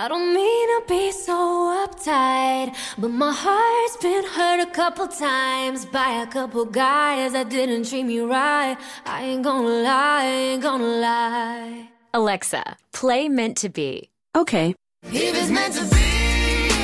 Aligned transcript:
I 0.00 0.06
don't 0.06 0.32
mean 0.32 0.66
to 0.74 0.84
be 0.86 1.10
so 1.10 1.34
uptight, 1.82 2.72
but 2.98 3.08
my 3.08 3.32
heart's 3.32 3.96
been 3.96 4.24
hurt 4.24 4.60
a 4.60 4.70
couple 4.70 5.08
times 5.08 5.86
by 5.86 6.22
a 6.22 6.26
couple 6.28 6.64
guys 6.66 7.32
that 7.32 7.50
didn't 7.50 7.88
treat 7.88 8.04
me 8.04 8.20
right. 8.20 8.76
I 9.04 9.24
ain't 9.24 9.42
gonna 9.42 9.66
lie, 9.66 10.22
I 10.22 10.26
ain't 10.26 10.62
gonna 10.62 10.84
lie. 10.84 11.88
Alexa, 12.14 12.76
play 12.92 13.28
Meant 13.28 13.56
to 13.56 13.70
Be. 13.70 14.08
Okay. 14.36 14.76
If 15.02 15.34
it's 15.34 15.50
meant 15.50 15.74
to 15.74 15.82
be, 15.92 16.06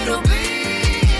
it'll 0.02 0.20
be, 0.22 0.42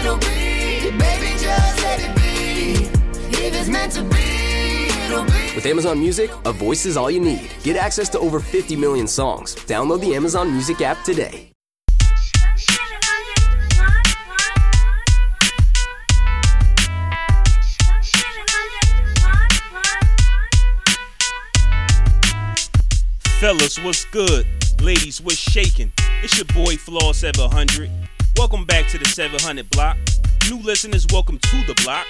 it'll 0.01 0.19
be. 0.19 0.99
Baby, 0.99 1.31
just 1.39 1.81
let 1.85 2.01
it 2.03 2.13
be. 2.17 2.91
If 3.39 3.55
it's 3.55 3.69
meant 3.69 3.93
to 3.93 4.03
be, 4.03 4.89
it'll 5.07 5.25
be. 5.27 5.55
With 5.55 5.67
Amazon 5.67 6.01
Music, 6.01 6.33
a 6.45 6.53
voice 6.53 6.87
is 6.87 6.97
all 6.97 7.09
you 7.09 7.21
need. 7.21 7.51
Get 7.63 7.77
access 7.77 8.09
to 8.09 8.19
over 8.19 8.41
50 8.41 8.75
million 8.75 9.07
songs. 9.07 9.55
Download 9.55 10.01
the 10.01 10.13
Amazon 10.17 10.51
Music 10.51 10.81
app 10.81 11.01
today. 11.05 11.54
Fellas, 23.45 23.79
what's 23.81 24.07
good? 24.07 24.47
Ladies, 24.81 25.21
what's 25.21 25.37
shaking? 25.37 25.93
It's 26.23 26.35
your 26.39 26.47
boy 26.47 26.79
Flaw 26.79 27.13
700. 27.13 27.91
Welcome 28.39 28.65
back 28.65 28.89
to 28.89 28.97
the 28.97 29.05
700 29.05 29.69
block. 29.69 29.99
New 30.49 30.61
listeners, 30.61 31.07
welcome 31.13 31.39
to 31.39 31.57
the 31.67 31.79
block. 31.85 32.07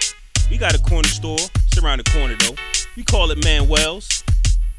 We 0.49 0.59
got 0.59 0.77
a 0.77 0.79
corner 0.79 1.09
store. 1.09 1.41
It's 1.67 1.77
around 1.83 1.99
the 1.99 2.11
corner 2.13 2.37
though. 2.39 2.55
We 2.97 3.03
call 3.03 3.33
it 3.33 3.43
Manuel's. 3.43 4.23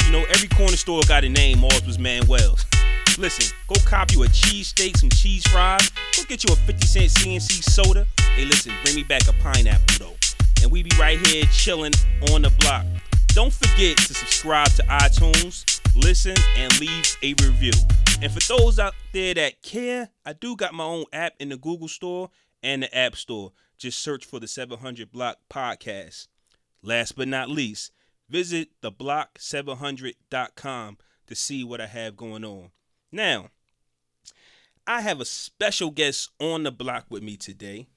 You 0.05 0.13
know, 0.13 0.23
every 0.29 0.47
corner 0.47 0.77
store 0.77 1.01
got 1.09 1.25
a 1.25 1.29
name. 1.29 1.61
Ours 1.61 1.85
was 1.85 1.99
Manuel's. 1.99 2.65
Listen, 3.17 3.53
go 3.67 3.75
cop 3.85 4.13
you 4.13 4.23
a 4.23 4.27
cheesesteak, 4.27 4.95
some 4.95 5.09
cheese 5.09 5.45
fries. 5.47 5.91
Go 6.15 6.23
get 6.23 6.45
you 6.45 6.53
a 6.53 6.55
50 6.55 6.87
cent 6.87 7.11
CNC 7.11 7.63
soda. 7.65 8.07
Hey, 8.37 8.45
listen, 8.45 8.71
bring 8.81 8.95
me 8.95 9.03
back 9.03 9.27
a 9.27 9.33
pineapple 9.43 10.07
though. 10.07 10.15
And 10.63 10.71
we 10.71 10.83
be 10.83 10.91
right 10.97 11.19
here 11.27 11.43
chilling 11.51 11.91
on 12.31 12.43
the 12.43 12.49
block. 12.59 12.85
Don't 13.35 13.51
forget 13.51 13.97
to 13.97 14.13
subscribe 14.13 14.69
to 14.75 14.83
iTunes, 14.83 15.81
listen, 15.93 16.35
and 16.55 16.79
leave 16.79 17.17
a 17.21 17.33
review. 17.43 17.73
And 18.21 18.31
for 18.31 18.39
those 18.47 18.79
out 18.79 18.93
there 19.11 19.33
that 19.33 19.61
care, 19.61 20.07
I 20.25 20.31
do 20.31 20.55
got 20.55 20.73
my 20.73 20.85
own 20.85 21.03
app 21.11 21.33
in 21.41 21.49
the 21.49 21.57
Google 21.57 21.89
Store 21.89 22.29
and 22.63 22.83
the 22.83 22.97
App 22.97 23.17
Store. 23.17 23.51
Just 23.77 23.99
search 23.99 24.23
for 24.23 24.39
the 24.39 24.47
700 24.47 25.11
Block 25.11 25.39
Podcast. 25.49 26.29
Last 26.81 27.17
but 27.17 27.27
not 27.27 27.49
least, 27.49 27.91
visit 28.29 28.69
theblock700.com 28.81 30.97
to 31.27 31.35
see 31.35 31.65
what 31.65 31.81
I 31.81 31.87
have 31.87 32.15
going 32.15 32.45
on. 32.45 32.69
Now, 33.11 33.49
I 34.87 35.01
have 35.01 35.19
a 35.19 35.25
special 35.25 35.91
guest 35.91 36.29
on 36.39 36.63
the 36.63 36.71
block 36.71 37.07
with 37.09 37.21
me 37.21 37.35
today. 37.35 37.89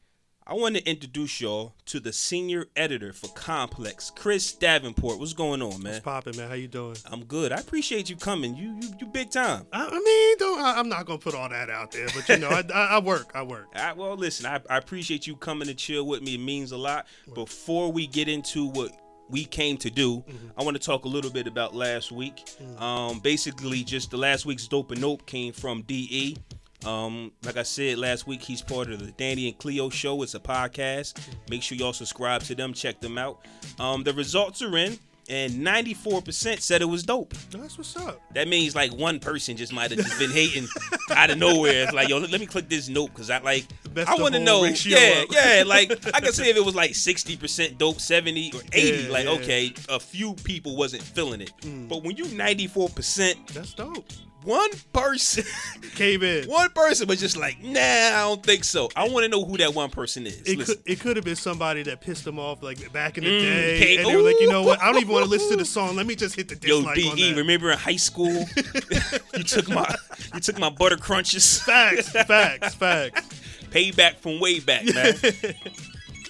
I 0.51 0.55
want 0.55 0.77
to 0.77 0.91
introduce 0.91 1.43
y'all 1.43 1.75
to 1.85 2.01
the 2.01 2.11
senior 2.11 2.69
editor 2.75 3.13
for 3.13 3.29
Complex, 3.35 4.11
Khris 4.17 4.53
Davenport. 4.53 5.19
What's 5.19 5.35
going 5.35 5.61
on, 5.61 5.83
man? 5.83 5.93
What's 5.93 6.01
poppin', 6.01 6.39
man? 6.39 6.49
How 6.49 6.55
you 6.55 6.69
doing? 6.69 6.97
I'm 7.05 7.27
good. 7.27 7.53
I 7.53 7.59
appreciate 7.59 8.09
you 8.09 8.17
coming. 8.17 8.57
You 8.57 8.79
you, 8.81 8.89
you 8.99 9.07
big 9.09 9.31
time. 9.31 9.67
I, 9.75 9.87
I 9.87 9.99
mean, 9.99 10.39
don't. 10.39 10.59
I, 10.59 10.79
I'm 10.79 10.89
not 10.89 11.05
gonna 11.05 11.19
put 11.19 11.35
all 11.35 11.51
that 11.51 11.69
out 11.69 11.91
there, 11.91 12.07
but 12.15 12.27
you 12.31 12.39
know, 12.39 12.49
I, 12.49 12.65
I, 12.75 12.85
I 12.97 12.99
work. 12.99 13.31
I 13.35 13.43
work. 13.43 13.67
Right, 13.75 13.95
well, 13.95 14.17
listen, 14.17 14.47
I, 14.47 14.61
I 14.71 14.79
appreciate 14.79 15.27
you 15.27 15.37
coming 15.37 15.69
to 15.69 15.75
chill 15.75 16.07
with 16.07 16.23
me. 16.23 16.37
It 16.37 16.41
means 16.41 16.73
a 16.73 16.79
lot. 16.79 17.07
Before 17.35 17.93
we 17.93 18.07
get 18.07 18.27
into 18.27 18.67
what 18.71 18.93
we 19.29 19.45
came 19.45 19.77
to 19.79 19.91
do, 19.91 20.25
I 20.57 20.65
want 20.65 20.77
to 20.77 20.83
talk 20.83 21.05
a 21.05 21.09
little 21.09 21.31
bit 21.31 21.47
about 21.47 21.75
last 21.75 22.11
week. 22.11 22.49
Um, 22.79 23.21
basically, 23.21 23.85
just 23.85 24.11
the 24.11 24.17
last 24.17 24.47
week's 24.47 24.67
Dope 24.67 24.93
and 24.93 25.01
Nope 25.03 25.27
came 25.27 25.53
from 25.53 25.83
DE. 25.83 26.39
Um, 26.87 27.33
like 27.45 27.57
I 27.57 27.65
said 27.65 27.99
last 27.99 28.27
week, 28.27 28.43
he's 28.43 28.63
part 28.63 28.91
of 28.91 29.01
the 29.05 29.13
Danny 29.13 29.49
and 29.49 29.59
Cleo 29.59 29.89
show. 29.91 30.23
It's 30.23 30.35
a 30.35 30.41
podcast. 30.41 31.19
Make 31.51 31.63
sure 31.63 31.77
y'all 31.77 31.93
subscribe 31.93 32.43
to 32.45 32.55
them, 32.55 32.73
check 32.73 33.01
them 33.01 33.19
out. 33.19 33.45
Um, 33.81 34.05
the 34.05 34.13
results 34.13 34.63
are 34.63 34.77
in, 34.79 34.99
and 35.29 35.53
94% 35.55 36.61
said 36.61 36.81
it 36.81 36.87
was 36.87 37.03
dope. 37.03 37.35
That's 37.51 37.77
what's 37.77 37.97
up. 37.97 38.21
That 38.33 38.49
means 38.49 38.75
like 38.75 38.93
one 38.95 39.19
person 39.19 39.57
just 39.57 39.73
might 39.73 39.91
have 39.91 40.01
just 40.01 40.19
been 40.19 40.31
hating 40.31 40.69
out 41.11 41.31
of 41.31 41.37
nowhere. 41.39 41.83
It's 41.83 41.93
like, 41.93 42.09
yo, 42.09 42.19
let, 42.19 42.31
let 42.31 42.41
me 42.41 42.47
click 42.47 42.69
this 42.69 42.89
note 42.89 43.09
because 43.09 43.29
I 43.29 43.39
like, 43.41 43.67
Best 43.93 44.09
I 44.09 44.15
want 44.15 44.35
to 44.35 44.41
know. 44.41 44.65
Yeah, 44.65 45.23
up. 45.23 45.29
yeah. 45.33 45.65
Like 45.67 45.91
I 46.15 46.21
can 46.21 46.33
say 46.33 46.49
if 46.49 46.57
it 46.57 46.65
was 46.65 46.75
like 46.77 46.93
60% 46.93 47.77
dope, 47.77 48.01
70 48.01 48.53
or 48.55 48.61
80, 48.73 49.03
Yeah, 49.05 49.11
like 49.13 49.25
yeah. 49.25 49.31
Mm. 49.31 49.43
okay, 49.43 49.75
a 49.89 49.99
few 50.01 50.33
people 50.35 50.77
wasn't 50.77 51.03
feeling 51.03 51.41
it. 51.41 51.53
But 51.89 52.05
when 52.05 52.17
you 52.17 52.25
94%, 52.25 53.49
That's 53.53 53.75
dope. 53.75 54.07
One 54.45 54.71
person, 54.93 55.45
Came 55.97 56.23
in. 56.23 56.49
one 56.49 56.71
person 56.71 57.09
was 57.09 57.19
just 57.21 57.37
like, 57.37 57.63
nah, 57.63 57.81
I 57.81 58.21
don't 58.23 58.43
think 58.43 58.65
so. 58.65 58.89
I 58.97 59.09
want 59.09 59.25
to 59.25 59.29
know 59.29 59.45
who 59.45 59.57
that 59.59 59.75
one 59.75 59.91
person 59.91 60.27
is. 60.27 60.41
It 60.43 60.59
Listen. 60.59 60.77
could 60.77 60.83
it 60.93 61.01
could 61.01 61.17
have 61.17 61.25
been 61.25 61.37
somebody 61.37 61.83
that 61.83 62.01
pissed 62.01 62.25
them 62.25 62.39
off 62.39 62.63
like 62.63 62.93
back 62.93 63.19
in 63.19 63.25
the 63.25 63.31
Mm, 63.31 63.41
day, 63.41 63.79
came- 63.79 63.99
and 64.01 64.09
they 64.09 64.17
were 64.17 64.23
like, 64.23 64.41
you 64.41 64.49
know 64.49 64.63
what? 64.63 64.81
I 64.81 64.87
don't 64.93 65.01
even 65.03 65.13
want 65.13 65.25
to 65.25 65.31
listen 65.31 65.51
to 65.51 65.57
the 65.57 65.65
song. 65.65 65.97
Let 65.97 66.07
me 66.07 66.15
just 66.15 66.35
hit 66.37 66.49
the 66.49 66.55
Yo, 66.67 66.77
dislike 66.79 67.05
on 67.11 67.17
De, 67.17 67.35
remember 67.35 67.71
in 67.73 67.79
high 67.79 67.97
school, 67.97 68.45
you 69.37 69.43
took 69.45 69.69
my, 69.69 69.93
you 70.35 70.41
took 70.41 70.59
my 70.59 70.71
butter 70.71 70.97
crunches. 70.97 71.61
Facts, 71.63 72.11
facts, 72.11 72.75
facts. 72.75 73.23
Payback 73.71 74.17
from 74.17 74.41
way 74.41 74.61
back, 74.61 74.85
man. 74.95 75.15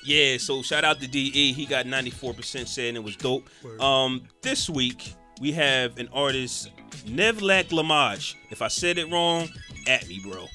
yeah, 0.04 0.38
so 0.38 0.62
shout 0.62 0.82
out 0.84 1.00
to 1.00 1.06
DE. 1.06 1.52
He 1.52 1.66
got 1.66 1.84
94% 1.86 2.66
saying 2.66 2.96
it 2.96 3.04
was 3.04 3.16
dope. 3.16 3.48
Word. 3.62 3.80
Um, 3.80 4.22
this 4.42 4.68
week 4.68 5.12
we 5.40 5.52
have 5.52 5.98
an 5.98 6.08
artist, 6.12 6.70
Nivlac 7.06 7.68
Lemaj. 7.68 8.34
If 8.50 8.62
I 8.62 8.68
said 8.68 8.98
it 8.98 9.10
wrong, 9.10 9.48
at 9.86 10.06
me, 10.08 10.20
bro. 10.22 10.46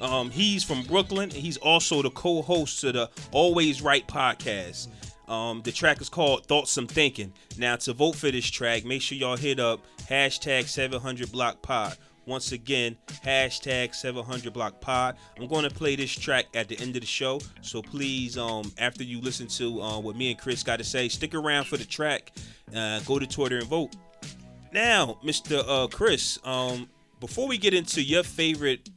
Um, 0.00 0.30
he's 0.30 0.64
from 0.64 0.82
Brooklyn 0.84 1.24
and 1.24 1.32
he's 1.32 1.58
also 1.58 2.00
the 2.00 2.10
co-host 2.10 2.80
to 2.80 2.92
the 2.92 3.10
Always 3.32 3.82
Right 3.82 4.06
podcast. 4.06 4.88
Um, 5.28 5.60
the 5.62 5.72
track 5.72 6.00
is 6.00 6.08
called 6.08 6.46
Thoughts 6.46 6.76
I'm 6.76 6.86
Thinking. 6.86 7.32
Now 7.58 7.76
to 7.76 7.92
vote 7.92 8.16
for 8.16 8.30
this 8.30 8.48
track, 8.50 8.84
make 8.84 9.02
sure 9.02 9.18
y'all 9.18 9.36
hit 9.36 9.60
up 9.60 9.80
hashtag 10.08 10.66
700 10.66 11.30
block 11.30 11.60
pod. 11.62 11.96
Once 12.26 12.52
again, 12.52 12.96
hashtag 13.24 13.94
700 13.94 14.52
block 14.52 14.80
pod. 14.80 15.16
I'm 15.38 15.48
going 15.48 15.68
to 15.68 15.74
play 15.74 15.96
this 15.96 16.12
track 16.12 16.46
at 16.54 16.68
the 16.68 16.78
end 16.78 16.94
of 16.96 17.02
the 17.02 17.06
show. 17.06 17.40
So 17.60 17.82
please, 17.82 18.38
um, 18.38 18.72
after 18.78 19.02
you 19.02 19.20
listen 19.20 19.46
to 19.48 19.80
uh, 19.82 19.98
what 19.98 20.16
me 20.16 20.30
and 20.30 20.38
Khris 20.40 20.64
got 20.64 20.78
to 20.78 20.84
say, 20.84 21.08
stick 21.08 21.34
around 21.34 21.64
for 21.64 21.76
the 21.76 21.84
track. 21.84 22.32
Uh, 22.74 23.00
go 23.00 23.18
to 23.18 23.26
Twitter 23.26 23.58
and 23.58 23.66
vote. 23.66 23.96
Now, 24.72 25.18
Mr. 25.24 25.62
Uh, 25.66 25.86
Khris, 25.88 26.38
um, 26.46 26.88
before 27.18 27.48
we 27.48 27.58
get 27.58 27.74
into 27.74 28.02
your 28.02 28.22
favorite 28.22 28.88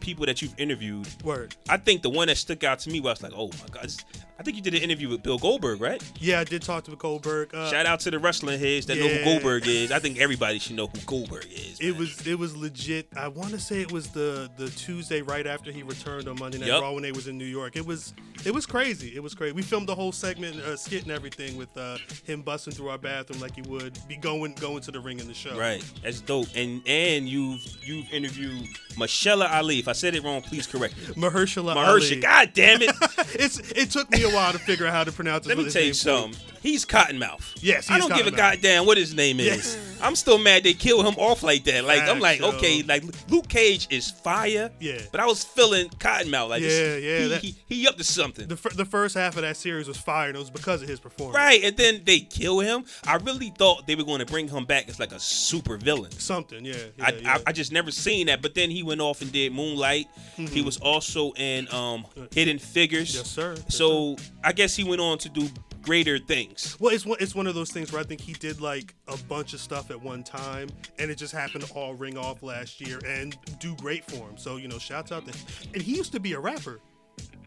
people 0.00 0.26
that 0.26 0.42
you've 0.42 0.54
interviewed, 0.58 1.06
Word. 1.24 1.56
I 1.68 1.76
think 1.76 2.02
the 2.02 2.10
one 2.10 2.28
that 2.28 2.36
stuck 2.36 2.62
out 2.64 2.78
to 2.80 2.90
me 2.90 3.00
was 3.00 3.22
like, 3.22 3.32
oh 3.34 3.48
my 3.48 3.66
god, 3.70 3.84
this- 3.84 4.04
I 4.42 4.44
think 4.44 4.56
you 4.56 4.62
did 4.64 4.74
an 4.74 4.82
interview 4.82 5.08
with 5.08 5.22
Bill 5.22 5.38
Goldberg, 5.38 5.80
right? 5.80 6.02
Yeah, 6.18 6.40
I 6.40 6.44
did 6.44 6.62
talk 6.62 6.82
to 6.86 6.96
Goldberg. 6.96 7.54
Uh, 7.54 7.70
Shout 7.70 7.86
out 7.86 8.00
to 8.00 8.10
the 8.10 8.18
wrestling 8.18 8.58
heads 8.58 8.86
that 8.86 8.98
know 8.98 9.06
who 9.06 9.22
Goldberg 9.22 9.68
is. 9.68 9.92
I 9.92 10.00
think 10.00 10.18
everybody 10.18 10.58
should 10.58 10.74
know 10.74 10.88
who 10.88 10.98
Goldberg 11.06 11.46
is. 11.48 11.78
It 11.78 11.92
man. 11.92 11.98
was 12.00 12.26
it 12.26 12.36
was 12.36 12.56
legit. 12.56 13.06
I 13.16 13.28
want 13.28 13.50
to 13.50 13.60
say 13.60 13.80
it 13.80 13.92
was 13.92 14.08
the 14.08 14.50
the 14.56 14.68
Tuesday 14.70 15.22
right 15.22 15.46
after 15.46 15.70
he 15.70 15.84
returned 15.84 16.26
on 16.26 16.40
Monday 16.40 16.58
Night 16.58 16.66
Yup. 16.66 16.82
Raw 16.82 16.92
when 16.92 17.04
they 17.04 17.12
was 17.12 17.28
in 17.28 17.38
New 17.38 17.44
York. 17.44 17.76
It 17.76 17.86
was 17.86 18.14
it 18.44 18.52
was 18.52 18.66
crazy. 18.66 19.14
It 19.14 19.22
was 19.22 19.32
crazy. 19.32 19.52
We 19.52 19.62
filmed 19.62 19.88
the 19.88 19.94
whole 19.94 20.10
segment, 20.10 20.56
uh, 20.56 20.76
skit 20.76 21.04
and 21.04 21.12
everything 21.12 21.56
with 21.56 21.76
uh, 21.76 21.98
him 22.24 22.42
busting 22.42 22.72
through 22.72 22.88
our 22.88 22.98
bathroom 22.98 23.40
like 23.40 23.54
he 23.54 23.62
would 23.62 23.96
be 24.08 24.16
going 24.16 24.54
going 24.54 24.82
to 24.82 24.90
the 24.90 24.98
ring 24.98 25.20
in 25.20 25.28
the 25.28 25.34
show. 25.34 25.56
right. 25.56 25.84
That's 26.02 26.20
dope. 26.20 26.48
And 26.56 26.82
and 26.88 27.28
you've 27.28 27.64
you've 27.84 28.12
interviewed 28.12 28.66
Michelle 28.98 29.44
Ali. 29.44 29.78
If 29.78 29.86
I 29.86 29.92
said 29.92 30.16
it 30.16 30.24
wrong, 30.24 30.42
please 30.42 30.66
correct 30.66 30.96
me. 30.96 31.14
Mahershala 31.14 31.76
Mahershala. 31.76 31.86
Ali. 31.86 32.20
God 32.20 32.50
damn 32.54 32.82
it. 32.82 32.90
it's 33.34 33.60
it 33.70 33.90
took 33.92 34.10
me 34.10 34.24
a 34.24 34.31
while 34.32 34.52
to 34.52 34.58
figure 34.58 34.86
out 34.86 34.92
how 34.92 35.04
to 35.04 35.12
pronounce. 35.12 35.46
Let 35.46 35.58
me 35.58 35.70
tell 35.70 35.82
you 35.82 35.94
something. 35.94 36.38
He's 36.62 36.84
Cottonmouth. 36.84 37.56
Yes, 37.60 37.90
I 37.90 37.98
don't 37.98 38.14
give 38.14 38.26
a 38.26 38.30
goddamn 38.30 38.86
what 38.86 38.96
his 38.96 39.14
name 39.14 39.40
is. 39.40 39.76
I'm 40.02 40.16
still 40.16 40.38
mad 40.38 40.62
they 40.64 40.74
killed 40.74 41.06
him 41.06 41.14
off 41.18 41.42
like 41.42 41.64
that. 41.64 41.84
Like 41.84 42.02
I'm 42.02 42.20
Facts, 42.20 42.22
like, 42.22 42.40
yo. 42.40 42.48
okay, 42.56 42.82
like 42.82 43.04
Luke 43.30 43.48
Cage 43.48 43.86
is 43.90 44.10
fire. 44.10 44.70
Yeah. 44.80 44.98
But 45.10 45.20
I 45.20 45.26
was 45.26 45.44
feeling 45.44 45.88
Cottonmouth. 45.90 46.48
Like 46.48 46.62
this- 46.62 47.02
Yeah, 47.02 47.10
yeah, 47.10 47.18
He, 47.22 47.28
that- 47.28 47.40
he, 47.42 47.54
he 47.66 47.88
up 47.88 47.96
to 47.96 48.04
something. 48.04 48.48
The, 48.48 48.56
fir- 48.56 48.70
the 48.70 48.84
first 48.84 49.14
half 49.14 49.36
of 49.36 49.42
that 49.42 49.56
series 49.56 49.88
was 49.88 49.96
fire, 49.96 50.28
and 50.28 50.36
it 50.36 50.40
was 50.40 50.50
because 50.50 50.82
of 50.82 50.88
his 50.88 51.00
performance. 51.00 51.36
Right, 51.36 51.62
and 51.64 51.76
then 51.76 52.02
they 52.04 52.20
kill 52.20 52.60
him. 52.60 52.84
I 53.06 53.16
really 53.16 53.50
thought 53.50 53.86
they 53.86 53.94
were 53.94 54.04
going 54.04 54.18
to 54.20 54.26
bring 54.26 54.48
him 54.48 54.64
back 54.64 54.88
as 54.88 54.98
like 54.98 55.12
a 55.12 55.20
super 55.20 55.76
villain. 55.76 56.10
Something, 56.12 56.64
yeah. 56.64 56.74
yeah, 56.96 57.04
I, 57.04 57.10
yeah. 57.12 57.34
I, 57.34 57.42
I 57.48 57.52
just 57.52 57.72
never 57.72 57.90
seen 57.90 58.26
that. 58.26 58.42
But 58.42 58.54
then 58.54 58.70
he 58.70 58.82
went 58.82 59.00
off 59.00 59.22
and 59.22 59.30
did 59.32 59.52
Moonlight. 59.52 60.06
He 60.36 60.62
was 60.62 60.76
also 60.78 61.32
in 61.32 61.72
um, 61.72 62.04
Hidden 62.32 62.58
Figures. 62.58 63.10
Mm-hmm. 63.10 63.18
Yes, 63.18 63.30
sir. 63.30 63.54
Yes, 63.56 63.74
so 63.76 64.16
I 64.42 64.52
guess 64.52 64.74
he 64.74 64.84
went 64.84 65.00
on 65.00 65.18
to 65.18 65.28
do 65.28 65.48
greater 65.82 66.18
things. 66.18 66.76
Well, 66.80 66.94
it's 66.94 67.04
one, 67.04 67.18
it's 67.20 67.34
one 67.34 67.46
of 67.46 67.54
those 67.54 67.70
things 67.70 67.92
where 67.92 68.00
I 68.00 68.04
think 68.04 68.20
he 68.20 68.32
did 68.32 68.60
like 68.60 68.94
a 69.08 69.16
bunch 69.24 69.52
of 69.52 69.60
stuff 69.60 69.90
at 69.90 70.00
one 70.00 70.22
time, 70.22 70.68
and 70.98 71.10
it 71.10 71.16
just 71.16 71.32
happened 71.32 71.64
to 71.64 71.72
all 71.74 71.94
ring 71.94 72.16
off 72.16 72.42
last 72.42 72.80
year 72.80 73.00
and 73.06 73.36
do 73.58 73.74
great 73.76 74.04
for 74.04 74.28
him. 74.28 74.36
So 74.36 74.56
you 74.56 74.68
know, 74.68 74.78
shouts 74.78 75.12
out 75.12 75.26
to. 75.26 75.38
And 75.74 75.82
he 75.82 75.96
used 75.96 76.12
to 76.12 76.20
be 76.20 76.32
a 76.32 76.40
rapper. 76.40 76.80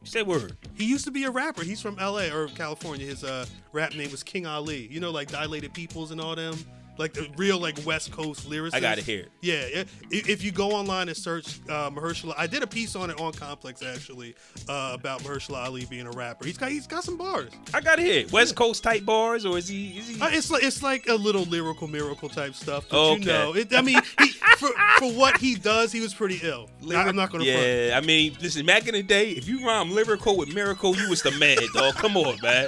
Say 0.03 0.21
word. 0.21 0.55
He 0.75 0.85
used 0.85 1.05
to 1.05 1.11
be 1.11 1.23
a 1.23 1.31
rapper. 1.31 1.63
He's 1.63 1.81
from 1.81 1.97
L.A. 1.97 2.31
or 2.31 2.47
California. 2.49 3.07
His 3.07 3.23
uh, 3.23 3.45
rap 3.71 3.95
name 3.95 4.11
was 4.11 4.21
King 4.21 4.45
Ali. 4.45 4.87
You 4.91 4.99
know, 4.99 5.09
like 5.09 5.31
Dilated 5.31 5.73
Peoples 5.73 6.11
and 6.11 6.21
all 6.21 6.35
them. 6.35 6.55
Like 6.97 7.13
the 7.13 7.29
real 7.37 7.59
like 7.59 7.77
West 7.85 8.11
Coast 8.11 8.49
lyricist. 8.49 8.75
I 8.75 8.79
gotta 8.79 9.01
hear 9.01 9.21
it. 9.21 9.31
Yeah, 9.41 9.65
yeah. 9.65 9.83
If, 10.11 10.29
if 10.29 10.43
you 10.43 10.51
go 10.51 10.71
online 10.71 11.07
and 11.07 11.17
search 11.17 11.59
uh, 11.69 11.89
Mahershala, 11.89 12.33
I 12.37 12.47
did 12.47 12.63
a 12.63 12.67
piece 12.67 12.95
on 12.95 13.09
it 13.09 13.19
on 13.19 13.33
Complex 13.33 13.81
actually 13.83 14.35
uh, 14.69 14.91
about 14.93 15.21
Mahershala 15.21 15.65
Ali 15.65 15.85
being 15.85 16.07
a 16.07 16.11
rapper. 16.11 16.45
He's 16.45 16.57
got 16.57 16.69
he's 16.71 16.87
got 16.87 17.03
some 17.03 17.17
bars. 17.17 17.51
I 17.73 17.81
gotta 17.81 18.01
hear 18.01 18.19
it. 18.21 18.31
West 18.31 18.55
Coast 18.55 18.83
type 18.83 19.05
bars, 19.05 19.45
or 19.45 19.57
is 19.57 19.67
he? 19.67 19.97
Is 19.97 20.07
he? 20.09 20.21
Uh, 20.21 20.29
it's 20.31 20.49
like 20.49 20.63
it's 20.63 20.81
like 20.83 21.07
a 21.07 21.15
little 21.15 21.43
lyrical 21.43 21.87
miracle 21.87 22.29
type 22.29 22.55
stuff. 22.55 22.85
But 22.89 22.97
Okay. 22.97 23.19
you 23.21 23.27
know, 23.27 23.55
it, 23.55 23.73
I 23.73 23.81
mean, 23.81 23.99
he, 24.19 24.29
for 24.57 24.69
for 24.99 25.11
what 25.13 25.37
he 25.37 25.55
does, 25.55 25.91
he 25.91 26.01
was 26.01 26.13
pretty 26.13 26.39
ill. 26.43 26.69
I, 26.89 27.07
am 27.07 27.15
not 27.15 27.31
gonna 27.31 27.45
front. 27.45 27.67
Yeah, 27.67 27.97
I 27.97 28.01
mean, 28.01 28.37
listen, 28.41 28.65
back 28.65 28.87
in 28.87 28.93
the 28.93 29.03
day, 29.03 29.31
if 29.31 29.47
you 29.47 29.65
rhyme 29.65 29.91
lyrical 29.91 30.37
with 30.37 30.53
miracle, 30.53 30.95
you 30.95 31.09
was 31.09 31.21
the 31.21 31.31
man, 31.31 31.57
dog. 31.73 31.95
Come 31.95 32.17
on, 32.17 32.37
man. 32.41 32.67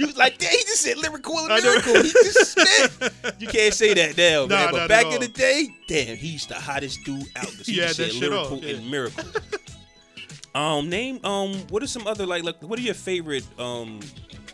You 0.00 0.06
was 0.06 0.16
like, 0.16 0.38
damn, 0.38 0.50
he 0.50 0.56
just 0.58 0.80
said 0.80 0.96
lyrical 0.98 1.38
and 1.38 1.52
I 1.52 1.60
miracle. 1.60 1.94
He 2.02 2.10
just 2.10 2.52
spit. 2.52 3.12
You 3.38 3.46
can't 3.48 3.74
say 3.74 3.94
that 3.94 4.16
now, 4.16 4.46
Nah, 4.46 4.56
man. 4.64 4.72
But 4.72 4.88
back 4.88 5.06
in 5.12 5.20
the 5.20 5.28
day, 5.28 5.68
damn, 5.86 6.16
he's 6.16 6.46
the 6.46 6.54
hottest 6.54 6.98
dude 7.04 7.22
out. 7.36 7.44
'cause 7.44 7.66
He 7.66 7.74
Yeah, 7.76 7.86
just 7.88 7.98
that 7.98 8.04
said 8.10 8.12
shit 8.20 8.30
lyrical 8.30 8.56
off, 8.58 8.62
yeah. 8.64 8.74
and 8.76 8.90
miracle. 8.90 9.24
um, 10.54 10.88
name 10.88 11.24
um, 11.24 11.52
what 11.68 11.82
are 11.82 11.86
some 11.86 12.06
other 12.06 12.26
like 12.26 12.42
like 12.42 12.60
what 12.62 12.78
are 12.78 12.82
your 12.82 12.94
favorite 12.94 13.44
um 13.58 14.00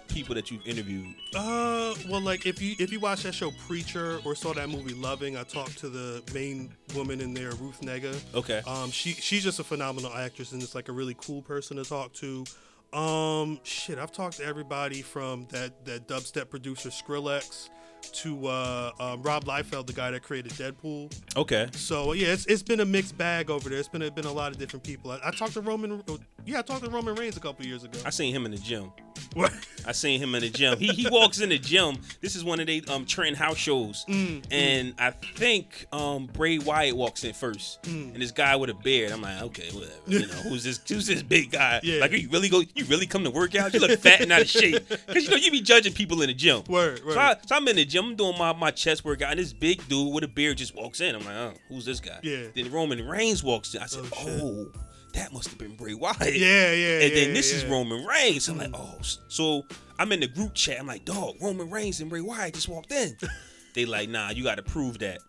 people 0.08 0.34
that 0.34 0.50
you've 0.50 0.66
interviewed? 0.66 1.14
Uh, 1.34 1.94
well, 2.08 2.20
like 2.22 2.46
if 2.46 2.60
you 2.62 2.74
if 2.78 2.90
you 2.90 2.98
watch 3.00 3.22
that 3.24 3.34
show 3.34 3.50
Preacher 3.66 4.18
or 4.24 4.34
saw 4.34 4.52
that 4.54 4.68
movie 4.68 4.94
Loving, 4.94 5.36
I 5.36 5.42
talked 5.42 5.78
to 5.78 5.88
the 5.88 6.22
main 6.34 6.72
woman 6.94 7.20
in 7.20 7.34
there, 7.34 7.50
Ruth 7.52 7.80
Negga. 7.82 8.18
Okay. 8.34 8.62
Um, 8.66 8.90
she 8.90 9.12
she's 9.12 9.42
just 9.44 9.58
a 9.60 9.64
phenomenal 9.64 10.12
actress 10.12 10.52
and 10.52 10.62
it's 10.62 10.74
like 10.74 10.88
a 10.88 10.92
really 10.92 11.14
cool 11.20 11.42
person 11.42 11.76
to 11.76 11.84
talk 11.84 12.12
to. 12.14 12.44
Um, 12.92 13.60
shit, 13.62 13.98
I've 13.98 14.12
talked 14.12 14.38
to 14.38 14.44
everybody 14.44 15.02
from 15.02 15.46
that 15.50 15.84
that 15.84 16.06
dubstep 16.08 16.50
producer 16.50 16.88
Skrillex 16.88 17.68
to 18.12 18.46
uh, 18.48 18.92
um, 19.00 19.22
Rob 19.22 19.44
Liefeld, 19.44 19.86
the 19.86 19.92
guy 19.92 20.10
that 20.10 20.22
created 20.22 20.52
Deadpool. 20.52 21.12
Okay. 21.36 21.68
So 21.72 22.12
yeah, 22.12 22.28
it's, 22.28 22.46
it's 22.46 22.62
been 22.62 22.80
a 22.80 22.84
mixed 22.84 23.16
bag 23.18 23.50
over 23.50 23.68
there. 23.68 23.78
It's 23.78 23.88
been 23.88 24.02
a, 24.02 24.10
been 24.10 24.24
a 24.26 24.32
lot 24.32 24.52
of 24.52 24.58
different 24.58 24.82
people. 24.84 25.10
I, 25.10 25.20
I 25.24 25.30
talked 25.30 25.52
to 25.54 25.60
Roman. 25.60 26.02
Yeah, 26.44 26.60
I 26.60 26.62
talked 26.62 26.84
to 26.84 26.90
Roman 26.90 27.14
Reigns 27.14 27.36
a 27.36 27.40
couple 27.40 27.66
years 27.66 27.84
ago. 27.84 27.98
I 28.04 28.10
seen 28.10 28.34
him 28.34 28.44
in 28.46 28.52
the 28.52 28.58
gym. 28.58 28.92
What? 29.34 29.52
I 29.86 29.92
seen 29.92 30.20
him 30.20 30.34
in 30.34 30.42
the 30.42 30.48
gym. 30.50 30.78
He 30.78 30.88
he 30.88 31.08
walks 31.10 31.40
in 31.40 31.48
the 31.48 31.58
gym. 31.58 31.96
This 32.20 32.36
is 32.36 32.44
one 32.44 32.60
of 32.60 32.66
they 32.66 32.82
um 32.88 33.04
Trent 33.06 33.36
house 33.36 33.56
shows, 33.56 34.04
Mm, 34.08 34.44
and 34.50 34.94
I 34.98 35.10
think 35.10 35.86
um 35.92 36.26
Bray 36.26 36.58
Wyatt 36.58 36.96
walks 36.96 37.24
in 37.24 37.32
first, 37.34 37.82
Mm. 37.82 38.12
and 38.14 38.22
this 38.22 38.30
guy 38.32 38.56
with 38.56 38.70
a 38.70 38.74
beard. 38.74 39.12
I'm 39.12 39.22
like, 39.22 39.42
okay, 39.42 39.68
whatever. 39.72 39.92
You 40.06 40.20
know, 40.20 40.34
who's 40.48 40.64
this? 40.64 40.80
Who's 40.88 41.06
this 41.06 41.22
big 41.22 41.50
guy? 41.52 41.80
Yeah. 41.86 42.00
Like, 42.00 42.12
you 42.12 42.28
really 42.30 42.48
go? 42.48 42.62
You 42.74 42.84
really 42.86 43.06
come 43.06 43.24
to 43.24 43.30
work 43.30 43.54
out? 43.54 43.72
You 43.74 43.80
look 43.80 43.98
fat 44.00 44.20
and 44.20 44.32
out 44.32 44.42
of 44.42 44.48
shape 44.48 44.86
because 44.88 45.24
you 45.24 45.30
know 45.30 45.36
you 45.36 45.50
be 45.50 45.60
judging 45.60 45.92
people 45.92 46.20
in 46.22 46.28
the 46.28 46.34
gym. 46.34 46.62
Word, 46.68 47.00
So. 47.04 47.18
I, 47.18 47.36
so 47.46 47.56
I'm 47.56 47.66
in 47.68 47.76
the 47.76 47.84
gym. 47.84 47.95
I'm 47.96 48.16
doing 48.16 48.38
my, 48.38 48.52
my 48.52 48.70
chest 48.70 49.04
workout, 49.04 49.30
and 49.30 49.40
this 49.40 49.52
big 49.52 49.86
dude 49.88 50.12
with 50.12 50.24
a 50.24 50.28
beard 50.28 50.58
just 50.58 50.74
walks 50.74 51.00
in. 51.00 51.14
I'm 51.14 51.24
like, 51.24 51.34
oh, 51.34 51.52
who's 51.68 51.84
this 51.84 52.00
guy? 52.00 52.18
Yeah. 52.22 52.46
Then 52.54 52.70
Roman 52.70 53.06
Reigns 53.06 53.42
walks 53.42 53.74
in. 53.74 53.82
I 53.82 53.86
said, 53.86 54.04
Oh, 54.16 54.26
oh, 54.26 54.72
that 55.16 55.32
must 55.32 55.48
have 55.48 55.58
been 55.58 55.74
Bray 55.76 55.94
Wyatt. 55.94 56.18
Yeah, 56.20 56.72
yeah, 56.72 57.00
And 57.00 57.12
yeah, 57.12 57.24
then 57.24 57.34
this 57.34 57.52
is. 57.52 57.64
Roman 57.64 58.04
Reigns. 58.04 58.48
I'm 58.48 58.58
like, 58.58 58.70
mm. 58.70 58.78
oh, 58.78 58.98
so 59.28 59.62
I'm 59.98 60.12
in 60.12 60.20
the 60.20 60.28
group 60.28 60.54
chat. 60.54 60.78
I'm 60.78 60.86
like, 60.86 61.04
dog, 61.04 61.36
Roman 61.40 61.70
Reigns 61.70 62.00
and 62.00 62.10
Bray 62.10 62.20
Wyatt 62.20 62.54
just 62.54 62.68
walked 62.68 62.92
in. 62.92 63.16
they 63.74 63.86
like, 63.86 64.08
nah, 64.08 64.30
you 64.30 64.44
got 64.44 64.56
to 64.56 64.62
prove 64.62 64.98
that. 64.98 65.20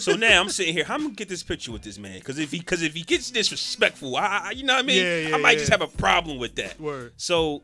so 0.00 0.16
now 0.16 0.40
I'm 0.40 0.48
sitting 0.48 0.72
here. 0.72 0.84
I'm 0.88 1.02
gonna 1.02 1.14
get 1.14 1.28
this 1.28 1.42
picture 1.42 1.70
with 1.70 1.82
this 1.82 1.98
man? 1.98 2.18
Because 2.18 2.38
if 2.38 2.50
he, 2.50 2.58
because 2.58 2.82
if 2.82 2.94
he 2.94 3.02
gets 3.02 3.30
disrespectful, 3.30 4.16
I, 4.16 4.42
I, 4.44 4.50
you 4.52 4.64
know 4.64 4.74
what 4.74 4.84
I 4.84 4.86
mean? 4.86 5.02
Yeah, 5.02 5.28
yeah, 5.28 5.34
I 5.34 5.38
might 5.38 5.52
yeah. 5.52 5.58
just 5.58 5.70
have 5.70 5.82
a 5.82 5.86
problem 5.86 6.38
with 6.38 6.56
that. 6.56 6.80
Word. 6.80 7.12
So 7.16 7.62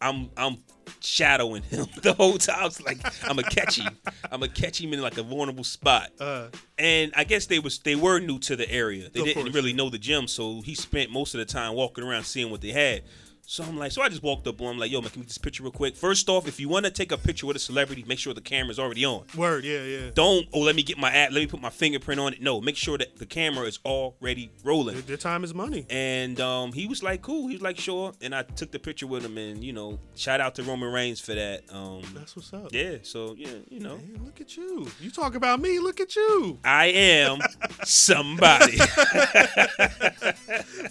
I'm, 0.00 0.30
I'm 0.36 0.58
shadowing 1.00 1.62
him 1.64 1.86
the 2.02 2.12
whole 2.14 2.38
time. 2.38 2.56
I 2.60 2.64
was 2.64 2.80
like, 2.82 2.98
I'm 3.28 3.36
gonna 3.36 3.42
catch 3.48 3.78
him. 3.78 3.96
I'm 4.30 4.40
gonna 4.40 4.48
catch 4.48 4.80
him 4.80 4.92
in 4.92 5.00
like 5.00 5.18
a 5.18 5.22
vulnerable 5.22 5.64
spot. 5.64 6.10
Uh, 6.20 6.48
And 6.78 7.12
I 7.16 7.24
guess 7.24 7.46
they 7.46 7.58
was 7.58 7.78
they 7.80 7.96
were 7.96 8.18
new 8.20 8.38
to 8.40 8.56
the 8.56 8.70
area. 8.70 9.08
They 9.10 9.22
didn't 9.22 9.42
course. 9.44 9.54
really 9.54 9.72
know 9.72 9.90
the 9.90 9.98
gym, 9.98 10.26
so 10.28 10.60
he 10.62 10.74
spent 10.74 11.10
most 11.10 11.34
of 11.34 11.38
the 11.38 11.44
time 11.46 11.74
walking 11.74 12.04
around 12.04 12.24
seeing 12.24 12.50
what 12.50 12.60
they 12.60 12.72
had. 12.72 13.02
So 13.46 13.62
I'm 13.62 13.76
like, 13.76 13.92
so 13.92 14.00
I 14.02 14.08
just 14.08 14.22
walked 14.22 14.46
up 14.46 14.60
on 14.62 14.72
him 14.74 14.78
like, 14.78 14.90
yo, 14.90 15.00
man, 15.00 15.10
can 15.10 15.20
we 15.20 15.26
this 15.26 15.36
picture 15.38 15.62
real 15.62 15.72
quick? 15.72 15.96
First 15.96 16.28
off, 16.30 16.48
if 16.48 16.58
you 16.58 16.68
want 16.68 16.86
to 16.86 16.90
take 16.90 17.12
a 17.12 17.18
picture 17.18 17.46
with 17.46 17.56
a 17.56 17.60
celebrity, 17.60 18.02
make 18.08 18.18
sure 18.18 18.32
the 18.32 18.40
camera's 18.40 18.78
already 18.78 19.04
on. 19.04 19.24
word, 19.36 19.64
yeah, 19.64 19.82
yeah. 19.82 20.10
Don't 20.14 20.46
oh 20.52 20.60
let 20.60 20.74
me 20.74 20.82
get 20.82 20.96
my 20.98 21.10
app, 21.10 21.30
let 21.30 21.40
me 21.40 21.46
put 21.46 21.60
my 21.60 21.68
fingerprint 21.70 22.20
on 22.20 22.32
it. 22.32 22.40
No, 22.40 22.60
make 22.60 22.76
sure 22.76 22.96
that 22.96 23.18
the 23.18 23.26
camera 23.26 23.66
is 23.66 23.78
already 23.84 24.50
rolling. 24.64 25.00
Their 25.02 25.16
time 25.18 25.44
is 25.44 25.52
money. 25.54 25.86
And 25.90 26.40
um, 26.40 26.72
he 26.72 26.86
was 26.86 27.02
like, 27.02 27.20
cool. 27.22 27.48
He 27.48 27.54
was 27.54 27.62
like, 27.62 27.78
sure. 27.78 28.12
And 28.22 28.34
I 28.34 28.42
took 28.42 28.70
the 28.72 28.78
picture 28.78 29.06
with 29.06 29.24
him, 29.24 29.36
and 29.36 29.62
you 29.62 29.72
know, 29.72 29.98
shout 30.14 30.40
out 30.40 30.54
to 30.54 30.62
Roman 30.62 30.90
Reigns 30.92 31.20
for 31.20 31.34
that. 31.34 31.64
Um, 31.70 32.02
That's 32.14 32.34
what's 32.36 32.52
up. 32.52 32.72
yeah. 32.72 32.96
So 33.02 33.34
yeah, 33.36 33.48
you 33.68 33.80
know, 33.80 33.96
Man, 33.96 34.22
look 34.24 34.40
at 34.40 34.56
you. 34.56 34.86
You 35.00 35.10
talk 35.10 35.34
about 35.34 35.60
me. 35.60 35.78
Look 35.80 36.00
at 36.00 36.16
you. 36.16 36.58
I 36.64 36.86
am 36.86 37.40
somebody. 37.84 38.78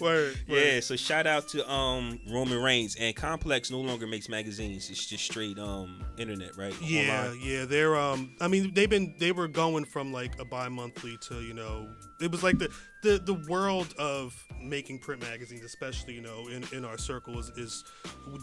word. 0.00 0.36
Yeah, 0.46 0.80
so 0.80 0.96
shout 0.96 1.26
out 1.26 1.48
to 1.48 1.68
um 1.70 2.20
Roman 2.30 2.43
Reigns 2.52 2.96
and 2.96 3.14
Complex 3.14 3.70
no 3.70 3.80
longer 3.80 4.06
makes 4.06 4.28
magazines. 4.28 4.90
It's 4.90 5.06
just 5.06 5.24
straight 5.24 5.58
um 5.58 6.04
internet, 6.18 6.56
right? 6.56 6.74
Yeah, 6.80 7.26
Online. 7.26 7.40
yeah, 7.42 7.64
they're 7.64 7.96
um 7.96 8.34
I 8.40 8.48
mean 8.48 8.72
they've 8.74 8.90
been 8.90 9.14
they 9.18 9.32
were 9.32 9.48
going 9.48 9.84
from 9.84 10.12
like 10.12 10.38
a 10.40 10.44
bi-monthly 10.44 11.16
to, 11.28 11.40
you 11.42 11.54
know, 11.54 11.88
it 12.20 12.30
was 12.30 12.42
like 12.42 12.58
the 12.58 12.70
the, 13.02 13.18
the 13.18 13.34
world 13.34 13.94
of 13.98 14.34
making 14.60 14.98
print 14.98 15.20
magazines, 15.20 15.62
especially, 15.62 16.14
you 16.14 16.22
know, 16.22 16.48
in, 16.48 16.64
in 16.72 16.86
our 16.86 16.96
circle 16.96 17.38
is, 17.38 17.50
is 17.50 17.84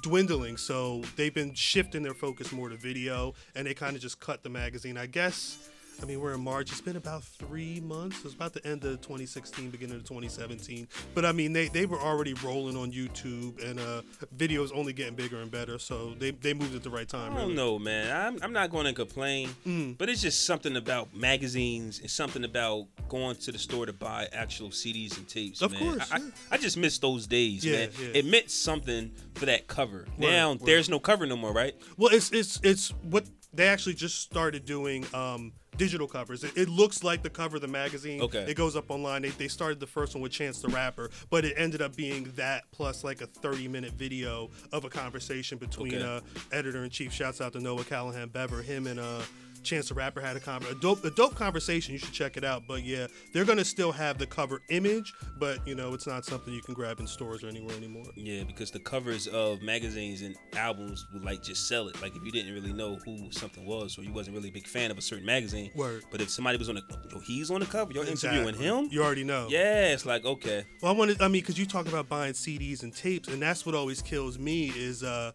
dwindling. 0.04 0.56
So 0.56 1.01
they've 1.15 1.33
been 1.33 1.56
shifting 1.56 2.04
their 2.04 2.13
focus 2.13 2.51
more 2.51 2.69
to 2.69 2.77
video 2.77 3.33
and 3.56 3.65
they 3.65 3.74
kind 3.74 3.95
of 3.95 4.04
just 4.04 4.19
cut 4.19 4.44
the 4.44 4.50
magazine. 4.50 4.97
I 4.97 5.07
guess 5.07 5.57
I 6.01 6.06
mean, 6.06 6.19
we're 6.19 6.33
in 6.33 6.42
March. 6.44 6.71
It's 6.71 6.81
been 6.81 6.95
about 6.95 7.24
three 7.24 7.80
months. 7.80 8.25
It's 8.25 8.33
about 8.33 8.53
the 8.53 8.65
end 8.65 8.83
of 8.86 9.01
2016, 9.01 9.69
beginning 9.69 9.98
of 9.98 10.03
2017. 10.03 10.88
But 11.13 11.25
I 11.25 11.31
mean, 11.31 11.53
they, 11.53 11.68
they 11.68 11.86
were 11.86 12.00
already 12.00 12.33
rolling 12.36 12.75
on 12.75 12.92
YouTube, 12.92 13.63
and 13.63 13.80
uh, 13.80 14.01
videos 14.36 14.71
only 14.74 14.94
getting 14.94 15.13
bigger 15.13 15.38
and 15.42 15.51
better. 15.51 15.77
So 15.77 16.15
they, 16.18 16.31
they 16.31 16.53
moved 16.56 16.75
at 16.75 16.81
the 16.81 16.89
right 16.89 17.07
time. 17.07 17.33
I 17.33 17.36
don't 17.36 17.44
really. 17.44 17.53
know, 17.56 17.77
man. 17.77 18.15
I'm, 18.33 18.39
I'm 18.42 18.51
not 18.53 18.71
going 18.71 18.86
to 18.88 18.94
complain, 18.94 19.50
Mm. 19.65 19.98
but 19.98 20.09
it's 20.09 20.21
just 20.21 20.45
something 20.45 20.75
about 20.75 21.15
magazines 21.15 22.00
and 22.00 22.09
something 22.09 22.44
about 22.44 22.88
going 23.07 23.36
to 23.36 23.51
the 23.51 23.59
store 23.59 23.86
to 23.86 23.94
buy 23.94 24.27
actual 24.33 24.69
CDs 24.69 25.18
and 25.18 25.27
tapes. 25.27 25.62
Of 25.62 25.71
man. 25.74 25.81
course, 25.81 26.12
I, 26.12 26.18
yeah. 26.18 26.24
I, 26.51 26.56
I 26.56 26.57
just 26.57 26.77
miss 26.77 26.97
those 26.97 27.27
days, 27.27 27.63
Yeah, 27.63 27.74
man. 27.77 27.89
yeah. 28.01 28.07
It 28.15 28.25
meant 28.25 28.50
something 28.50 29.12
for 29.36 29.45
that 29.45 29.68
cover. 29.68 30.07
now 30.18 30.51
word. 30.54 30.62
there's 30.65 30.89
no 30.89 31.00
cover 31.00 31.27
no 31.27 31.38
more, 31.38 31.54
right? 31.54 31.75
Well, 31.97 32.12
it's 32.12 32.31
it's 32.31 32.59
it's 32.63 32.89
what 33.04 33.25
they 33.54 33.68
actually 33.68 33.95
just 33.95 34.19
started 34.21 34.65
doing. 34.65 35.06
Um, 35.13 35.51
digital 35.81 36.07
covers. 36.07 36.44
It, 36.44 36.56
it 36.56 36.69
looks 36.69 37.04
like 37.04 37.24
the 37.24 37.30
cover 37.30 37.56
of 37.56 37.62
the 37.63 37.68
magazine. 37.68 38.22
Okay. 38.22 38.45
It 38.48 38.56
goes 38.56 38.75
up 38.75 38.92
online. 38.92 39.24
They, 39.24 39.30
they 39.30 39.48
started 39.48 39.80
the 39.80 39.88
first 39.88 40.13
one 40.13 40.22
with 40.22 40.31
Chance 40.31 40.62
the 40.62 40.68
Rapper, 40.68 41.10
but 41.31 41.44
it 41.44 41.56
ended 41.57 41.81
up 41.81 41.95
being 41.95 42.31
that 42.36 42.63
plus 42.71 43.04
like 43.04 43.21
a 43.21 43.26
30 43.26 43.68
minute 43.68 43.94
video 43.94 44.50
of 44.71 44.85
a 44.85 44.90
conversation 44.90 45.57
between 45.57 45.95
Okay. 45.95 46.04
uh, 46.06 46.21
editor 46.52 46.83
in 46.83 46.90
chief. 46.92 47.11
Shouts 47.11 47.42
out 47.42 47.54
to 47.54 47.59
Noah 47.59 47.83
Callahan 47.83 48.30
Bever. 48.30 48.61
Him 48.61 48.85
and 48.88 49.00
uh. 49.00 49.21
Chance 49.63 49.89
the 49.89 49.95
Rapper 49.95 50.21
had 50.21 50.35
a, 50.35 50.39
con- 50.39 50.63
a 50.69 50.75
dope 50.75 51.03
a 51.03 51.11
dope 51.11 51.35
conversation. 51.35 51.94
You 51.94 51.99
should 51.99 52.13
check 52.13 52.37
it 52.37 52.44
out. 52.44 52.63
But 52.68 52.83
yeah, 52.83 53.07
they're 53.33 53.45
gonna 53.45 53.65
still 53.65 53.91
have 53.91 54.18
the 54.18 54.25
cover 54.25 54.61
image, 54.69 55.13
but 55.39 55.65
you 55.68 55.75
know 55.75 55.94
it's 55.94 56.07
not 56.07 56.25
something 56.25 56.53
you 56.53 56.61
can 56.61 56.73
grab 56.73 56.99
in 56.99 57.07
stores 57.07 57.44
or 57.44 57.47
anywhere 57.47 57.75
anymore. 57.75 58.06
Yeah, 58.15 58.44
because 58.44 58.71
the 58.71 58.80
covers 58.80 59.27
of 59.27 59.61
magazines 59.61 60.21
and 60.21 60.35
albums 60.56 61.06
would 61.13 61.23
like 61.23 61.44
just 61.44 61.68
sell 61.68 61.87
it. 61.87 62.01
Like 62.01 62.15
if 62.15 62.23
you 62.23 62.31
didn't 62.31 62.53
really 62.53 62.73
know 62.73 62.95
who 63.06 63.31
something 63.31 63.65
was, 63.65 63.97
or 63.97 64.03
you 64.03 64.13
wasn't 64.13 64.35
really 64.35 64.49
a 64.49 64.53
big 64.53 64.68
fan 64.68 64.91
of 64.91 64.97
a 64.97 65.01
certain 65.01 65.25
magazine. 65.25 65.71
Word. 65.75 66.03
But 66.11 66.21
if 66.21 66.30
somebody 66.30 66.57
was 66.57 66.69
on 66.69 66.75
the, 66.75 66.83
yo, 67.11 67.19
he's 67.19 67.51
on 67.51 67.59
the 67.59 67.65
cover. 67.65 67.91
You're 67.94 68.06
interviewing 68.06 68.56
him. 68.56 68.87
You 68.91 69.03
already 69.03 69.23
know. 69.23 69.47
yeah, 69.49 69.94
it's 69.94 70.06
like 70.06 70.25
okay. 70.25 70.65
Well, 70.81 70.94
I 70.94 70.95
wanted. 70.97 71.21
I 71.21 71.27
mean, 71.27 71.41
because 71.41 71.57
you 71.57 71.65
talk 71.65 71.87
about 71.87 72.09
buying 72.09 72.33
CDs 72.33 72.83
and 72.83 72.95
tapes, 72.95 73.27
and 73.27 73.41
that's 73.41 73.65
what 73.65 73.75
always 73.75 74.01
kills 74.01 74.39
me 74.39 74.71
is 74.75 75.03
uh, 75.03 75.31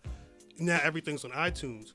now 0.59 0.81
everything's 0.83 1.25
on 1.25 1.31
iTunes. 1.33 1.93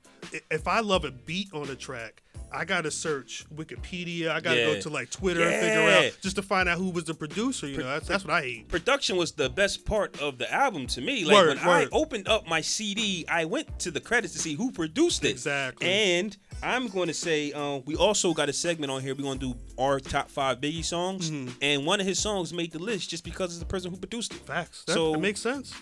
If 0.50 0.68
I 0.68 0.80
love 0.82 1.06
a 1.06 1.12
beat 1.12 1.50
on 1.54 1.70
a 1.70 1.76
track, 1.76 2.22
I 2.54 2.66
gotta 2.66 2.92
search 2.92 3.46
Wikipedia. 3.56 4.30
I 4.30 4.42
gotta 4.42 4.60
Yeah. 4.60 4.74
go 4.74 4.82
to 4.82 4.90
like 4.90 5.10
Twitter 5.10 5.42
and 5.48 5.62
figure 5.62 5.90
out 5.90 6.18
just 6.22 6.36
to 6.36 6.42
find 6.42 6.68
out 6.68 6.78
who 6.78 6.90
was 6.90 7.06
the 7.06 7.14
producer. 7.14 7.66
You 7.66 7.78
know, 7.78 7.86
that's 7.86 8.08
that's 8.10 8.26
what 8.26 8.34
I 8.34 8.42
hate. 8.42 8.68
Production 8.68 9.16
was 9.16 9.32
the 9.32 9.50
best 9.50 9.86
part 9.86 10.20
of 10.22 10.38
the 10.38 10.52
album 10.54 10.86
to 10.88 11.02
me. 11.02 11.24
Like 11.24 11.36
Word, 11.36 11.58
when 11.60 11.68
I 11.70 11.88
opened 11.94 12.28
up 12.28 12.48
my 12.48 12.60
CD, 12.60 13.26
I 13.30 13.46
went 13.46 13.80
to 13.80 13.92
the 13.92 14.02
credits 14.02 14.34
to 14.34 14.40
see 14.40 14.56
who 14.56 14.72
produced 14.72 15.24
it. 15.24 15.30
Exactly. 15.32 15.88
And 15.88 16.36
I'm 16.62 16.88
going 16.90 17.08
to 17.08 17.14
say 17.14 17.54
um, 17.54 17.84
we 17.86 17.96
also 17.96 18.34
got 18.34 18.50
a 18.50 18.54
segment 18.54 18.92
on 18.92 19.02
here. 19.02 19.16
We're 19.16 19.24
going 19.24 19.40
to 19.40 19.54
do 19.54 19.60
our 19.80 20.00
top 20.02 20.30
five 20.30 20.60
Biggie 20.60 20.84
songs, 20.86 21.32
Mm-hmm. 21.32 21.50
and 21.62 21.86
one 21.86 22.00
of 22.02 22.06
his 22.06 22.20
songs 22.20 22.54
made 22.54 22.72
the 22.74 22.80
list 22.80 23.10
just 23.10 23.24
because 23.24 23.54
of 23.54 23.60
the 23.60 23.66
person 23.66 23.90
who 23.92 23.98
produced 23.98 24.34
it. 24.34 24.40
Facts. 24.46 24.84
That, 24.86 24.94
So- 24.94 25.14
that 25.14 25.20
makes 25.20 25.40
sense. 25.40 25.74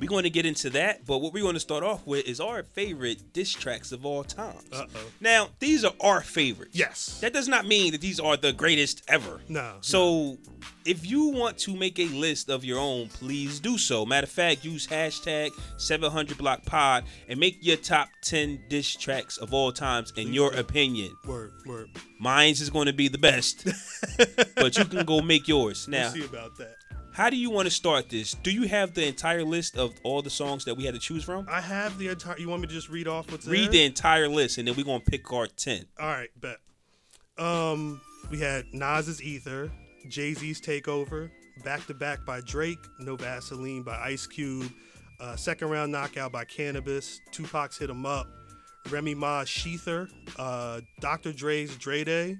We're 0.00 0.08
going 0.08 0.22
to 0.24 0.30
get 0.30 0.46
into 0.46 0.70
that, 0.70 1.04
but 1.06 1.18
what 1.18 1.32
we're 1.32 1.42
going 1.42 1.54
to 1.54 1.60
start 1.60 1.82
off 1.82 2.06
with 2.06 2.26
is 2.28 2.38
our 2.40 2.62
favorite 2.62 3.32
diss 3.32 3.50
tracks 3.52 3.90
of 3.90 4.06
all 4.06 4.22
time. 4.22 4.54
Now, 5.20 5.48
these 5.58 5.84
are 5.84 5.92
our 6.00 6.20
favorites. 6.20 6.76
Yes. 6.76 7.18
That 7.20 7.32
does 7.32 7.48
not 7.48 7.66
mean 7.66 7.92
that 7.92 8.00
these 8.00 8.20
are 8.20 8.36
the 8.36 8.52
greatest 8.52 9.02
ever. 9.08 9.40
No, 9.48 9.78
So, 9.80 10.38
if 10.84 11.04
you 11.04 11.28
want 11.28 11.58
to 11.58 11.76
make 11.76 11.98
a 11.98 12.06
list 12.06 12.48
of 12.48 12.64
your 12.64 12.78
own, 12.78 13.08
please 13.08 13.60
do 13.60 13.76
so. 13.76 14.06
Matter 14.06 14.24
of 14.24 14.30
fact, 14.30 14.64
use 14.64 14.86
hashtag 14.86 15.50
700block 15.76 16.64
pod 16.64 17.04
and 17.28 17.38
make 17.38 17.58
your 17.60 17.76
top 17.76 18.08
10 18.22 18.60
diss 18.68 18.94
tracks 18.96 19.36
of 19.36 19.52
all 19.52 19.72
times 19.72 20.12
in 20.16 20.32
your 20.32 20.52
opinion. 20.54 21.14
Word, 21.26 21.52
word. 21.66 21.88
Mine's 22.20 22.60
is 22.60 22.70
going 22.70 22.86
to 22.86 22.92
be 22.92 23.08
the 23.08 23.18
best, 23.18 23.66
but 24.56 24.78
you 24.78 24.84
can 24.84 25.04
go 25.04 25.20
make 25.20 25.46
yours. 25.48 25.86
We'll 25.88 26.00
Now, 26.00 26.08
see 26.10 26.24
about 26.24 26.56
that. 26.58 26.76
How 27.18 27.30
do 27.30 27.36
you 27.36 27.50
want 27.50 27.66
to 27.66 27.74
start 27.74 28.08
this? 28.08 28.34
Do 28.44 28.52
you 28.52 28.68
have 28.68 28.94
the 28.94 29.04
entire 29.04 29.42
list 29.42 29.76
of 29.76 29.92
all 30.04 30.22
the 30.22 30.30
songs 30.30 30.64
that 30.66 30.76
we 30.76 30.84
had 30.84 30.94
to 30.94 31.00
choose 31.00 31.24
from? 31.24 31.48
I 31.50 31.60
have 31.60 31.98
the 31.98 32.06
entire. 32.06 32.38
You 32.38 32.48
want 32.48 32.62
me 32.62 32.68
to 32.68 32.72
just 32.72 32.88
read 32.88 33.08
off 33.08 33.32
what's 33.32 33.44
Read 33.44 33.64
there? 33.64 33.72
the 33.72 33.84
entire 33.86 34.28
list, 34.28 34.56
and 34.56 34.68
then 34.68 34.76
we're 34.76 34.84
gonna 34.84 35.00
pick 35.00 35.32
our 35.32 35.48
ten. 35.48 35.86
All 35.98 36.06
right, 36.06 36.28
bet. 36.40 36.58
Um, 37.36 38.00
we 38.30 38.38
had 38.38 38.66
Nas's 38.72 39.20
Ether, 39.20 39.68
Jay 40.08 40.32
Z's 40.32 40.60
Takeover, 40.60 41.28
Back 41.64 41.84
to 41.88 41.94
Back 41.94 42.24
by 42.24 42.40
Drake, 42.40 42.78
No 43.00 43.16
Vaseline 43.16 43.82
by 43.82 43.96
Ice 43.96 44.28
Cube, 44.28 44.70
uh, 45.18 45.34
Second 45.34 45.70
Round 45.70 45.90
Knockout 45.90 46.30
by 46.30 46.44
Canibus, 46.44 47.18
Tupac's 47.32 47.78
Hit 47.78 47.90
'Em 47.90 48.06
Up, 48.06 48.28
Remy 48.90 49.16
Ma's 49.16 49.48
Shether, 49.48 50.08
uh, 50.38 50.82
Dr. 51.00 51.32
Dre's 51.32 51.76
Dre 51.78 52.04
Day, 52.04 52.38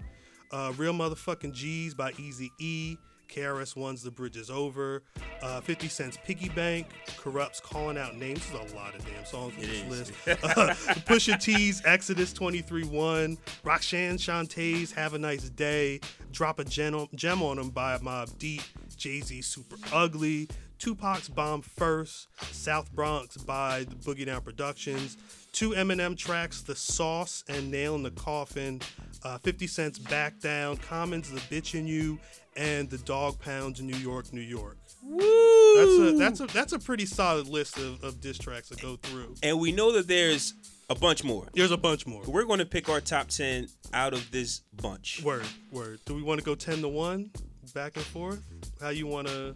uh, 0.53 0.73
Real 0.77 0.93
Motherfucking 0.95 1.53
G's 1.53 1.95
by 1.95 2.13
Eazy 2.13 2.51
E. 2.61 2.97
KRS 3.29 3.77
One's 3.77 4.03
The 4.03 4.11
Bridge 4.11 4.37
Is 4.37 4.51
Over, 4.51 5.03
uh, 5.43 5.61
50 5.61 5.89
Cent's 5.89 6.19
Piggy 6.25 6.49
Bank, 6.49 6.87
Corrupts 7.17 7.61
Calling 7.61 7.99
Out 7.99 8.17
Names. 8.17 8.45
There's 8.51 8.73
a 8.73 8.77
lot 8.77 8.95
of 8.95 9.05
damn 9.05 9.25
songs 9.25 9.55
on 9.55 9.61
this 9.61 9.71
is. 9.71 9.85
list. 9.89 10.13
Uh, 10.49 10.75
Pusha 11.07 11.41
T's 11.41 11.83
Exodus 11.85 12.33
23 12.33 12.85
1, 12.85 13.39
Roxanne 13.65 14.17
Shanté's 14.17 14.93
Have 14.93 15.15
a 15.15 15.19
Nice 15.19 15.49
Day, 15.51 16.01
Drop 16.33 16.59
a 16.59 16.65
Gem, 16.65 17.07
gem 17.15 17.43
on 17.43 17.57
Them 17.57 17.71
by 17.71 17.99
Mobb 17.99 18.37
Deep, 18.39 18.63
Jay 18.97 19.21
Z 19.21 19.43
Super 19.43 19.77
Ugly, 19.93 20.49
Tupac's 20.79 21.29
Bomb 21.29 21.63
First, 21.63 22.29
South 22.53 22.93
Bronx 22.93 23.37
by 23.37 23.85
the 23.85 23.95
Boogie 23.97 24.27
Down 24.27 24.41
Productions, 24.43 25.17
two 25.53 25.71
Eminem 25.71 26.17
tracks, 26.17 26.63
The 26.63 26.77
Sauce 26.77 27.43
and 27.49 27.71
Nail 27.71 27.95
in 27.97 28.03
the 28.05 28.11
Coffin, 28.13 28.81
uh, 29.25 29.39
50 29.39 29.67
Cent's 29.67 29.99
Back 29.99 30.39
Down, 30.41 30.77
Commons 30.77 31.31
The 31.31 31.41
Bitch 31.41 31.75
in 31.79 31.87
You, 31.87 32.19
and 32.59 32.91
The 32.91 32.99
Dog 32.99 33.39
Pounds 33.39 33.81
in 33.81 33.87
New 33.87 33.97
York, 33.97 34.33
New 34.33 34.41
York. 34.41 34.77
That's 35.01 35.99
a 35.99 36.15
that's 36.19 36.41
a 36.41 36.47
that's 36.47 36.73
a 36.73 36.79
pretty 36.79 37.07
solid 37.07 37.47
list 37.47 37.79
of, 37.79 38.03
of 38.03 38.21
diss 38.21 38.37
tracks 38.37 38.69
to 38.71 38.77
go 38.77 38.97
through. 38.97 39.37
And 39.43 39.61
we 39.61 39.73
know 39.73 39.93
that 39.93 40.09
there's 40.09 40.55
a 40.91 40.95
bunch 40.95 41.23
more. 41.23 41.47
There's 41.55 41.71
a 41.71 41.77
bunch 41.77 42.07
more. 42.07 42.23
We're 42.27 42.45
gonna 42.45 42.67
pick 42.67 42.89
our 42.89 43.01
top 43.01 43.29
ten 43.29 43.69
out 43.95 44.13
of 44.13 44.31
this 44.31 44.63
bunch. 44.83 45.23
Word, 45.25 45.47
word. 45.71 46.01
Do 46.05 46.15
we 46.15 46.23
want 46.23 46.41
to 46.41 46.45
go 46.45 46.55
ten 46.57 46.81
to 46.83 46.89
one, 46.89 47.31
back 47.75 47.97
and 47.97 48.05
forth? 48.05 48.43
How 48.81 48.89
you 48.89 49.07
want 49.07 49.29
to? 49.29 49.55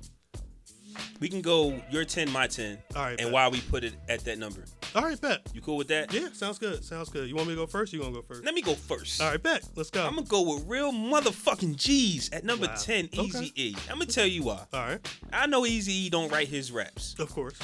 We 1.20 1.28
can 1.28 1.40
go 1.40 1.80
your 1.90 2.04
ten, 2.04 2.30
my 2.30 2.46
ten, 2.46 2.78
All 2.96 3.02
right, 3.02 3.10
and 3.10 3.20
bet. 3.28 3.32
why 3.32 3.48
we 3.48 3.60
put 3.60 3.84
it 3.84 3.94
at 4.08 4.24
that 4.24 4.38
number. 4.38 4.64
All 4.94 5.02
right, 5.02 5.20
bet. 5.20 5.40
You 5.54 5.60
cool 5.60 5.76
with 5.76 5.88
that? 5.88 6.12
Yeah, 6.12 6.28
sounds 6.32 6.58
good. 6.58 6.84
Sounds 6.84 7.08
good. 7.08 7.28
You 7.28 7.34
want 7.34 7.48
me 7.48 7.54
to 7.54 7.60
go 7.60 7.66
first? 7.66 7.92
You 7.92 8.00
gonna 8.00 8.12
go 8.12 8.22
first? 8.22 8.44
Let 8.44 8.54
me 8.54 8.62
go 8.62 8.74
first. 8.74 9.20
All 9.22 9.30
right, 9.30 9.42
bet. 9.42 9.62
Let's 9.76 9.90
go. 9.90 10.04
I'm 10.06 10.14
gonna 10.16 10.26
go 10.26 10.54
with 10.54 10.64
real 10.66 10.92
motherfucking 10.92 11.76
G's 11.76 12.30
at 12.32 12.44
number 12.44 12.66
Wow. 12.66 12.74
ten, 12.76 13.06
Okay. 13.06 13.22
Eazy 13.28 13.52
E. 13.56 13.76
I'm 13.88 13.98
gonna 13.98 14.06
tell 14.06 14.26
you 14.26 14.42
why. 14.44 14.64
All 14.72 14.80
right, 14.86 15.08
I 15.32 15.46
know 15.46 15.62
Eazy 15.62 15.88
E 15.88 16.10
don't 16.10 16.30
write 16.30 16.48
his 16.48 16.70
raps, 16.72 17.14
of 17.18 17.30
course. 17.30 17.58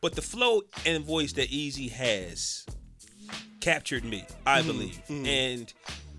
but 0.00 0.14
the 0.14 0.22
flow 0.22 0.62
and 0.86 1.04
voice 1.04 1.32
that 1.34 1.50
Eazy 1.50 1.90
has 1.90 2.64
captured 3.60 4.04
me. 4.04 4.24
I 4.46 4.60
Mm-hmm. 4.62 4.66
believe. 4.68 5.00
And 5.26 5.72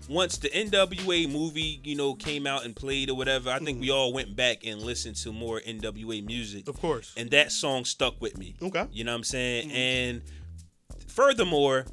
once 0.08 0.38
the 0.38 0.48
NWA 0.48 1.30
movie, 1.30 1.80
you 1.84 1.94
know, 1.94 2.14
came 2.14 2.46
out 2.46 2.64
and 2.64 2.74
played 2.74 3.10
or 3.10 3.16
whatever, 3.16 3.50
I 3.50 3.58
think 3.58 3.80
we 3.80 3.90
all 3.90 4.12
went 4.12 4.34
back 4.36 4.64
and 4.66 4.80
listened 4.80 5.16
to 5.16 5.32
more 5.32 5.60
NWA 5.60 6.24
music. 6.24 6.62
Mm-hmm. 6.62 6.70
Of 6.70 6.80
course. 6.80 7.14
And 7.16 7.30
that 7.30 7.52
song 7.52 7.84
stuck 7.84 8.20
with 8.20 8.38
me. 8.38 8.56
Okay. 8.62 8.86
You 8.92 9.04
know 9.04 9.12
what 9.12 9.18
I'm 9.18 9.24
saying? 9.24 9.68
Mm-hmm. 9.68 9.76
And 9.76 10.22
furthermore, 11.08 11.86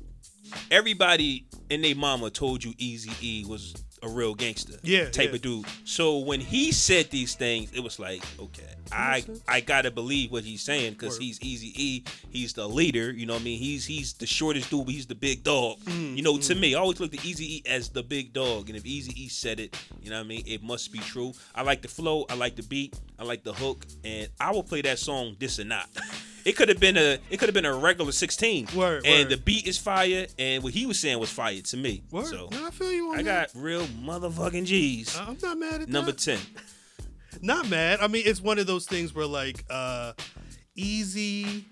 everybody 0.72 1.48
and 1.70 1.84
their 1.84 1.96
mama 1.96 2.30
told 2.30 2.64
you 2.64 2.74
Eazy 2.74 3.22
E 3.22 3.46
was 3.48 3.74
a 4.04 4.10
real 4.10 4.36
gangster. 4.36 4.74
Yeah, 4.84 5.10
Type 5.10 5.30
yeah. 5.30 5.36
of 5.36 5.42
dude. 5.42 5.66
So 5.84 6.20
when 6.20 6.40
he 6.40 6.72
said 6.72 7.10
these 7.10 7.36
things, 7.36 7.72
it 7.74 7.82
was 7.82 8.00
like, 8.00 8.24
okay, 8.40 8.64
I. 8.92 9.24
I 9.48 9.62
gotta 9.62 9.92
believe 9.92 10.32
what 10.32 10.44
he's 10.44 10.62
saying 10.62 10.94
because 10.94 11.18
he's 11.18 11.40
Eazy 11.40 11.72
E. 11.76 12.04
He's 12.30 12.54
the 12.54 12.68
leader. 12.68 13.12
You 13.12 13.26
know 13.26 13.34
what 13.34 13.42
I 13.42 13.46
mean? 13.46 13.60
He's 13.60 13.86
he's 13.86 14.14
the 14.14 14.26
shortest 14.28 14.70
dude, 14.70 14.86
but 14.86 14.94
he's 14.94 15.08
the 15.08 15.16
big 15.16 15.44
dog. 15.44 15.80
Mm, 15.82 16.16
you 16.16 16.24
know, 16.24 16.38
to 16.38 16.56
me, 16.56 16.76
I 16.76 16.80
always 16.80 17.00
look 17.00 17.14
at 17.14 17.20
Eazy 17.22 17.42
E 17.42 17.64
as 17.66 17.90
the 17.90 18.04
big 18.04 18.34
dog. 18.34 18.70
And 18.70 18.78
if 18.78 18.84
Eazy 18.84 19.16
E 19.18 19.28
said 19.28 19.60
it, 19.60 19.76
you 20.02 20.10
know 20.10 20.18
what 20.18 20.26
I 20.26 20.28
mean? 20.28 20.44
It 20.46 20.64
must 20.64 20.92
be 20.92 21.00
true. 21.00 21.34
I 21.56 21.64
like 21.64 21.82
the 21.82 21.88
flow. 21.88 22.26
I 22.30 22.36
like 22.36 22.56
the 22.56 22.64
beat. 22.64 22.98
I 23.18 23.24
like 23.24 23.44
the 23.44 23.54
hook. 23.54 23.86
And 24.04 24.30
I 24.40 24.52
will 24.52 24.64
play 24.64 24.82
that 24.82 25.00
song 25.00 25.36
this 25.40 25.60
or 25.60 25.66
not. 25.66 25.90
It 26.46 26.56
could 26.56 26.70
have 26.70 26.80
been 26.80 26.98
a 26.98 27.20
it 27.30 27.38
could 27.38 27.50
have 27.50 27.54
been 27.54 27.66
a 27.66 27.74
regular 27.76 28.14
16. 28.14 28.70
Word, 28.74 29.06
and 29.06 29.26
word. 29.26 29.30
the 29.30 29.38
beat 29.38 29.68
is 29.68 29.78
fire, 29.78 30.26
and 30.40 30.64
what 30.64 30.74
he 30.74 30.86
was 30.86 30.98
saying 30.98 31.20
was 31.20 31.30
fire 31.30 31.60
to 31.60 31.78
me. 31.78 32.02
Word. 32.12 32.28
So 32.28 32.48
no, 32.52 32.66
I 32.66 32.70
feel 32.72 32.92
you 32.92 33.12
on 33.12 33.20
I 33.20 33.24
that. 33.24 33.54
got 33.54 33.62
real 33.62 33.86
motherfucking 33.90 34.66
G's. 34.66 35.18
I'm 35.20 35.38
not 35.42 35.58
mad 35.58 35.82
at 35.82 35.90
Number 35.90 36.12
that. 36.12 36.20
10. 36.20 36.40
Not 37.42 37.70
mad. 37.70 38.00
I 38.02 38.08
mean, 38.08 38.24
it's 38.26 38.42
one 38.42 38.58
of 38.60 38.66
those 38.68 38.86
things 38.86 39.14
where 39.14 39.26
like 39.26 39.64
uh 39.70 40.14
easy 40.76 41.64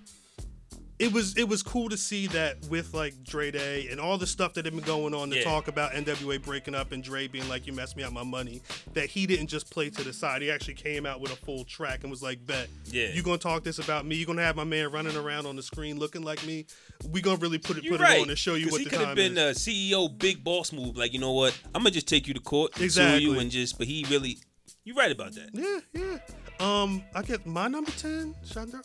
it 0.99 1.13
was 1.13 1.37
it 1.37 1.47
was 1.47 1.61
cool 1.61 1.89
to 1.89 1.97
see 1.97 2.25
that 2.27 2.57
with 2.69 2.93
like 2.95 3.23
Dre 3.23 3.51
Day 3.51 3.87
and 3.91 3.99
all 3.99 4.17
the 4.17 4.25
stuff 4.25 4.53
that 4.55 4.65
had 4.65 4.73
been 4.75 4.83
going 4.83 5.13
on 5.13 5.29
to 5.29 5.35
Yeah. 5.37 5.43
talk 5.43 5.67
about 5.67 5.91
NWA 5.93 6.39
breaking 6.41 6.73
up 6.73 6.91
and 6.91 7.03
Dre 7.03 7.27
being 7.27 7.47
like, 7.47 7.67
"You 7.67 7.73
messed 7.73 7.95
me 7.95 8.03
out 8.03 8.11
my 8.13 8.23
money." 8.23 8.61
That 8.93 9.07
he 9.09 9.27
didn't 9.27 9.47
just 9.47 9.69
play 9.69 9.89
to 9.91 10.03
the 10.03 10.11
side. 10.11 10.41
He 10.41 10.49
actually 10.49 10.73
came 10.73 11.05
out 11.05 11.21
with 11.21 11.31
a 11.31 11.35
full 11.35 11.63
track 11.65 11.99
and 12.01 12.09
was 12.09 12.23
like, 12.23 12.43
"Bet, 12.47 12.67
Yeah. 12.91 13.13
you 13.13 13.21
gonna 13.21 13.37
talk 13.37 13.63
this 13.63 13.77
about 13.77 14.05
me? 14.07 14.15
You 14.15 14.25
gonna 14.25 14.41
have 14.43 14.55
my 14.55 14.63
man 14.63 14.91
running 14.91 15.15
around 15.15 15.45
on 15.45 15.55
the 15.55 15.63
screen 15.63 15.99
looking 15.99 16.23
like 16.23 16.43
me? 16.45 16.65
We 17.09 17.21
gonna 17.21 17.37
really 17.37 17.59
put 17.59 17.77
it 17.77 17.83
You're 17.83 17.93
put 17.97 18.01
right. 18.01 18.17
it 18.17 18.21
on 18.23 18.29
and 18.29 18.37
show 18.39 18.55
you 18.55 18.69
what 18.69 18.79
he 18.79 18.85
the 18.85 18.89
could 18.89 19.01
have 19.05 19.15
been 19.15 19.37
is." 19.37 19.57
a 19.57 19.59
CEO 19.69 20.07
big 20.09 20.43
boss 20.43 20.71
move. 20.73 20.97
Like, 20.97 21.13
you 21.13 21.19
know 21.19 21.33
what? 21.33 21.55
I'm 21.75 21.81
gonna 21.83 21.91
just 21.91 22.07
take 22.07 22.27
you 22.27 22.33
to 22.33 22.39
court, 22.39 22.71
and 22.79 22.91
sue 22.91 23.19
you, 23.19 23.37
and 23.39 23.51
just. 23.51 23.77
But 23.77 23.85
he 23.85 24.03
really, 24.09 24.39
you're 24.83 24.95
right 24.95 25.11
about 25.11 25.33
that. 25.35 25.49
Yeah, 25.53 25.79
yeah. 26.01 26.17
Um, 26.59 27.03
I 27.13 27.21
get 27.21 27.45
my 27.45 27.67
number 27.67 27.91
ten, 27.91 28.33
Chandra. 28.51 28.81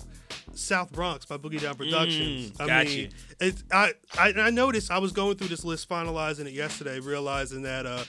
South 0.54 0.92
Bronx 0.92 1.24
by 1.24 1.36
Boogie 1.36 1.60
Down 1.60 1.74
Productions. 1.74 2.50
Mm, 2.52 2.60
I 2.60 2.66
got 2.66 2.86
mean, 2.86 3.10
it's 3.40 3.64
I, 3.72 3.92
I 4.18 4.32
I 4.36 4.50
noticed 4.50 4.90
I 4.90 4.98
was 4.98 5.12
going 5.12 5.36
through 5.36 5.48
this 5.48 5.64
list, 5.64 5.88
finalizing 5.88 6.46
it 6.46 6.52
yesterday, 6.52 7.00
realizing 7.00 7.62
that 7.62 7.86
uh, 7.86 8.04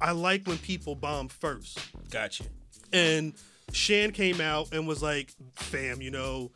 I 0.00 0.12
like 0.12 0.46
when 0.46 0.58
people 0.58 0.94
bomb 0.94 1.28
first. 1.28 1.78
Gotcha. 2.10 2.44
And 2.92 3.34
Shan 3.72 4.12
came 4.12 4.40
out 4.40 4.72
and 4.72 4.86
was 4.86 5.02
like, 5.02 5.32
"Fam, 5.54 6.00
you 6.00 6.10
know, 6.10 6.50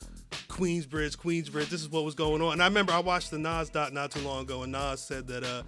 Queensbridge, 0.48 1.16
Queensbridge. 1.16 1.68
This 1.68 1.82
is 1.82 1.88
what 1.88 2.04
was 2.04 2.14
going 2.14 2.42
on." 2.42 2.54
And 2.54 2.62
I 2.62 2.66
remember 2.66 2.92
I 2.92 3.00
watched 3.00 3.30
the 3.30 3.38
Nas 3.38 3.70
dot 3.70 3.92
not 3.92 4.10
too 4.10 4.20
long 4.20 4.42
ago, 4.42 4.62
and 4.62 4.72
Nas 4.72 5.00
said 5.00 5.26
that 5.28 5.44
uh, 5.44 5.62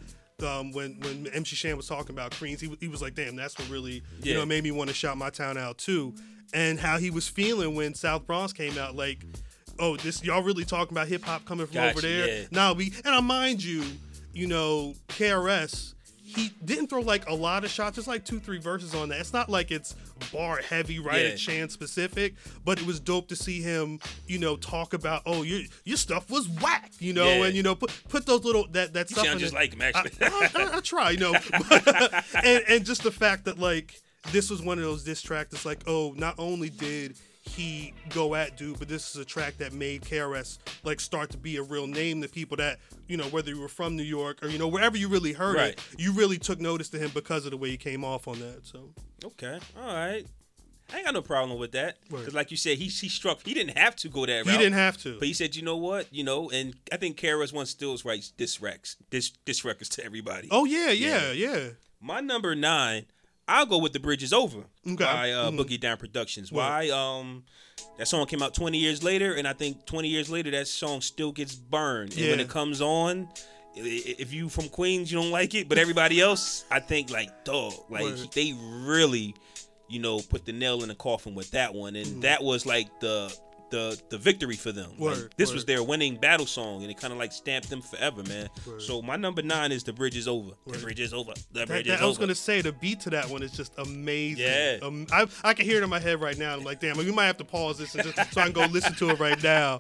um, 0.46 0.72
when 0.72 0.98
when 1.00 1.26
MC 1.28 1.56
Shan 1.56 1.76
was 1.76 1.88
talking 1.88 2.14
about 2.14 2.36
Queens, 2.36 2.60
he, 2.60 2.74
he 2.80 2.88
was 2.88 3.02
like, 3.02 3.14
"Damn, 3.14 3.36
that's 3.36 3.58
what 3.58 3.68
really 3.68 4.02
you 4.22 4.34
know 4.34 4.46
made 4.46 4.64
me 4.64 4.70
want 4.70 4.88
to 4.88 4.94
shout 4.94 5.16
my 5.16 5.30
town 5.30 5.56
out 5.58 5.78
too." 5.78 6.14
And 6.52 6.78
how 6.78 6.98
he 6.98 7.10
was 7.10 7.28
feeling 7.28 7.74
when 7.74 7.94
South 7.94 8.26
Bronx 8.26 8.52
came 8.52 8.76
out, 8.78 8.94
like, 8.94 9.24
"Oh, 9.78 9.96
this 9.96 10.22
y'all 10.22 10.42
really 10.42 10.64
talking 10.64 10.92
about 10.96 11.08
hip 11.08 11.22
hop 11.24 11.44
coming 11.46 11.66
from 11.66 11.74
Gotcha, 11.74 11.90
over 11.90 12.00
there?" 12.02 12.28
yeah. 12.28 12.44
Nah, 12.50 12.72
we 12.74 12.92
and 13.04 13.14
I 13.14 13.20
mind 13.20 13.64
you, 13.64 13.82
you 14.34 14.46
know, 14.46 14.94
KRS. 15.08 15.94
He 16.24 16.50
didn't 16.64 16.86
throw 16.86 17.02
like 17.02 17.28
a 17.28 17.34
lot 17.34 17.62
of 17.64 17.70
shots. 17.70 17.96
There's 17.96 18.08
like 18.08 18.24
two, 18.24 18.38
three 18.40 18.56
verses 18.58 18.94
on 18.94 19.10
that. 19.10 19.20
It's 19.20 19.34
not 19.34 19.50
like 19.50 19.70
it's 19.70 19.94
bar 20.32 20.58
heavy, 20.58 20.98
right? 20.98 21.36
Yeah. 21.46 21.62
At 21.62 21.70
specific, 21.72 22.34
but 22.64 22.80
it 22.80 22.86
was 22.86 23.00
dope 23.00 23.28
to 23.28 23.36
see 23.36 23.60
him, 23.60 23.98
you 24.26 24.38
know, 24.38 24.56
talk 24.56 24.94
about, 24.94 25.22
oh, 25.26 25.42
your 25.42 25.60
your 25.84 25.98
stuff 25.98 26.30
was 26.30 26.48
whack, 26.48 26.90
you 27.00 27.12
know, 27.12 27.26
Yeah. 27.26 27.44
and 27.46 27.54
you 27.54 27.62
know, 27.62 27.74
put 27.74 27.90
put 28.08 28.24
those 28.24 28.44
little 28.44 28.66
that 28.68 28.94
that 28.94 29.10
You 29.10 29.14
stuff. 29.16 29.26
sound 29.26 29.40
just 29.40 29.52
it. 29.52 29.56
like 29.56 29.74
him, 29.74 29.82
actually. 29.82 30.12
I, 30.22 30.50
I, 30.54 30.76
I 30.76 30.80
try, 30.80 31.10
you 31.10 31.18
know, 31.18 31.34
and 32.42 32.64
and 32.68 32.84
just 32.86 33.02
the 33.02 33.10
fact 33.10 33.44
that 33.44 33.58
like 33.58 34.00
this 34.30 34.50
was 34.50 34.62
one 34.62 34.78
of 34.78 34.84
those 34.84 35.02
diss 35.04 35.20
tracks. 35.22 35.50
that's 35.50 35.66
like, 35.66 35.82
oh, 35.86 36.14
not 36.16 36.34
only 36.38 36.70
did 36.70 37.16
he 37.44 37.92
go 38.10 38.36
at 38.36 38.56
dude, 38.56 38.78
but 38.78 38.88
this 38.88 39.10
is 39.10 39.16
a 39.20 39.24
track 39.24 39.58
that 39.58 39.72
made 39.72 40.02
KRS 40.02 40.58
like 40.84 41.00
start 41.00 41.30
to 41.30 41.36
be 41.38 41.56
a 41.56 41.62
real 41.62 41.88
name 41.88 42.22
to 42.22 42.28
people 42.28 42.56
that 42.58 42.78
you 43.08 43.16
know 43.16 43.24
whether 43.24 43.50
you 43.50 43.60
were 43.60 43.66
from 43.68 43.96
New 43.96 44.04
York 44.04 44.38
or 44.44 44.48
you 44.48 44.58
know 44.58 44.68
wherever 44.68 44.96
you 44.96 45.08
really 45.08 45.32
heard 45.32 45.56
Right. 45.56 45.72
it, 45.72 45.80
you 45.98 46.12
really 46.12 46.38
took 46.38 46.60
notice 46.60 46.88
to 46.90 46.98
him 46.98 47.10
because 47.12 47.44
of 47.44 47.50
the 47.50 47.56
way 47.56 47.70
he 47.70 47.76
came 47.76 48.04
off 48.04 48.28
on 48.28 48.38
that. 48.38 48.60
So 48.64 48.90
Okay. 49.24 49.58
All 49.76 49.86
right. 49.94 50.24
I 50.92 50.96
ain't 50.96 51.04
got 51.06 51.14
no 51.14 51.22
problem 51.22 51.58
with 51.58 51.72
that. 51.72 51.96
Because, 52.10 52.34
like 52.34 52.50
you 52.50 52.56
said, 52.56 52.76
he 52.78 52.84
he 52.84 53.08
struck. 53.08 53.40
He 53.44 53.54
didn't 53.54 53.76
have 53.78 53.96
to 53.96 54.08
go 54.08 54.24
that 54.26 54.44
route. 54.44 54.48
he 54.52 54.58
didn't 54.58 54.74
have 54.74 54.98
to. 54.98 55.18
But 55.18 55.26
he 55.26 55.32
said, 55.34 55.56
you 55.56 55.62
know 55.62 55.76
what? 55.78 56.06
You 56.12 56.22
know, 56.22 56.50
and 56.50 56.74
I 56.92 56.96
think 56.96 57.16
KRS 57.18 57.52
One 57.52 57.66
still 57.66 57.96
writes 58.04 58.30
diss 58.30 58.58
recs, 58.58 58.96
diss 59.10 59.30
diss 59.44 59.64
records 59.64 59.88
to 59.90 60.04
everybody. 60.04 60.46
oh 60.52 60.64
yeah, 60.64 60.90
yeah, 60.90 61.32
yeah. 61.32 61.70
My 62.00 62.20
number 62.20 62.54
nine, 62.54 63.06
I'll 63.48 63.66
go 63.66 63.78
with 63.78 63.92
the 63.92 64.00
bridge 64.00 64.22
is 64.22 64.32
over 64.32 64.58
Okay. 64.86 65.04
by 65.04 65.32
uh, 65.32 65.50
Mhm. 65.50 65.58
Boogie 65.58 65.80
Down 65.80 65.96
Productions. 65.96 66.52
Why? 66.52 66.88
Um, 66.90 67.44
that 67.98 68.06
song 68.08 68.26
came 68.26 68.42
out 68.42 68.54
20 68.54 68.78
years 68.78 69.02
later, 69.02 69.34
and 69.34 69.46
I 69.48 69.52
think 69.52 69.84
20 69.86 70.08
years 70.08 70.30
later 70.30 70.50
that 70.52 70.68
song 70.68 71.00
still 71.00 71.32
gets 71.32 71.54
burned. 71.54 72.12
And 72.16 72.30
when 72.30 72.40
it 72.40 72.48
comes 72.48 72.80
on, 72.80 73.28
if 73.74 74.32
you 74.32 74.48
from 74.48 74.68
Queens, 74.68 75.10
you 75.10 75.18
don't 75.20 75.30
like 75.30 75.54
it, 75.54 75.68
but 75.68 75.78
everybody 75.78 76.20
else, 76.20 76.64
I 76.70 76.78
think 76.80 77.10
like 77.10 77.44
dog, 77.44 77.72
like 77.90 78.02
Word. 78.02 78.28
they 78.34 78.52
really, 78.52 79.34
you 79.88 79.98
know, 79.98 80.20
put 80.20 80.44
the 80.44 80.52
nail 80.52 80.82
in 80.82 80.88
the 80.88 80.94
coffin 80.94 81.34
with 81.34 81.50
that 81.52 81.74
one, 81.74 81.96
and 81.96 82.22
that 82.22 82.42
was 82.42 82.64
like 82.66 83.00
the. 83.00 83.34
The, 83.72 84.00
the 84.10 84.18
victory 84.18 84.54
for 84.56 84.70
them. 84.70 84.90
Like, 84.90 85.14
Mm-hmm. 85.14 85.22
Word, 85.22 85.34
this 85.38 85.52
was 85.52 85.64
their 85.64 85.82
winning 85.82 86.16
battle 86.16 86.44
song, 86.46 86.82
and 86.82 86.90
it 86.90 86.98
kind 86.98 87.12
of 87.12 87.18
like 87.18 87.32
stamped 87.32 87.70
them 87.70 87.80
forever, 87.82 88.22
man. 88.24 88.48
Word. 88.66 88.82
So 88.82 89.00
my 89.02 89.16
number 89.16 89.40
nine 89.42 89.72
is 89.72 89.82
"The 89.82 89.92
Bridge 89.94 90.16
Is 90.16 90.28
Over." 90.28 90.50
The 90.66 90.72
Word. 90.72 90.82
bridge 90.82 91.00
is 91.00 91.12
over. 91.14 91.32
The 91.32 91.60
That, 91.60 91.68
bridge 91.68 91.86
that- 91.86 91.94
is 91.94 92.00
I 92.02 92.04
was 92.04 92.16
over. 92.18 92.26
gonna 92.26 92.34
say 92.34 92.60
the 92.60 92.72
beat 92.72 93.00
to 93.00 93.10
that 93.10 93.28
one 93.30 93.42
is 93.42 93.52
just 93.52 93.72
amazing. 93.78 94.44
Yeah. 94.44 94.76
Um, 94.82 95.06
I, 95.10 95.26
I 95.42 95.54
can 95.54 95.64
hear 95.64 95.78
it 95.78 95.82
in 95.82 95.88
my 95.90 95.98
head 96.00 96.20
right 96.20 96.36
now. 96.38 96.54
I'm 96.54 96.62
like, 96.64 96.80
damn, 96.80 96.96
we 96.98 97.10
might 97.10 97.26
have 97.26 97.38
to 97.38 97.44
pause 97.44 97.78
this 97.78 97.94
and 97.94 98.04
just 98.04 98.32
so 98.34 98.40
I 98.40 98.44
can 98.44 98.52
go 98.52 98.66
listen 98.66 98.94
to 98.96 99.08
it 99.10 99.18
right 99.18 99.42
now. 99.42 99.78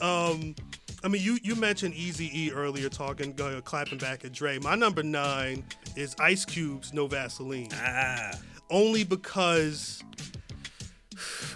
Um, 0.00 0.54
I 1.02 1.08
mean, 1.08 1.20
you 1.22 1.38
you 1.42 1.54
mentioned 1.56 1.94
Eazy 1.94 2.32
E 2.32 2.50
earlier, 2.52 2.88
talking, 2.88 3.38
uh, 3.40 3.60
clapping 3.64 3.98
back 3.98 4.24
at 4.24 4.32
Dre. 4.32 4.58
My 4.58 4.74
number 4.74 5.02
nine 5.02 5.64
is 5.96 6.14
Ice 6.20 6.44
Cube's 6.44 6.92
No 6.94 7.06
Vaseline. 7.08 7.68
Ah, 7.74 8.30
only 8.70 9.04
because 9.04 10.02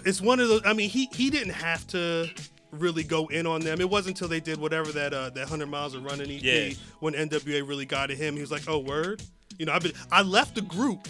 it's 0.05 0.21
one 0.21 0.39
of 0.39 0.47
those. 0.49 0.61
I 0.65 0.73
mean, 0.73 0.89
he 0.89 1.09
he 1.13 1.29
didn't 1.29 1.53
have 1.53 1.85
to 1.87 2.29
really 2.71 3.03
go 3.03 3.27
in 3.27 3.47
on 3.47 3.61
them. 3.61 3.81
It 3.81 3.89
wasn't 3.89 4.15
until 4.17 4.27
they 4.27 4.39
did 4.39 4.59
whatever 4.59 4.91
that 4.91 5.13
uh, 5.13 5.29
that 5.31 5.47
hundred 5.49 5.67
miles 5.67 5.95
of 5.95 6.03
running 6.03 6.29
EP 6.29 6.41
Yeah. 6.43 6.69
when 6.99 7.13
NWA 7.13 7.67
really 7.67 7.85
got 7.85 8.07
to 8.07 8.15
him. 8.15 8.35
He 8.35 8.41
was 8.41 8.51
like, 8.51 8.63
"Oh, 8.67 8.79
word." 8.79 9.21
You 9.57 9.65
know, 9.65 9.73
I've 9.73 9.83
been 9.83 9.93
I 10.11 10.21
left 10.21 10.55
the 10.55 10.61
group 10.61 11.07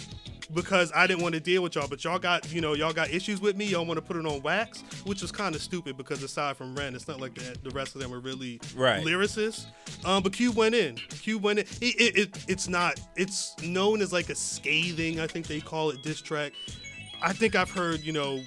because 0.52 0.90
I 0.92 1.06
didn't 1.06 1.22
want 1.22 1.34
to 1.34 1.40
deal 1.40 1.62
with 1.62 1.76
y'all, 1.76 1.86
but 1.86 2.02
y'all 2.02 2.18
got 2.18 2.52
you 2.52 2.60
know 2.60 2.72
y'all 2.74 2.92
got 2.92 3.10
issues 3.10 3.40
with 3.40 3.56
me. 3.56 3.66
Y'all 3.66 3.84
want 3.86 3.98
to 3.98 4.02
put 4.02 4.16
it 4.16 4.26
on 4.26 4.42
wax, 4.42 4.82
which 5.04 5.22
was 5.22 5.30
kind 5.30 5.54
of 5.54 5.62
stupid 5.62 5.96
because 5.96 6.20
aside 6.24 6.56
from 6.56 6.74
Ren, 6.74 6.94
it's 6.96 7.06
not 7.06 7.20
like 7.20 7.34
the, 7.34 7.56
the 7.62 7.70
rest 7.70 7.94
of 7.94 8.00
them 8.00 8.10
were 8.10 8.18
really 8.20 8.60
Right. 8.74 9.04
lyricists. 9.04 9.66
Um, 10.04 10.22
but 10.24 10.32
Q 10.32 10.50
went 10.50 10.74
in. 10.74 10.96
Q 10.96 11.38
went 11.38 11.60
in. 11.60 11.66
It, 11.80 11.94
it, 12.00 12.18
it, 12.18 12.44
it's 12.48 12.68
not. 12.68 12.98
It's 13.16 13.54
known 13.62 14.00
as 14.02 14.12
like 14.12 14.30
a 14.30 14.34
scathing. 14.34 15.20
I 15.20 15.26
think 15.28 15.46
they 15.46 15.60
call 15.60 15.90
it 15.90 16.02
diss 16.02 16.20
track. 16.20 16.52
I 17.22 17.32
think 17.32 17.54
I've 17.54 17.70
heard 17.70 18.00
you 18.00 18.12
know 18.12 18.42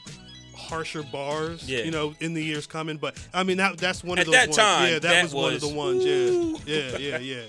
harsher 0.56 1.04
bars. 1.04 1.68
Yeah. 1.70 1.84
You 1.84 1.92
know 1.92 2.16
in 2.20 2.34
the 2.34 2.44
years 2.44 2.68
coming, 2.68 2.98
but 2.98 3.18
I 3.34 3.44
mean 3.44 3.58
that 3.58 3.78
that's 3.78 4.04
one 4.04 4.18
At 4.20 4.28
of 4.28 4.34
those 4.34 4.36
that 4.36 4.48
ones. 4.50 4.58
time, 4.58 4.88
yeah, 4.88 5.00
that, 5.00 5.02
that 5.02 5.24
was, 5.24 5.34
one 5.34 5.54
of 5.54 5.62
the 5.62 5.68
ones. 5.70 6.06
Ooh. 6.06 6.58
Yeah. 6.66 6.98
Yeah. 6.98 7.18
Yeah. 7.18 7.44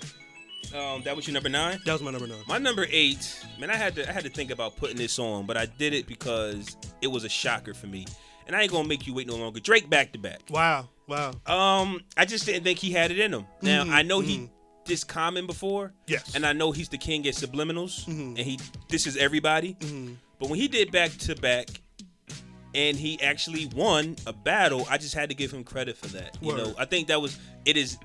Yeah. 0.72 0.92
um, 0.94 1.02
that 1.02 1.14
was 1.14 1.26
your 1.26 1.34
number 1.34 1.48
nine. 1.48 1.78
That 1.84 1.92
was 1.92 2.02
my 2.02 2.10
number 2.10 2.26
nine. 2.26 2.38
My 2.48 2.58
number 2.58 2.86
eight, 2.90 3.44
man, 3.60 3.70
I 3.70 3.76
had 3.76 3.94
to 3.96 4.08
I 4.08 4.12
had 4.12 4.24
to 4.24 4.30
think 4.30 4.50
about 4.50 4.76
putting 4.76 4.96
this 4.96 5.18
on, 5.18 5.46
but 5.46 5.56
I 5.56 5.66
did 5.66 5.92
it 5.94 6.06
because 6.06 6.76
it 7.00 7.06
was 7.08 7.24
a 7.24 7.28
shocker 7.28 7.74
for 7.74 7.86
me, 7.86 8.06
and 8.46 8.56
I 8.56 8.62
ain't 8.62 8.72
gonna 8.72 8.88
make 8.88 9.06
you 9.06 9.14
wait 9.14 9.26
no 9.26 9.36
longer. 9.36 9.60
Drake 9.60 9.88
back 9.90 10.12
to 10.12 10.18
back. 10.18 10.40
Wow. 10.50 10.88
Wow. 11.06 11.32
Um, 11.46 12.00
I 12.16 12.24
just 12.24 12.46
didn't 12.46 12.64
think 12.64 12.78
he 12.78 12.90
had 12.90 13.10
it 13.10 13.18
in 13.18 13.32
him. 13.34 13.44
Now 13.60 13.84
Mhm, 13.84 13.90
I 13.90 14.02
know 14.02 14.20
mhm. 14.22 14.24
he 14.26 14.50
this 14.86 15.04
common 15.04 15.46
before, 15.46 15.92
Yes. 16.06 16.34
and 16.34 16.44
I 16.46 16.52
know 16.54 16.72
he's 16.72 16.88
the 16.90 16.98
king 16.98 17.26
at 17.26 17.34
subliminals, 17.34 18.04
Mhm. 18.06 18.28
and 18.36 18.38
he 18.38 18.58
this 18.88 19.06
is 19.06 19.16
everybody. 19.16 19.74
Mhm. 19.80 20.16
But 20.44 20.50
when 20.50 20.60
he 20.60 20.68
did 20.68 20.92
back 20.92 21.10
to 21.20 21.34
back, 21.36 21.70
and 22.74 22.98
he 22.98 23.18
actually 23.22 23.64
won 23.74 24.14
a 24.26 24.32
battle, 24.34 24.86
I 24.90 24.98
just 24.98 25.14
had 25.14 25.30
to 25.30 25.34
give 25.34 25.50
him 25.50 25.64
credit 25.64 25.96
for 25.96 26.08
that. 26.08 26.36
You 26.42 26.54
know, 26.54 26.74
I 26.76 26.84
think 26.84 27.08
that 27.08 27.22
was 27.22 27.38
it 27.64 27.78
is. 27.78 27.96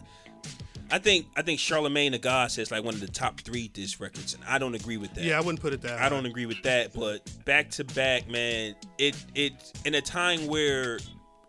I 0.89 1.00
think 1.00 1.25
I 1.36 1.41
think 1.41 1.60
Charlemagne 1.60 2.13
the 2.13 2.17
God 2.17 2.50
says 2.50 2.72
like 2.72 2.86
one 2.86 2.93
of 2.93 3.01
the 3.01 3.10
top 3.10 3.41
three 3.41 3.67
disc 3.67 4.00
records, 4.00 4.36
and 4.36 4.43
I 4.46 4.58
don't 4.58 4.74
agree 4.74 4.96
with 4.96 5.13
that. 5.15 5.25
Yeah, 5.25 5.38
I 5.38 5.41
wouldn't 5.41 5.60
put 5.60 5.74
it 5.74 5.81
that. 5.81 6.00
I 6.00 6.08
don't 6.08 6.25
agree 6.25 6.46
with 6.46 6.63
that. 6.63 6.93
But 6.93 7.29
back 7.43 7.72
to 7.72 7.84
back, 7.84 8.29
man, 8.29 8.74
it 8.98 9.17
it 9.36 9.74
in 9.84 9.96
a 9.96 10.01
time 10.01 10.48
where 10.48 10.98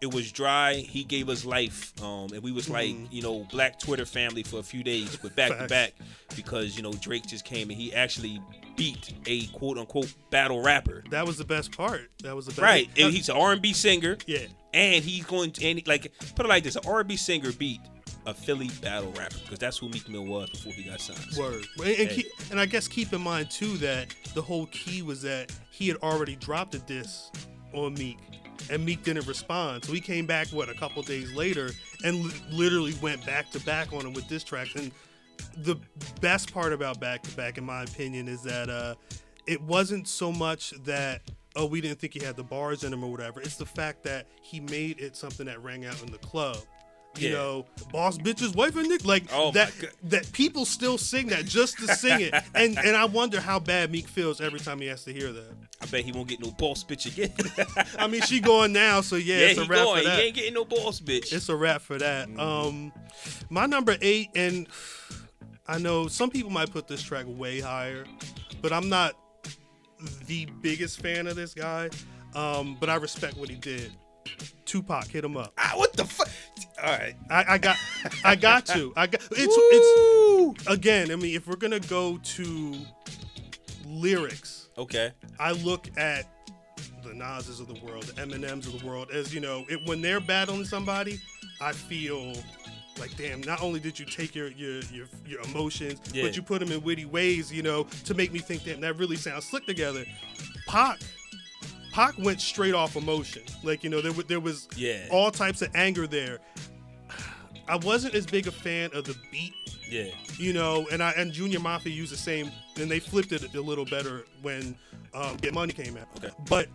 it 0.01 0.13
was 0.13 0.33
dry, 0.33 0.75
he 0.75 1.05
gave 1.05 1.29
us 1.29 1.45
life, 1.45 1.93
um, 2.03 2.31
and 2.33 2.43
we 2.43 2.51
was 2.51 2.69
like 2.69 2.97
you 3.13 3.23
know 3.23 3.47
black 3.53 3.79
Twitter 3.79 4.07
family 4.07 4.43
for 4.43 4.59
a 4.59 4.65
few 4.65 4.83
days, 4.83 5.17
but 5.23 5.37
back 5.37 5.51
to 5.51 5.55
Mm-hmm. 5.55 5.67
Back 5.69 5.93
because 6.35 6.77
you 6.77 6.83
know 6.83 6.93
Drake 6.95 7.29
just 7.29 7.45
came 7.45 7.71
and 7.71 7.79
he 7.79 7.95
actually 7.95 8.43
beat 8.81 9.13
a 9.27 9.47
quote 9.49 9.77
unquote 9.79 10.13
battle 10.31 10.63
rapper. 10.63 11.05
That 11.11 11.27
was 11.27 11.37
the 11.37 11.45
best 11.45 11.77
part. 11.77 12.11
That 12.23 12.35
was 12.35 12.47
the 12.47 12.53
best. 12.53 12.63
Right, 12.63 12.89
and 12.97 13.13
he's 13.13 13.29
an 13.29 13.37
R&B 13.37 13.75
singer, 13.75 14.17
yeah. 14.27 14.47
and 14.73 15.05
he's 15.05 15.25
going 15.25 15.51
to 15.53 15.67
and 15.67 15.87
like 15.87 16.11
put 16.35 16.47
it 16.47 16.49
like 16.49 16.65
this: 16.65 16.77
an 16.77 16.83
R&B 16.87 17.17
singer 17.17 17.53
beat 17.53 17.81
a 18.27 18.35
Philly 18.35 18.71
battle 18.81 19.13
rapper 19.13 19.37
because 19.43 19.59
that's 19.59 19.79
who 19.79 19.89
Meek 19.89 20.09
Mill 20.09 20.25
was 20.25 20.51
before 20.51 20.73
he 20.73 20.85
got 20.85 21.01
signed. 21.01 21.21
Word. 21.37 21.65
And, 21.79 21.87
and, 21.87 22.09
Hey. 22.09 22.17
keep, 22.17 22.27
and 22.51 22.61
I 22.61 22.67
guess 22.67 22.89
keep 22.89 23.13
in 23.13 23.21
mind 23.21 23.51
too 23.51 23.77
that 23.79 24.15
the 24.35 24.43
whole 24.43 24.67
key 24.67 25.03
was 25.03 25.23
that 25.23 25.53
he 25.71 25.89
had 25.89 25.97
already 25.99 26.37
dropped 26.37 26.75
a 26.75 26.79
diss 26.81 27.31
on 27.73 27.95
Meek, 27.95 28.19
and 28.71 28.85
Meek 28.85 29.03
didn't 29.05 29.27
respond. 29.27 29.85
So 29.85 29.93
he 29.93 30.01
came 30.01 30.27
back 30.27 30.49
what 30.49 30.69
a 30.69 30.75
couple 30.75 31.03
days 31.03 31.33
later 31.35 31.71
and 32.05 32.17
li- 32.25 32.43
literally 32.51 32.95
went 33.02 33.25
back 33.26 33.50
to 33.50 33.61
back 33.61 33.93
on 33.93 34.07
him 34.07 34.13
with 34.15 34.26
diss 34.28 34.45
tracks. 34.45 34.75
And 34.75 34.91
the 35.57 35.76
best 36.21 36.53
part 36.53 36.73
about 36.73 37.00
back 37.00 37.23
to 37.23 37.37
back, 37.37 37.59
in 37.59 37.65
my 37.65 37.83
opinion, 37.83 38.29
is 38.29 38.43
that 38.43 38.69
uh, 38.71 38.95
it 39.47 39.61
wasn't 39.63 40.09
so 40.09 40.31
much 40.33 40.71
that 40.85 41.23
oh 41.57 41.67
we 41.67 41.81
didn't 41.81 41.99
think 41.99 42.13
he 42.15 42.25
had 42.25 42.37
the 42.37 42.45
bars 42.45 42.85
in 42.85 42.93
him 42.93 43.03
or 43.05 43.11
whatever. 43.11 43.41
It's 43.41 43.57
the 43.57 43.67
fact 43.67 44.03
that 44.05 44.26
he 44.43 44.61
made 44.61 45.00
it 45.00 45.17
something 45.17 45.47
that 45.47 45.63
rang 45.63 45.85
out 45.87 46.00
in 46.03 46.11
the 46.13 46.19
club. 46.19 46.59
You 47.19 47.31
Yeah. 47.31 47.35
know, 47.35 47.67
boss 47.91 48.17
bitches, 48.19 48.55
wife 48.55 48.76
and 48.76 48.89
Nick, 48.89 49.05
like 49.05 49.25
Oh 49.33 49.50
that. 49.50 49.73
That 50.05 50.31
people 50.33 50.65
still 50.65 50.97
sing 50.97 51.26
that 51.29 51.45
just 51.45 51.76
to 51.79 51.89
sing 51.97 52.21
it, 52.21 52.33
and 52.55 52.79
and 52.79 52.95
I 52.97 53.07
wonder 53.07 53.41
how 53.41 53.59
bad 53.59 53.91
Meek 53.91 54.07
feels 54.07 54.41
every 54.41 54.61
time 54.61 54.81
he 54.81 54.87
has 54.87 55.03
to 55.05 55.13
hear 55.13 55.33
that. 55.33 55.53
I 55.83 55.87
bet 55.87 56.05
he 56.05 56.13
won't 56.13 56.29
get 56.29 56.39
no 56.39 56.53
boss 56.53 56.85
bitch 56.85 57.07
again. 57.07 57.33
I 57.99 58.07
mean, 58.07 58.21
she 58.23 58.39
going 58.39 58.73
now, 58.73 59.00
so 59.00 59.17
yeah, 59.17 59.39
yeah, 59.39 59.47
it's 59.47 59.59
a 59.59 59.65
wrap 59.65 59.85
going. 59.87 60.03
for 60.05 60.09
that. 60.09 60.19
He 60.21 60.26
ain't 60.26 60.37
getting 60.37 60.55
no 60.55 60.65
boss 60.65 61.00
bitch. 61.00 61.33
It's 61.33 61.49
a 61.49 61.57
wrap 61.57 61.81
for 61.81 61.99
that. 61.99 62.29
Mm-hmm. 62.29 62.39
Um, 62.39 62.93
my 63.49 63.67
number 63.67 63.97
eight, 64.03 64.29
and 64.37 64.69
I 65.71 65.78
know 65.78 66.09
some 66.09 66.30
people 66.30 66.50
might 66.50 66.73
put 66.73 66.89
this 66.89 67.00
track 67.00 67.26
way 67.28 67.61
higher, 67.61 68.04
but 68.61 68.73
I'm 68.73 68.89
not 68.89 69.15
the 70.26 70.47
biggest 70.61 71.00
fan 71.00 71.28
of 71.28 71.37
this 71.37 71.54
guy. 71.54 71.91
Um, 72.35 72.76
but 72.80 72.91
I 72.91 72.97
respect 72.97 73.37
what 73.37 73.49
he 73.49 73.54
did. 73.54 73.93
Tupac, 74.65 75.06
hit 75.06 75.25
him 75.25 75.37
up. 75.37 75.52
ah, 75.59 75.73
what 75.76 75.93
the 75.93 76.04
fuck? 76.04 76.28
All 76.83 76.91
right. 76.91 77.15
I, 77.30 77.45
I 77.54 77.59
got, 77.59 77.76
I 78.25 78.35
got 78.35 78.67
to. 78.67 78.93
I 78.97 79.06
got. 79.06 79.21
It's 79.30 79.56
Woo! 79.56 80.54
it's 80.56 80.67
again. 80.67 81.13
I 81.13 81.17
mean, 81.17 81.37
if 81.37 81.47
we're 81.47 81.56
gonna 81.56 81.80
go 81.80 82.19
to 82.19 82.75
lyrics, 83.87 84.69
Okay. 84.76 85.13
I 85.39 85.52
look 85.52 85.89
at 85.97 86.26
the 87.04 87.15
Nas's 87.15 87.61
of 87.61 87.69
the 87.69 87.78
world, 87.85 88.04
the 88.04 88.13
Eminems 88.15 88.67
of 88.73 88.80
the 88.80 88.87
world, 88.87 89.11
as 89.13 89.33
you 89.35 89.41
know, 89.41 89.65
it, 89.69 89.87
when 89.87 90.00
they're 90.00 90.21
battling 90.21 90.65
somebody, 90.65 91.21
I 91.61 91.73
feel 91.73 92.33
like, 93.00 93.17
damn. 93.17 93.41
Not 93.41 93.63
only 93.63 93.80
did 93.80 93.99
you 93.99 94.04
take 94.06 94.34
your 94.34 94.49
your 94.49 94.80
your, 94.93 95.06
your 95.26 95.41
emotions, 95.43 96.00
Yeah. 96.13 96.25
but 96.25 96.36
you 96.36 96.43
put 96.43 96.60
them 96.60 96.71
in 96.71 96.82
witty 96.82 97.06
ways, 97.06 97.52
you 97.52 97.63
know, 97.63 97.84
to 98.04 98.15
make 98.15 98.32
me 98.32 98.39
think, 98.39 98.65
damn, 98.65 98.80
that 98.82 98.97
really 98.97 99.17
sounds 99.17 99.47
slick 99.47 99.67
together. 99.67 100.04
Pac. 100.69 101.00
Pac 101.93 102.17
went 102.19 102.41
straight 102.41 102.75
off 102.75 102.95
emotion. 102.95 103.43
Like, 103.65 103.82
you 103.82 103.91
know, 103.91 104.00
there, 104.00 104.13
there 104.13 104.39
was 104.41 104.69
Yeah. 104.76 105.08
all 105.10 105.30
types 105.32 105.60
of 105.63 105.75
anger 105.75 106.06
there. 106.06 106.39
I 107.67 107.76
wasn't 107.76 108.15
as 108.15 108.26
big 108.26 108.47
a 108.47 108.52
fan 108.52 108.91
of 108.95 109.04
the 109.04 109.17
beat 109.32 109.54
Yeah. 109.89 110.04
you 110.39 110.52
know, 110.52 110.86
and 110.93 111.02
I 111.02 111.10
and 111.13 111.32
Junior 111.32 111.58
Mafia 111.60 111.93
used 111.93 112.13
the 112.13 112.17
same, 112.17 112.50
and 112.80 112.89
they 112.91 113.00
flipped 113.00 113.32
it 113.32 113.54
a 113.54 113.60
little 113.60 113.84
better 113.84 114.25
when 114.43 114.76
um, 115.15 115.36
Get 115.39 115.52
Money 115.54 115.73
came 115.73 115.97
out. 115.97 116.06
Okay. 116.19 116.30
But 116.49 116.69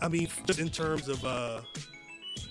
I 0.00 0.08
mean, 0.08 0.28
just 0.46 0.60
in 0.60 0.68
terms 0.68 1.08
of 1.08 1.24
uh, 1.24 1.60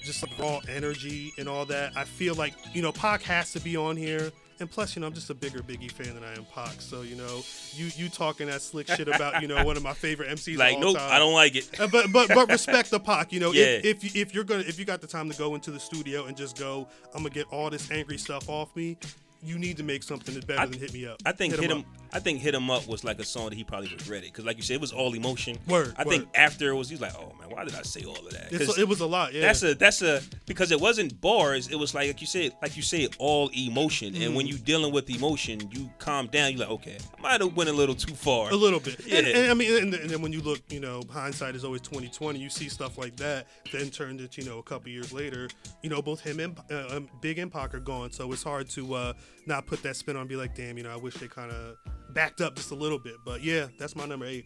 just 0.04 0.22
like 0.28 0.38
raw 0.40 0.60
energy 0.70 1.34
and 1.38 1.48
all 1.48 1.66
that, 1.66 1.94
I 1.96 2.04
feel 2.04 2.36
like 2.36 2.54
you 2.74 2.82
know 2.82 2.92
Pac 2.92 3.22
has 3.24 3.52
to 3.54 3.60
be 3.60 3.76
on 3.78 3.96
here. 3.98 4.32
And 4.62 4.70
plus, 4.70 4.94
you 4.94 5.00
know, 5.00 5.08
I'm 5.08 5.14
just 5.14 5.30
a 5.30 5.34
bigger 5.34 5.60
Biggie 5.60 5.90
fan 5.90 6.14
than 6.16 6.22
I 6.26 6.34
am 6.34 6.44
Pac. 6.54 6.82
So 6.82 7.02
you 7.02 7.16
know, 7.16 7.44
you 7.76 7.90
you 7.96 8.10
talking 8.10 8.48
that 8.48 8.62
slick 8.62 8.88
shit 8.88 9.08
about 9.08 9.42
you 9.42 9.48
know 9.48 9.64
one 9.64 9.78
of 9.78 9.84
my 9.84 9.94
favorite 9.94 10.30
MCs 10.32 10.58
Like, 10.58 10.78
nope, 10.80 10.98
time. 10.98 11.10
I 11.12 11.18
don't 11.18 11.32
like 11.34 11.56
it. 11.56 11.80
Uh, 11.80 11.88
but 11.88 12.12
but 12.12 12.28
but 12.28 12.50
respect 12.50 12.92
the 12.92 13.00
Pac. 13.00 13.32
You 13.32 13.40
know, 13.40 13.54
Yeah. 13.54 13.64
if 13.82 14.04
if, 14.04 14.04
you, 14.16 14.22
if 14.22 14.34
you're 14.36 14.44
gonna 14.44 14.64
if 14.68 14.78
you 14.78 14.84
got 14.84 15.00
the 15.00 15.08
time 15.08 15.30
to 15.32 15.38
go 15.38 15.56
into 15.56 15.72
the 15.72 15.80
studio 15.80 16.26
and 16.26 16.36
just 16.36 16.58
go, 16.60 16.90
I'm 17.14 17.24
gonna 17.24 17.30
get 17.30 17.46
all 17.52 17.70
this 17.70 17.90
angry 17.90 18.18
stuff 18.18 18.50
off 18.50 18.76
me. 18.76 18.98
You 19.42 19.58
need 19.58 19.78
to 19.78 19.84
make 19.84 20.04
something 20.04 20.34
that's 20.34 20.46
better 20.46 20.60
I- 20.60 20.66
than 20.66 20.78
hit 20.78 20.92
me 20.94 21.06
up. 21.08 21.22
I 21.26 21.32
think 21.32 21.56
hit, 21.56 21.72
him. 21.72 21.80
Up. 21.80 21.86
I 22.12 22.20
think 22.20 22.40
hit 22.40 22.54
him 22.56 22.70
up 22.70 22.88
was 22.88 23.04
like 23.04 23.20
a 23.20 23.26
song 23.26 23.50
that 23.50 23.56
he 23.56 23.64
probably 23.64 23.90
regretted 23.90 24.32
because, 24.32 24.46
like 24.46 24.58
you 24.58 24.64
said, 24.64 24.76
it 24.76 24.82
was 24.82 24.92
all 24.92 25.14
emotion. 25.14 25.58
Word, 25.68 25.94
I 25.98 26.04
think 26.04 26.28
after 26.36 26.70
it 26.70 26.76
was, 26.76 26.90
he's 26.90 27.02
like, 27.02 27.14
"Oh 27.18 27.34
man, 27.40 27.50
why 27.50 27.64
did 27.66 27.76
I 27.76 27.82
say 27.84 28.04
all 28.06 28.16
of 28.16 28.30
that?" 28.32 28.52
it 28.52 28.88
was 28.88 29.00
a 29.02 29.06
lot. 29.06 29.34
Yeah. 29.34 29.42
That's 29.42 29.64
a 29.64 29.76
that's 29.76 30.02
a 30.02 30.22
because 30.46 30.72
it 30.72 30.80
wasn't 30.82 31.20
bars. 31.22 31.68
It 31.68 31.76
was 31.76 31.94
like 31.94 32.08
like 32.08 32.22
you 32.22 32.28
said, 32.28 32.54
like 32.62 32.76
you 32.76 32.84
said, 32.84 33.16
all 33.20 33.50
emotion. 33.56 34.16
And 34.16 34.34
Mm. 34.34 34.36
when 34.36 34.48
you're 34.48 34.58
dealing 34.58 34.92
with 34.94 35.10
emotion, 35.10 35.60
you 35.72 35.90
calm 36.00 36.28
down. 36.28 36.52
You're 36.52 36.62
like, 36.62 36.70
okay, 36.72 36.98
I 37.18 37.22
might 37.22 37.42
have 37.42 37.56
went 37.56 37.70
a 37.70 37.74
little 37.74 37.96
too 37.96 38.14
far. 38.16 38.50
a 38.52 38.56
little 38.56 38.80
bit. 38.80 39.00
Yeah. 39.06 39.18
And, 39.20 39.28
and 39.28 39.52
I 39.52 39.54
mean, 39.54 39.84
and, 39.84 39.94
and 39.94 40.10
then 40.10 40.22
when 40.22 40.34
you 40.34 40.42
look, 40.42 40.60
you 40.70 40.80
know, 40.80 41.02
hindsight 41.10 41.56
is 41.56 41.64
always 41.64 41.82
twenty 41.82 42.08
twenty. 42.10 42.40
You 42.40 42.50
see 42.50 42.70
stuff 42.70 42.98
like 42.98 43.16
that, 43.18 43.48
then 43.72 43.90
turned 43.90 44.22
it, 44.22 44.38
you 44.38 44.46
know, 44.46 44.58
a 44.60 44.64
couple 44.64 44.90
years 44.90 45.14
later. 45.14 45.48
You 45.84 45.90
know, 45.90 46.02
both 46.02 46.22
him 46.22 46.40
and 46.40 46.58
uh, 46.72 46.96
um, 46.98 47.10
Big 47.22 47.38
and 47.40 47.52
Pac 47.52 47.74
are 47.76 47.80
gone, 47.80 48.12
so 48.12 48.32
it's 48.32 48.44
hard 48.44 48.70
to 48.72 48.94
uh, 48.96 49.14
not 49.46 49.66
put 49.66 49.84
that 49.84 49.96
spin 49.96 50.16
on. 50.16 50.22
and 50.22 50.30
Be 50.30 50.36
like, 50.36 50.56
damn, 50.56 50.78
you 50.78 50.84
know, 50.84 50.92
I 50.92 50.96
wish 50.98 51.14
they 51.16 51.28
kind 51.28 51.52
of 51.52 51.78
backed 52.14 52.42
up 52.42 52.56
just 52.56 52.72
a 52.72 52.76
little 52.76 53.00
bit. 53.00 53.16
But 53.26 53.42
yeah, 53.44 53.68
that's 53.78 53.96
my 53.96 54.06
number 54.06 54.26
eight. 54.26 54.46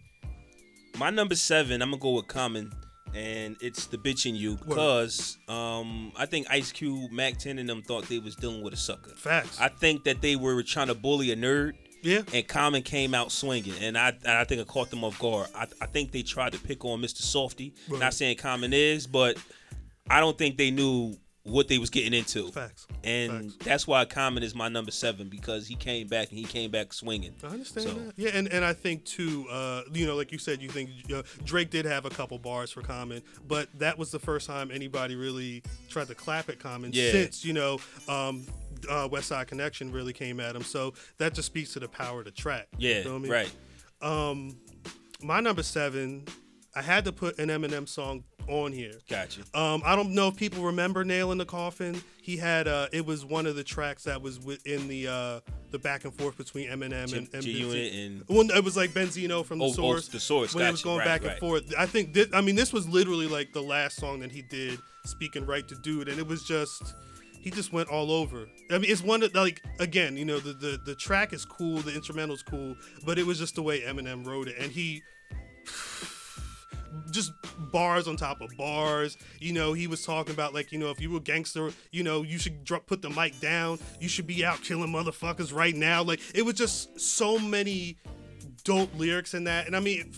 My 0.97 1.09
number 1.09 1.35
seven, 1.35 1.81
I'm 1.81 1.89
gonna 1.89 1.99
go 1.99 2.11
with 2.11 2.27
Common, 2.27 2.71
and 3.15 3.55
it's 3.61 3.87
the 3.87 3.97
bitch 3.97 4.25
in 4.27 4.35
you 4.35 4.57
because 4.57 5.37
um, 5.47 6.11
I 6.15 6.25
think 6.25 6.47
Ice 6.49 6.71
Cube, 6.71 7.11
Mack 7.11 7.37
10, 7.37 7.57
and 7.57 7.67
them 7.67 7.81
thought 7.81 8.07
they 8.07 8.19
was 8.19 8.35
dealing 8.35 8.61
with 8.61 8.73
a 8.73 8.77
sucker. 8.77 9.11
Facts. 9.15 9.59
I 9.59 9.69
think 9.69 10.03
that 10.03 10.21
they 10.21 10.35
were 10.35 10.61
trying 10.61 10.87
to 10.87 10.95
bully 10.95 11.31
a 11.31 11.35
nerd. 11.35 11.73
Yeah. 12.03 12.21
And 12.33 12.45
Common 12.47 12.83
came 12.83 13.15
out 13.15 13.31
swinging, 13.31 13.75
and 13.81 13.97
I 13.97 14.09
and 14.09 14.33
I 14.33 14.43
think 14.43 14.61
it 14.61 14.67
caught 14.67 14.89
them 14.89 15.03
off 15.03 15.17
guard. 15.19 15.47
I, 15.55 15.67
I 15.81 15.85
think 15.87 16.11
they 16.11 16.21
tried 16.21 16.51
to 16.51 16.59
pick 16.59 16.83
on 16.83 17.01
Mr. 17.01 17.21
Softy. 17.21 17.73
Right. 17.87 17.99
Not 17.99 18.13
saying 18.13 18.37
Common 18.37 18.73
is, 18.73 19.07
but 19.07 19.37
I 20.09 20.19
don't 20.19 20.37
think 20.37 20.57
they 20.57 20.69
knew 20.69 21.15
what 21.43 21.67
they 21.67 21.77
was 21.77 21.89
getting 21.89 22.13
into. 22.13 22.49
Facts. 22.51 22.87
And 23.03 23.51
Facts. 23.51 23.65
that's 23.65 23.85
why 23.87 24.05
Common 24.05 24.43
is 24.43 24.55
my 24.55 24.69
number 24.69 24.91
seven 24.91 25.27
because 25.27 25.67
he 25.67 25.75
came 25.75 26.07
back 26.07 26.29
and 26.29 26.37
he 26.39 26.45
came 26.45 26.71
back 26.71 26.93
swinging. 26.93 27.33
I 27.43 27.47
understand 27.47 27.87
So- 27.89 27.93
that. 27.95 28.13
Yeah, 28.15 28.29
and, 28.33 28.47
and 28.47 28.63
I 28.63 28.71
think 28.71 29.03
too, 29.03 29.45
uh, 29.51 29.81
you 29.93 30.05
know, 30.05 30.15
like 30.15 30.31
you 30.31 30.37
said, 30.37 30.61
you 30.61 30.69
think 30.69 30.89
uh, 31.13 31.23
Drake 31.43 31.69
did 31.69 31.83
have 31.85 32.05
a 32.05 32.09
couple 32.09 32.39
bars 32.39 32.71
for 32.71 32.81
Common, 32.81 33.21
but 33.47 33.67
that 33.79 33.97
was 33.97 34.09
the 34.09 34.19
first 34.19 34.47
time 34.47 34.71
anybody 34.71 35.15
really 35.15 35.63
tried 35.89 36.07
to 36.07 36.15
clap 36.15 36.47
at 36.47 36.59
Common 36.59 36.91
Yeah. 36.93 37.11
since 37.11 37.43
you 37.43 37.51
know 37.51 37.79
um, 38.07 38.45
uh, 38.89 39.09
West 39.11 39.27
Side 39.27 39.47
Connection 39.47 39.91
really 39.91 40.13
came 40.13 40.39
at 40.39 40.55
him. 40.55 40.63
So 40.63 40.93
that 41.17 41.33
just 41.33 41.47
speaks 41.47 41.73
to 41.73 41.79
the 41.81 41.89
power 41.89 42.19
of 42.19 42.25
the 42.25 42.31
track. 42.31 42.67
You 42.77 42.89
Yeah, 42.89 43.03
feel 43.03 43.19
me? 43.19 43.29
right. 43.29 43.51
Um, 44.01 44.55
my 45.21 45.39
number 45.41 45.63
seven, 45.63 46.25
I 46.75 46.81
had 46.81 47.05
to 47.05 47.11
put 47.11 47.37
an 47.39 47.49
Eminem 47.49 47.87
song 47.87 48.23
on 48.47 48.71
here. 48.71 48.93
Gotcha. 49.09 49.41
Um, 49.53 49.81
I 49.85 49.95
don't 49.95 50.11
know 50.11 50.27
if 50.29 50.35
people 50.35 50.63
remember 50.63 51.03
"Nail 51.03 51.31
in 51.31 51.37
the 51.37 51.45
Coffin." 51.45 52.01
He 52.21 52.35
had 52.37 52.67
uh, 52.67 52.87
it 52.91 53.05
was 53.05 53.23
one 53.25 53.45
of 53.45 53.55
the 53.55 53.63
tracks 53.63 54.03
that 54.03 54.21
was 54.21 54.39
within 54.39 54.87
the 54.87 55.07
uh, 55.07 55.39
the 55.71 55.79
back 55.79 56.03
and 56.03 56.13
forth 56.13 56.37
between 56.37 56.67
Eminem 56.69 57.07
G- 57.07 57.17
and, 57.17 57.29
and 57.33 57.43
G-Unit 57.43 57.93
and- 57.93 58.23
Well, 58.27 58.49
it 58.51 58.63
was 58.63 58.75
like 58.75 58.91
Benzino 58.91 59.45
from 59.45 59.59
the 59.59 59.65
Oh, 59.65 59.69
oh, 59.69 59.73
source. 59.73 60.07
the 60.07 60.19
Source, 60.19 60.53
when 60.55 60.65
it 60.65 60.71
was 60.71 60.81
going 60.83 60.99
Right, 60.99 61.05
back 61.05 61.23
and 61.25 61.39
forth. 61.39 61.73
I 61.77 61.85
think 61.85 62.13
thi- 62.13 62.27
I 62.33 62.41
mean 62.41 62.55
this 62.55 62.73
was 62.73 62.87
literally 62.87 63.27
like 63.27 63.53
the 63.53 63.61
last 63.61 63.97
song 63.97 64.19
that 64.21 64.31
he 64.31 64.41
did, 64.41 64.79
speaking 65.05 65.45
right 65.45 65.67
to 65.67 65.75
dude, 65.75 66.07
and 66.09 66.17
it 66.19 66.27
was 66.27 66.43
just. 66.43 66.95
He 67.39 67.51
just 67.51 67.73
went 67.73 67.89
all 67.89 68.09
over. 68.09 68.47
I 68.71 68.77
mean, 68.77 68.89
it's 68.89 69.03
one 69.03 69.19
that 69.19 69.35
like 69.35 69.61
again, 69.81 70.15
you 70.15 70.23
know, 70.23 70.39
the, 70.39 70.53
the 70.53 70.79
the 70.85 70.95
track 70.95 71.33
is 71.33 71.43
cool, 71.43 71.79
the 71.79 71.93
instrumental's 71.93 72.41
cool, 72.41 72.73
but 73.05 73.19
it 73.19 73.25
was 73.25 73.37
just 73.37 73.55
the 73.55 73.61
way 73.61 73.81
Eminem 73.81 74.25
wrote 74.25 74.47
it, 74.47 74.55
and 74.57 74.71
he 74.71 75.03
just 77.11 77.31
bars 77.71 78.07
on 78.07 78.15
top 78.17 78.41
of 78.41 78.55
bars. 78.57 79.17
You 79.39 79.53
know, 79.53 79.73
he 79.73 79.87
was 79.87 80.05
talking 80.05 80.33
about 80.33 80.53
like, 80.53 80.71
you 80.71 80.79
know, 80.79 80.89
if 80.89 80.99
you 81.01 81.11
were 81.11 81.17
a 81.17 81.21
gangster, 81.21 81.71
you 81.91 82.03
know, 82.03 82.23
you 82.23 82.37
should 82.37 82.63
drop, 82.63 82.85
put 82.87 83.01
the 83.01 83.09
mic 83.09 83.39
down. 83.39 83.79
You 83.99 84.07
should 84.07 84.27
be 84.27 84.43
out 84.43 84.61
killing 84.61 84.91
motherfuckers 84.91 85.53
right 85.53 85.75
now. 85.75 86.03
Like, 86.03 86.21
it 86.33 86.43
was 86.43 86.55
just 86.55 86.99
so 86.99 87.39
many 87.39 87.97
dope 88.63 88.93
lyrics 88.97 89.33
in 89.33 89.45
that. 89.45 89.67
And 89.67 89.75
I 89.75 89.79
mean, 89.79 90.13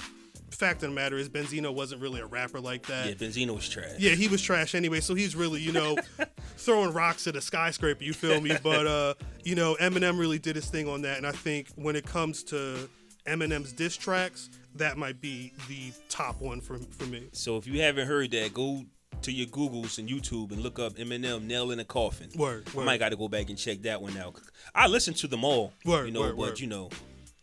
fact 0.55 0.83
of 0.83 0.89
the 0.89 0.95
matter 0.95 1.17
is, 1.17 1.29
Benzino 1.29 1.73
wasn't 1.73 2.01
really 2.01 2.21
a 2.21 2.25
rapper 2.25 2.59
like 2.59 2.85
that. 2.87 3.07
Yeah, 3.07 3.13
Benzino 3.13 3.55
was 3.55 3.67
trash. 3.67 3.99
Yeah, 3.99 4.11
he 4.11 4.27
was 4.27 4.41
trash 4.41 4.73
anyway, 4.73 5.01
so 5.01 5.13
he's 5.13 5.35
really, 5.35 5.61
you 5.61 5.71
know, 5.71 5.97
throwing 6.57 6.93
rocks 6.93 7.27
at 7.27 7.35
a 7.35 7.41
skyscraper, 7.41 8.03
you 8.03 8.13
feel 8.13 8.41
me? 8.41 8.57
But 8.63 8.87
uh, 8.87 9.13
you 9.43 9.55
know, 9.55 9.75
Eminem 9.79 10.17
really 10.17 10.39
did 10.39 10.55
his 10.55 10.67
thing 10.67 10.87
on 10.87 11.01
that, 11.03 11.17
and 11.17 11.27
I 11.27 11.31
think 11.31 11.69
when 11.75 11.95
it 11.95 12.05
comes 12.05 12.43
to 12.45 12.89
Eminem's 13.27 13.71
diss 13.73 13.97
tracks, 13.97 14.49
that 14.75 14.97
might 14.97 15.19
be 15.21 15.51
the 15.67 15.91
top 16.09 16.41
one 16.41 16.61
for 16.61 16.77
for 16.77 17.05
me. 17.05 17.27
So 17.31 17.57
if 17.57 17.65
you 17.67 17.81
haven't 17.81 18.07
heard 18.07 18.31
that, 18.31 18.53
go 18.53 18.85
to 19.21 19.31
your 19.31 19.47
Googles 19.47 19.97
and 19.97 20.07
YouTube 20.09 20.51
and 20.51 20.61
look 20.61 20.77
up 20.77 20.93
Eminem 20.95 21.43
Nail 21.45 21.71
in 21.71 21.79
a 21.79 21.85
Coffin. 21.85 22.29
Word, 22.37 22.67
I 22.73 22.77
word. 22.77 22.85
might 22.85 22.99
got 22.99 23.09
to 23.09 23.15
go 23.15 23.27
back 23.27 23.49
and 23.49 23.57
check 23.57 23.81
that 23.83 24.01
one 24.01 24.17
out. 24.17 24.35
I 24.75 24.87
listened 24.87 25.17
to 25.17 25.27
them 25.27 25.43
all. 25.43 25.71
Word, 25.85 26.05
you 26.07 26.11
know, 26.11 26.19
word, 26.21 26.31
but 26.37 26.49
word. 26.49 26.59
you 26.59 26.67
know, 26.67 26.89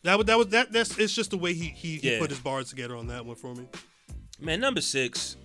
That 0.03 0.25
that 0.27 0.39
was 0.39 0.49
that 0.49 0.73
that's 0.73 0.99
it's 0.99 1.15
just 1.15 1.31
the 1.31 1.39
way 1.39 1.55
he 1.55 1.69
he, 1.69 1.97
he 1.97 2.13
Yeah. 2.13 2.19
put 2.19 2.31
his 2.31 2.39
bars 2.41 2.69
together 2.69 2.95
on 2.97 3.07
that 3.09 3.25
one 3.27 3.37
for 3.37 3.55
me. 3.55 3.67
man, 4.41 4.61
number 4.61 4.81
six. 4.81 5.37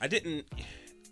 I 0.00 0.08
didn't. 0.08 0.44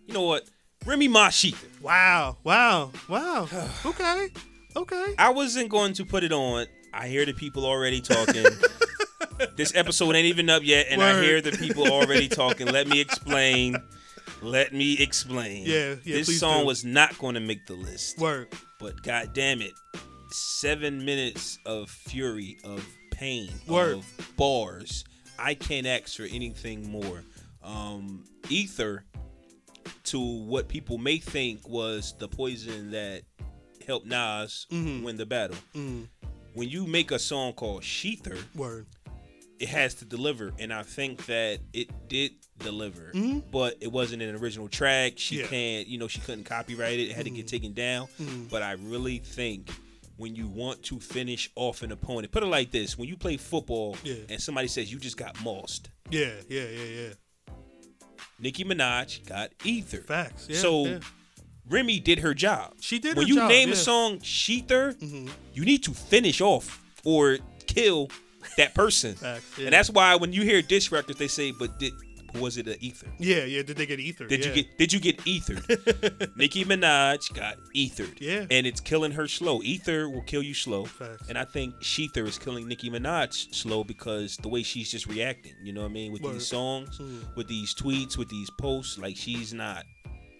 You 0.06 0.14
know 0.14 0.22
what? 0.22 0.44
Remy 0.86 1.08
Ma 1.08 1.28
Shether. 1.28 1.80
Wow, 1.80 2.36
wow, 2.44 2.90
wow. 3.08 3.48
okay, 3.86 4.28
okay. 4.76 5.14
I 5.18 5.30
wasn't 5.30 5.68
going 5.70 5.92
to 5.94 6.04
put 6.04 6.24
it 6.24 6.32
on. 6.32 6.66
I 6.94 7.08
hear 7.08 7.26
the 7.26 7.32
people 7.34 7.66
already 7.66 8.00
talking. 8.00 8.44
this 9.56 9.74
episode 9.74 10.14
ain't 10.14 10.26
even 10.26 10.48
up 10.48 10.62
yet, 10.64 10.86
and 10.90 11.02
I 11.02 11.20
hear 11.22 11.40
the 11.40 11.52
people 11.52 11.86
already 11.90 12.28
talking. 12.28 12.66
Let 12.68 12.86
me 12.86 13.00
explain. 13.00 13.76
Let 14.42 14.72
me 14.72 14.94
explain. 15.00 15.64
Yeah, 15.66 15.96
yeah, 16.04 16.16
This 16.16 16.38
song 16.38 16.60
do. 16.60 16.66
was 16.66 16.84
not 16.84 17.16
going 17.18 17.34
to 17.34 17.40
make 17.40 17.66
the 17.66 17.74
list. 17.74 18.18
Word. 18.18 18.48
But 18.78 19.02
god 19.02 19.30
damn 19.32 19.60
it, 19.62 19.72
seven 20.30 21.04
minutes 21.04 21.58
of 21.66 21.88
fury, 21.90 22.58
of 22.64 22.86
pain, 23.10 23.50
Word. 23.66 23.98
of 23.98 24.30
bars. 24.36 25.04
I 25.38 25.54
can't 25.54 25.86
ask 25.86 26.16
for 26.16 26.24
anything 26.24 26.90
more. 26.90 27.22
Um, 27.62 28.24
Ether, 28.50 29.04
to 30.04 30.20
what 30.20 30.68
people 30.68 30.98
may 30.98 31.18
think 31.18 31.66
was 31.68 32.14
the 32.18 32.28
poison 32.28 32.90
that 32.92 33.22
helped 33.86 34.06
Nas 34.06 34.66
Mm-hmm. 34.70 35.04
win 35.04 35.16
the 35.16 35.26
battle. 35.26 35.56
When 36.54 36.68
you 36.68 36.86
make 36.86 37.10
a 37.10 37.18
song 37.18 37.52
called 37.52 37.82
Shether, 37.82 38.38
Word. 38.54 38.86
it 39.58 39.68
has 39.68 39.94
to 39.96 40.04
deliver, 40.04 40.52
and 40.58 40.72
I 40.72 40.82
think 40.84 41.26
that 41.26 41.58
it 41.72 41.90
did 42.08 42.32
deliver. 42.58 43.12
But 43.50 43.76
it 43.80 43.90
wasn't 43.90 44.22
an 44.22 44.34
original 44.36 44.68
track. 44.68 45.14
She 45.16 45.36
Mm-hmm. 45.36 45.40
Yeah. 45.40 45.44
Mm-hmm. 45.46 45.50
can't, 45.54 45.88
you 45.88 45.98
know, 45.98 46.08
she 46.08 46.20
couldn't 46.20 46.44
copyright 46.44 46.98
it. 47.00 47.10
It 47.10 47.16
had 47.16 47.24
to 47.24 47.30
get 47.30 47.48
taken 47.48 47.72
down. 47.74 48.06
But 48.50 48.62
I 48.62 48.72
really 48.72 49.18
think 49.18 49.70
when 50.16 50.36
you 50.36 50.46
want 50.46 50.82
to 50.84 51.00
finish 51.00 51.50
off 51.56 51.82
an 51.82 51.90
opponent, 51.90 52.30
put 52.30 52.44
it 52.44 52.46
like 52.46 52.70
this: 52.70 52.96
when 52.96 53.08
you 53.08 53.16
play 53.16 53.36
football 53.36 53.96
Yeah. 54.04 54.14
and 54.28 54.40
somebody 54.40 54.68
says 54.68 54.92
you 54.92 54.98
just 55.00 55.16
got 55.16 55.34
mossed, 55.42 55.88
Yeah, 56.10 56.30
yeah, 56.48 56.62
yeah, 56.68 56.84
yeah. 56.84 57.54
Nicki 58.38 58.64
Minaj 58.64 59.26
got 59.26 59.50
ether. 59.64 59.98
Facts. 60.02 60.46
Yeah, 60.48 60.58
so. 60.58 60.86
yeah. 60.86 60.98
Remy 61.68 62.00
did 62.00 62.20
her 62.20 62.34
job. 62.34 62.74
She 62.80 62.98
did 62.98 63.16
When 63.16 63.26
you 63.26 63.36
job, 63.36 63.48
name 63.48 63.68
a 63.68 63.72
yeah. 63.72 63.76
Mm-hmm. 63.76 63.82
song 63.82 64.18
Shether, 64.18 65.28
you 65.54 65.64
need 65.64 65.82
to 65.84 65.92
finish 65.92 66.40
off 66.40 66.82
or 67.04 67.38
kill 67.66 68.10
that 68.56 68.74
person. 68.74 69.14
Facts, 69.14 69.58
yeah. 69.58 69.66
And 69.66 69.72
that's 69.72 69.90
why 69.90 70.16
when 70.16 70.32
you 70.32 70.42
hear 70.42 70.62
diss 70.62 70.92
records, 70.92 71.18
they 71.18 71.28
say, 71.28 71.52
"But 71.52 71.78
did 71.78 71.92
was 72.40 72.56
it 72.56 72.66
an 72.66 72.76
ether? 72.80 73.06
Yeah, 73.18 73.44
yeah. 73.44 73.62
Did 73.62 73.76
they 73.76 73.86
get 73.86 74.00
ether? 74.00 74.26
Did 74.26 74.40
yeah. 74.40 74.48
you 74.48 74.54
get 74.54 74.78
did 74.78 74.92
you 74.92 75.00
get 75.00 75.20
ethered? 75.26 76.32
Nicki 76.36 76.64
Minaj 76.64 77.32
got 77.34 77.56
ethered. 77.74 78.20
Yeah. 78.20 78.46
And 78.50 78.66
it's 78.66 78.80
killing 78.80 79.12
her 79.12 79.28
slow. 79.28 79.62
Ether 79.62 80.08
will 80.08 80.22
kill 80.22 80.42
you 80.42 80.54
slow. 80.54 80.84
Facts. 80.84 81.28
And 81.28 81.38
I 81.38 81.44
think 81.44 81.74
Shether 81.76 82.26
is 82.26 82.38
killing 82.38 82.68
Nicki 82.68 82.90
Minaj 82.90 83.54
slow 83.54 83.84
because 83.84 84.36
the 84.38 84.48
way 84.48 84.62
she's 84.62 84.90
just 84.90 85.06
reacting, 85.06 85.54
you 85.62 85.72
know 85.72 85.82
what 85.82 85.90
I 85.90 85.94
mean? 85.94 86.12
With 86.12 86.22
Word. 86.22 86.30
Mm-hmm. 86.30 86.38
these 86.38 86.46
songs, 86.46 87.00
with 87.36 87.48
these 87.48 87.74
tweets, 87.74 88.18
with 88.18 88.28
these 88.28 88.50
posts, 88.50 88.98
like 88.98 89.16
she's 89.16 89.54
not 89.54 89.84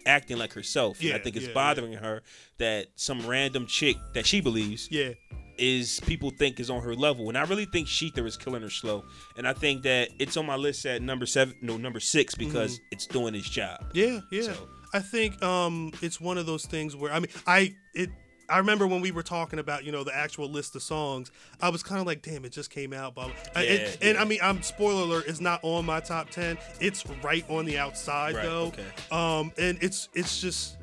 acting 0.07 0.37
like 0.39 0.53
herself. 0.53 1.01
and 1.01 1.13
I 1.15 1.19
think 1.19 1.37
it's 1.37 1.47
yeah, 1.47 1.53
bothering 1.55 1.93
her 1.95 2.23
that 2.59 2.87
some 2.97 3.27
random 3.27 3.67
chick 3.67 3.97
that 4.15 4.27
she 4.27 4.41
believes 4.41 4.89
Yeah. 4.91 5.11
is 5.59 6.01
people 6.01 6.31
think 6.31 6.59
is 6.61 6.71
on 6.71 6.83
her 6.83 6.95
level, 6.95 7.29
and 7.29 7.39
I 7.39 7.43
really 7.45 7.65
think 7.67 7.87
Shether 7.89 8.27
is 8.27 8.37
killing 8.37 8.63
her 8.63 8.71
slow, 8.71 9.05
and 9.37 9.47
I 9.47 9.53
think 9.53 9.83
that 9.85 10.09
it's 10.19 10.37
on 10.37 10.47
my 10.47 10.57
list 10.57 10.85
at 10.87 11.01
number 11.03 11.27
seven, 11.27 11.55
no 11.63 11.77
number 11.77 12.01
six 12.01 12.35
because 12.35 12.81
it's 12.91 13.07
doing 13.07 13.35
its 13.35 13.49
job. 13.49 13.85
Yeah, 13.95 14.21
yeah. 14.31 14.43
So- 14.43 14.69
I 14.93 15.01
think 15.01 15.43
um 15.43 15.91
it's 16.03 16.21
one 16.21 16.39
of 16.39 16.47
those 16.47 16.67
things 16.67 16.95
where 16.95 17.13
I 17.13 17.19
mean 17.19 17.31
I 17.49 17.75
it 17.95 18.11
I 18.49 18.59
remember 18.59 18.87
when 18.87 19.01
we 19.01 19.11
were 19.11 19.23
talking 19.23 19.59
about 19.59 19.85
you 19.85 19.93
know 19.93 20.05
the 20.05 20.15
actual 20.15 20.49
list 20.49 20.75
of 20.77 20.83
songs, 20.83 21.31
I 21.61 21.69
was 21.71 21.83
kind 21.83 22.01
of 22.01 22.07
like, 22.07 22.23
damn, 22.23 22.45
it 22.45 22.53
just 22.53 22.71
came 22.71 22.93
out. 22.93 23.15
Blah, 23.15 23.27
blah. 23.27 23.63
Yeah, 23.63 23.69
it- 23.71 23.99
and. 24.03 24.19
I 24.19 24.25
mean, 24.25 24.39
I'm 24.43 24.63
spoiler 24.63 25.03
alert, 25.03 25.25
it's 25.29 25.41
not 25.41 25.61
on 25.63 25.85
my 25.87 26.01
top 26.01 26.31
ten. 26.31 26.59
It's 26.81 27.05
right 27.23 27.45
on 27.49 27.65
the 27.65 27.79
outside 27.79 28.35
Right, 28.35 28.45
though. 28.45 28.67
okay. 28.67 28.85
Um, 29.11 29.53
and 29.59 29.79
it's 29.83 30.09
it's 30.15 30.41
just 30.41 30.77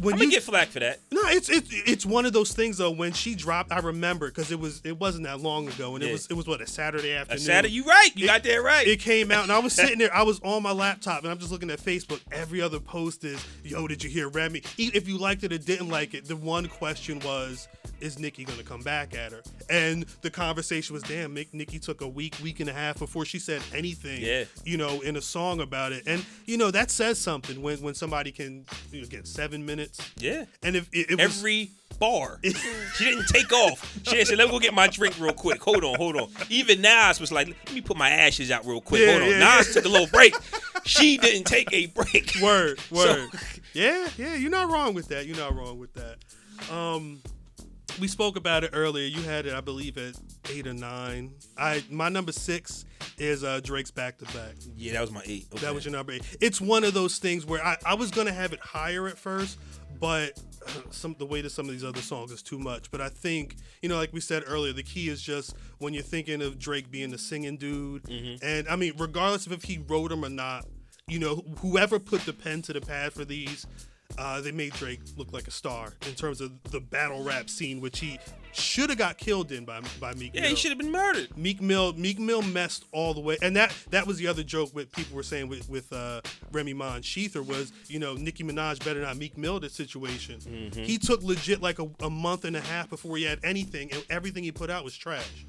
when 0.00 0.14
I'm 0.14 0.20
you 0.22 0.30
get 0.30 0.42
flack 0.42 0.68
for 0.68 0.80
that. 0.80 1.00
no, 1.10 1.20
it's 1.26 1.48
it's 1.50 1.68
it's 1.70 2.06
one 2.06 2.24
of 2.24 2.32
those 2.32 2.52
things 2.52 2.78
though. 2.78 2.90
When 2.90 3.12
she 3.12 3.34
dropped, 3.34 3.72
I 3.72 3.78
remember 3.80 4.28
because 4.28 4.50
it 4.50 4.58
was 4.58 4.80
it 4.84 4.98
wasn't 4.98 5.24
that 5.24 5.40
long 5.40 5.68
ago, 5.68 5.94
and 5.94 6.02
it 6.02 6.10
was 6.10 6.26
it 6.28 6.34
was 6.34 6.46
what 6.46 6.60
a 6.62 6.66
Saturday 6.66 7.12
afternoon. 7.12 7.36
A. 7.42 7.44
Saturday, 7.44 7.74
you 7.74 7.84
right, 7.84 8.08
you 8.14 8.24
It- 8.24 8.28
got 8.28 8.42
that 8.44 8.62
right. 8.62 8.86
It 8.86 9.00
came 9.00 9.30
out, 9.30 9.42
and 9.42 9.52
I 9.52 9.58
was 9.58 9.72
sitting 9.74 9.98
there. 9.98 10.14
I 10.14 10.22
was 10.22 10.40
on 10.40 10.62
my 10.62 10.72
laptop, 10.72 11.22
and 11.24 11.30
I'm 11.30 11.38
just 11.38 11.52
looking 11.52 11.70
at 11.70 11.78
Facebook. 11.78 12.20
Every 12.32 12.60
other 12.62 12.80
post 12.80 13.22
is, 13.24 13.44
"Yo, 13.64 13.86
did 13.86 14.02
you 14.02 14.08
hear 14.08 14.28
Remy?" 14.28 14.62
If 14.78 15.08
you 15.08 15.18
liked 15.18 15.44
it 15.44 15.52
or 15.52 15.58
didn't 15.58 15.88
like 15.90 16.14
it, 16.14 16.26
the 16.26 16.36
one 16.36 16.66
question 16.68 17.20
was, 17.20 17.68
"Is 18.02 18.18
Nicki 18.18 18.44
gonna 18.44 18.62
come 18.62 18.82
back 18.82 19.14
at 19.14 19.32
her?" 19.32 19.42
And 19.70 20.04
the 20.22 20.30
conversation 20.30 20.94
was, 20.94 21.02
"Damn, 21.02 21.32
Nick, 21.34 21.54
Nicki 21.54 21.78
took 21.78 22.00
a 22.00 22.08
week, 22.08 22.36
week 22.42 22.60
and 22.60 22.68
a 22.68 22.72
half 22.72 22.98
before 22.98 23.24
she 23.24 23.38
said 23.38 23.62
anything." 23.74 24.20
Yeah. 24.22 24.44
you 24.64 24.76
know, 24.76 25.00
in 25.00 25.16
a 25.16 25.22
song 25.22 25.60
about 25.60 25.92
it, 25.92 26.04
and 26.06 26.24
you 26.46 26.56
know 26.56 26.70
that 26.70 26.90
says 26.90 27.18
something 27.18 27.62
when 27.62 27.80
when 27.80 27.94
somebody 27.94 28.32
can 28.32 28.64
you 28.90 29.00
know, 29.02 29.06
get 29.06 29.26
seven 29.26 29.64
minutes. 29.64 29.98
yeah, 30.18 30.44
And 30.62 30.76
if 30.76 30.88
it, 30.92 31.10
it 31.10 31.18
was, 31.18 31.20
every 31.38 31.70
bar, 31.98 32.40
she 32.96 33.04
didn't 33.04 33.26
take 33.28 33.52
off. 33.52 33.98
She 34.04 34.16
didn't 34.16 34.36
"Let 34.38 34.46
me 34.48 34.50
go 34.52 34.58
get 34.58 34.74
my 34.74 34.88
drink 34.88 35.14
real 35.20 35.32
quick." 35.32 35.62
Hold 35.62 35.84
on, 35.84 35.94
hold 35.96 36.16
on. 36.16 36.28
Even 36.50 36.80
Nas 36.82 37.20
was 37.20 37.30
like, 37.32 37.48
"Let 37.48 37.74
me 37.74 37.80
put 37.80 37.96
my 37.96 38.10
ashes 38.10 38.50
out 38.50 38.66
real 38.66 38.80
quick." 38.80 39.02
Yeah, 39.02 39.12
hold 39.12 39.22
on. 39.22 39.28
yeah, 39.30 39.56
Nas 39.56 39.68
yeah. 39.68 39.72
took 39.74 39.84
a 39.84 39.88
little 39.88 40.08
break. 40.08 40.34
She 40.84 41.16
didn't 41.18 41.44
take 41.44 41.72
a 41.72 41.86
break. 41.86 42.34
Word, 42.42 42.80
So- 42.92 42.96
word. 42.96 43.28
yeah, 43.72 44.08
yeah, 44.18 44.34
you're 44.34 44.50
not 44.50 44.70
wrong 44.70 44.94
with 44.94 45.08
that. 45.08 45.26
You're 45.26 45.36
not 45.36 45.54
wrong 45.54 45.78
with 45.78 45.92
that. 45.94 46.16
Um, 46.74 47.20
we 48.00 48.08
spoke 48.08 48.36
about 48.36 48.64
it 48.64 48.70
earlier. 48.72 49.06
You 49.06 49.22
had 49.22 49.46
it, 49.46 49.54
I 49.54 49.60
believe, 49.60 49.98
at 49.98 50.14
eight 50.50 50.66
or 50.66 50.74
nine. 50.74 51.34
I 51.56 51.84
my 51.90 52.08
number 52.08 52.32
six 52.32 52.84
is 53.18 53.44
uh, 53.44 53.60
Drake's 53.62 53.90
back 53.90 54.18
to 54.18 54.24
back. 54.26 54.54
Yeah, 54.76 54.92
that 54.92 55.00
was 55.00 55.10
my 55.10 55.22
eight. 55.24 55.46
Okay. 55.52 55.64
That 55.64 55.74
was 55.74 55.84
your 55.84 55.92
number 55.92 56.12
eight. 56.12 56.36
It's 56.40 56.60
one 56.60 56.84
of 56.84 56.94
those 56.94 57.18
things 57.18 57.44
where 57.46 57.64
I, 57.64 57.76
I 57.84 57.94
was 57.94 58.10
gonna 58.10 58.32
have 58.32 58.52
it 58.52 58.60
higher 58.60 59.08
at 59.08 59.18
first, 59.18 59.58
but 60.00 60.40
some 60.90 61.14
the 61.18 61.26
weight 61.26 61.44
of 61.44 61.52
some 61.52 61.66
of 61.66 61.72
these 61.72 61.84
other 61.84 62.00
songs 62.00 62.32
is 62.32 62.42
too 62.42 62.58
much. 62.58 62.90
But 62.90 63.00
I 63.00 63.08
think 63.08 63.56
you 63.82 63.88
know, 63.88 63.96
like 63.96 64.12
we 64.12 64.20
said 64.20 64.44
earlier, 64.46 64.72
the 64.72 64.82
key 64.82 65.08
is 65.08 65.20
just 65.22 65.54
when 65.78 65.92
you're 65.94 66.02
thinking 66.02 66.42
of 66.42 66.58
Drake 66.58 66.90
being 66.90 67.10
the 67.10 67.18
singing 67.18 67.56
dude, 67.56 68.08
and 68.42 68.68
I 68.68 68.76
mean, 68.76 68.94
regardless 68.98 69.46
of 69.46 69.52
if 69.52 69.64
he 69.64 69.78
wrote 69.78 70.08
them 70.08 70.24
or 70.24 70.30
not, 70.30 70.66
you 71.08 71.18
know, 71.18 71.44
whoever 71.58 71.98
put 71.98 72.22
the 72.22 72.32
pen 72.32 72.62
to 72.62 72.72
the 72.72 72.80
pad 72.80 73.12
for 73.12 73.24
these. 73.24 73.66
Uh, 74.18 74.40
they 74.40 74.52
made 74.52 74.72
Drake 74.74 75.00
look 75.16 75.32
like 75.32 75.48
a 75.48 75.50
star 75.50 75.94
in 76.06 76.14
terms 76.14 76.40
of 76.40 76.52
the 76.70 76.80
battle 76.80 77.22
rap 77.24 77.48
scene, 77.50 77.80
which 77.80 77.98
he 77.98 78.18
should 78.52 78.90
have 78.90 78.98
got 78.98 79.16
killed 79.16 79.50
in 79.50 79.64
by 79.64 79.80
by 79.98 80.12
Meek 80.14 80.34
Yeah, 80.34 80.42
Mill. 80.42 80.50
he 80.50 80.56
should 80.56 80.70
have 80.70 80.78
been 80.78 80.90
murdered. 80.92 81.36
Meek 81.38 81.60
Mill 81.62 81.94
Meek 81.94 82.18
Mill 82.18 82.42
messed 82.42 82.84
all 82.92 83.14
the 83.14 83.20
way, 83.20 83.38
and 83.42 83.56
that 83.56 83.74
that 83.90 84.06
was 84.06 84.18
the 84.18 84.26
other 84.26 84.42
joke 84.42 84.74
what 84.74 84.92
people 84.92 85.16
were 85.16 85.22
saying 85.22 85.48
with 85.48 85.68
with 85.68 85.90
uh, 85.92 86.20
Remy 86.52 86.74
Ma 86.74 86.96
and 86.96 87.04
Shether 87.04 87.44
was 87.44 87.72
you 87.88 87.98
know 87.98 88.14
Nicki 88.14 88.44
Minaj 88.44 88.84
better 88.84 89.00
not 89.00 89.16
Meek 89.16 89.38
Mill 89.38 89.58
the 89.60 89.70
situation. 89.70 90.40
He 90.74 90.98
took 90.98 91.22
legit 91.22 91.62
like 91.62 91.78
a, 91.78 91.88
a 92.00 92.10
month 92.10 92.44
and 92.44 92.54
a 92.56 92.60
half 92.60 92.90
before 92.90 93.16
he 93.16 93.24
had 93.24 93.38
anything, 93.42 93.90
and 93.92 94.04
everything 94.10 94.44
he 94.44 94.52
put 94.52 94.68
out 94.70 94.84
was 94.84 94.96
trash. 94.96 95.46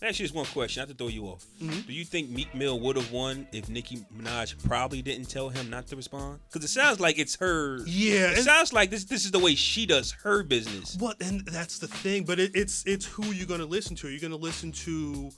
Actually, 0.00 0.24
just 0.24 0.34
one 0.34 0.46
question. 0.46 0.80
Not 0.80 0.88
to 0.88 0.94
throw 0.94 1.08
you 1.08 1.24
off. 1.24 1.44
Mm-hmm. 1.60 1.80
Do 1.88 1.92
you 1.92 2.04
think 2.04 2.30
Meek 2.30 2.54
Mill 2.54 2.78
would 2.80 2.94
have 2.96 3.10
won 3.10 3.48
if 3.52 3.68
Nicki 3.68 3.98
Minaj 4.16 4.62
probably 4.66 5.02
didn't 5.02 5.28
tell 5.28 5.48
him 5.48 5.68
not 5.70 5.86
to 5.88 5.96
respond? 5.96 6.38
Because 6.52 6.64
it 6.64 6.72
sounds 6.72 7.00
like 7.00 7.18
it's 7.18 7.34
her. 7.36 7.80
Yeah, 7.84 8.30
It 8.30 8.42
sounds 8.44 8.72
like 8.72 8.90
this. 8.90 9.04
This 9.04 9.24
is 9.24 9.32
the 9.32 9.40
way 9.40 9.54
she 9.56 9.86
does 9.86 10.12
her 10.22 10.42
business. 10.44 10.96
Well, 11.00 11.14
and 11.20 11.44
that's 11.46 11.78
the 11.80 11.88
thing, 11.88 12.24
but 12.24 12.38
it, 12.38 12.52
it's 12.54 12.84
it's 12.86 13.06
who 13.06 13.26
you're 13.26 13.46
gonna 13.48 13.64
listen 13.64 13.96
to. 13.96 14.08
You're 14.08 14.20
gonna 14.20 14.36
listen 14.36 14.70
to 14.72 15.30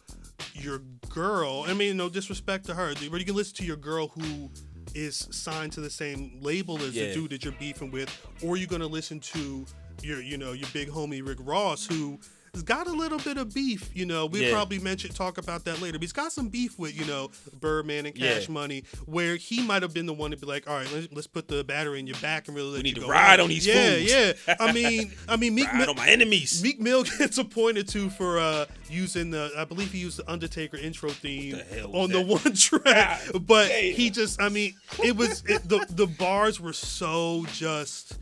your 0.54 0.80
girl. 1.08 1.64
I 1.66 1.72
mean, 1.72 1.96
no 1.96 2.08
disrespect 2.10 2.66
to 2.66 2.74
her, 2.74 2.92
but 3.10 3.18
you 3.18 3.24
can 3.26 3.34
listen 3.36 3.56
to 3.56 3.64
your 3.64 3.76
girl 3.76 4.08
who 4.08 4.50
is 4.94 5.26
signed 5.30 5.72
to 5.72 5.80
the 5.80 5.90
same 5.90 6.38
label 6.42 6.76
as 6.82 6.94
Yeah. 6.94 7.08
the 7.08 7.14
dude 7.14 7.30
that 7.30 7.44
you're 7.44 7.54
beefing 7.54 7.90
with, 7.90 8.10
or 8.42 8.56
you're 8.58 8.66
gonna 8.68 8.86
listen 8.86 9.20
to 9.20 9.64
your 10.02 10.20
you 10.20 10.36
know 10.36 10.52
your 10.52 10.68
big 10.74 10.88
homie 10.88 11.26
Rick 11.26 11.38
Ross 11.40 11.86
who. 11.86 12.18
Has 12.52 12.62
got 12.64 12.88
a 12.88 12.92
little 12.92 13.18
bit 13.18 13.36
of 13.36 13.54
beef, 13.54 13.90
you 13.94 14.04
know. 14.06 14.26
We'll 14.26 14.42
Yeah. 14.42 14.50
probably 14.52 14.80
mention 14.80 15.12
talk 15.12 15.38
about 15.38 15.64
that 15.66 15.80
later. 15.80 15.98
But 15.98 16.02
he's 16.02 16.12
got 16.12 16.32
some 16.32 16.48
beef 16.48 16.76
with, 16.80 16.98
you 16.98 17.04
know, 17.04 17.30
Birdman 17.60 18.06
and 18.06 18.16
Yeah. 18.18 18.34
Cash 18.34 18.48
Money, 18.48 18.82
where 19.06 19.36
he 19.36 19.62
might 19.62 19.82
have 19.82 19.94
been 19.94 20.06
the 20.06 20.12
one 20.12 20.32
to 20.32 20.36
be 20.36 20.46
like, 20.46 20.68
"All 20.68 20.74
right, 20.76 20.92
let's, 20.92 21.06
let's 21.12 21.26
put 21.28 21.46
the 21.46 21.62
battery 21.62 22.00
in 22.00 22.08
your 22.08 22.16
back 22.18 22.48
and 22.48 22.56
really 22.56 22.70
let 22.70 22.82
need 22.82 22.88
you 22.90 22.94
to 22.96 23.00
go 23.02 23.08
ride 23.08 23.34
out." 23.34 23.40
on 23.40 23.48
these 23.50 23.64
Yeah, 23.66 23.96
fools. 23.98 24.10
yeah. 24.10 24.56
I 24.58 24.72
mean, 24.72 25.12
I 25.28 25.36
mean, 25.36 25.54
Meek 25.54 25.66
Ride 25.72 25.78
Mill, 25.78 25.90
on 25.90 25.96
my 25.96 26.08
enemies. 26.08 26.60
Meek 26.62 26.80
Mill 26.80 27.04
gets 27.18 27.38
appointed 27.38 27.86
to 27.90 28.10
for 28.10 28.40
uh, 28.40 28.66
using 28.88 29.30
the, 29.30 29.52
I 29.56 29.64
believe 29.64 29.92
he 29.92 29.98
used 29.98 30.18
the 30.18 30.28
Undertaker 30.30 30.76
intro 30.76 31.10
theme 31.10 31.52
the 31.70 31.84
on 31.86 32.10
the 32.10 32.20
one 32.20 32.52
track, 32.54 33.22
but 33.42 33.68
damn. 33.68 33.94
he 33.94 34.10
just, 34.10 34.42
I 34.42 34.48
mean, 34.48 34.74
it 35.04 35.16
was 35.16 35.44
it, 35.46 35.68
the 35.68 35.86
the 35.88 36.06
bars 36.08 36.58
were 36.60 36.72
so 36.72 37.46
just 37.52 38.18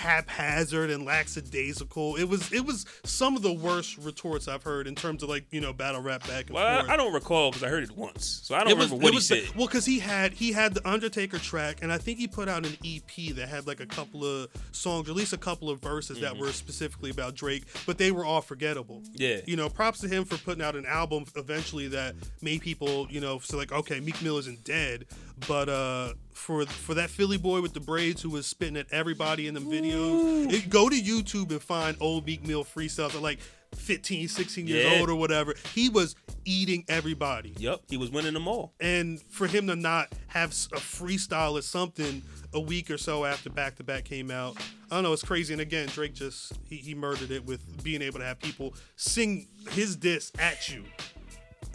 haphazard 0.00 0.90
and 0.90 1.04
lackadaisical. 1.04 2.16
It 2.16 2.24
was 2.24 2.52
it 2.52 2.64
was 2.64 2.86
some 3.04 3.36
of 3.36 3.42
the 3.42 3.52
worst 3.52 3.98
retorts 3.98 4.48
I've 4.48 4.62
heard 4.62 4.86
in 4.86 4.94
terms 4.94 5.22
of 5.22 5.28
like 5.28 5.44
you 5.50 5.60
know 5.60 5.72
battle 5.72 6.00
rap 6.00 6.26
back 6.26 6.46
and 6.46 6.54
Well, 6.54 6.78
forth. 6.80 6.90
I, 6.90 6.94
I 6.94 6.96
don't 6.96 7.12
recall 7.12 7.50
because 7.50 7.62
I 7.62 7.68
heard 7.68 7.82
it 7.84 7.96
once, 7.96 8.40
so 8.44 8.54
I 8.54 8.60
don't 8.60 8.70
It 8.72 8.76
was- 8.78 8.86
remember 8.86 9.04
what 9.04 9.12
it 9.12 9.14
was 9.14 9.28
he 9.28 9.40
the- 9.40 9.46
said. 9.46 9.56
well, 9.56 9.66
because 9.66 9.84
he 9.84 9.98
had 9.98 10.32
he 10.32 10.52
had 10.52 10.74
the 10.74 10.88
Undertaker 10.88 11.38
track, 11.38 11.78
and 11.82 11.92
I 11.92 11.98
think 11.98 12.18
he 12.18 12.26
put 12.26 12.48
out 12.48 12.66
an 12.66 12.76
EP 12.84 13.34
that 13.36 13.48
had 13.48 13.66
like 13.66 13.80
a 13.80 13.86
couple 13.86 14.24
of 14.24 14.48
songs, 14.72 15.08
or 15.08 15.12
at 15.12 15.16
least 15.16 15.32
a 15.32 15.38
couple 15.38 15.70
of 15.70 15.80
verses 15.80 16.20
that 16.20 16.36
were 16.36 16.52
specifically 16.52 17.10
about 17.10 17.34
Drake, 17.34 17.64
but 17.86 17.98
they 17.98 18.10
were 18.10 18.24
all 18.24 18.40
forgettable. 18.40 19.00
Mm-hmm. 19.00 19.14
Yeah. 19.16 19.40
you 19.46 19.56
know, 19.56 19.68
props 19.68 20.00
to 20.00 20.08
him 20.08 20.24
for 20.24 20.36
putting 20.38 20.62
out 20.62 20.76
an 20.76 20.86
album 20.86 21.24
eventually 21.36 21.88
that 21.88 22.14
made 22.42 22.60
people, 22.62 23.06
you 23.10 23.20
know, 23.20 23.38
so 23.38 23.56
like, 23.56 23.72
okay, 23.72 24.00
Meek 24.00 24.20
Mill 24.22 24.38
isn't 24.38 24.64
dead, 24.64 25.06
but 25.46 25.68
uh, 25.68 26.12
for 26.40 26.64
for 26.66 26.94
that 26.94 27.10
Philly 27.10 27.36
boy 27.38 27.60
with 27.60 27.74
the 27.74 27.80
braids 27.80 28.22
who 28.22 28.30
was 28.30 28.46
spitting 28.46 28.76
at 28.76 28.86
everybody 28.92 29.46
in 29.46 29.54
the 29.54 29.60
videos, 29.60 30.52
it, 30.52 30.68
go 30.70 30.88
to 30.88 30.96
YouTube 30.96 31.50
and 31.50 31.62
find 31.62 31.96
old 32.00 32.26
Meek 32.26 32.46
Mill 32.46 32.64
freestyles 32.64 33.14
at 33.14 33.22
like 33.22 33.38
15, 33.76 34.26
16 34.28 34.66
years 34.66 34.84
Yeah. 34.84 34.98
old 34.98 35.08
or 35.10 35.14
whatever. 35.14 35.54
He 35.74 35.88
was 35.88 36.16
eating 36.44 36.84
everybody 36.88 37.54
Yep, 37.58 37.82
he 37.88 37.96
was 37.96 38.10
winning 38.10 38.32
them 38.34 38.48
all. 38.48 38.72
and 38.80 39.20
for 39.28 39.46
him 39.46 39.66
to 39.68 39.76
not 39.76 40.08
have 40.28 40.50
a 40.72 40.76
freestyle 40.76 41.52
or 41.58 41.62
something 41.62 42.22
a 42.54 42.60
week 42.60 42.90
or 42.90 42.98
so 42.98 43.24
after 43.24 43.48
back 43.50 43.76
to 43.76 43.84
back 43.84 44.04
came 44.04 44.28
out 44.30 44.56
i 44.90 44.94
don't 44.96 45.04
know 45.04 45.12
it's 45.12 45.22
crazy 45.22 45.52
and 45.54 45.60
again 45.60 45.86
drake 45.88 46.14
just 46.14 46.52
he, 46.64 46.76
he 46.76 46.94
murdered 46.96 47.30
it 47.30 47.44
with 47.44 47.60
being 47.84 48.02
able 48.02 48.18
to 48.18 48.24
have 48.24 48.40
people 48.40 48.74
sing 48.96 49.46
his 49.70 49.94
diss 49.94 50.32
at 50.38 50.68
you 50.68 50.82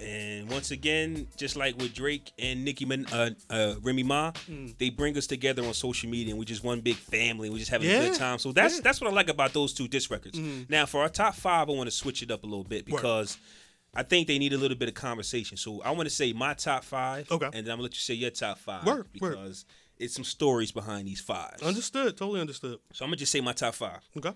And 0.05 0.49
once 0.49 0.69
again, 0.69 1.27
just 1.35 1.55
like 1.55 1.77
with 1.77 1.93
Drake 1.93 2.31
and 2.37 2.63
Nicki 2.63 2.85
Min, 2.85 3.07
uh, 3.07 3.31
uh, 3.49 3.73
Remy 3.81 4.03
Ma, 4.03 4.31
they 4.77 4.89
bring 4.91 5.17
us 5.17 5.25
together 5.25 5.65
on 5.65 5.73
social 5.73 6.09
media, 6.09 6.29
and 6.31 6.37
we're 6.39 6.45
just 6.45 6.63
one 6.63 6.81
big 6.81 6.95
family. 6.95 7.49
We're 7.49 7.57
just 7.57 7.71
having 7.71 7.89
a 7.89 8.09
good 8.09 8.15
time. 8.15 8.37
So 8.37 8.51
that's 8.51 8.75
yeah. 8.75 8.81
that's 8.83 9.01
what 9.01 9.09
I 9.09 9.13
like 9.13 9.29
about 9.29 9.53
those 9.53 9.73
two 9.73 9.87
disc 9.87 10.11
records. 10.11 10.37
Now, 10.69 10.85
for 10.85 11.01
our 11.01 11.09
top 11.09 11.33
five, 11.35 11.69
I 11.69 11.73
want 11.73 11.87
to 11.89 11.95
switch 11.95 12.21
it 12.21 12.29
up 12.29 12.43
a 12.43 12.45
little 12.45 12.63
bit 12.63 12.87
Word. 12.89 12.97
because 12.97 13.37
I 13.95 14.03
think 14.03 14.27
they 14.27 14.37
need 14.37 14.53
a 14.53 14.57
little 14.57 14.77
bit 14.77 14.89
of 14.89 14.93
conversation. 14.93 15.57
So 15.57 15.81
I 15.81 15.89
want 15.91 16.07
to 16.07 16.13
say 16.13 16.33
my 16.33 16.53
top 16.53 16.83
five, 16.83 17.31
Okay. 17.31 17.45
and 17.47 17.65
then 17.65 17.71
I'm 17.71 17.77
gonna 17.77 17.83
let 17.83 17.93
you 17.93 17.99
say 17.99 18.13
your 18.13 18.29
top 18.29 18.59
five 18.59 18.85
Word, 18.85 19.07
word. 19.19 19.31
because 19.31 19.65
it's 19.97 20.13
some 20.13 20.25
stories 20.25 20.71
behind 20.71 21.07
these 21.07 21.21
fives. 21.21 21.63
understood 21.63 22.17
totally 22.17 22.41
understood 22.41 22.77
so 22.91 23.05
I'm 23.05 23.09
gonna 23.09 23.15
just 23.17 23.31
say 23.31 23.39
my 23.41 23.53
top 23.53 23.73
five. 23.75 24.01
okay 24.17 24.33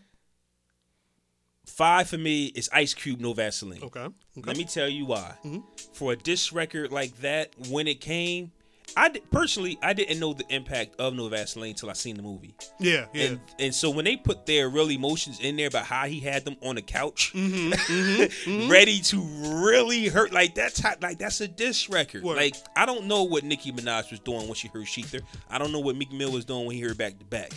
Five 1.70 2.10
for 2.10 2.18
me 2.18 2.48
is 2.48 2.70
Ice 2.74 2.94
Cube, 2.94 3.20
No 3.22 3.34
Vaseline. 3.34 3.82
okay 3.84 4.02
okay 4.02 4.14
Let 4.44 4.58
me 4.58 4.66
tell 4.66 4.90
you 4.90 5.06
why. 5.06 5.36
Mm-hmm. 5.46 5.60
For 5.94 6.14
a 6.14 6.16
disc 6.16 6.54
record 6.54 6.92
like 6.92 7.16
that, 7.22 7.54
when 7.70 7.88
it 7.88 8.02
came, 8.02 8.52
I 8.98 9.10
personally 9.32 9.78
I 9.82 9.94
didn't 9.94 10.20
know 10.20 10.34
the 10.34 10.46
impact 10.50 10.96
of 11.00 11.14
No 11.14 11.28
Vaseline 11.30 11.72
until 11.72 11.90
I 11.90 11.94
seen 11.94 12.16
the 12.16 12.22
movie. 12.24 12.56
yeah 12.80 13.06
yeah 13.14 13.24
And 13.26 13.40
and 13.60 13.76
so 13.76 13.90
when 13.90 14.06
they 14.06 14.16
put 14.18 14.46
their 14.46 14.70
real 14.70 14.90
emotions 14.92 15.40
in 15.40 15.56
there 15.56 15.68
about 15.68 15.86
how 15.86 16.06
he 16.06 16.20
had 16.20 16.46
them 16.46 16.56
on 16.62 16.76
the 16.76 16.82
couch, 16.82 17.34
Mm-hmm, 17.36 18.70
ready 18.70 19.00
to 19.00 19.20
really 19.66 20.08
hurt, 20.08 20.32
like 20.34 20.56
that's 20.56 20.80
how, 20.80 20.94
like 21.02 21.18
that's 21.20 21.42
a 21.42 21.48
diss 21.48 21.90
record. 21.90 22.24
Word. 22.24 22.38
Like 22.38 22.56
I 22.76 22.86
don't 22.86 23.06
know 23.06 23.24
what 23.24 23.44
Nicki 23.44 23.72
Minaj 23.72 24.12
was 24.12 24.20
doing 24.20 24.46
when 24.46 24.54
she 24.56 24.68
heard 24.68 24.86
Shether. 24.86 25.22
I 25.50 25.58
don't 25.58 25.72
know 25.72 25.80
what 25.80 25.96
Meek 25.96 26.12
Mill 26.12 26.32
was 26.32 26.46
doing 26.46 26.66
when 26.66 26.76
he 26.76 26.82
heard 26.82 26.98
Back 26.98 27.20
to 27.20 27.26
Back. 27.26 27.52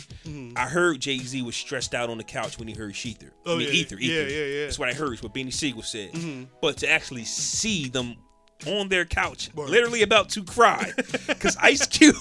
I 0.55 0.67
heard 0.67 0.99
Jay 0.99 1.17
Z 1.19 1.41
was 1.41 1.55
stressed 1.55 1.93
out 1.93 2.09
on 2.09 2.17
the 2.17 2.23
couch 2.23 2.57
when 2.59 2.67
he 2.67 2.73
heard 2.73 2.93
Shether. 2.93 3.23
Mm-hmm. 3.23 3.29
Oh, 3.45 3.55
I 3.55 3.57
mean 3.57 3.67
yeah, 3.67 3.73
Ether, 3.73 3.95
yeah, 3.99 4.11
Ether. 4.21 4.29
yeah, 4.29 4.37
Mm-hmm. 4.43 4.53
yeah. 4.59 4.65
That's 4.65 4.79
what 4.79 4.89
I 4.89 4.93
heard. 4.93 5.13
It's 5.13 5.23
what 5.23 5.33
Beanie 5.33 5.53
Sigel 5.53 5.81
said. 5.83 6.11
But 6.61 6.77
to 6.77 6.89
actually 6.89 7.25
see 7.25 7.89
them 7.89 8.15
on 8.67 8.89
their 8.89 9.05
couch, 9.05 9.49
Word. 9.55 9.69
literally 9.69 10.01
about 10.03 10.29
to 10.29 10.43
cry, 10.43 10.91
because 11.27 11.57
Ice 11.61 11.85
Cube 11.87 12.15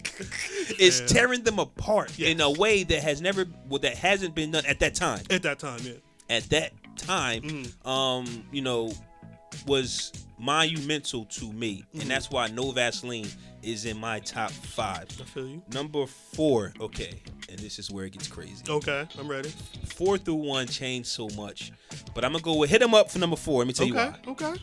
is 0.78 1.02
tearing 1.06 1.42
them 1.44 1.58
apart 1.58 2.18
in 2.18 2.40
a 2.40 2.50
way 2.50 2.82
that 2.84 3.02
has 3.02 3.20
never, 3.20 3.46
well, 3.68 3.78
that 3.80 3.96
hasn't 3.96 4.34
been 4.34 4.50
done 4.50 4.66
at 4.66 4.80
that 4.80 4.94
time. 4.94 5.22
at 5.30 5.42
that 5.42 5.58
time 5.58 5.80
yeah 5.82 5.92
At 6.28 6.44
that 6.50 6.72
time, 6.96 7.42
Mm-hmm. 7.42 7.88
um, 7.88 8.44
you 8.52 8.60
know, 8.62 8.92
was 9.66 10.12
monumental 10.38 11.24
to 11.26 11.52
me, 11.52 11.84
Mm-hmm. 11.90 12.00
and 12.02 12.10
that's 12.10 12.30
why 12.30 12.48
No 12.48 12.70
Vaseline 12.72 13.26
is 13.72 13.84
in 13.84 13.98
my 13.98 14.20
top 14.20 14.50
five. 14.50 15.06
i 15.20 15.24
feel 15.24 15.46
you 15.48 15.62
Number 15.72 16.06
four, 16.06 16.72
okay, 16.80 17.20
and 17.48 17.58
this 17.58 17.78
is 17.78 17.90
where 17.90 18.04
it 18.06 18.12
gets 18.12 18.28
crazy. 18.28 18.62
okay 18.68 19.06
i'm 19.18 19.28
ready 19.28 19.50
Four 19.94 20.16
through 20.18 20.34
one 20.36 20.66
changed 20.66 21.08
so 21.08 21.28
much, 21.36 21.72
but 22.14 22.24
I'm 22.24 22.32
gonna 22.32 22.42
go 22.42 22.56
with 22.56 22.70
hit 22.70 22.82
'em 22.82 22.94
up 22.94 23.10
for 23.10 23.18
number 23.18 23.36
four. 23.36 23.58
Let 23.60 23.66
me 23.66 23.72
tell 23.72 23.86
you 23.86 23.94
okay 23.98 24.10
why. 24.24 24.32
okay 24.32 24.54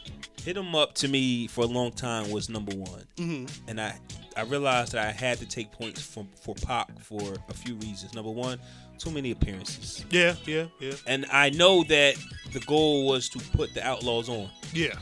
Hit 0.44 0.58
'em 0.58 0.76
up 0.76 0.94
to 0.96 1.08
me 1.08 1.48
for 1.48 1.63
a 1.63 1.68
long 1.68 1.91
time 1.91 2.30
was 2.32 2.50
number 2.50 2.74
one, 2.76 3.04
Mm-hmm. 3.18 3.70
and 3.70 3.82
I 3.82 3.98
I 4.38 4.41
realized 4.44 4.91
that 4.94 5.06
I 5.08 5.12
had 5.12 5.39
to 5.39 5.46
take 5.46 5.72
points 5.72 6.02
from 6.02 6.28
for 6.41 6.56
Pac 6.56 6.88
for 7.02 7.36
a 7.50 7.54
few 7.54 7.76
reasons. 7.76 8.13
Number 8.13 8.32
one, 8.32 8.60
too 8.98 9.12
many 9.12 9.32
appearances, 9.32 10.06
yeah 10.10 10.36
yeah 10.46 10.65
yeah 10.80 10.94
and 11.08 11.26
I 11.32 11.50
know 11.50 11.84
that 11.86 12.15
the 12.54 12.60
goal 12.62 13.06
was 13.08 13.28
to 13.30 13.39
put 13.58 13.74
the 13.74 13.86
Outlaws 13.86 14.30
on. 14.30 14.50
yeah 14.74 14.96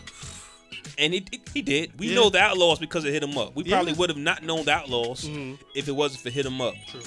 And 0.97 1.13
it, 1.13 1.27
it- 1.31 1.49
he 1.53 1.61
did. 1.61 1.99
We 1.99 2.07
Yeah. 2.09 2.15
know 2.15 2.29
the 2.29 2.39
Outlaws 2.39 2.79
because 2.79 3.03
of 3.05 3.11
Hit 3.13 3.23
'em 3.23 3.37
Up. 3.37 3.55
We 3.55 3.63
Yeah. 3.63 3.75
probably 3.77 3.93
would 3.93 4.09
have 4.09 4.17
not 4.17 4.43
known 4.43 4.65
the 4.65 4.71
Outlaws 4.73 5.23
Mhm. 5.25 5.57
if 5.75 5.87
it 5.87 5.91
wasn't 5.93 6.21
for 6.21 6.29
hit 6.29 6.45
'em 6.45 6.61
Up. 6.61 6.75
True. 6.89 7.01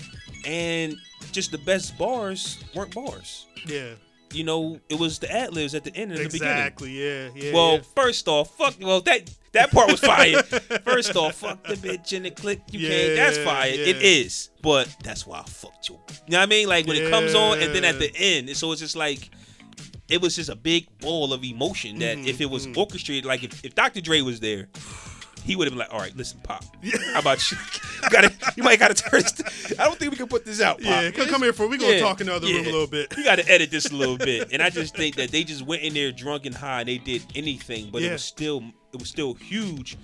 And 0.45 0.97
just 1.33 1.51
the 1.53 1.59
best 1.59 1.97
bars 1.99 2.59
weren't 2.75 2.95
bars. 2.95 3.47
yeah 3.67 3.91
You 4.33 4.45
know, 4.45 4.81
it 4.89 4.97
was 4.99 5.19
the 5.19 5.31
ad 5.33 5.55
libs 5.55 5.75
at 5.75 5.85
the 5.85 5.95
end 5.97 6.11
and 6.13 6.21
the 6.21 6.25
beginning. 6.29 6.53
exactly 6.57 6.91
yeah 6.93 7.29
yeah 7.35 7.53
Well, 7.53 7.75
yeah. 7.77 7.83
first 7.95 8.27
off, 8.29 8.57
fuck. 8.57 8.75
Well, 8.81 9.01
that 9.03 9.31
that 9.53 9.71
part 9.71 9.91
was 9.91 10.01
fire. 10.01 10.43
first 10.85 11.17
off, 11.17 11.37
fuck 11.37 11.67
the 11.67 11.75
bitch 11.77 12.13
in 12.13 12.25
the 12.25 12.31
click. 12.31 12.61
You 12.71 12.87
can't. 12.89 13.17
That's 13.17 13.39
fire. 13.39 13.71
It 13.73 13.97
yeah. 13.97 14.03
is. 14.03 14.51
But 14.63 14.89
that's 15.03 15.27
why 15.27 15.39
I 15.41 15.45
fucked 15.45 15.89
you. 15.89 15.95
You 16.27 16.33
know 16.33 16.39
what 16.39 16.43
I 16.43 16.47
mean? 16.47 16.69
Like 16.69 16.87
when 16.87 16.97
it 16.97 17.09
comes 17.11 17.35
on, 17.35 17.61
and 17.63 17.75
then 17.75 17.85
at 17.85 17.99
the 17.99 18.15
end, 18.15 18.55
so 18.57 18.71
it's 18.73 18.81
just 18.83 18.97
like. 18.97 19.31
It 20.09 20.21
was 20.23 20.37
just 20.37 20.49
a 20.51 20.57
big 20.57 20.87
ball 21.01 21.33
of 21.33 21.43
emotion 21.45 21.99
that 21.99 22.17
Mhm, 22.19 22.27
if 22.27 22.41
it 22.41 22.47
was 22.51 22.69
orchestrated, 22.77 23.25
like 23.25 23.43
if, 23.43 23.65
if 23.65 23.75
Dr. 23.75 24.01
Dre 24.01 24.21
was 24.21 24.39
there, 24.41 24.69
he 25.45 25.55
would 25.57 25.67
have 25.67 25.73
been 25.73 25.79
like, 25.79 25.93
"All 25.93 26.01
right, 26.01 26.17
listen, 26.17 26.41
Pop. 26.43 26.65
How 27.13 27.21
about 27.21 27.51
you? 27.51 27.57
you, 28.03 28.11
gotta, 28.11 28.33
you 28.57 28.63
might 28.65 28.79
gotta 28.81 28.95
turn. 28.95 29.23
This, 29.23 29.73
I 29.79 29.85
don't 29.85 29.97
think 29.99 30.11
we 30.11 30.17
can 30.17 30.27
put 30.27 30.45
this 30.45 30.61
out. 30.61 30.79
Pop. 30.79 30.87
Yeah, 30.87 31.11
come, 31.13 31.27
come 31.29 31.43
here 31.43 31.53
for 31.53 31.67
we 31.69 31.79
gonna 31.79 32.01
talk 32.01 32.21
in 32.21 32.27
the 32.27 32.35
other 32.35 32.47
room 32.47 32.63
a 32.63 32.71
little 32.71 32.87
bit. 32.89 33.13
You 33.17 33.25
got 33.25 33.37
to 33.37 33.49
edit 33.51 33.71
this 33.71 33.87
a 33.91 33.95
little 33.95 34.17
bit, 34.19 34.49
and 34.53 34.61
I 34.63 34.71
just 34.71 34.97
think 34.97 35.17
that 35.17 35.31
they 35.31 35.45
just 35.45 35.63
went 35.63 35.83
in 35.83 35.95
there 35.95 36.11
drunk 36.13 36.47
and 36.47 36.55
high, 36.55 36.81
and 36.81 36.89
they 36.89 36.99
did 36.99 37.25
anything, 37.35 37.91
but 37.91 38.03
it 38.03 38.11
was 38.13 38.25
still 38.25 38.63
it 38.93 38.99
was 39.01 39.09
still 39.09 39.35
huge. 39.35 39.97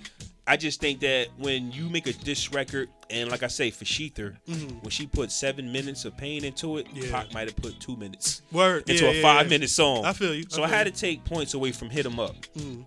I 0.45 0.57
just 0.57 0.81
think 0.81 0.99
that 1.01 1.27
when 1.37 1.71
you 1.71 1.89
make 1.89 2.05
a 2.05 2.11
diss 2.13 2.51
record, 2.51 2.89
and 3.09 3.31
like 3.31 3.43
I 3.43 3.47
say, 3.47 3.71
for 3.71 3.85
Shether, 3.85 4.35
when 4.47 4.89
she 4.89 5.07
put 5.07 5.31
seven 5.31 5.71
minutes 5.71 6.03
of 6.05 6.17
pain 6.17 6.43
into 6.43 6.77
it, 6.77 6.87
Mm-hmm. 6.87 6.97
Yeah. 6.97 7.11
Pac 7.11 7.33
might 7.33 7.47
have 7.47 7.55
put 7.55 7.79
two 7.79 7.95
minutes 7.95 8.41
Word 8.51 8.89
into 8.89 9.05
yeah, 9.05 9.11
a 9.11 9.13
yeah, 9.15 9.21
five 9.21 9.49
minute 9.49 9.69
song. 9.69 10.03
I 10.05 10.11
feel 10.13 10.33
you. 10.35 10.43
So 10.49 10.61
I, 10.63 10.67
feel 10.67 10.75
had 10.77 10.87
you. 10.87 10.91
to 10.93 10.99
take 10.99 11.23
points 11.23 11.53
away 11.53 11.71
from 11.71 11.89
Hit 11.89 12.05
'em 12.05 12.19
Up. 12.19 12.35
Mm. 12.57 12.85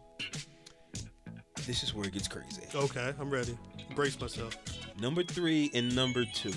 This 1.66 1.82
is 1.82 1.94
where 1.94 2.06
it 2.06 2.12
gets 2.12 2.28
crazy. 2.28 2.62
Okay, 2.74 3.12
I'm 3.18 3.30
ready. 3.30 3.56
Brace 3.94 4.20
myself. 4.20 4.56
Number 5.00 5.22
three 5.22 5.70
and 5.74 5.94
number 5.96 6.24
two. 6.34 6.52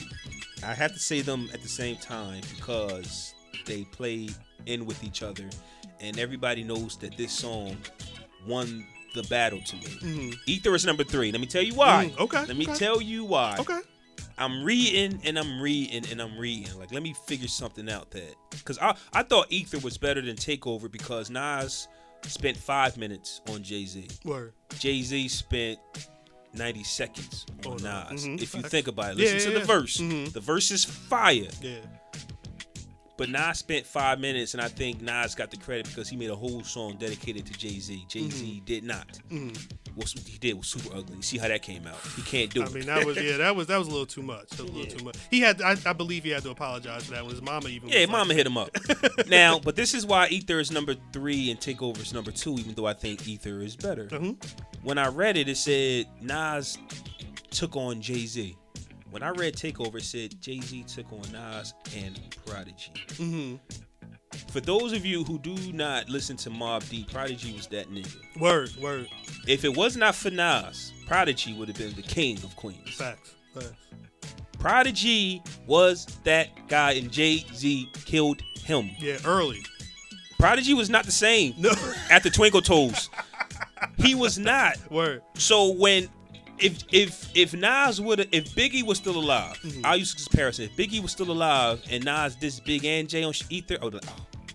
I 0.65 0.73
have 0.73 0.93
to 0.93 0.99
say 0.99 1.21
them 1.21 1.49
at 1.53 1.61
the 1.61 1.69
same 1.69 1.95
time 1.97 2.41
because 2.55 3.33
they 3.65 3.85
play 3.85 4.29
in 4.65 4.85
with 4.85 5.03
each 5.03 5.23
other, 5.23 5.45
and 6.01 6.19
everybody 6.19 6.63
knows 6.63 6.97
that 6.97 7.15
this 7.17 7.31
song 7.31 7.77
won 8.45 8.85
the 9.13 9.23
battle 9.23 9.61
to 9.61 9.75
me. 9.75 9.83
Mhm. 9.83 10.39
Ether 10.45 10.75
is 10.75 10.85
number 10.85 11.03
three. 11.03 11.31
Let 11.31 11.41
me 11.41 11.47
tell 11.47 11.61
you 11.63 11.73
why. 11.75 12.11
Mm, 12.15 12.19
okay, 12.19 12.45
Let 12.45 12.55
me 12.57 12.65
okay. 12.67 12.77
tell 12.77 13.01
you 13.01 13.23
why. 13.25 13.55
Okay. 13.59 13.79
I'm 14.37 14.63
reading 14.63 15.19
and 15.25 15.37
I'm 15.37 15.59
reading 15.61 16.05
and 16.11 16.21
I'm 16.21 16.37
reading. 16.37 16.77
Like, 16.79 16.93
let 16.93 17.03
me 17.03 17.13
figure 17.27 17.47
something 17.49 17.89
out 17.89 18.11
that 18.11 18.35
because 18.51 18.77
I 18.79 18.95
I 19.13 19.23
thought 19.23 19.47
Ether 19.51 19.79
was 19.79 19.97
better 19.97 20.21
than 20.21 20.35
Takeover 20.37 20.89
because 20.91 21.29
Nas 21.29 21.87
spent 22.25 22.55
five 22.57 22.95
minutes 22.97 23.41
on 23.49 23.63
Jay 23.63 23.85
Z. 23.85 24.07
Word. 24.23 24.53
Jay 24.77 25.01
Z 25.01 25.27
spent 25.29 25.79
90 26.53 26.83
seconds 26.83 27.45
on 27.65 27.73
Oh, 27.73 27.75
no. 27.77 28.07
Nas. 28.11 28.25
Mhm. 28.25 28.41
If 28.41 28.55
you 28.55 28.61
think 28.61 28.87
about 28.87 29.11
it, 29.11 29.17
listen 29.17 29.37
yeah, 29.39 29.43
to 29.45 29.51
the 29.51 29.59
yeah. 29.59 29.65
verse. 29.65 29.97
Mhm. 29.97 30.31
The 30.33 30.39
verse 30.39 30.71
is 30.71 30.83
fire. 30.85 31.47
Yeah. 31.61 31.77
But 33.19 33.29
Nas 33.29 33.59
spent 33.59 33.85
five 33.85 34.19
minutes, 34.19 34.53
and 34.55 34.61
I 34.61 34.69
think 34.69 35.01
Nas 35.01 35.35
got 35.35 35.51
the 35.51 35.57
credit 35.57 35.85
because 35.87 36.07
he 36.09 36.15
made 36.17 36.29
a 36.29 36.35
whole 36.35 36.63
song 36.63 36.95
dedicated 36.97 37.45
to 37.47 37.53
Jay 37.53 37.77
Z. 37.79 38.05
Jay 38.07 38.29
Z 38.29 38.45
Mm-hmm. 38.45 38.65
did 38.65 38.83
not. 38.85 39.19
What 39.95 40.07
he 40.25 40.37
did 40.37 40.53
was 40.53 40.67
super 40.67 40.95
ugly. 40.95 41.17
You 41.17 41.21
see 41.21 41.37
how 41.37 41.49
that 41.49 41.61
came 41.61 41.85
out? 41.85 41.97
He 42.15 42.21
can't 42.21 42.51
do 42.53 42.61
I 42.63 42.65
it. 42.67 42.73
mean, 42.73 42.85
that 42.85 43.05
was 43.05 43.17
yeah, 43.21 43.35
that 43.37 43.55
was 43.55 43.67
that 43.67 43.77
was 43.77 43.87
a 43.89 43.91
little 43.91 44.05
too 44.05 44.21
much. 44.23 44.47
That 44.51 44.63
was 44.63 44.71
a 44.71 44.73
little 44.73 44.97
too 44.97 45.03
much. 45.03 45.17
He 45.29 45.41
had, 45.41 45.61
I, 45.61 45.75
I 45.85 45.91
believe, 45.91 46.23
he 46.23 46.29
had 46.29 46.43
to 46.43 46.49
apologize 46.51 47.03
for 47.05 47.11
that. 47.11 47.23
When 47.25 47.31
his 47.31 47.41
mama 47.41 47.67
even. 47.67 47.89
Yeah, 47.89 47.99
was 48.01 48.07
like- 48.07 48.17
Mama 48.17 48.33
hit 48.33 48.47
him 48.47 48.57
up. 48.57 48.69
now, 49.27 49.59
but 49.59 49.75
this 49.75 49.93
is 49.93 50.05
why 50.05 50.27
Ether 50.29 50.59
is 50.61 50.71
number 50.71 50.95
three 51.11 51.51
and 51.51 51.59
Takeover 51.59 52.01
is 52.01 52.13
number 52.13 52.31
two, 52.31 52.53
even 52.53 52.73
though 52.73 52.85
I 52.87 52.93
think 52.93 53.27
Ether 53.27 53.59
is 53.59 53.75
better. 53.75 54.05
Mhm. 54.05 54.41
When 54.83 54.97
I 54.97 55.09
read 55.09 55.35
it, 55.35 55.49
it 55.49 55.57
said 55.57 56.07
Nas 56.21 56.77
took 57.51 57.75
on 57.75 57.99
Jay 58.01 58.25
Z. 58.25 58.55
When 59.11 59.23
I 59.23 59.29
read 59.29 59.55
Takeover, 59.55 59.95
it 59.95 60.03
said 60.03 60.39
Jay 60.41 60.59
Z 60.59 60.83
took 60.87 61.11
on 61.11 61.31
Nas 61.31 61.73
and 61.95 62.19
Prodigy. 62.45 62.91
Mm-hmm. 63.09 63.55
For 64.51 64.59
those 64.59 64.93
of 64.93 65.05
you 65.05 65.23
who 65.23 65.39
do 65.39 65.55
not 65.73 66.07
listen 66.09 66.37
to 66.37 66.49
Mobb 66.51 66.87
Deep, 66.89 67.11
Prodigy 67.11 67.53
was 67.53 67.67
that 67.67 67.89
nigga. 67.89 68.15
Word, 68.39 68.69
word, 68.79 69.07
If 69.47 69.65
it 69.65 69.75
was 69.75 69.97
not 69.97 70.13
for 70.15 70.29
Nas, 70.29 70.93
Prodigy 71.07 71.53
would 71.53 71.67
have 71.67 71.77
been 71.77 71.93
the 71.95 72.03
king 72.03 72.37
of 72.43 72.55
Queens. 72.55 72.93
facts, 72.95 73.33
facts. 73.53 73.71
Prodigy 74.59 75.41
was 75.67 76.05
that 76.25 76.49
guy, 76.67 76.91
and 76.93 77.11
Jay 77.11 77.43
Z 77.55 77.89
killed 78.05 78.41
him. 78.61 78.91
Yeah, 78.99 79.17
early. 79.25 79.63
Prodigy 80.37 80.73
was 80.73 80.89
not 80.89 81.05
the 81.05 81.11
same 81.11 81.53
No, 81.57 81.71
after 82.11 82.29
Twinkle 82.29 82.61
Toes. 82.61 83.09
he 83.97 84.15
was 84.15 84.37
not. 84.37 84.75
word. 84.91 85.21
So 85.35 85.71
when 85.73 86.07
if 86.61 86.83
if 86.91 87.29
if 87.35 87.53
Nas 87.53 87.99
would 88.01 88.19
if 88.31 88.53
Biggie 88.55 88.83
was 88.83 88.97
still 88.97 89.17
alive, 89.17 89.57
Mm-hmm. 89.59 89.85
I'll 89.85 89.97
use 89.97 90.13
this 90.13 90.27
comparison. 90.27 90.65
If 90.65 90.75
Biggie 90.75 91.01
was 91.01 91.11
still 91.11 91.31
alive 91.31 91.81
and 91.89 92.03
Nas 92.05 92.35
this 92.37 92.59
Big 92.59 92.85
and 92.85 93.07
Jay 93.09 93.23
on 93.23 93.33
Ether, 93.49 93.77
oh, 93.81 93.91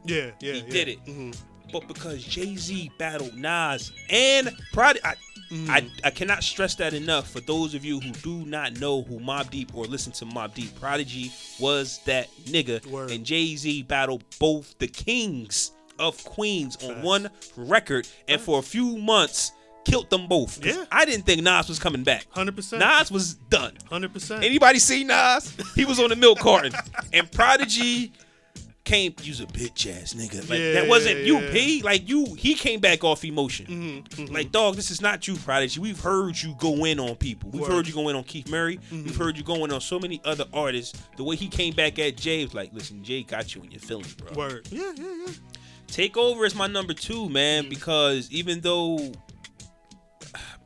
Yeah, 0.04 0.30
yeah. 0.40 0.52
He 0.52 0.58
yeah. 0.60 0.70
did 0.70 0.88
it. 0.88 0.98
hmm 1.06 1.30
but 1.72 1.88
because 1.88 2.22
Jay 2.22 2.54
Z 2.54 2.92
battled 2.98 3.34
Nas 3.34 3.90
and 4.10 4.50
Prodigy, 4.72 5.04
I, 5.04 5.14
Mm-hmm. 5.50 5.70
I 5.70 5.86
I 6.04 6.10
cannot 6.10 6.42
stress 6.42 6.74
that 6.76 6.94
enough. 6.94 7.30
For 7.30 7.40
those 7.40 7.74
of 7.74 7.84
you 7.84 8.00
who 8.00 8.10
do 8.12 8.46
not 8.46 8.80
know 8.80 9.02
who 9.02 9.20
Mobb 9.20 9.50
Deep 9.50 9.74
or 9.76 9.84
listen 9.84 10.10
to 10.12 10.24
Mobb 10.24 10.54
Deep, 10.54 10.74
Prodigy 10.80 11.30
was 11.60 12.00
that 12.06 12.28
nigga, 12.46 12.84
Word. 12.86 13.10
and 13.10 13.26
Jay 13.26 13.54
Z 13.54 13.82
battled 13.82 14.24
both 14.38 14.76
the 14.78 14.86
kings 14.88 15.72
of 15.98 16.22
Queens 16.24 16.76
on 16.82 17.02
one 17.02 17.28
record, 17.56 18.08
and 18.26 18.40
for 18.40 18.58
a 18.58 18.62
few 18.62 18.96
months 18.96 19.52
killed 19.84 20.10
them 20.10 20.26
both. 20.26 20.64
Yeah. 20.64 20.84
I 20.90 21.04
didn't 21.04 21.26
think 21.26 21.42
Nas 21.42 21.68
was 21.68 21.78
coming 21.78 22.02
back. 22.04 22.26
Hundred 22.30 22.56
percent. 22.56 22.80
Nas 22.80 23.10
was 23.10 23.34
done. 23.34 23.76
Hundred 23.88 24.12
percent. 24.12 24.42
Anybody 24.44 24.78
see 24.78 25.04
Nas? 25.04 25.56
He 25.74 25.84
was 25.84 25.98
on 26.00 26.08
the 26.10 26.16
milk 26.16 26.38
carton, 26.40 26.72
and 27.12 27.30
Prodigy 27.30 28.12
came. 28.84 29.14
You's 29.22 29.40
a 29.40 29.46
bitch 29.46 29.90
ass 29.90 30.12
nigga. 30.12 30.48
Like 30.50 30.58
Yeah, 30.58 30.72
that 30.72 30.88
wasn't 30.88 31.20
yeah, 31.20 31.24
you. 31.40 31.50
P. 31.50 31.82
Like 31.82 32.06
you, 32.08 32.34
he 32.34 32.54
came 32.54 32.80
back 32.80 33.02
off 33.02 33.24
emotion. 33.24 33.66
Mm-hmm, 33.66 34.32
Like 34.34 34.52
dog, 34.52 34.76
this 34.76 34.90
is 34.90 35.00
not 35.00 35.26
you, 35.26 35.36
Prodigy. 35.36 35.80
We've 35.80 35.98
heard 36.00 36.40
you 36.40 36.54
go 36.58 36.84
in 36.84 37.00
on 37.00 37.16
people. 37.16 37.50
We've 37.50 37.62
Word. 37.62 37.68
Mm-hmm. 37.68 37.76
heard 37.76 37.88
you 37.88 37.94
go 37.94 38.08
in 38.10 38.16
on 38.16 38.24
Keith 38.24 38.48
Murray. 38.50 38.78
We've 38.92 39.16
heard 39.16 39.38
you 39.38 39.42
go 39.44 39.64
in 39.64 39.72
on 39.72 39.80
so 39.80 39.98
many 39.98 40.20
other 40.24 40.44
artists. 40.52 41.00
The 41.16 41.24
way 41.24 41.36
he 41.36 41.48
came 41.48 41.72
back 41.74 41.98
at 41.98 42.16
Jay 42.18 42.44
was 42.44 42.52
like, 42.54 42.72
listen, 42.74 43.02
Jay 43.02 43.22
got 43.22 43.54
you 43.54 43.62
in 43.62 43.70
your 43.70 43.80
feelings, 43.80 44.14
bro. 44.14 44.32
Word. 44.34 44.68
Yeah, 44.70 44.92
yeah, 44.96 45.14
yeah. 45.28 45.32
Takeover 45.88 46.44
is 46.46 46.54
my 46.54 46.66
number 46.66 46.92
two, 46.92 47.24
Mm-hmm. 47.24 47.32
man, 47.32 47.68
because 47.70 48.30
even 48.30 48.60
though 48.60 49.12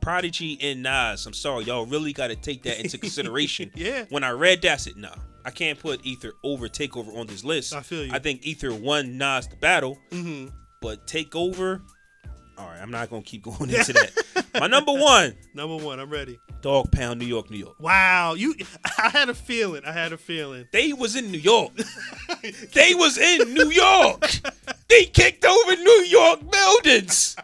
Prodigy 0.01 0.57
and 0.61 0.83
Nas, 0.83 1.25
I'm 1.25 1.33
sorry, 1.33 1.65
y'all 1.65 1.85
really 1.85 2.13
got 2.13 2.27
to 2.27 2.35
take 2.35 2.63
that 2.63 2.79
into 2.79 2.97
consideration. 2.97 3.71
Yeah. 3.75 4.05
When 4.09 4.23
I 4.23 4.31
read 4.31 4.61
that, 4.63 4.73
I 4.73 4.77
said, 4.77 4.97
nah, 4.97 5.13
I 5.45 5.51
can't 5.51 5.79
put 5.79 6.05
Ether 6.05 6.33
over 6.43 6.67
Takeover 6.67 7.15
on 7.17 7.27
this 7.27 7.43
list. 7.43 7.73
I 7.73 7.81
feel 7.81 8.05
you. 8.05 8.11
I 8.13 8.19
think 8.19 8.45
Ether 8.45 8.73
won 8.73 9.17
Nas 9.17 9.47
the 9.47 9.55
battle, 9.55 9.97
Mm-hmm. 10.11 10.47
but 10.81 11.05
Takeover, 11.07 11.81
all 12.57 12.67
right, 12.67 12.81
I'm 12.81 12.91
not 12.91 13.09
going 13.09 13.23
to 13.23 13.27
keep 13.29 13.43
going 13.43 13.69
into 13.69 13.93
that. 13.93 14.11
my 14.59 14.67
number 14.67 14.91
one, 14.93 15.33
Number 15.53 15.77
one. 15.83 15.99
I'm 15.99 16.09
ready. 16.09 16.39
Dogg 16.61 16.91
Pound, 16.91 17.19
New 17.21 17.25
York, 17.25 17.49
New 17.49 17.57
York. 17.57 17.79
Wow, 17.79 18.33
you. 18.33 18.53
I 18.97 19.07
had 19.09 19.29
a 19.29 19.33
feeling. 19.33 19.85
I 19.85 19.93
had 19.93 20.11
a 20.11 20.17
feeling. 20.17 20.67
They 20.73 20.91
was 20.91 21.15
in 21.15 21.31
New 21.31 21.37
York. 21.37 21.71
they 22.73 22.93
was 22.95 23.17
in 23.17 23.53
New 23.53 23.69
York. 23.71 24.29
They 24.89 25.05
kicked 25.05 25.45
over 25.45 25.75
New 25.77 26.05
York 26.09 26.39
buildings. 26.51 27.37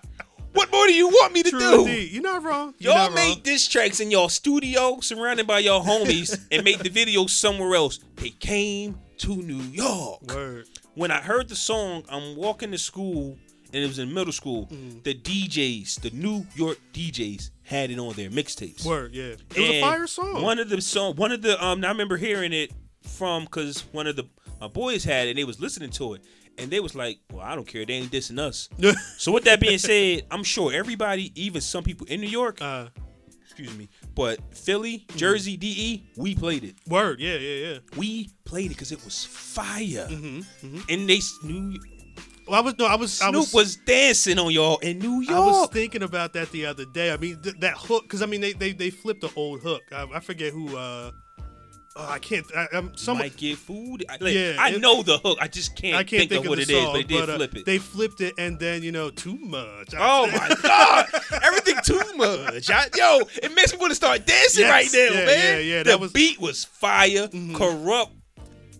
What 0.55 0.71
more 0.71 0.87
do 0.87 0.93
you 0.93 1.07
want 1.09 1.33
me 1.33 1.43
to 1.43 1.49
True 1.51 1.59
do? 1.59 1.79
indeed. 1.81 2.11
You're 2.11 2.23
not 2.23 2.43
wrong. 2.43 2.73
You're 2.79 2.93
Y'all 2.93 3.09
not 3.09 3.15
made 3.15 3.29
wrong. 3.35 3.41
diss 3.43 3.67
tracks 3.67 3.99
in 3.99 4.09
your 4.09 4.29
studio, 4.29 4.99
surrounded 5.01 5.45
by 5.47 5.59
your 5.59 5.81
homies, 5.83 6.39
and 6.51 6.63
made 6.63 6.79
the 6.79 6.89
video 6.89 7.27
somewhere 7.27 7.75
else. 7.75 7.99
They 8.15 8.29
came 8.29 8.97
to 9.19 9.35
New 9.35 9.61
York. 9.71 10.21
Word. 10.33 10.67
When 10.95 11.11
I 11.11 11.19
heard 11.21 11.49
the 11.49 11.55
song, 11.55 12.03
I'm 12.09 12.35
walking 12.35 12.71
to 12.71 12.77
school, 12.77 13.37
and 13.73 13.83
it 13.83 13.87
was 13.87 13.99
in 13.99 14.13
middle 14.13 14.31
school. 14.33 14.67
Mm. 14.67 15.03
The 15.03 15.13
DJs, 15.13 16.01
the 16.01 16.09
New 16.11 16.45
York 16.55 16.77
DJs, 16.93 17.49
had 17.63 17.91
it 17.91 17.99
on 17.99 18.13
their 18.13 18.29
mixtapes. 18.29 18.85
Word. 18.85 19.13
Yeah. 19.13 19.35
It 19.55 19.57
was 19.57 19.69
a 19.69 19.81
fire 19.81 20.07
song. 20.07 20.41
One 20.41 20.59
of 20.59 20.69
the 20.69 20.79
song, 20.81 21.15
one 21.17 21.31
of 21.33 21.41
the 21.41 21.63
um, 21.63 21.83
I 21.83 21.89
remember 21.89 22.15
hearing 22.17 22.53
it 22.53 22.71
from 23.01 23.43
because 23.43 23.83
one 23.91 24.07
of 24.07 24.15
the 24.15 24.23
my 24.61 24.67
boys 24.67 25.03
had 25.03 25.27
it. 25.27 25.31
and 25.31 25.39
They 25.39 25.43
was 25.43 25.59
listening 25.59 25.89
to 25.91 26.13
it, 26.13 26.21
and 26.57 26.69
they 26.71 26.79
was 26.79 26.95
like, 26.95 27.19
"Well, 27.31 27.43
I 27.43 27.55
don't 27.55 27.67
care. 27.67 27.85
They 27.85 27.93
ain't 27.93 28.11
dissing 28.11 28.39
us." 28.39 28.69
so 29.17 29.31
with 29.31 29.43
that 29.45 29.59
being 29.59 29.77
said, 29.77 30.23
I'm 30.31 30.43
sure 30.43 30.73
everybody, 30.73 31.31
even 31.35 31.61
some 31.61 31.83
people 31.83 32.07
in 32.07 32.21
New 32.21 32.27
York, 32.29 32.61
uh, 32.61 32.87
excuse 33.43 33.75
me, 33.77 33.89
but 34.15 34.39
Philly, 34.55 35.05
Jersey, 35.15 35.57
DE, 35.57 36.03
we 36.17 36.35
played 36.35 36.63
it. 36.63 36.75
word. 36.87 37.19
Yeah, 37.19 37.35
yeah, 37.35 37.67
yeah. 37.67 37.77
We 37.95 38.29
played 38.43 38.67
it 38.67 38.69
because 38.75 38.91
it 38.91 39.03
was 39.03 39.25
fire, 39.25 40.07
Mm-hmm, 40.09 40.79
and 40.89 41.09
they 41.09 41.19
knew 41.43 41.79
Well, 42.47 42.59
I 42.59 42.63
was 42.63 42.77
no, 42.77 42.85
I 42.85 42.95
was. 42.95 43.21
I 43.21 43.29
was, 43.29 43.53
was, 43.53 43.75
dancing 43.77 44.37
on 44.39 44.51
y'all 44.51 44.77
in 44.79 44.99
New 44.99 45.21
York. 45.21 45.35
I 45.35 45.39
was 45.39 45.69
thinking 45.69 46.03
about 46.03 46.33
that 46.33 46.51
the 46.51 46.65
other 46.67 46.85
day. 46.85 47.11
I 47.11 47.17
mean, 47.17 47.41
th- 47.41 47.55
that 47.59 47.75
hook, 47.77 48.03
because 48.03 48.21
I 48.21 48.25
mean, 48.27 48.41
they 48.41 48.53
they 48.53 48.71
they 48.71 48.89
flipped 48.89 49.21
the 49.21 49.31
old 49.35 49.61
hook. 49.61 49.81
I, 49.91 50.07
I 50.13 50.19
forget 50.19 50.53
who. 50.53 50.75
uh 50.77 51.11
oh, 51.95 52.07
I 52.09 52.19
can't. 52.19 52.45
I, 52.55 52.67
I'm 52.73 52.95
some. 52.97 53.17
Might 53.17 53.37
get 53.37 53.57
food. 53.57 54.05
I, 54.09 54.17
like, 54.19 54.33
Yeah, 54.33 54.55
I 54.59 54.71
it- 54.71 54.81
know 54.81 55.01
the 55.03 55.17
hook. 55.17 55.37
I 55.41 55.47
just 55.47 55.75
can't, 55.75 55.95
I 55.95 56.03
can't 56.03 56.29
think, 56.29 56.43
of 56.45 56.49
what 56.49 56.57
the 56.57 56.63
it 56.63 56.69
is, 56.69 56.83
song, 56.83 56.93
but 56.93 56.97
they 56.97 57.03
did 57.03 57.29
uh, 57.29 57.35
flip 57.35 57.55
it. 57.55 57.65
They 57.65 57.77
flipped 57.77 58.21
it, 58.21 58.33
and 58.37 58.59
then 58.59 58.83
you 58.83 58.91
know, 58.91 59.09
too 59.09 59.37
much. 59.37 59.93
Oh 59.97 60.27
my 60.27 60.55
god! 60.61 61.07
Everything 61.43 61.75
too 61.83 62.01
much. 62.17 62.69
I, 62.69 62.87
yo, 62.95 63.19
it 63.43 63.53
makes 63.55 63.73
me 63.73 63.79
want 63.79 63.91
to 63.91 63.95
start 63.95 64.25
dancing 64.25 64.63
Yes, 64.65 64.71
right 64.71 64.89
now, 64.93 65.19
yeah, 65.19 65.25
man. 65.25 65.37
yeah, 65.37 65.57
yeah, 65.59 65.83
The 65.83 65.89
that 65.91 65.99
was- 65.99 66.11
Mm-hmm. 66.11 66.15
beat 66.15 66.39
was 66.39 66.63
fire. 66.65 67.27
Kurupt 67.27 68.11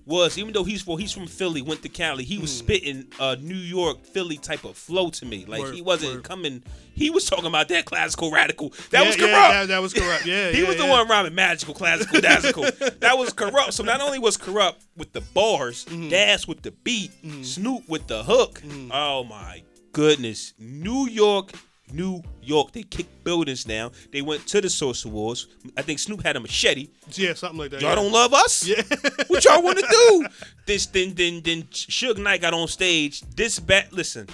was 0.05 0.37
even 0.37 0.53
though 0.53 0.63
he's 0.63 0.85
well, 0.85 0.97
he's 0.97 1.11
from 1.11 1.27
Philly, 1.27 1.61
went 1.61 1.81
to 1.83 1.89
Cali. 1.89 2.23
He 2.23 2.37
was 2.37 2.55
spitting 2.55 3.07
a 3.19 3.35
New 3.37 3.55
York 3.55 4.05
Philly 4.05 4.37
type 4.37 4.63
of 4.63 4.77
flow 4.77 5.09
to 5.11 5.25
me. 5.25 5.45
Like 5.47 5.61
Mm. 5.61 5.63
Word, 5.65 5.75
he 5.75 5.81
wasn't 5.81 6.13
word. 6.15 6.23
coming. 6.23 6.63
He 6.93 7.09
was 7.09 7.25
talking 7.25 7.45
about 7.47 7.67
that 7.69 7.85
classical 7.85 8.31
radical. 8.31 8.69
That 8.91 9.01
Yeah, 9.01 9.07
was 9.07 9.17
yeah, 9.17 9.23
Kurupt. 9.27 9.49
that, 9.51 9.67
that 9.69 9.81
was 9.81 9.93
Kurupt. 9.93 10.25
Yeah, 10.25 10.51
He 10.51 10.61
yeah, 10.61 10.67
was 10.67 10.77
the 10.77 10.85
one 10.85 11.07
rhyming 11.07 11.35
magical, 11.35 11.73
classical, 11.73 12.21
dazzle. 12.21 12.63
that 12.99 13.17
was 13.17 13.33
Kurupt. 13.33 13.73
So 13.73 13.83
not 13.83 13.99
only 14.01 14.19
was 14.19 14.37
Kurupt 14.37 14.75
with 14.95 15.11
the 15.13 15.21
bars, 15.21 15.85
Mm-hmm. 15.85 16.09
Daz 16.09 16.47
with 16.47 16.61
the 16.61 16.71
beat, 16.71 17.11
Snoop 17.43 17.87
with 17.89 18.07
the 18.07 18.23
hook. 18.23 18.61
Oh 18.91 19.23
my 19.23 19.63
goodness. 19.91 20.53
New 20.59 21.07
York 21.07 21.51
New 21.91 22.23
York. 22.41 22.71
They 22.71 22.83
kicked 22.83 23.23
buildings 23.23 23.63
down. 23.63 23.91
They 24.11 24.21
went 24.21 24.45
to 24.47 24.61
the 24.61 24.69
Source 24.69 25.05
Awards. 25.05 25.47
I 25.77 25.81
think 25.81 25.99
Snoop 25.99 26.23
had 26.23 26.35
a 26.35 26.39
machete. 26.39 26.89
Yeah, 27.11 27.33
something 27.33 27.59
like 27.59 27.71
that. 27.71 27.81
Y'all 27.81 27.91
yeah. 27.91 27.95
don't 27.95 28.11
love 28.11 28.33
us? 28.33 28.65
Yeah. 28.67 28.81
what 29.27 29.45
y'all 29.45 29.61
want 29.61 29.79
to 29.79 29.87
do? 29.89 30.25
This 30.65 30.85
then 30.87 31.13
then 31.13 31.41
then 31.43 31.63
Suge 31.63 32.17
Knight 32.17 32.41
got 32.41 32.53
on 32.53 32.67
stage. 32.67 33.21
This 33.35 33.59
bat 33.59 33.93
listen. 33.93 34.27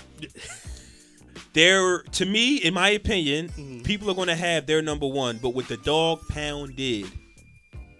There 1.54 2.02
to 2.04 2.26
me, 2.26 2.58
in 2.58 2.74
my 2.74 2.90
opinion, 2.90 3.50
Mm-hmm. 3.50 3.82
people 3.84 4.10
are 4.10 4.14
gonna 4.16 4.36
have 4.36 4.66
their 4.68 4.82
number 4.82 5.06
one, 5.08 5.38
but 5.42 5.50
what 5.50 5.68
the 5.68 5.78
Dogg 5.78 6.22
Pound 6.30 6.76
did 6.78 7.06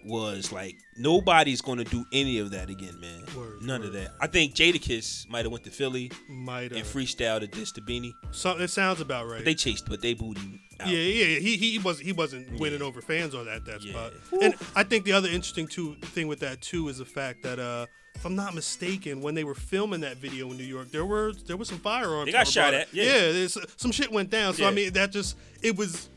was 0.06 0.52
like 0.52 0.76
nobody's 0.98 1.62
gonna 1.62 1.84
do 1.84 2.06
any 2.12 2.40
of 2.40 2.52
that 2.52 2.70
again, 2.70 3.00
man. 3.00 3.24
Word, 3.36 3.62
None 3.62 3.84
of 3.84 3.94
that. 3.94 4.12
I 4.20 4.28
think 4.28 4.56
Jadakiss 4.56 5.30
might 5.30 5.46
have 5.46 5.52
went 5.52 5.64
to 5.66 5.72
Philly 5.72 6.12
Might 6.30 6.72
and 6.72 6.78
have. 6.78 6.88
freestyled 6.88 7.42
a 7.44 7.48
diss 7.48 7.72
to 7.74 7.82
Beanie. 7.82 8.14
Something. 8.32 8.64
It 8.64 8.70
sounds 8.70 9.02
about 9.02 9.28
right. 9.28 9.38
But 9.38 9.46
they 9.46 9.56
chased, 9.56 9.88
but 9.90 10.02
they 10.02 10.14
booed 10.14 10.38
him 10.38 10.60
out. 10.80 10.88
Yeah, 10.88 10.98
yeah, 10.98 11.26
yeah. 11.26 11.40
He 11.40 11.58
he 11.58 11.80
was 11.80 12.00
he 12.00 12.12
wasn't 12.12 12.60
winning 12.60 12.82
over 12.82 13.02
fans 13.02 13.36
on 13.36 13.46
that 13.46 13.66
that 13.66 13.84
Yeah. 13.84 13.92
spot. 13.92 14.14
And 14.42 14.56
I 14.76 14.84
think 14.84 15.06
the 15.06 15.14
other 15.14 15.28
interesting 15.30 15.68
too 15.68 15.96
thing 16.02 16.28
with 16.28 16.40
that 16.40 16.62
too 16.62 16.88
is 16.90 16.98
the 16.98 17.06
fact 17.06 17.44
that 17.44 17.60
uh 17.60 17.86
if 18.16 18.26
I'm 18.26 18.36
not 18.36 18.54
mistaken, 18.54 19.22
when 19.22 19.36
they 19.36 19.44
were 19.46 19.56
filming 19.56 20.02
that 20.02 20.18
video 20.18 20.52
in 20.52 20.58
New 20.58 20.66
York, 20.66 20.92
there 20.92 21.06
were 21.06 21.32
there 21.48 21.58
was 21.58 21.70
some 21.70 21.80
firearms. 21.80 22.26
They 22.26 22.32
got 22.34 22.48
shot 22.48 22.74
at, 22.74 22.94
yeah. 22.94 23.06
there's, 23.32 23.58
some 23.78 23.92
shit 23.92 24.12
went 24.12 24.30
down. 24.30 24.54
So 24.54 24.66
I 24.66 24.72
mean, 24.72 24.92
that 24.94 25.12
just 25.12 25.38
it 25.62 25.78
was 25.78 26.10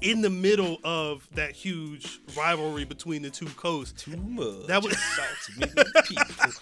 in 0.00 0.20
the 0.20 0.30
middle 0.30 0.78
of 0.84 1.28
that 1.34 1.52
huge 1.52 2.20
rivalry 2.36 2.84
between 2.84 3.22
the 3.22 3.30
two 3.30 3.46
coasts. 3.46 4.04
Too 4.04 4.16
much. 4.16 4.66
That 4.66 4.82
was-. 4.82 4.96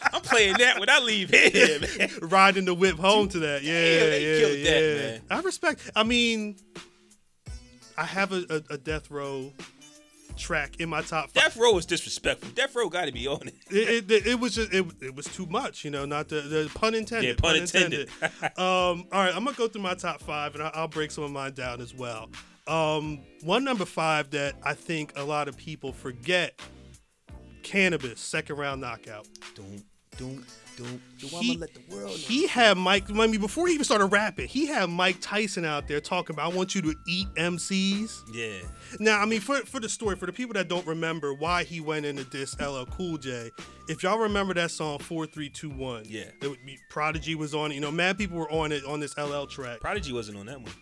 I'm 0.12 0.22
playing 0.22 0.58
that 0.58 0.78
when 0.78 0.88
I 0.88 0.98
leave 1.00 1.30
here, 1.30 1.80
man. 1.80 2.10
Riding 2.22 2.64
the 2.64 2.74
whip 2.74 2.96
home 2.96 3.28
to 3.30 3.38
that, 3.40 3.62
yeah, 3.62 3.72
Damn, 3.72 4.10
they 4.10 4.32
yeah, 4.32 4.40
killed 4.40 4.58
yeah. 4.58 4.70
that, 4.70 5.10
man. 5.12 5.20
I 5.30 5.40
respect. 5.40 5.90
I 5.94 6.02
mean, 6.02 6.56
I 7.98 8.04
have 8.04 8.32
a, 8.32 8.44
a, 8.50 8.74
a 8.74 8.78
death 8.78 9.10
row 9.10 9.52
track 10.36 10.80
in 10.80 10.88
my 10.88 11.00
top 11.00 11.30
five. 11.30 11.44
Death 11.44 11.56
Row 11.56 11.76
is 11.78 11.86
disrespectful. 11.86 12.50
Death 12.54 12.74
Row 12.76 12.88
got 12.88 13.06
to 13.06 13.12
be 13.12 13.26
on 13.26 13.48
it. 13.48 13.54
it, 13.70 14.10
it, 14.10 14.26
it 14.26 14.40
was 14.40 14.54
just 14.54 14.72
it, 14.72 14.84
it 15.00 15.14
was 15.14 15.26
too 15.26 15.46
much, 15.46 15.84
you 15.84 15.90
know. 15.90 16.04
Not 16.04 16.28
the, 16.28 16.42
the 16.42 16.70
pun 16.74 16.94
intended. 16.94 17.28
Yeah, 17.28 17.34
pun 17.42 17.56
intended. 17.56 18.08
um, 18.42 18.52
all 18.58 19.06
right, 19.12 19.34
I'm 19.34 19.44
gonna 19.44 19.56
go 19.56 19.68
through 19.68 19.82
my 19.82 19.94
top 19.94 20.20
five, 20.20 20.54
and 20.54 20.62
I'll, 20.62 20.72
I'll 20.74 20.88
break 20.88 21.10
some 21.10 21.24
of 21.24 21.30
mine 21.30 21.52
down 21.52 21.80
as 21.80 21.94
well. 21.94 22.28
Um, 22.68 23.20
one 23.42 23.64
number 23.64 23.84
five 23.84 24.30
that 24.30 24.54
I 24.62 24.74
think 24.74 25.12
a 25.16 25.24
lot 25.24 25.48
of 25.48 25.56
people 25.56 25.92
forget: 25.92 26.60
Canibus, 27.62 28.18
second 28.18 28.56
round 28.56 28.80
knockout. 28.80 29.26
Don't, 29.54 29.84
don't, 30.18 30.44
don't. 30.76 31.00
He, 31.42 31.56
let 31.56 31.72
the 31.72 31.80
world 31.90 32.10
know. 32.10 32.16
he 32.16 32.46
had 32.46 32.76
Mike. 32.76 33.08
I 33.08 33.12
mean, 33.26 33.40
before 33.40 33.66
he 33.66 33.72
even 33.74 33.84
started 33.84 34.06
rapping, 34.06 34.46
he 34.48 34.66
had 34.66 34.90
Mike 34.90 35.16
Tyson 35.20 35.64
out 35.64 35.88
there 35.88 36.00
talking 36.00 36.34
about, 36.34 36.52
"I 36.52 36.54
want 36.56 36.74
you 36.74 36.82
to 36.82 36.94
eat 37.08 37.28
MCs." 37.36 38.10
Yeah. 38.34 38.58
Now, 39.00 39.20
I 39.20 39.26
mean, 39.26 39.40
for 39.40 39.56
for 39.60 39.80
the 39.80 39.88
story, 39.88 40.16
for 40.16 40.26
the 40.26 40.32
people 40.32 40.54
that 40.54 40.68
don't 40.68 40.86
remember 40.86 41.32
why 41.34 41.64
he 41.64 41.80
went 41.80 42.04
into 42.04 42.24
this 42.24 42.54
LL 42.60 42.84
Cool 42.90 43.16
J, 43.18 43.50
if 43.88 44.02
y'all 44.02 44.18
remember 44.18 44.52
that 44.54 44.70
song 44.70 44.98
four 44.98 45.24
three 45.26 45.48
two 45.48 45.70
one, 45.70 46.02
Yeah. 46.06 46.24
it 46.42 46.48
would 46.48 46.64
be, 46.66 46.76
Prodigy 46.90 47.34
was 47.36 47.54
on 47.54 47.72
it. 47.72 47.76
You 47.76 47.80
know, 47.80 47.90
mad 47.90 48.18
people 48.18 48.36
were 48.38 48.50
on 48.52 48.70
it 48.72 48.84
on 48.84 49.00
this 49.00 49.16
LL 49.16 49.46
track. 49.46 49.80
Prodigy 49.80 50.12
wasn't 50.12 50.36
on 50.38 50.46
that 50.46 50.60
one. 50.60 50.72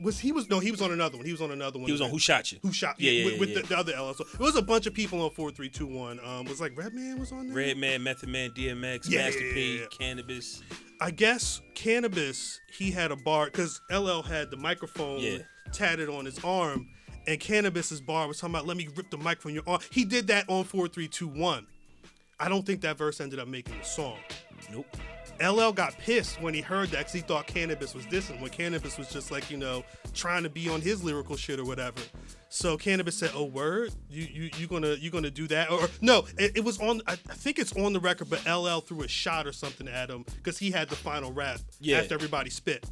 Was 0.00 0.18
he 0.18 0.32
was 0.32 0.48
no, 0.48 0.58
he 0.60 0.70
was 0.70 0.80
on 0.82 0.90
another 0.92 1.16
one. 1.16 1.26
He 1.26 1.32
was 1.32 1.40
on 1.42 1.50
another 1.50 1.78
one. 1.78 1.86
He 1.86 1.92
was 1.92 2.00
on 2.00 2.10
Who 2.10 2.18
Shot 2.18 2.50
You? 2.52 2.58
Who 2.62 2.72
shot? 2.72 2.96
Yeah, 2.98 3.10
yeah, 3.10 3.24
with, 3.24 3.34
yeah, 3.34 3.40
with 3.40 3.48
yeah. 3.50 3.60
The, 3.62 3.66
the 3.68 3.78
other 3.78 3.92
LL. 3.92 4.14
So 4.14 4.24
it 4.32 4.38
was 4.40 4.56
a 4.56 4.62
bunch 4.62 4.86
of 4.86 4.94
people 4.94 5.22
on 5.22 5.30
four 5.30 5.50
three 5.50 5.68
two 5.68 5.86
one. 5.86 6.18
Um, 6.24 6.44
was 6.46 6.60
like 6.60 6.76
Redman 6.76 7.18
was 7.18 7.32
on 7.32 7.46
there. 7.48 7.56
Redman, 7.56 8.02
Method 8.02 8.28
Man, 8.28 8.50
DMX, 8.50 9.08
Yeah, 9.10 9.24
Master 9.24 9.40
yeah, 9.46 9.54
P. 9.54 9.84
Canibus. 10.00 10.62
I 11.00 11.10
guess 11.10 11.60
Canibus. 11.74 12.58
He 12.76 12.90
had 12.90 13.12
a 13.12 13.16
bar 13.16 13.46
because 13.46 13.80
LL 13.90 14.22
had 14.22 14.50
the 14.50 14.56
microphone 14.56 15.20
Yeah. 15.20 15.38
tatted 15.72 16.08
on 16.08 16.24
his 16.24 16.42
arm, 16.44 16.88
and 17.26 17.38
Canibus's 17.40 18.00
bar 18.00 18.26
was 18.26 18.38
talking 18.38 18.54
about 18.54 18.66
let 18.66 18.76
me 18.76 18.88
rip 18.96 19.10
the 19.10 19.18
mic 19.18 19.40
from 19.40 19.52
your 19.52 19.62
arm. 19.66 19.80
He 19.90 20.04
did 20.04 20.26
that 20.28 20.44
on 20.48 20.64
four 20.64 20.88
three 20.88 21.08
two 21.08 21.28
one. 21.28 21.66
I 22.40 22.48
don't 22.48 22.64
think 22.64 22.80
that 22.82 22.96
verse 22.96 23.20
ended 23.20 23.38
up 23.40 23.48
making 23.48 23.76
the 23.78 23.84
song. 23.84 24.16
Nope. 24.72 24.86
LL 25.40 25.70
got 25.72 25.96
pissed 25.98 26.40
when 26.42 26.52
he 26.54 26.60
heard 26.60 26.88
that 26.90 26.98
because 26.98 27.12
he 27.12 27.20
thought 27.20 27.46
Canibus 27.46 27.94
was 27.94 28.04
dissing 28.06 28.40
when 28.40 28.50
Canibus 28.50 28.98
was 28.98 29.08
just 29.10 29.30
like 29.30 29.50
you 29.50 29.56
know 29.56 29.84
trying 30.14 30.42
to 30.42 30.48
be 30.50 30.68
on 30.68 30.80
his 30.80 31.02
lyrical 31.04 31.36
shit 31.36 31.58
or 31.60 31.64
whatever. 31.64 32.00
So 32.48 32.76
Canibus 32.78 33.12
said, 33.12 33.30
"Oh 33.34 33.44
word, 33.44 33.92
you 34.10 34.24
you 34.24 34.50
you 34.56 34.66
gonna 34.66 34.94
you 34.94 35.10
gonna 35.10 35.30
do 35.30 35.46
that?" 35.48 35.70
Or 35.70 35.88
no, 36.00 36.24
it, 36.38 36.56
it 36.56 36.64
was 36.64 36.80
on. 36.80 37.02
I, 37.06 37.12
I 37.12 37.16
think 37.34 37.58
it's 37.58 37.72
on 37.76 37.92
the 37.92 38.00
record, 38.00 38.28
but 38.30 38.44
LL 38.46 38.78
threw 38.80 39.02
a 39.02 39.08
shot 39.08 39.46
or 39.46 39.52
something 39.52 39.86
at 39.88 40.10
him 40.10 40.24
because 40.36 40.58
he 40.58 40.70
had 40.70 40.88
the 40.88 40.96
final 40.96 41.32
rap 41.32 41.60
Yeah. 41.80 41.98
after 41.98 42.14
everybody 42.14 42.50
spit. 42.50 42.84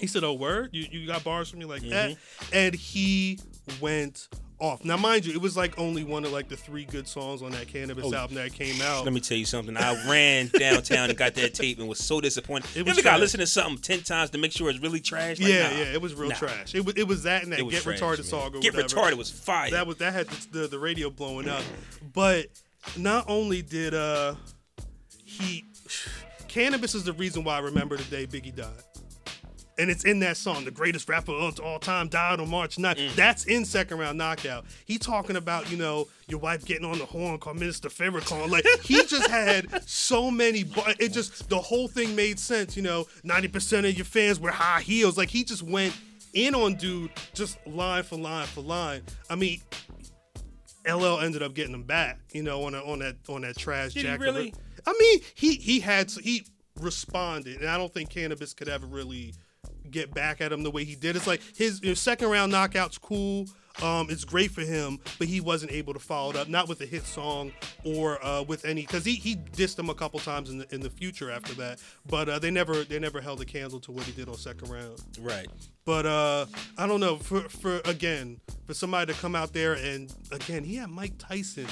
He 0.00 0.06
said, 0.06 0.24
"Oh 0.24 0.34
word, 0.34 0.70
you 0.72 0.86
you 0.90 1.06
got 1.06 1.24
bars 1.24 1.50
from 1.50 1.58
me 1.58 1.64
like 1.66 1.82
that," 1.82 2.10
Mm-hmm. 2.10 2.54
and 2.54 2.74
he 2.74 3.38
went 3.80 4.28
off. 4.58 4.84
Now, 4.84 4.96
mind 4.96 5.26
you, 5.26 5.32
it 5.34 5.40
was 5.40 5.56
like 5.56 5.78
only 5.78 6.02
one 6.04 6.24
of 6.24 6.32
like 6.32 6.48
the 6.48 6.56
three 6.56 6.84
good 6.84 7.06
songs 7.06 7.42
on 7.42 7.52
that 7.52 7.66
Canibus 7.66 8.04
Oh, 8.04 8.14
album 8.14 8.36
that 8.36 8.52
came 8.52 8.80
out. 8.80 9.04
Let 9.04 9.12
me 9.12 9.20
tell 9.20 9.36
you 9.36 9.44
something. 9.44 9.76
I 9.76 10.08
ran 10.08 10.48
downtown 10.58 11.08
and 11.10 11.18
got 11.18 11.34
that 11.34 11.54
tape 11.54 11.78
and 11.78 11.88
was 11.88 11.98
so 11.98 12.20
disappointed. 12.20 12.70
It 12.70 12.76
you 12.78 12.84
was 12.84 12.98
ever 12.98 13.02
got 13.04 13.14
to 13.16 13.20
listen 13.20 13.40
to 13.40 13.46
something 13.46 13.78
ten 13.82 14.02
times 14.02 14.30
to 14.30 14.38
make 14.38 14.52
sure 14.52 14.70
it's 14.70 14.80
really 14.80 15.00
trash? 15.00 15.38
Like, 15.38 15.48
yeah, 15.48 15.70
nah. 15.70 15.76
yeah, 15.78 15.84
it 15.92 16.00
was 16.00 16.14
real 16.14 16.30
Nah. 16.30 16.36
trash. 16.36 16.74
It 16.74 16.84
was 16.84 16.94
it 16.96 17.06
was 17.06 17.24
that 17.24 17.42
and 17.42 17.52
that 17.52 17.58
Get 17.68 17.82
trash, 17.82 18.00
Retarded 18.00 18.18
man. 18.18 18.24
song 18.24 18.60
Get 18.60 18.74
whatever. 18.74 18.82
Retarded 18.88 19.14
was 19.18 19.30
fire. 19.30 19.70
That 19.70 19.86
was 19.86 19.96
that 19.98 20.12
had 20.12 20.28
the, 20.28 20.60
the 20.60 20.66
the 20.68 20.78
radio 20.78 21.10
blowing 21.10 21.48
up. 21.48 21.62
But 22.14 22.46
not 22.96 23.26
only 23.28 23.62
did 23.62 23.92
uh 23.94 24.36
he 25.24 25.64
Canibus 26.48 26.94
is 26.94 27.04
the 27.04 27.12
reason 27.12 27.44
why 27.44 27.56
I 27.56 27.58
remember 27.58 27.96
the 27.98 28.04
day 28.04 28.26
Biggie 28.26 28.54
died. 28.56 28.70
And 29.78 29.90
it's 29.90 30.04
in 30.04 30.20
that 30.20 30.38
song, 30.38 30.64
the 30.64 30.70
greatest 30.70 31.06
rapper 31.08 31.32
of 31.32 31.60
all 31.60 31.78
time 31.78 32.08
died 32.08 32.40
on 32.40 32.48
March 32.48 32.76
9th. 32.76 32.96
Mm. 32.96 33.14
That's 33.14 33.44
in 33.44 33.64
second 33.66 33.98
round 33.98 34.16
knockout. 34.16 34.64
He 34.86 34.96
talking 34.96 35.36
about, 35.36 35.70
you 35.70 35.76
know, 35.76 36.08
your 36.28 36.40
wife 36.40 36.64
getting 36.64 36.86
on 36.86 36.98
the 36.98 37.04
horn 37.04 37.38
called 37.38 37.58
Minister 37.58 37.90
Farrakhan. 37.90 38.48
Like 38.50 38.64
he 38.82 39.04
just 39.04 39.28
had 39.28 39.86
so 39.86 40.30
many 40.30 40.64
bu- 40.64 40.80
it 40.98 41.12
just 41.12 41.50
the 41.50 41.58
whole 41.58 41.88
thing 41.88 42.16
made 42.16 42.38
sense, 42.38 42.74
you 42.76 42.82
know, 42.82 43.06
90% 43.24 43.88
of 43.88 43.94
your 43.96 44.06
fans 44.06 44.40
wear 44.40 44.52
high 44.52 44.80
heels. 44.80 45.18
Like 45.18 45.28
he 45.28 45.44
just 45.44 45.62
went 45.62 45.94
in 46.32 46.54
on 46.54 46.76
dude 46.76 47.10
just 47.34 47.58
line 47.66 48.02
for 48.02 48.16
line 48.16 48.46
for 48.46 48.62
line. 48.62 49.02
I 49.28 49.34
mean, 49.34 49.60
LL 50.88 51.20
ended 51.20 51.42
up 51.42 51.54
getting 51.54 51.74
him 51.74 51.82
back, 51.82 52.18
you 52.32 52.42
know, 52.42 52.64
on 52.64 52.74
a, 52.74 52.78
on 52.82 53.00
that 53.00 53.16
on 53.28 53.42
that 53.42 53.56
trash 53.58 53.92
Did 53.92 54.00
he 54.00 54.02
jacket. 54.04 54.22
really? 54.22 54.54
I 54.86 54.94
mean, 54.98 55.20
he 55.34 55.54
he 55.56 55.80
had 55.80 56.10
he 56.10 56.46
responded, 56.80 57.60
and 57.60 57.68
I 57.68 57.76
don't 57.76 57.92
think 57.92 58.10
Canibus 58.10 58.54
could 58.54 58.68
ever 58.68 58.86
really 58.86 59.34
get 59.86 60.12
back 60.12 60.40
at 60.40 60.52
him 60.52 60.62
the 60.62 60.70
way 60.70 60.84
he 60.84 60.94
did. 60.94 61.16
It's 61.16 61.26
like 61.26 61.42
his, 61.56 61.80
his 61.82 62.00
second 62.00 62.28
round 62.30 62.52
knockout's 62.52 62.98
cool. 62.98 63.46
Um, 63.82 64.06
it's 64.08 64.24
great 64.24 64.50
for 64.50 64.62
him, 64.62 64.98
but 65.18 65.28
he 65.28 65.40
wasn't 65.40 65.70
able 65.72 65.92
to 65.92 65.98
follow 65.98 66.30
it 66.30 66.36
up, 66.36 66.48
not 66.48 66.66
with 66.66 66.80
a 66.80 66.86
hit 66.86 67.04
song 67.04 67.52
or 67.84 68.24
uh, 68.24 68.42
with 68.42 68.64
any, 68.64 68.82
because 68.82 69.04
he, 69.04 69.14
he 69.16 69.36
dissed 69.36 69.78
him 69.78 69.90
a 69.90 69.94
couple 69.94 70.18
times 70.18 70.48
in 70.48 70.58
the 70.58 70.74
in 70.74 70.80
the 70.80 70.88
future 70.88 71.30
after 71.30 71.52
that. 71.54 71.78
But 72.06 72.28
uh, 72.28 72.38
they 72.38 72.50
never 72.50 72.84
they 72.84 72.98
never 72.98 73.20
held 73.20 73.40
a 73.42 73.44
candle 73.44 73.78
to 73.80 73.92
what 73.92 74.04
he 74.04 74.12
did 74.12 74.28
on 74.28 74.36
second 74.36 74.70
round. 74.70 75.02
right. 75.20 75.46
But 75.84 76.06
uh, 76.06 76.46
I 76.78 76.86
don't 76.86 77.00
know. 77.00 77.16
For 77.16 77.42
for 77.50 77.80
again, 77.84 78.40
for 78.66 78.72
somebody 78.72 79.12
to 79.12 79.20
come 79.20 79.34
out 79.34 79.52
there 79.52 79.74
and 79.74 80.12
again, 80.32 80.64
he 80.64 80.76
had 80.76 80.88
Mike 80.88 81.18
Tyson. 81.18 81.66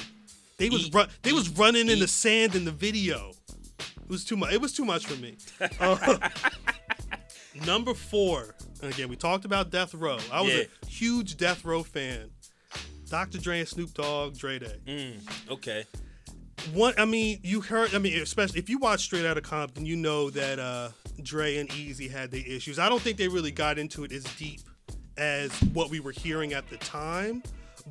They 0.58 0.68
was 0.68 0.88
Eat, 0.88 0.94
run, 0.94 1.08
they 1.22 1.32
was 1.32 1.50
eat, 1.50 1.58
running 1.58 1.88
in 1.88 2.00
the 2.00 2.08
sand 2.08 2.54
in 2.54 2.66
the 2.66 2.70
video. 2.70 3.32
It 3.78 4.08
was 4.10 4.24
too 4.24 4.36
much. 4.36 4.52
It 4.52 4.60
was 4.60 4.74
too 4.74 4.84
much 4.84 5.06
for 5.06 5.20
me. 5.20 5.36
Number 7.66 7.94
four. 7.94 8.54
And 8.82 8.92
again, 8.92 9.08
we 9.08 9.16
talked 9.16 9.44
about 9.44 9.70
Death 9.70 9.94
Row. 9.94 10.18
I 10.32 10.40
was 10.42 10.52
Yeah. 10.52 10.62
a 10.82 10.86
huge 10.86 11.36
Death 11.36 11.64
Row 11.64 11.82
fan. 11.82 12.30
Dr. 13.08 13.38
Dre 13.38 13.60
and 13.60 13.68
Snoop 13.68 13.94
Dogg, 13.94 14.36
Dre 14.36 14.58
Day. 14.58 14.76
Mm, 14.86 15.50
okay. 15.50 15.84
One, 16.72 16.94
I 16.96 17.04
mean, 17.04 17.40
you 17.42 17.60
heard. 17.60 17.94
I 17.94 17.98
mean, 17.98 18.20
especially 18.20 18.58
if 18.58 18.68
you 18.70 18.78
watch 18.78 19.02
Straight 19.04 19.26
Outta 19.26 19.42
Compton, 19.42 19.84
you 19.86 19.96
know 19.96 20.30
that 20.30 20.58
uh, 20.58 20.88
Dre 21.22 21.58
and 21.58 21.68
Eazy 21.68 22.10
had 22.10 22.30
their 22.30 22.44
issues. 22.46 22.78
I 22.78 22.88
don't 22.88 23.02
think 23.02 23.18
they 23.18 23.28
really 23.28 23.50
got 23.50 23.78
into 23.78 24.02
it 24.04 24.12
as 24.12 24.24
deep 24.38 24.60
as 25.16 25.52
what 25.74 25.90
we 25.90 26.00
were 26.00 26.10
hearing 26.10 26.54
at 26.54 26.68
the 26.70 26.76
time, 26.78 27.42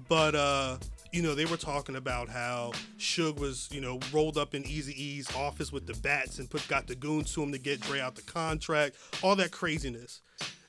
but 0.10 0.34
uh, 0.36 0.78
you 1.14 1.22
know, 1.22 1.36
they 1.36 1.46
were 1.46 1.58
talking 1.58 1.96
about 1.96 2.28
how 2.28 2.72
Suge 2.98 3.38
was, 3.38 3.70
you 3.72 3.80
know, 3.80 4.00
rolled 4.12 4.36
up 4.36 4.56
in 4.56 4.64
Eazy 4.64 4.96
E's 4.96 5.34
office 5.36 5.72
with 5.72 5.86
the 5.86 5.94
bats 6.02 6.40
and 6.40 6.50
put 6.50 6.68
got 6.68 6.88
the 6.88 6.96
goons 6.96 7.32
to 7.36 7.44
him 7.44 7.52
to 7.52 7.60
get 7.60 7.80
Dre 7.82 8.00
out 8.00 8.16
the 8.16 8.24
contract. 8.24 8.96
All 9.22 9.36
that 9.36 9.52
craziness. 9.52 10.22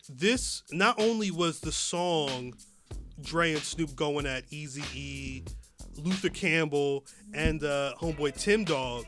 This 0.06 0.62
not 0.70 1.00
only 1.00 1.30
was 1.30 1.60
the 1.60 1.72
song 1.72 2.52
Dre 3.22 3.52
and 3.52 3.62
Snoop 3.62 3.96
going 3.96 4.26
at 4.26 4.48
Eazy 4.50 4.84
E, 4.94 5.44
Luther 5.96 6.28
Campbell, 6.28 7.06
and 7.32 7.64
uh, 7.64 7.94
homeboy 7.98 8.38
Tim 8.38 8.64
Dog. 8.64 9.06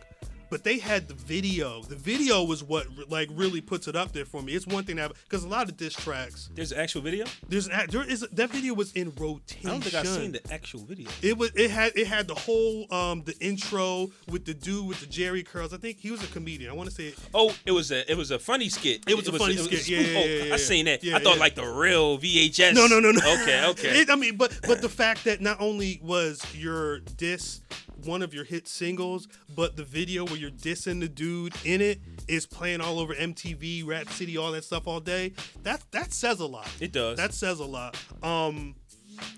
But 0.49 0.64
they 0.64 0.78
had 0.78 1.09
the 1.09 1.14
video. 1.14 1.82
The 1.82 1.97
video 1.97 2.44
was 2.44 2.62
what 2.62 2.86
like 3.11 3.28
really 3.32 3.61
puts 3.61 3.88
it 3.88 3.97
up 3.97 4.12
there 4.12 4.24
for 4.24 4.42
me. 4.42 4.55
It's 4.55 4.66
one 4.66 4.84
thing 4.84 4.97
that 4.97 5.12
because 5.24 5.44
a 5.44 5.49
lot 5.49 5.68
of 5.68 5.76
diss 5.76 5.94
tracks, 5.94 6.49
There's 6.55 6.72
an 6.72 6.78
actual 6.78 7.01
video. 7.03 7.26
there's 7.49 7.68
there 7.68 8.09
is 8.09 8.20
that 8.32 8.51
video 8.51 8.74
was 8.74 8.92
in 8.92 9.12
rotation. 9.16 9.68
I 9.68 9.72
don't 9.72 9.82
think 9.82 9.94
I've 9.94 10.07
seen 10.07 10.32
the 10.32 10.53
actual 10.53 10.80
video. 10.80 11.09
It 11.22 11.36
was 11.36 11.51
it 11.55 11.70
had 11.70 11.92
it 11.97 12.07
had 12.07 12.28
the 12.28 12.34
whole 12.34 12.86
um 12.92 13.22
the 13.24 13.36
intro 13.40 14.11
with 14.30 14.44
the 14.44 14.55
dude 14.55 14.86
with 14.86 15.01
the 15.01 15.07
Jheri 15.07 15.44
curls. 15.44 15.72
I 15.72 15.78
think 15.78 15.99
he 15.99 16.11
was 16.11 16.22
a 16.22 16.28
comedian. 16.28 16.70
I 16.70 16.74
want 16.74 16.88
to 16.88 16.94
say 16.94 17.09
It. 17.09 17.18
Oh, 17.34 17.55
it 17.64 17.72
was 17.72 17.90
a 17.90 18.09
it 18.11 18.16
was 18.16 18.30
a 18.30 18.38
funny 18.38 18.68
skit. 18.68 19.05
It 19.09 19.16
was 19.16 19.26
a 19.28 19.32
funny 19.32 19.57
skit. 19.57 19.88
Yeah, 19.88 20.01
yeah, 20.01 20.18
oh, 20.18 20.24
yeah, 20.24 20.44
yeah. 20.44 20.55
I 20.55 20.57
seen 20.59 20.84
that. 20.86 21.03
Yeah, 21.03 21.16
I 21.16 21.20
thought 21.20 21.34
yeah. 21.34 21.40
like 21.40 21.55
the 21.57 21.66
real 21.66 22.18
VHS. 22.18 22.74
No, 22.74 22.86
no, 22.86 23.01
no, 23.01 23.11
no. 23.11 23.20
Okay, 23.42 23.66
okay. 23.66 24.01
It- 24.01 24.11
I 24.11 24.14
mean, 24.16 24.36
but 24.36 24.59
but 24.66 24.80
the 24.80 24.88
fact 24.88 25.24
that 25.24 25.40
not 25.40 25.61
only 25.61 26.01
was 26.03 26.40
your 26.55 27.01
diss 27.01 27.61
one 28.05 28.22
of 28.22 28.34
your 28.34 28.44
hit 28.44 28.68
singles, 28.68 29.28
but 29.55 29.76
the 29.76 29.84
video 29.84 30.24
where 30.24 30.36
you're 30.36 30.51
dissing 30.51 31.01
the 31.01 31.09
dude 31.09 31.55
in 31.64 31.80
it 31.80 32.01
is 32.28 32.47
playing 32.47 32.80
all 32.80 32.99
over 32.99 33.14
MTV, 33.14 33.86
Rap 33.86 34.09
City, 34.11 34.36
all 34.36 34.53
that 34.53 34.64
stuff 34.64 34.86
all 34.86 35.01
day. 35.01 35.32
That 35.62 35.82
that 35.92 36.12
says 36.12 36.40
a 36.40 36.47
lot. 36.47 36.68
It 36.80 36.92
does. 36.92 37.16
That 37.16 37.34
says 37.34 37.61
a 37.61 37.64
lot. 37.64 37.97
Um, 38.22 38.74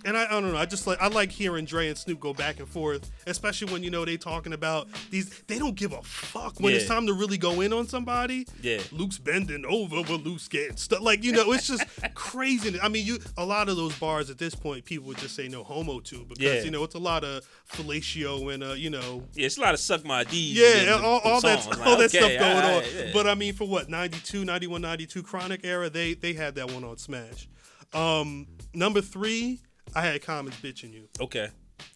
and 0.05 0.16
I, 0.16 0.24
I 0.26 0.41
don't 0.41 0.53
know. 0.53 0.59
I 0.59 0.66
just 0.66 0.87
like 0.87 1.01
I 1.01 1.09
like 1.09 1.31
hearing 1.31 1.64
Dre 1.64 1.89
and 1.89 1.97
Snoop 1.99 2.20
go 2.20 2.33
back 2.35 2.59
and 2.59 2.68
forth, 2.68 3.11
especially 3.26 3.72
when 3.72 3.83
you 3.83 3.91
know 3.91 4.05
they 4.05 4.16
talking 4.16 4.53
about 4.53 4.89
these. 5.11 5.29
They 5.47 5.59
don't 5.59 5.74
give 5.74 5.93
a 5.93 6.03
fuck 6.03 6.59
when 6.61 6.72
it's 6.74 6.87
time 6.87 7.07
to 7.07 7.12
really 7.14 7.39
go 7.39 7.61
in 7.61 7.72
on 7.72 7.87
somebody. 7.87 8.47
Yeah. 8.62 8.81
Luke's 8.93 9.18
bending 9.18 9.64
over, 9.66 10.03
but 10.03 10.22
Luke's 10.24 10.49
getting 10.49 10.76
stuck. 10.76 11.01
Like 11.01 11.22
you 11.24 11.33
know, 11.33 11.53
it's 11.53 11.66
just 11.66 11.85
crazy. 12.14 12.79
I 12.81 12.89
mean, 12.89 13.07
you 13.07 13.18
a 13.37 13.45
lot 13.45 13.68
of 13.68 13.76
those 13.76 13.99
bars 13.99 14.31
at 14.31 14.39
this 14.39 14.55
point, 14.55 14.85
people 14.85 15.07
would 15.09 15.18
just 15.18 15.35
say 15.37 15.49
no 15.49 15.62
homo 15.64 16.01
to 16.01 16.24
because 16.29 16.43
Yeah. 16.43 16.62
you 16.62 16.70
know 16.70 16.85
it's 16.85 16.95
a 16.95 16.99
lot 16.99 17.24
of 17.24 17.45
fellatio 17.70 18.53
and 18.53 18.62
uh, 18.62 18.72
you 18.72 18.91
know. 18.91 19.22
yeah, 19.35 19.47
it's 19.47 19.59
a 19.59 19.61
lot 19.61 19.74
of 19.74 19.81
suck 19.81 20.05
my 20.05 20.24
D. 20.24 20.53
Yeah, 20.55 20.95
all, 21.03 21.20
all 21.20 21.41
that, 21.41 21.62
songs. 21.62 21.79
all 21.79 21.91
Like, 21.91 21.99
that 21.99 22.11
stuff 22.11 22.31
going 22.39 22.43
all 22.64 22.76
on. 22.79 22.83
yeah. 22.97 23.11
But 23.12 23.26
I 23.26 23.35
mean, 23.35 23.55
for 23.55 23.66
what 23.68 23.89
92, 23.89 24.45
91, 24.45 24.81
92 24.83 25.22
Chronic 25.22 25.61
era, 25.64 25.89
they 25.91 26.14
they 26.14 26.33
had 26.33 26.55
that 26.57 26.70
one 26.70 26.85
on 26.85 26.97
Smash. 26.99 27.49
Um, 27.95 28.47
number 28.74 29.01
three, 29.01 29.61
I 29.95 30.03
had 30.03 30.22
Commons 30.22 30.57
Bitch 30.57 30.84
in 30.84 30.93
Yoo. 30.93 31.09
okay, 31.20 31.49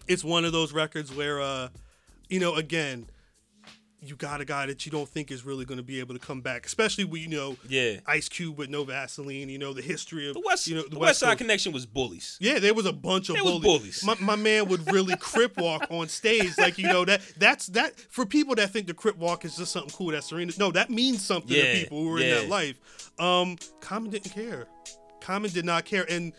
It's 0.09 0.25
one 0.25 0.45
of 0.45 0.53
those 0.53 0.73
records 0.73 1.15
where, 1.15 1.41
uh, 1.41 1.69
you 2.29 2.41
know, 2.41 2.55
again, 2.57 3.07
you 4.05 4.17
got 4.17 4.41
a 4.41 4.45
guy 4.45 4.67
that 4.67 4.85
you 4.85 4.91
don't 4.91 5.09
think 5.09 5.31
is 5.31 5.45
really 5.45 5.65
going 5.65 5.77
to 5.79 5.83
be 5.85 6.01
able 6.01 6.13
to 6.13 6.19
come 6.19 6.41
back, 6.41 6.67
especially 6.67 7.05
with 7.05 7.21
you 7.23 7.29
know, 7.29 7.57
Yeah. 7.69 8.01
Ice 8.05 8.29
Cube 8.29 8.59
with 8.59 8.69
no 8.69 8.83
Vaseline. 8.83 9.49
You 9.49 9.59
know, 9.59 9.73
the 9.73 9.81
history 9.83 10.27
of 10.29 10.35
the 10.35 10.43
West 10.45 10.67
you 10.67 10.75
know 10.75 10.83
the 10.89 10.99
West 10.99 11.21
Side 11.21 11.29
Coast. 11.29 11.39
Connection 11.39 11.73
was 11.73 11.87
bullies. 11.87 12.37
Yeah, 12.41 12.59
there 12.59 12.75
was 12.75 12.85
a 12.85 12.93
bunch 12.93 13.29
of 13.29 13.37
bullies. 13.37 13.63
bullies. 13.63 14.05
My, 14.05 14.17
my 14.19 14.35
man 14.35 14.67
would 14.69 14.91
really 14.93 15.15
crip 15.21 15.57
walk 15.57 15.87
on 15.89 16.09
stage, 16.09 16.59
like 16.59 16.79
you 16.79 16.89
know 16.89 17.05
that 17.05 17.21
that's 17.39 17.69
that 17.69 17.95
for 18.11 18.27
people 18.27 18.57
that 18.57 18.71
think 18.71 18.89
the 18.89 18.95
crip 18.95 19.17
walk 19.19 19.45
is 19.45 19.57
just 19.57 19.71
something 19.71 19.93
cool. 19.93 20.11
that 20.11 20.25
Serena. 20.25 20.51
No, 20.59 20.73
that 20.73 20.91
means 20.91 21.25
something 21.25 21.57
Yeah, 21.57 21.73
to 21.73 21.79
people 21.79 22.03
who 22.03 22.17
are 22.17 22.21
in 22.21 22.29
that 22.31 22.49
life. 22.49 22.81
Um, 23.21 23.57
Common 23.81 24.11
didn't 24.11 24.33
care. 24.33 24.67
Common 25.21 25.53
did 25.53 25.65
not 25.65 25.85
care, 25.85 26.05
and 26.11 26.33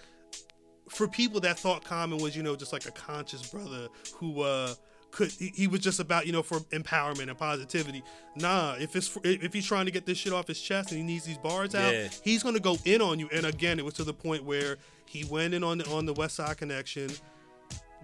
for 0.93 1.07
people 1.07 1.39
that 1.41 1.57
thought 1.59 1.83
Common 1.83 2.19
was 2.19 2.35
you 2.35 2.43
know 2.43 2.55
just 2.55 2.73
like 2.73 2.85
a 2.85 2.91
conscious 2.91 3.41
brother 3.49 3.87
who 4.15 4.41
uh 4.41 4.73
could 5.11 5.29
he, 5.31 5.51
he 5.55 5.67
was 5.67 5.79
just 5.79 5.99
about 5.99 6.25
you 6.25 6.31
know 6.33 6.41
for 6.41 6.59
empowerment 6.71 7.29
and 7.29 7.37
positivity. 7.37 8.03
Nah, 8.35 8.75
if 8.79 8.95
it's 8.95 9.07
for, 9.07 9.21
if 9.23 9.53
he's 9.53 9.65
trying 9.65 9.85
to 9.85 9.91
get 9.91 10.05
this 10.07 10.17
shit 10.17 10.33
off 10.33 10.47
his 10.47 10.59
chest 10.59 10.89
and 10.91 10.99
he 10.99 11.05
needs 11.05 11.23
these 11.25 11.37
bars 11.37 11.75
out, 11.75 11.93
Yeah. 11.93 12.07
he's 12.23 12.41
gonna 12.43 12.59
go 12.59 12.77
in 12.85 13.01
on 13.01 13.19
you. 13.19 13.29
And 13.31 13.45
again, 13.45 13.77
it 13.79 13.85
was 13.85 13.93
to 13.95 14.03
the 14.03 14.13
point 14.13 14.43
where 14.43 14.77
he 15.05 15.23
went 15.25 15.53
in 15.53 15.63
on 15.63 15.77
the 15.79 15.89
on 15.91 16.05
the 16.07 16.13
West 16.13 16.35
Side 16.37 16.57
Connection. 16.57 17.09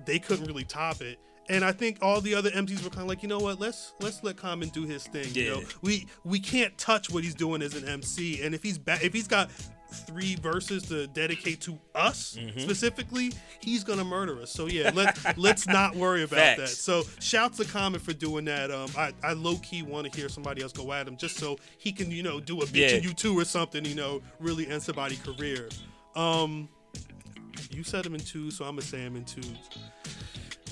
They 0.05 0.19
couldn't 0.19 0.45
really 0.45 0.63
top 0.63 1.01
it. 1.01 1.19
And 1.49 1.65
I 1.65 1.71
think 1.71 1.97
all 2.03 2.21
the 2.21 2.35
other 2.35 2.51
MCs 2.51 2.83
were 2.83 2.91
kind 2.91 3.01
of 3.01 3.07
like, 3.07 3.23
you 3.23 3.27
know 3.29 3.39
what? 3.39 3.59
Let's 3.59 3.93
let's 3.99 4.23
let 4.23 4.37
Common 4.37 4.69
do 4.69 4.83
his 4.83 5.03
thing. 5.07 5.33
You 5.33 5.49
know, 5.49 5.59
Yeah. 5.61 5.67
we 5.81 6.05
we 6.23 6.39
can't 6.39 6.77
touch 6.77 7.09
what 7.09 7.23
he's 7.23 7.33
doing 7.33 7.63
as 7.63 7.73
an 7.73 7.87
MC. 7.89 8.43
And 8.43 8.53
if 8.53 8.61
he's 8.61 8.77
ba- 8.77 8.99
if 9.01 9.13
he's 9.13 9.27
got 9.27 9.49
three 9.91 10.35
verses 10.35 10.83
to 10.83 11.07
dedicate 11.07 11.61
to 11.61 11.77
us 11.95 12.37
Mm-hmm. 12.39 12.59
specifically, 12.59 13.31
he's 13.59 13.83
gonna 13.83 14.03
murder 14.03 14.41
us. 14.41 14.51
So 14.51 14.67
yeah, 14.67 14.91
let 14.93 15.17
let's 15.37 15.67
not 15.67 15.95
worry 15.95 16.23
about 16.23 16.57
that. 16.57 16.69
So 16.69 17.03
shouts 17.19 17.57
to 17.57 17.65
Common 17.65 17.99
for 17.99 18.13
doing 18.13 18.45
that. 18.45 18.71
Um, 18.71 18.89
I, 18.97 19.13
I 19.23 19.33
low 19.33 19.57
key 19.57 19.81
want 19.83 20.11
to 20.11 20.17
hear 20.19 20.29
somebody 20.29 20.61
else 20.61 20.71
go 20.71 20.91
at 20.93 21.07
him 21.07 21.17
just 21.17 21.37
so 21.37 21.57
he 21.77 21.91
can 21.91 22.11
you 22.11 22.23
know 22.23 22.39
do 22.39 22.61
a 22.61 22.65
bitch 22.65 22.89
Yeah. 22.89 22.95
and 22.97 23.03
you 23.05 23.13
two 23.13 23.37
or 23.37 23.45
something. 23.45 23.83
You 23.85 23.95
know, 23.95 24.21
really 24.39 24.67
end 24.67 24.81
somebody's 24.83 25.19
career. 25.21 25.69
Um, 26.15 26.69
you 27.71 27.83
said 27.83 28.05
him 28.05 28.15
in 28.15 28.21
two, 28.21 28.51
so 28.51 28.65
I'm 28.65 28.71
gonna 28.71 28.81
say 28.83 28.99
him 28.99 29.15
in 29.15 29.25
two. 29.25 29.41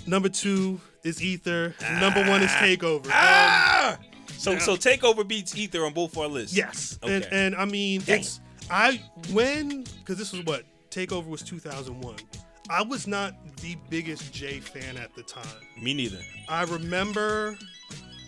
Number 0.06 0.30
two 0.30 0.80
is 1.04 1.22
Ether. 1.22 1.76
Number 2.00 2.24
one 2.28 2.42
is 2.42 2.50
Takeover. 2.52 3.06
Um, 3.08 3.12
Ah! 3.14 3.98
So 4.38 4.58
so 4.60 4.76
Takeover 4.76 5.28
beats 5.28 5.58
Ether 5.58 5.86
on 5.86 5.94
both 5.94 6.18
our 6.18 6.28
lists. 6.28 6.56
yes, 6.56 6.98
Okay. 7.04 7.16
and 7.16 7.26
and 7.32 7.56
I 7.56 7.66
mean 7.66 8.02
Dang. 8.02 8.20
it's 8.20 8.40
I 8.70 9.02
when 9.32 9.84
because 10.00 10.18
this 10.18 10.32
was 10.34 10.44
what 10.46 10.64
Takeover 10.90 11.28
was 11.28 11.42
2001. 11.42 12.16
I 12.70 12.82
was 12.84 13.08
not 13.08 13.34
the 13.62 13.78
biggest 13.90 14.34
Jay 14.34 14.60
fan 14.60 14.98
at 14.98 15.14
the 15.16 15.24
time. 15.24 15.46
Me 15.82 15.94
neither. 15.94 16.20
I 16.50 16.64
remember 16.64 17.58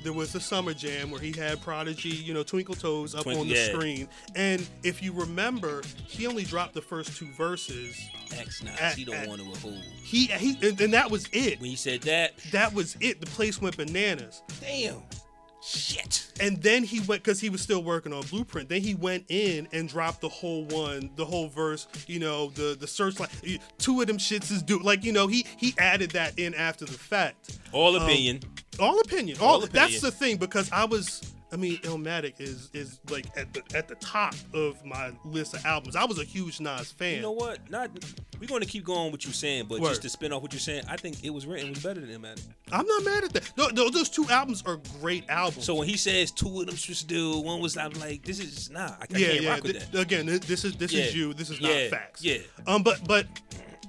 there 0.01 0.13
was 0.13 0.31
the 0.31 0.39
summer 0.39 0.73
jam 0.73 1.11
where 1.11 1.19
he 1.19 1.33
had 1.37 1.61
Prodigy, 1.61 2.07
you 2.09 2.33
know, 2.33 2.41
Twinkle 2.43 2.75
Toes 2.75 3.13
up 3.15 3.23
Twinkle- 3.23 3.41
on 3.41 3.49
the 3.49 3.55
yeah. 3.55 3.73
screen, 3.73 4.07
and 4.35 4.65
if 4.83 5.03
you 5.03 5.11
remember, 5.11 5.81
he 6.07 6.25
only 6.25 6.45
dropped 6.45 6.73
the 6.73 6.81
first 6.81 7.17
two 7.17 7.29
verses. 7.33 7.99
X 8.37 8.63
Nas, 8.63 8.93
he 8.95 9.03
don't 9.03 9.27
want 9.27 9.41
to 9.41 9.59
hold. 9.59 9.83
He 10.01 10.27
he, 10.27 10.57
and, 10.65 10.79
and 10.79 10.93
that 10.93 11.11
was 11.11 11.27
it. 11.33 11.59
When 11.59 11.69
he 11.69 11.75
said 11.75 12.01
that, 12.03 12.37
That 12.51 12.73
was 12.73 12.95
it. 13.01 13.19
The 13.19 13.27
place 13.27 13.59
went 13.61 13.75
bananas. 13.75 14.41
damn, 14.61 15.01
shit. 15.69 16.31
And 16.39 16.61
then 16.61 16.83
he 16.83 16.99
went 17.01 17.23
because 17.23 17.39
he 17.39 17.49
was 17.49 17.61
still 17.61 17.83
working 17.83 18.13
on 18.13 18.21
Blueprint. 18.23 18.69
Then 18.69 18.81
he 18.81 18.95
went 18.95 19.25
in 19.29 19.67
and 19.71 19.87
dropped 19.87 20.21
the 20.21 20.29
whole 20.29 20.65
one, 20.65 21.09
the 21.15 21.25
whole 21.25 21.47
verse. 21.49 21.87
You 22.07 22.19
know, 22.19 22.49
the 22.49 22.75
the 22.79 22.87
searchlight. 22.87 23.29
Two 23.77 24.01
of 24.01 24.07
them 24.07 24.17
shits 24.17 24.51
is 24.51 24.61
do 24.63 24.79
like 24.79 25.03
you 25.03 25.11
know 25.11 25.27
he 25.27 25.45
he 25.57 25.73
added 25.77 26.11
that 26.11 26.37
in 26.39 26.53
after 26.53 26.85
the 26.85 26.93
fact. 26.93 27.59
All 27.71 27.95
Um, 27.95 28.03
opinion. 28.03 28.41
All 28.79 28.99
opinion. 28.99 29.37
All, 29.39 29.61
All 29.61 29.67
that's 29.67 30.01
the 30.01 30.11
thing 30.11 30.37
because 30.37 30.71
I 30.71 30.85
was. 30.85 31.21
I 31.51 31.55
mean, 31.55 31.77
Illmatic 31.77 32.39
is 32.39 32.69
is 32.73 32.99
like 33.09 33.25
at 33.35 33.51
the 33.53 33.63
at 33.75 33.87
the 33.87 33.95
top 33.95 34.35
of 34.53 34.83
my 34.85 35.11
list 35.25 35.55
of 35.55 35.65
albums. 35.65 35.95
I 35.95 36.05
was 36.05 36.19
a 36.19 36.23
huge 36.23 36.59
Nas 36.59 36.91
fan. 36.91 37.15
You 37.15 37.21
know 37.21 37.31
what? 37.31 37.69
Not 37.71 37.89
we're 38.39 38.47
going 38.47 38.61
to 38.61 38.67
keep 38.67 38.85
going 38.85 39.11
what 39.11 39.25
you're 39.25 39.33
saying, 39.33 39.65
but 39.67 39.79
Word. 39.79 39.89
just 39.89 40.01
to 40.03 40.09
spin 40.09 40.31
off 40.31 40.41
what 40.41 40.53
you're 40.53 40.59
saying, 40.59 40.83
I 40.87 40.95
think 40.95 41.23
it 41.23 41.31
was 41.31 41.45
written 41.45 41.69
was 41.69 41.83
better 41.83 42.01
than 42.01 42.21
man. 42.21 42.35
I'm 42.71 42.85
not 42.85 43.03
mad 43.03 43.23
at 43.25 43.33
that. 43.33 43.51
No, 43.57 43.67
no, 43.67 43.89
those 43.89 44.09
two 44.09 44.25
albums 44.29 44.63
are 44.65 44.79
great 45.01 45.25
albums. 45.27 45.65
So 45.65 45.75
when 45.75 45.87
he 45.87 45.97
says 45.97 46.31
two 46.31 46.61
of 46.61 46.67
them 46.67 46.75
should 46.75 47.07
do, 47.07 47.39
one 47.39 47.59
was 47.61 47.77
I'm 47.77 47.93
like, 47.93 48.23
this 48.23 48.39
is 48.39 48.69
nah, 48.69 48.79
I, 48.79 48.85
I 48.85 49.05
yeah, 49.09 49.27
can't 49.27 49.41
yeah. 49.41 49.49
rock 49.49 49.63
with 49.63 49.71
th- 49.73 49.91
that. 49.91 49.99
again, 49.99 50.25
this 50.25 50.63
is 50.63 50.75
this 50.75 50.93
is 50.93 51.15
you. 51.15 51.33
This 51.33 51.49
is 51.49 51.59
not 51.61 51.71
facts. 51.89 52.23
Yeah. 52.23 52.37
Um, 52.67 52.83
but 52.83 53.05
but 53.07 53.25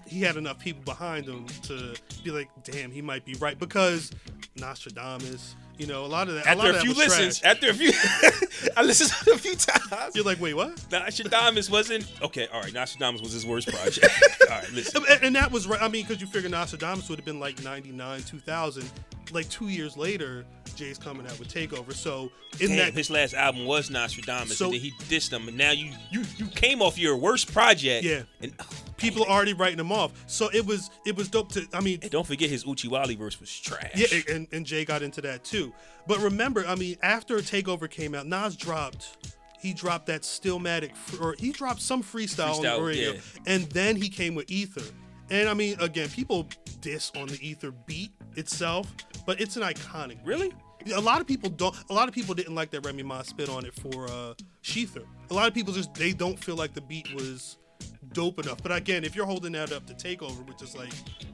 he 0.07 0.21
had 0.21 0.37
enough 0.37 0.59
people 0.59 0.83
behind 0.83 1.27
him 1.27 1.47
to 1.63 1.95
be 2.25 2.31
like, 2.31 2.49
damn, 2.65 2.91
he 2.91 3.01
might 3.03 3.25
be 3.25 3.35
right 3.35 3.59
because 3.59 4.11
Nostradamus. 4.57 5.55
You 5.81 5.87
know, 5.87 6.05
a 6.05 6.07
lot 6.07 6.29
of 6.29 6.35
that. 6.35 6.47
a 6.47 6.59
lot 6.59 6.67
After 6.67 6.71
of 6.71 6.77
a 6.77 6.81
few 6.81 6.93
listens, 6.93 7.39
trash. 7.41 7.55
after 7.55 7.71
a 7.71 7.73
few, 7.73 7.91
I 8.77 8.83
listened 8.83 9.09
to 9.13 9.31
it 9.31 9.37
a 9.37 9.39
few 9.39 9.57
times. 9.57 10.15
You're 10.15 10.27
like, 10.27 10.39
wait, 10.39 10.53
what? 10.53 10.79
Nostradamus 10.93 11.71
wasn't 11.71 12.07
okay. 12.21 12.49
All 12.53 12.61
right, 12.61 12.71
Nostradamus 12.75 13.23
was 13.23 13.33
his 13.33 13.47
worst 13.47 13.69
project. 13.69 14.07
all 14.51 14.57
right, 14.59 14.71
listen. 14.73 15.03
And, 15.11 15.23
and 15.25 15.37
that 15.37 15.51
was 15.51 15.67
right. 15.67 15.81
I 15.81 15.89
mean, 15.89 16.05
because 16.05 16.21
you 16.21 16.27
figure 16.27 16.51
Nostradamus 16.51 17.09
would 17.09 17.19
have 17.19 17.25
been 17.25 17.41
like 17.41 17.63
99, 17.65 18.23
2000. 18.25 18.91
Like 19.33 19.49
two 19.49 19.69
years 19.69 19.97
later, 19.97 20.45
Jay's 20.77 20.99
coming 20.99 21.27
out 21.27 21.39
with 21.39 21.53
Takeover. 21.53 21.93
So 21.93 22.31
in 22.59 22.69
Damn, 22.69 22.77
that, 22.79 22.95
his 22.95 23.11
last 23.11 23.35
album 23.35 23.65
was 23.65 23.91
Nostradamus, 23.91 24.57
So- 24.57 24.67
and 24.67 24.75
then 24.75 24.81
he 24.81 24.93
dissed 25.09 25.33
him, 25.33 25.49
and 25.49 25.57
now 25.57 25.73
you 25.73 25.93
you 26.11 26.25
you 26.37 26.47
came 26.47 26.83
off 26.83 26.99
your 26.99 27.17
worst 27.17 27.53
project. 27.53 28.05
Yeah. 28.05 28.23
and 28.41 28.53
oh, 28.61 28.67
people 28.97 29.25
are 29.25 29.31
already 29.31 29.53
writing 29.55 29.79
him 29.79 29.93
off. 29.93 30.13
So 30.27 30.49
it 30.53 30.65
was 30.65 30.91
it 31.07 31.17
was 31.17 31.29
dope 31.29 31.53
to. 31.53 31.67
I 31.73 31.81
mean, 31.81 31.99
and 32.03 32.11
don't 32.11 32.27
forget 32.27 32.51
his 32.51 32.65
Oochie 32.65 32.89
Wally 32.89 33.15
verse 33.15 33.41
was 33.41 33.57
trash. 33.59 33.93
Yeah, 33.95 34.35
and, 34.35 34.47
and 34.53 34.67
Jay 34.67 34.85
got 34.85 35.03
into 35.03 35.21
that 35.23 35.45
too. 35.45 35.73
But 36.07 36.19
remember, 36.21 36.67
I 36.67 36.75
mean, 36.75 36.97
after 37.03 37.37
Takeover 37.39 37.89
came 37.91 38.15
out, 38.15 38.27
Nas 38.27 38.57
dropped. 38.57 39.37
He 39.61 39.75
dropped 39.75 40.07
that 40.07 40.23
Stillmatic, 40.23 40.93
or 41.21 41.35
he 41.39 41.53
dropped 41.53 41.83
some 41.83 42.03
freestyle, 42.03 42.57
on 42.57 42.63
the 42.63 42.83
radio, 42.83 43.13
yeah. 43.13 43.21
and 43.47 43.65
then 43.73 43.95
he 43.95 44.09
came 44.09 44.35
with 44.35 44.51
Ether. 44.51 44.81
And 45.31 45.49
I 45.49 45.55
mean, 45.55 45.77
again, 45.81 46.09
people 46.09 46.49
diss 46.81 47.13
on 47.17 47.29
the 47.29 47.39
Ether 47.41 47.73
beat 47.87 48.11
itself, 48.37 48.93
but 49.27 49.41
it's 49.41 49.57
an 49.57 49.63
iconic. 49.63 50.09
beat. 50.19 50.27
Really? 50.27 50.53
A 50.95 51.01
lot 51.01 51.21
of 51.21 51.27
people 51.27 51.51
don't. 51.51 51.77
A 51.91 51.93
lot 51.95 52.09
of 52.09 52.15
people 52.15 52.35
didn't 52.35 52.55
like 52.55 52.71
that 52.71 52.85
Remy 52.87 53.03
Ma 53.03 53.23
spit 53.23 53.49
on 53.51 53.67
it 53.67 53.75
for 53.75 54.07
uh, 54.11 54.35
Shether. 54.63 55.05
A 55.31 55.35
lot 55.35 55.47
of 55.47 55.53
people 55.55 55.73
just 55.75 55.93
they 55.95 56.13
don't 56.13 56.39
feel 56.43 56.57
like 56.57 56.73
the 56.73 56.81
beat 56.81 57.13
was 57.15 57.59
dope 58.15 58.39
enough. 58.43 58.63
But 58.63 58.73
again, 58.73 59.05
if 59.05 59.15
you're 59.15 59.27
holding 59.27 59.53
that 59.53 59.73
up 59.73 59.85
to 59.87 59.95
Takeover, 59.95 60.47
which 60.49 60.63
is 60.63 60.75
like, 60.75 60.91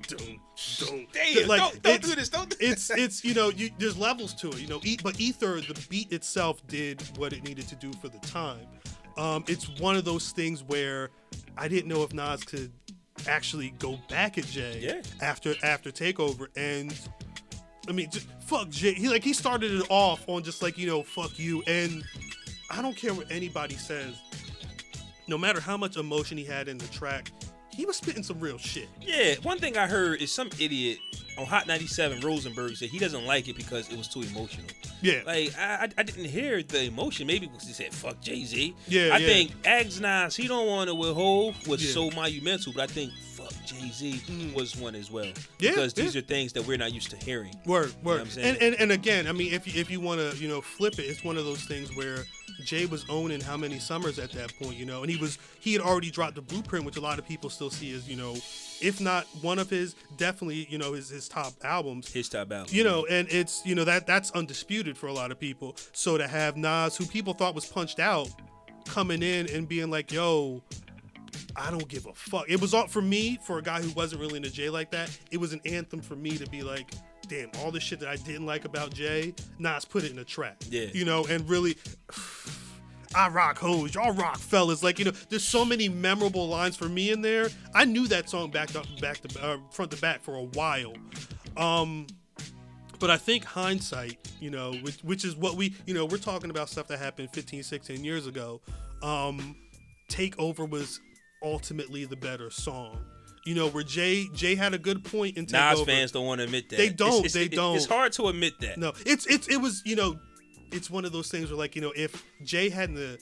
don't, 0.09 0.38
don't, 0.78 1.12
Damn, 1.12 1.47
like, 1.49 1.61
don't- 1.61 1.82
don't 1.82 2.03
do 2.03 2.14
this, 2.16 2.28
don't 2.28 2.51
do 2.51 2.57
it's 2.61 2.90
it's 2.90 3.24
you 3.24 3.34
know 3.34 3.51
you, 3.51 3.70
there's 3.78 3.97
levels 3.97 4.34
to 4.34 4.49
it. 4.49 4.59
You 4.61 4.66
know, 4.66 4.80
e- 4.82 4.99
but 5.01 5.20
Ether 5.20 5.61
the 5.61 5.80
beat 5.88 6.12
itself 6.12 6.66
did 6.66 7.01
what 7.16 7.32
it 7.32 7.44
needed 7.44 7.68
to 7.68 7.76
do 7.76 7.92
for 7.94 8.09
the 8.09 8.18
time. 8.18 8.66
Um, 9.16 9.44
it's 9.47 9.68
one 9.80 9.94
of 9.97 10.05
those 10.05 10.32
things 10.32 10.64
where 10.64 11.11
I 11.57 11.68
didn't 11.68 11.86
know 11.88 12.03
if 12.03 12.12
Nas 12.12 12.42
could 12.42 12.72
actually 13.28 13.70
go 13.78 13.98
back 14.08 14.38
at 14.38 14.46
Jay 14.46 14.80
Yeah. 14.82 15.02
after 15.20 15.54
after 15.62 15.90
Takeover, 15.90 16.46
and 16.56 16.94
I 17.88 17.92
mean, 17.92 18.10
just 18.10 18.26
fuck 18.40 18.68
Jay. 18.70 18.94
He 18.94 19.08
like 19.08 19.24
he 19.24 19.32
started 19.32 19.72
it 19.72 19.86
off 19.90 20.28
on 20.28 20.42
just 20.42 20.62
like 20.62 20.76
you 20.78 20.86
know, 20.86 21.02
fuck 21.02 21.38
you, 21.38 21.62
and 21.66 22.02
I 22.70 22.82
don't 22.82 22.96
care 22.96 23.14
what 23.14 23.30
anybody 23.30 23.74
says. 23.76 24.14
No 25.28 25.36
matter 25.38 25.60
how 25.60 25.76
much 25.76 25.96
emotion 25.96 26.38
he 26.38 26.44
had 26.44 26.68
in 26.68 26.78
the 26.78 26.86
track, 26.88 27.30
he 27.76 27.84
was 27.86 27.96
spitting 27.96 28.22
some 28.22 28.40
real 28.40 28.58
shit. 28.58 28.88
Yeah, 29.00 29.34
one 29.42 29.58
thing 29.58 29.76
I 29.76 29.86
heard 29.86 30.22
is 30.22 30.32
some 30.32 30.48
idiot 30.58 30.98
on 31.38 31.44
Hot 31.46 31.66
97 31.66 32.20
Rosenberg 32.20 32.74
said 32.76 32.88
he 32.88 32.98
doesn't 32.98 33.26
like 33.26 33.46
it 33.48 33.56
because 33.56 33.90
it 33.90 33.98
was 33.98 34.08
too 34.08 34.22
emotional. 34.22 34.66
Yeah. 35.02 35.20
Like 35.26 35.54
I, 35.58 35.88
I- 35.98 36.02
didn't 36.02 36.24
hear 36.24 36.62
the 36.62 36.84
emotion. 36.84 37.26
Maybe 37.26 37.46
because 37.46 37.66
he 37.66 37.74
said 37.74 37.92
"fuck 37.92 38.20
Jay 38.22 38.44
Z." 38.44 38.74
Yeah, 38.88 39.10
I 39.12 39.18
yeah. 39.18 39.26
think 39.26 39.62
Ags 39.62 40.00
Nas 40.00 40.34
he 40.34 40.48
don't 40.48 40.66
want 40.66 40.88
to 40.88 40.94
withhold 40.94 41.54
was 41.66 41.84
Yeah. 41.84 41.92
so 41.92 42.10
monumental, 42.16 42.72
but 42.74 42.84
I 42.84 42.86
think 42.86 43.12
"fuck 43.34 43.52
Jay 43.66 43.90
Z" 43.92 44.52
was 44.54 44.76
one 44.76 44.94
as 44.94 45.10
well. 45.10 45.26
Mm. 45.26 45.46
Yeah, 45.58 45.70
because 45.72 45.92
these 45.92 46.14
yeah. 46.14 46.20
are 46.20 46.24
things 46.24 46.54
that 46.54 46.66
we're 46.66 46.78
not 46.78 46.94
used 46.94 47.10
to 47.10 47.16
hearing. 47.18 47.54
Word, 47.66 47.92
word. 48.02 48.22
I'm 48.22 48.30
saying? 48.30 48.54
and, 48.54 48.62
and 48.62 48.74
and 48.80 48.92
again, 48.92 49.26
I 49.26 49.32
mean, 49.32 49.52
if 49.52 49.66
you, 49.66 49.78
if 49.78 49.90
you 49.90 50.00
want 50.00 50.20
to, 50.20 50.34
you 50.38 50.48
know, 50.48 50.62
flip 50.62 50.98
it, 50.98 51.02
it's 51.02 51.22
one 51.22 51.36
of 51.36 51.44
those 51.44 51.64
things 51.64 51.94
where 51.94 52.24
Jay 52.64 52.86
was 52.86 53.04
owning 53.09 53.40
how 53.40 53.57
many 53.57 53.78
summers 53.78 54.18
at 54.18 54.32
that 54.32 54.52
point, 54.59 54.76
you 54.76 54.86
know, 54.86 55.02
and 55.02 55.11
he 55.11 55.16
was 55.16 55.38
he 55.61 55.72
had 55.72 55.82
already 55.82 56.11
dropped 56.11 56.34
the 56.34 56.42
blueprint, 56.42 56.84
which 56.84 56.96
a 56.96 57.00
lot 57.00 57.18
of 57.18 57.26
people 57.26 57.50
still 57.50 57.70
see 57.70 57.94
as, 57.94 58.09
you 58.09 58.16
know, 58.16 58.34
if 58.80 59.00
not 59.00 59.26
one 59.42 59.59
of 59.59 59.70
his, 59.70 59.94
definitely, 60.16 60.66
you 60.70 60.78
know, 60.78 60.92
his 60.92 61.09
his 61.09 61.28
top 61.28 61.52
albums. 61.64 62.12
His 62.12 62.28
top 62.28 62.50
album. 62.52 62.68
You 62.70 62.84
know, 62.84 63.07
and 63.07 63.28
it's 63.30 63.64
you 63.64 63.74
know 63.74 63.84
that 63.84 64.07
that's 64.07 64.30
undisputed 64.32 64.96
for 64.96 65.07
a 65.07 65.12
lot 65.12 65.30
of 65.30 65.38
people. 65.38 65.76
So 65.92 66.16
to 66.18 66.26
have 66.26 66.57
Nas, 66.57 66.96
who 66.96 67.07
people 67.07 67.34
thought 67.34 67.54
was 67.54 67.66
punched 67.66 68.00
out, 68.00 68.28
coming 68.86 69.22
in 69.22 69.50
and 69.50 69.68
being 69.68 69.90
like, 69.90 70.12
"Yo, 70.12 70.62
I 71.54 71.70
don't 71.70 71.88
give 71.88 72.07
a 72.07 72.14
fuck." 72.14 72.46
It 72.48 72.61
was 72.61 72.74
all 72.74 72.86
for 72.86 73.02
me 73.02 73.38
for 73.44 73.59
a 73.59 73.62
guy 73.62 73.82
who 73.82 73.90
wasn't 73.92 74.20
really 74.20 74.36
into 74.36 74.50
Jay 74.50 74.70
like 74.70 74.90
that. 74.92 75.16
It 75.30 75.38
was 75.38 75.52
an 75.52 75.61
anthem 75.64 76.00
for 76.00 76.16
me 76.16 76.36
to 76.38 76.48
be 76.50 76.62
like, 76.62 76.90
"Damn, 77.28 77.50
all 77.60 77.70
the 77.70 77.80
shit 77.80 78.00
that 78.00 78.08
I 78.08 78.16
didn't 78.16 78.46
like 78.46 78.64
about 78.64 78.92
Jay, 78.92 79.34
Nas 79.58 79.84
put 79.84 80.04
it 80.04 80.12
in 80.12 80.18
a 80.18 80.24
track." 80.24 80.56
Yeah. 80.68 80.86
you 80.92 81.04
know, 81.04 81.24
and 81.26 81.48
really. 81.48 81.76
I 83.14 83.28
rock 83.28 83.56
hoes, 83.58 83.94
y'all 83.94 84.12
rock 84.12 84.36
fellas. 84.36 84.82
Like 84.82 84.98
you 84.98 85.06
know, 85.06 85.12
there's 85.30 85.46
so 85.46 85.64
many 85.64 85.88
memorable 85.88 86.48
lines 86.48 86.76
for 86.76 86.86
me 86.86 87.12
in 87.12 87.22
there. 87.22 87.48
I 87.72 87.86
knew 87.86 88.06
that 88.08 88.28
song 88.28 88.50
back 88.50 88.68
to 88.72 88.84
back 89.00 89.20
to 89.20 89.42
uh, 89.42 89.56
front 89.70 89.92
to 89.92 89.96
back 90.02 90.20
for 90.20 90.34
a 90.34 90.42
while. 90.42 90.92
Um, 91.56 92.06
but 92.98 93.10
I 93.10 93.16
think 93.16 93.44
hindsight, 93.44 94.18
you 94.40 94.50
know, 94.50 94.72
which, 94.82 94.98
which 95.02 95.24
is 95.24 95.36
what 95.36 95.56
we, 95.56 95.74
you 95.86 95.94
know, 95.94 96.04
we're 96.04 96.18
talking 96.18 96.50
about 96.50 96.68
stuff 96.68 96.88
that 96.88 96.98
happened 96.98 97.30
15, 97.32 97.62
16 97.62 98.04
years 98.04 98.26
ago. 98.26 98.60
Um, 99.02 99.56
Takeover 100.08 100.68
was 100.68 101.00
ultimately 101.42 102.04
the 102.04 102.16
better 102.16 102.50
song. 102.50 103.04
You 103.47 103.55
know, 103.55 103.68
where 103.68 103.84
Jay 103.84 104.26
Jay 104.34 104.55
had 104.57 104.74
a 104.74 104.78
good 104.78 105.05
point 105.05 105.36
in 105.36 105.44
Nas 105.44 105.53
Takeover. 105.53 105.86
fans 105.86 106.12
don't 106.12 106.26
want 106.26 106.40
to 106.40 106.44
admit 106.44 106.68
that. 106.70 106.76
They 106.76 106.88
don't, 106.90 107.18
it's- 107.18 107.32
they 107.32 107.44
it- 107.44 107.53
don't. 107.53 107.76
It's 107.76 107.86
hard 107.86 108.12
to 108.12 108.26
admit 108.28 108.59
that. 108.61 108.76
No, 108.78 108.92
it's 109.07 109.24
it's 109.26 109.49
it 109.49 109.57
was 109.59 109.82
you 109.86 109.97
know, 109.97 110.18
it's 110.72 110.90
one 110.90 111.05
of 111.05 111.12
those 111.12 111.30
things 111.30 111.49
where 111.51 111.57
like 111.59 111.76
you 111.76 111.82
know 111.82 111.92
if 111.97 112.22
Jay 112.44 112.68
hadn't 112.68 112.99
uh, 112.99 113.16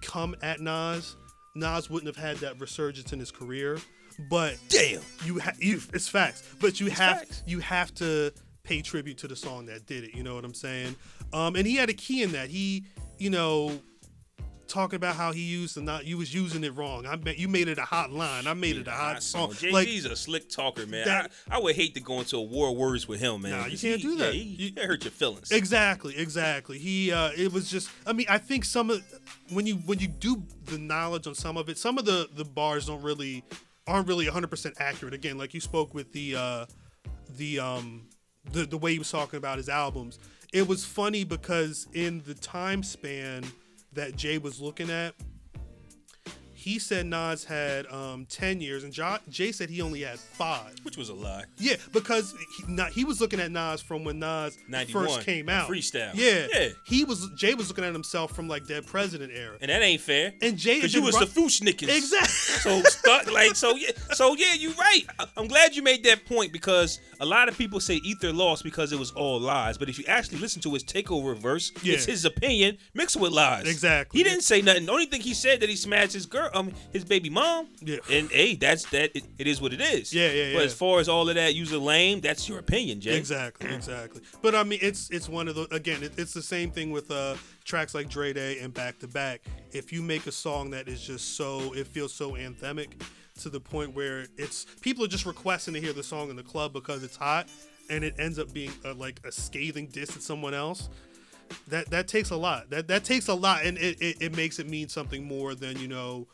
come 0.00 0.34
at 0.42 0.60
Nas, 0.60 1.16
Nas 1.54 1.90
wouldn't 1.90 2.14
have 2.14 2.24
had 2.24 2.36
that 2.38 2.60
resurgence 2.60 3.12
in 3.12 3.18
his 3.18 3.30
career. 3.30 3.78
But 4.30 4.58
Damn. 4.68 5.00
you, 5.24 5.38
ha- 5.40 5.54
you 5.58 5.80
it's 5.94 6.06
facts. 6.06 6.42
But 6.60 6.80
you 6.80 6.90
have 6.90 7.18
facts. 7.20 7.42
you 7.46 7.60
have 7.60 7.94
to 7.96 8.30
pay 8.62 8.82
tribute 8.82 9.18
to 9.18 9.26
the 9.28 9.34
song 9.34 9.66
that 9.66 9.86
did 9.86 10.04
it. 10.04 10.14
You 10.14 10.22
know 10.22 10.34
what 10.34 10.44
I'm 10.44 10.54
saying? 10.54 10.94
Um, 11.32 11.56
and 11.56 11.66
he 11.66 11.76
had 11.76 11.88
a 11.88 11.94
key 11.94 12.22
in 12.22 12.32
that. 12.32 12.48
He 12.48 12.84
you 13.18 13.30
know. 13.30 13.72
Talking 14.72 14.96
about 14.96 15.16
how 15.16 15.32
he 15.32 15.42
used 15.42 15.76
the 15.76 15.82
not, 15.82 16.06
you 16.06 16.16
was 16.16 16.32
using 16.32 16.64
it 16.64 16.74
wrong. 16.74 17.04
I 17.04 17.16
bet 17.16 17.36
you 17.38 17.46
made 17.46 17.68
it 17.68 17.76
a 17.76 17.82
hot 17.82 18.10
line. 18.10 18.46
I 18.46 18.54
made 18.54 18.78
it 18.78 18.88
a 18.88 18.90
hot 18.92 19.22
song. 19.22 19.52
Jay 19.52 19.70
Like 19.70 19.86
Z's 19.86 20.06
a 20.06 20.16
slick 20.16 20.48
talker, 20.48 20.86
man. 20.86 21.04
that- 21.04 21.30
I, 21.50 21.56
I 21.56 21.60
would 21.60 21.76
hate 21.76 21.92
to 21.96 22.00
go 22.00 22.20
into 22.20 22.38
a 22.38 22.42
war 22.42 22.70
of 22.70 22.76
words 22.78 23.06
with 23.06 23.20
him, 23.20 23.42
man. 23.42 23.50
Nah, 23.52 23.66
you 23.66 23.76
can't 23.76 24.00
he- 24.00 24.02
do 24.02 24.16
that. 24.16 24.34
Yeah, 24.34 24.40
he, 24.40 24.64
You- 24.64 24.72
he 24.74 24.80
hurt 24.80 25.04
your 25.04 25.10
feelings. 25.10 25.50
Exactly, 25.50 26.16
exactly. 26.16 26.78
He 26.78 27.12
uh 27.12 27.32
it 27.36 27.52
was 27.52 27.70
just 27.70 27.90
I 28.06 28.14
mean, 28.14 28.24
I 28.30 28.38
think 28.38 28.64
some 28.64 28.88
of 28.88 29.02
when 29.50 29.66
you 29.66 29.74
when 29.74 29.98
you 29.98 30.08
do 30.08 30.42
the 30.64 30.78
knowledge 30.78 31.26
on 31.26 31.34
some 31.34 31.58
of 31.58 31.68
it, 31.68 31.76
some 31.76 31.98
of 31.98 32.06
the 32.06 32.30
the 32.34 32.44
bars 32.46 32.86
don't 32.86 33.02
really 33.02 33.44
aren't 33.86 34.08
really 34.08 34.24
100% 34.24 34.72
accurate. 34.80 35.12
Again, 35.12 35.36
like 35.36 35.52
you 35.52 35.60
spoke 35.60 35.92
with 35.92 36.12
the 36.12 36.34
uh 36.36 36.66
the 37.36 37.58
um 37.60 38.06
the 38.52 38.64
the 38.64 38.78
way 38.78 38.92
he 38.92 38.98
was 38.98 39.10
talking 39.10 39.36
about 39.36 39.58
his 39.58 39.68
albums. 39.68 40.18
It 40.50 40.66
was 40.66 40.82
funny 40.86 41.24
because 41.24 41.88
in 41.92 42.22
the 42.26 42.32
time 42.34 42.82
span 42.82 43.44
that 43.94 44.16
Jay 44.16 44.38
was 44.38 44.60
looking 44.60 44.90
at, 44.90 45.14
he 46.62 46.78
said 46.78 47.06
Nas 47.06 47.44
had 47.44 47.86
um 47.92 48.26
10 48.28 48.60
years 48.60 48.84
and 48.84 48.92
Jay 49.30 49.52
said 49.52 49.68
he 49.68 49.80
only 49.82 50.02
had 50.02 50.18
5. 50.18 50.76
which 50.84 50.96
was 50.96 51.08
a 51.08 51.14
lie. 51.14 51.44
Yeah, 51.58 51.76
because 51.92 52.34
he, 52.56 52.72
not, 52.72 52.90
he 52.92 53.04
was 53.04 53.20
looking 53.20 53.40
at 53.40 53.50
Nas 53.50 53.80
from 53.82 54.04
when 54.04 54.18
Nas 54.18 54.56
first 54.90 55.22
came 55.22 55.48
out. 55.48 55.68
freestyle. 55.68 56.12
Yeah. 56.14 56.46
Yeah. 56.54 56.68
He 56.86 57.04
was 57.04 57.28
Jay 57.36 57.54
was 57.54 57.68
looking 57.68 57.84
at 57.84 57.92
himself 57.92 58.34
from 58.34 58.48
like 58.48 58.66
Dead 58.66 58.86
President 58.86 59.32
era. 59.34 59.56
And 59.60 59.70
that 59.70 59.82
ain't 59.82 60.00
fair. 60.00 60.32
And 60.40 60.56
Jay 60.56 60.76
because 60.76 60.94
you 60.94 61.02
was 61.02 61.18
the 61.18 61.26
Fu-Schnickens. 61.26 61.88
Exactly. 61.96 62.28
So 62.28 62.82
stuck 62.82 63.30
like 63.32 63.56
so 63.56 63.74
yeah 63.76 63.90
so 64.12 64.34
yeah 64.36 64.54
you 64.54 64.72
right. 64.74 65.02
I'm 65.36 65.48
glad 65.48 65.74
you 65.74 65.82
made 65.82 66.04
that 66.04 66.24
point 66.26 66.52
because 66.52 67.00
a 67.20 67.26
lot 67.26 67.48
of 67.48 67.58
people 67.58 67.80
say 67.80 67.96
Ether 67.96 68.32
lost 68.32 68.62
because 68.64 68.92
it 68.92 68.98
was 68.98 69.10
all 69.12 69.40
lies. 69.40 69.78
But 69.78 69.88
if 69.88 69.98
you 69.98 70.04
actually 70.06 70.38
listen 70.38 70.62
to 70.62 70.72
his 70.74 70.84
takeover 70.84 71.36
verse, 71.36 71.72
Yeah. 71.82 71.94
it's 71.94 72.04
his 72.04 72.24
opinion 72.24 72.78
mixed 72.94 73.16
with 73.16 73.32
lies. 73.32 73.66
Exactly. 73.68 74.18
He 74.18 74.24
didn't 74.24 74.42
say 74.42 74.62
nothing. 74.62 74.86
The 74.86 74.92
only 74.92 75.06
thing 75.06 75.20
he 75.20 75.34
said 75.34 75.60
that 75.60 75.68
he 75.68 75.76
smashed 75.76 76.12
his 76.12 76.26
girl, 76.26 76.50
um, 76.54 76.72
his 76.92 77.04
baby 77.04 77.30
mom. 77.30 77.68
Yeah. 77.80 77.98
And 78.10 78.30
hey, 78.30 78.54
that's 78.54 78.84
that. 78.90 79.16
It, 79.16 79.24
it 79.38 79.46
is 79.46 79.60
what 79.60 79.72
it 79.72 79.80
is. 79.80 80.12
Yeah, 80.12 80.30
yeah, 80.30 80.52
But 80.52 80.58
yeah. 80.60 80.64
as 80.64 80.74
far 80.74 81.00
as 81.00 81.08
all 81.08 81.28
of 81.28 81.34
that, 81.34 81.54
user 81.54 81.78
lame. 81.78 82.20
That's 82.20 82.48
your 82.48 82.58
opinion, 82.58 83.00
Jay. 83.00 83.16
Exactly, 83.16 83.70
exactly. 83.74 84.22
But 84.40 84.54
I 84.54 84.62
mean, 84.64 84.78
it's 84.82 85.10
it's 85.10 85.28
one 85.28 85.48
of 85.48 85.54
the 85.54 85.72
again, 85.74 86.02
it, 86.02 86.12
it's 86.18 86.34
the 86.34 86.42
same 86.42 86.70
thing 86.70 86.90
with 86.90 87.10
uh 87.10 87.36
tracks 87.64 87.94
like 87.94 88.08
Dre 88.08 88.32
Day 88.32 88.58
and 88.60 88.72
Back 88.72 88.98
to 89.00 89.08
Back. 89.08 89.42
If 89.72 89.92
you 89.92 90.02
make 90.02 90.26
a 90.26 90.32
song 90.32 90.70
that 90.70 90.88
is 90.88 91.00
just 91.00 91.36
so, 91.36 91.72
it 91.74 91.86
feels 91.86 92.12
so 92.12 92.32
anthemic 92.32 93.02
to 93.40 93.48
the 93.48 93.60
point 93.60 93.94
where 93.94 94.26
it's 94.36 94.66
people 94.80 95.04
are 95.04 95.08
just 95.08 95.26
requesting 95.26 95.74
to 95.74 95.80
hear 95.80 95.92
the 95.92 96.02
song 96.02 96.30
in 96.30 96.36
the 96.36 96.42
club 96.42 96.72
because 96.72 97.02
it's 97.02 97.16
hot, 97.16 97.48
and 97.88 98.04
it 98.04 98.14
ends 98.18 98.38
up 98.38 98.52
being 98.52 98.72
a, 98.84 98.92
like 98.92 99.20
a 99.24 99.32
scathing 99.32 99.86
diss 99.86 100.14
at 100.16 100.22
someone 100.22 100.54
else. 100.54 100.88
That 101.68 101.90
that 101.90 102.08
takes 102.08 102.30
a 102.30 102.36
lot. 102.36 102.70
That 102.70 102.88
that 102.88 103.04
takes 103.04 103.28
a 103.28 103.34
lot, 103.34 103.64
and 103.64 103.76
it, 103.78 104.00
it, 104.00 104.16
it 104.20 104.36
makes 104.36 104.58
it 104.58 104.68
mean 104.68 104.88
something 104.88 105.24
more 105.24 105.54
than 105.54 105.78
you 105.78 105.88
know. 105.88 106.26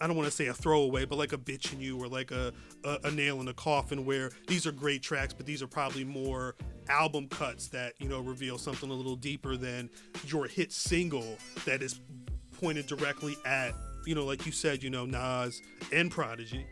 I 0.00 0.06
don't 0.06 0.16
want 0.16 0.28
to 0.28 0.34
say 0.34 0.46
a 0.46 0.54
throwaway, 0.54 1.04
but 1.04 1.16
like 1.16 1.32
a 1.32 1.38
bitch 1.38 1.72
in 1.72 1.80
you 1.80 2.00
or 2.00 2.08
like 2.08 2.30
a, 2.30 2.52
a, 2.84 2.98
a 3.04 3.10
nail 3.10 3.40
in 3.40 3.48
a 3.48 3.54
coffin 3.54 4.04
where 4.04 4.30
these 4.46 4.66
are 4.66 4.72
great 4.72 5.02
tracks, 5.02 5.32
but 5.32 5.46
these 5.46 5.62
are 5.62 5.66
probably 5.66 6.04
more 6.04 6.54
album 6.88 7.28
cuts 7.28 7.68
that, 7.68 7.94
you 7.98 8.08
know, 8.08 8.20
reveal 8.20 8.58
something 8.58 8.90
a 8.90 8.94
little 8.94 9.16
deeper 9.16 9.56
than 9.56 9.90
your 10.26 10.46
hit 10.46 10.72
single 10.72 11.36
that 11.64 11.82
is 11.82 12.00
pointed 12.60 12.86
directly 12.86 13.36
at, 13.44 13.74
you 14.06 14.14
know, 14.14 14.24
like 14.24 14.46
you 14.46 14.52
said, 14.52 14.82
you 14.82 14.90
know, 14.90 15.04
Nas 15.04 15.60
and 15.92 16.10
Prodigy. 16.10 16.64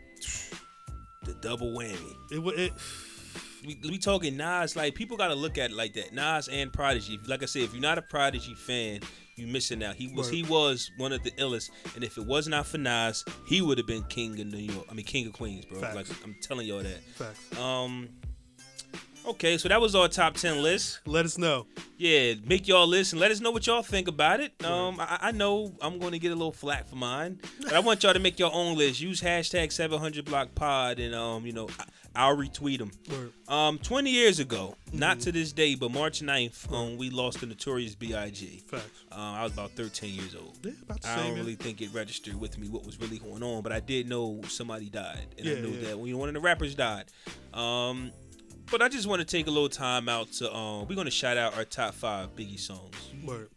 The 1.23 1.33
double 1.41 1.71
whammy. 1.71 2.15
It, 2.31 2.39
wa- 2.39 2.53
it 2.55 2.71
we, 3.65 3.77
we 3.83 3.97
talking 3.97 4.37
Nas, 4.37 4.75
like 4.75 4.95
people 4.95 5.17
got 5.17 5.27
to 5.27 5.35
look 5.35 5.57
at 5.57 5.71
it 5.71 5.75
like 5.75 5.93
that. 5.93 6.13
Nas 6.13 6.47
and 6.47 6.71
Prodigy. 6.71 7.19
Like 7.27 7.43
I 7.43 7.45
said, 7.45 7.63
if 7.63 7.73
you're 7.73 7.81
not 7.81 7.97
a 7.97 8.01
Prodigy 8.01 8.53
fan, 8.53 9.01
you 9.37 9.47
missing 9.47 9.83
out. 9.83 9.95
He 9.95 10.07
was 10.07 10.27
Word. 10.27 10.35
he 10.35 10.43
was 10.43 10.91
one 10.97 11.13
of 11.13 11.23
the 11.23 11.31
illest, 11.31 11.69
and 11.95 12.03
if 12.03 12.17
it 12.17 12.25
was 12.25 12.47
not 12.47 12.65
for 12.65 12.77
Nas, 12.77 13.23
he 13.47 13.61
would 13.61 13.77
have 13.77 13.87
been 13.87 14.03
king 14.03 14.39
of 14.39 14.47
New 14.47 14.57
York. 14.57 14.85
I 14.89 14.93
mean, 14.93 15.05
king 15.05 15.27
of 15.27 15.33
Queens, 15.33 15.65
bro. 15.65 15.79
Facts. 15.79 15.95
Like 15.95 16.07
I'm 16.23 16.35
telling 16.41 16.67
y'all 16.67 16.83
that. 16.83 17.01
facts. 17.15 17.59
Um. 17.59 18.09
Okay, 19.27 19.57
so 19.57 19.67
that 19.67 19.81
was 19.81 19.93
our 19.93 20.07
top 20.07 20.35
ten 20.35 20.63
list. 20.63 21.01
Let 21.05 21.25
us 21.25 21.37
know. 21.37 21.67
Yeah, 21.97 22.35
make 22.45 22.65
y'all 22.65 22.87
list 22.87 23.11
and 23.11 23.19
let 23.19 23.29
us 23.29 23.41
know 23.41 23.51
what 23.51 23.67
y'all 23.67 23.83
think 23.83 24.07
about 24.07 24.39
it. 24.39 24.53
Um, 24.63 25.01
I, 25.01 25.17
I 25.21 25.31
know 25.33 25.75
I'm 25.81 25.99
going 25.99 26.13
to 26.13 26.19
get 26.19 26.31
a 26.31 26.35
little 26.35 26.53
flack 26.53 26.87
for 26.87 26.95
mine, 26.95 27.41
but 27.61 27.73
I 27.73 27.79
want 27.79 28.03
y'all 28.03 28.13
to 28.13 28.19
make 28.19 28.39
your 28.39 28.53
own 28.53 28.77
list. 28.77 29.01
Use 29.01 29.19
hashtag 29.19 29.73
700 29.73 30.23
block 30.23 30.55
pod, 30.55 30.99
and 30.99 31.13
um, 31.13 31.45
you 31.45 31.51
know, 31.51 31.67
I, 31.77 31.83
I'll 32.15 32.37
retweet 32.37 32.77
them. 32.77 33.33
Um, 33.49 33.79
20 33.79 34.09
years 34.09 34.39
ago, 34.39 34.77
not 34.93 35.19
to 35.21 35.33
this 35.33 35.51
day, 35.51 35.75
but 35.75 35.91
March 35.91 36.21
9th, 36.21 36.71
um, 36.71 36.95
we 36.95 37.09
lost 37.09 37.41
the 37.41 37.47
notorious 37.47 37.95
B.I.G. 37.95 38.63
Facts. 38.65 39.03
Um, 39.11 39.19
I 39.19 39.43
was 39.43 39.51
about 39.51 39.71
13 39.71 40.15
years 40.15 40.35
old. 40.35 40.57
Yeah, 40.63 40.71
about 40.83 41.01
the 41.01 41.09
I 41.09 41.15
don't 41.17 41.25
man. 41.25 41.35
really 41.35 41.55
think 41.55 41.81
it 41.81 41.89
registered 41.93 42.39
with 42.39 42.57
me 42.57 42.69
what 42.69 42.85
was 42.85 42.97
really 43.01 43.19
going 43.19 43.43
on, 43.43 43.61
but 43.61 43.73
I 43.73 43.81
did 43.81 44.07
know 44.07 44.39
somebody 44.47 44.89
died, 44.89 45.35
and 45.37 45.49
I 45.49 45.55
knew 45.55 45.67
yeah. 45.71 45.89
that 45.89 45.99
when 45.99 46.17
one 46.17 46.29
of 46.29 46.33
the 46.33 46.39
rappers 46.39 46.75
died. 46.75 47.05
Um, 47.53 48.13
but 48.71 48.81
I 48.81 48.89
just 48.89 49.07
want 49.07 49.19
to 49.21 49.25
take 49.25 49.47
a 49.47 49.51
little 49.51 49.69
time 49.69 50.07
out 50.09 50.31
to 50.33 50.53
um, 50.55 50.87
we're 50.87 50.95
gonna 50.95 51.11
shout 51.11 51.37
out 51.37 51.55
our 51.57 51.65
top 51.65 51.93
five 51.93 52.35
Biggie 52.35 52.59
songs. 52.59 52.95
Word. 53.25 53.49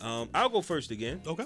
Um, 0.00 0.28
I'll 0.34 0.48
go 0.48 0.60
first 0.62 0.90
again. 0.90 1.20
Okay. 1.26 1.44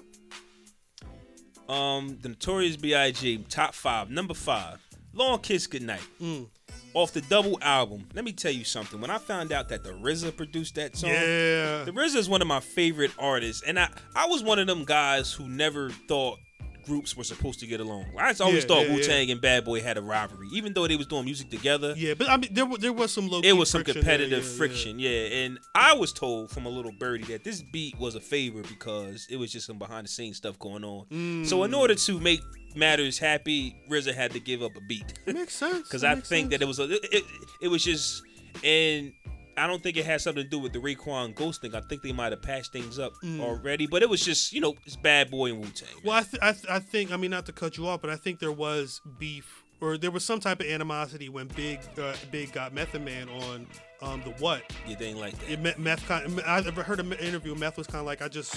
Um, 1.69 2.19
the 2.21 2.29
Notorious 2.31 2.77
B.I.G. 2.77 3.47
top 3.49 3.75
five, 3.75 4.11
number 4.11 4.35
five, 4.35 4.79
Long 5.15 5.39
Kiss 5.41 5.67
Goodnight. 5.67 6.03
Mm. 6.21 6.49
Off 6.95 7.13
the 7.13 7.23
double 7.23 7.59
album. 7.63 8.07
Let 8.15 8.25
me 8.25 8.33
tell 8.33 8.53
you 8.53 8.65
something. 8.65 9.01
When 9.01 9.11
I 9.11 9.17
found 9.17 9.51
out 9.53 9.71
that 9.71 9.83
the 9.83 9.93
RZA 9.93 10.37
produced 10.37 10.75
that 10.75 10.95
song, 10.97 11.11
Yeah. 11.11 11.85
the 11.85 11.93
RZA 11.95 12.17
is 12.17 12.29
one 12.29 12.43
of 12.43 12.49
my 12.49 12.61
favorite 12.61 13.13
artists, 13.19 13.63
and 13.67 13.79
I 13.79 13.89
I 14.15 14.27
was 14.27 14.43
one 14.43 14.59
of 14.59 14.67
them 14.67 14.85
guys 14.85 15.33
who 15.33 15.49
never 15.49 15.89
thought 16.09 16.39
groups 16.85 17.17
were 17.17 17.25
supposed 17.25 17.61
to 17.61 17.67
get 17.67 17.81
along. 17.81 18.07
I 18.19 18.35
always 18.41 18.63
Yeah, 18.65 18.69
thought 18.69 18.87
yeah, 18.89 18.95
Wu 18.95 19.03
Tang 19.03 19.31
and 19.31 19.41
Bad 19.41 19.65
Boy 19.65 19.81
had 19.81 19.97
a 19.99 20.03
rivalry, 20.03 20.49
even 20.53 20.73
though 20.73 20.87
they 20.87 20.97
was 20.97 21.07
doing 21.07 21.25
music 21.25 21.51
together. 21.51 21.95
Yeah, 21.97 22.15
but 22.15 22.29
I 22.29 22.37
mean, 22.37 22.53
there 22.53 22.67
there 22.79 22.93
was 22.93 23.13
some 23.13 23.29
low. 23.29 23.41
It 23.43 23.53
was 23.53 23.71
some 23.71 23.85
competitive 23.85 24.45
friction, 24.45 24.99
yeah. 24.99 25.11
And 25.11 25.59
I 25.75 25.95
was 25.95 26.13
told 26.13 26.51
from 26.51 26.67
a 26.67 26.69
little 26.69 26.93
birdie 26.93 27.25
that 27.25 27.45
this 27.45 27.63
beat 27.63 27.99
was 27.99 28.15
a 28.15 28.21
favor 28.21 28.63
because 28.63 29.27
it 29.31 29.37
was 29.37 29.53
just 29.53 29.67
some 29.67 29.79
behind 29.79 30.07
the 30.07 30.11
scenes 30.11 30.37
stuff 30.37 30.59
going 30.59 30.85
on. 30.85 31.07
So 31.47 31.59
Mm. 31.59 31.65
in 31.67 31.75
order 31.75 31.95
to 31.95 32.21
make 32.21 32.41
matters 32.75 33.19
happy, 33.19 33.77
RZA 33.91 34.15
had 34.15 34.33
to 34.33 34.41
give 34.41 34.63
up 34.63 34.73
a 34.77 34.81
beat. 34.81 35.13
Makes 35.27 35.55
sense. 35.57 35.83
because 35.89 36.05
I 36.05 36.15
think 36.17 36.51
that 36.51 36.63
it 36.63 36.67
was 36.67 36.79
a, 36.79 36.85
it, 36.91 37.05
it, 37.13 37.25
it 37.63 37.69
was 37.69 37.85
just 37.85 38.23
and 38.65 39.13
I 39.57 39.67
don't 39.67 39.83
think 39.83 39.97
it 39.97 40.05
had 40.05 40.21
something 40.21 40.43
to 40.43 40.49
do 40.49 40.59
with 40.59 40.73
the 40.73 40.79
Raekwon 40.79 41.35
Ghost 41.35 41.61
thing. 41.61 41.75
I 41.75 41.81
think 41.81 42.03
they 42.03 42.13
might 42.13 42.33
have 42.33 42.43
patched 42.43 42.73
things 42.73 42.99
up 42.99 43.13
already, 43.41 43.87
but 43.87 44.03
it 44.03 44.09
was 44.09 44.25
just 44.25 44.53
you 44.53 44.61
know 44.61 44.75
it's 44.87 44.97
Bad 44.97 45.31
Boy 45.31 45.51
and 45.51 45.59
Wu 45.61 45.67
Tang. 45.67 45.89
Mm. 46.01 46.05
Well, 46.05 46.17
I, 46.17 46.23
th- 46.23 46.43
I, 46.43 46.53
th- 46.53 46.67
I 46.69 46.79
think 46.79 47.13
I 47.13 47.17
mean 47.17 47.31
not 47.31 47.47
to 47.47 47.53
cut 47.53 47.77
you 47.77 47.87
off, 47.87 48.01
but 48.01 48.11
I 48.11 48.17
think 48.17 48.39
there 48.41 48.53
was 48.53 49.01
beef 49.19 49.63
or 49.81 49.99
there 49.99 50.11
was 50.11 50.25
some 50.25 50.41
type 50.41 50.61
of 50.61 50.67
animosity 50.67 51.29
when 51.29 51.49
Big 51.49 51.81
uh, 52.01 52.15
Big 52.31 52.53
got 52.53 52.73
Method 52.73 53.05
Man 53.05 53.29
on 53.29 53.67
um, 54.01 54.23
the 54.25 54.31
what. 54.43 54.63
you 54.87 54.97
didn't 54.97 55.19
like 55.21 55.37
that. 55.39 55.51
It, 55.51 55.61
Me- 55.61 55.75
Meth 55.77 56.07
kind. 56.07 56.41
I 56.47 56.59
ever 56.67 56.83
heard 56.83 57.01
an 57.01 57.13
interview. 57.15 57.55
Meth 57.55 57.77
was 57.77 57.87
kind 57.87 58.01
of 58.01 58.07
like 58.07 58.23
I 58.23 58.29
just 58.29 58.57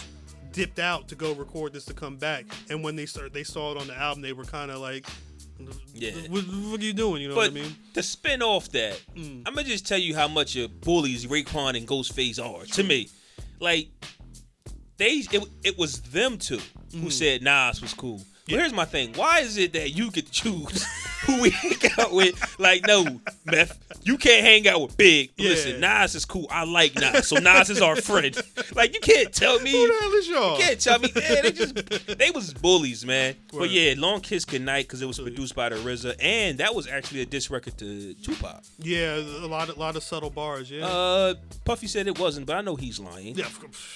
dipped 0.51 0.79
out 0.79 1.09
to 1.09 1.15
go 1.15 1.33
record 1.33 1.73
this 1.73 1.83
to 1.85 1.93
come 1.93 2.15
back, 2.15 2.45
and 2.69 2.83
when 2.83 2.95
they 2.95 3.05
start 3.05 3.33
they 3.33 3.43
saw 3.43 3.71
it 3.71 3.77
on 3.77 3.87
the 3.87 3.97
album, 3.97 4.21
they 4.21 4.33
were 4.33 4.45
kind 4.45 4.71
of 4.71 4.79
like, 4.79 5.05
Yeah. 5.93 6.11
what, 6.29 6.43
what 6.43 6.81
are 6.81 6.83
you 6.83 6.93
doing? 6.93 7.21
You 7.21 7.29
know 7.29 7.35
but 7.35 7.51
what 7.53 7.61
I 7.61 7.63
mean? 7.63 7.75
to 7.93 8.03
spin 8.03 8.41
off 8.41 8.69
that, 8.71 9.01
Mm. 9.15 9.43
I'm 9.45 9.55
gonna 9.55 9.63
just 9.67 9.87
tell 9.87 9.97
you 9.97 10.13
how 10.15 10.27
much 10.27 10.55
of 10.57 10.81
bullies 10.81 11.25
Raekwon 11.25 11.77
and 11.77 11.87
Ghostface 11.87 12.39
are 12.43 12.65
to 12.65 12.83
me. 12.83 13.09
Like 13.59 13.87
they, 14.97 15.23
it, 15.31 15.43
it 15.63 15.77
was 15.77 16.01
them 16.01 16.37
two 16.37 16.59
Mm. 16.91 17.01
who 17.03 17.09
said 17.09 17.41
Nas 17.41 17.81
was 17.81 17.93
cool. 17.93 18.21
But 18.47 18.59
here's 18.59 18.73
my 18.73 18.85
thing: 18.85 19.13
Why 19.15 19.39
is 19.39 19.57
it 19.57 19.73
that 19.73 19.89
you 19.91 20.11
get 20.11 20.27
to 20.27 20.31
choose 20.31 20.85
who 21.25 21.41
we 21.41 21.49
hang 21.49 21.77
out 21.99 22.11
with? 22.11 22.59
Like, 22.59 22.85
no, 22.87 23.19
Meth, 23.45 23.77
you 24.03 24.17
can't 24.17 24.45
hang 24.45 24.67
out 24.67 24.81
with 24.81 24.97
Big. 24.97 25.31
Yeah. 25.37 25.49
Listen, 25.49 25.79
Nas 25.81 26.15
is 26.15 26.25
cool. 26.25 26.47
I 26.49 26.63
like 26.65 26.95
Nas, 26.95 27.27
so 27.27 27.37
Nas 27.37 27.69
is 27.69 27.81
our 27.81 27.95
friend. 27.95 28.35
Like, 28.73 28.93
you 28.93 28.99
can't 28.99 29.33
tell 29.33 29.59
me. 29.59 29.71
Who 29.71 29.87
the 29.87 29.99
hell 29.99 30.13
is 30.13 30.27
y'all? 30.29 30.57
You 30.57 30.63
can't 30.63 30.79
tell 30.79 30.99
me. 30.99 31.09
Yeah, 31.15 31.41
they 31.41 31.51
just 31.51 32.17
they 32.17 32.31
was 32.31 32.53
bullies, 32.53 33.05
man. 33.05 33.35
Word. 33.51 33.59
But 33.59 33.69
yeah, 33.71 33.93
Long 33.97 34.21
Kiss 34.21 34.45
Goodnight 34.45 34.85
because 34.87 35.01
it 35.01 35.05
was 35.05 35.19
produced 35.19 35.55
by 35.55 35.69
the 35.69 35.75
RZA, 35.77 36.15
and 36.19 36.57
that 36.59 36.73
was 36.75 36.87
actually 36.87 37.21
a 37.21 37.25
diss 37.25 37.49
record 37.49 37.77
to 37.79 38.13
Tupac. 38.15 38.63
Yeah, 38.79 39.15
a 39.17 39.47
lot 39.47 39.69
of 39.69 39.77
lot 39.77 39.95
of 39.95 40.03
subtle 40.03 40.29
bars. 40.29 40.69
Yeah. 40.69 40.85
Uh, 40.85 41.35
Puffy 41.63 41.87
said 41.87 42.07
it 42.07 42.19
wasn't, 42.19 42.45
but 42.45 42.55
I 42.55 42.61
know 42.61 42.75
he's 42.75 42.99
lying. 42.99 43.35
yeah, 43.35 43.47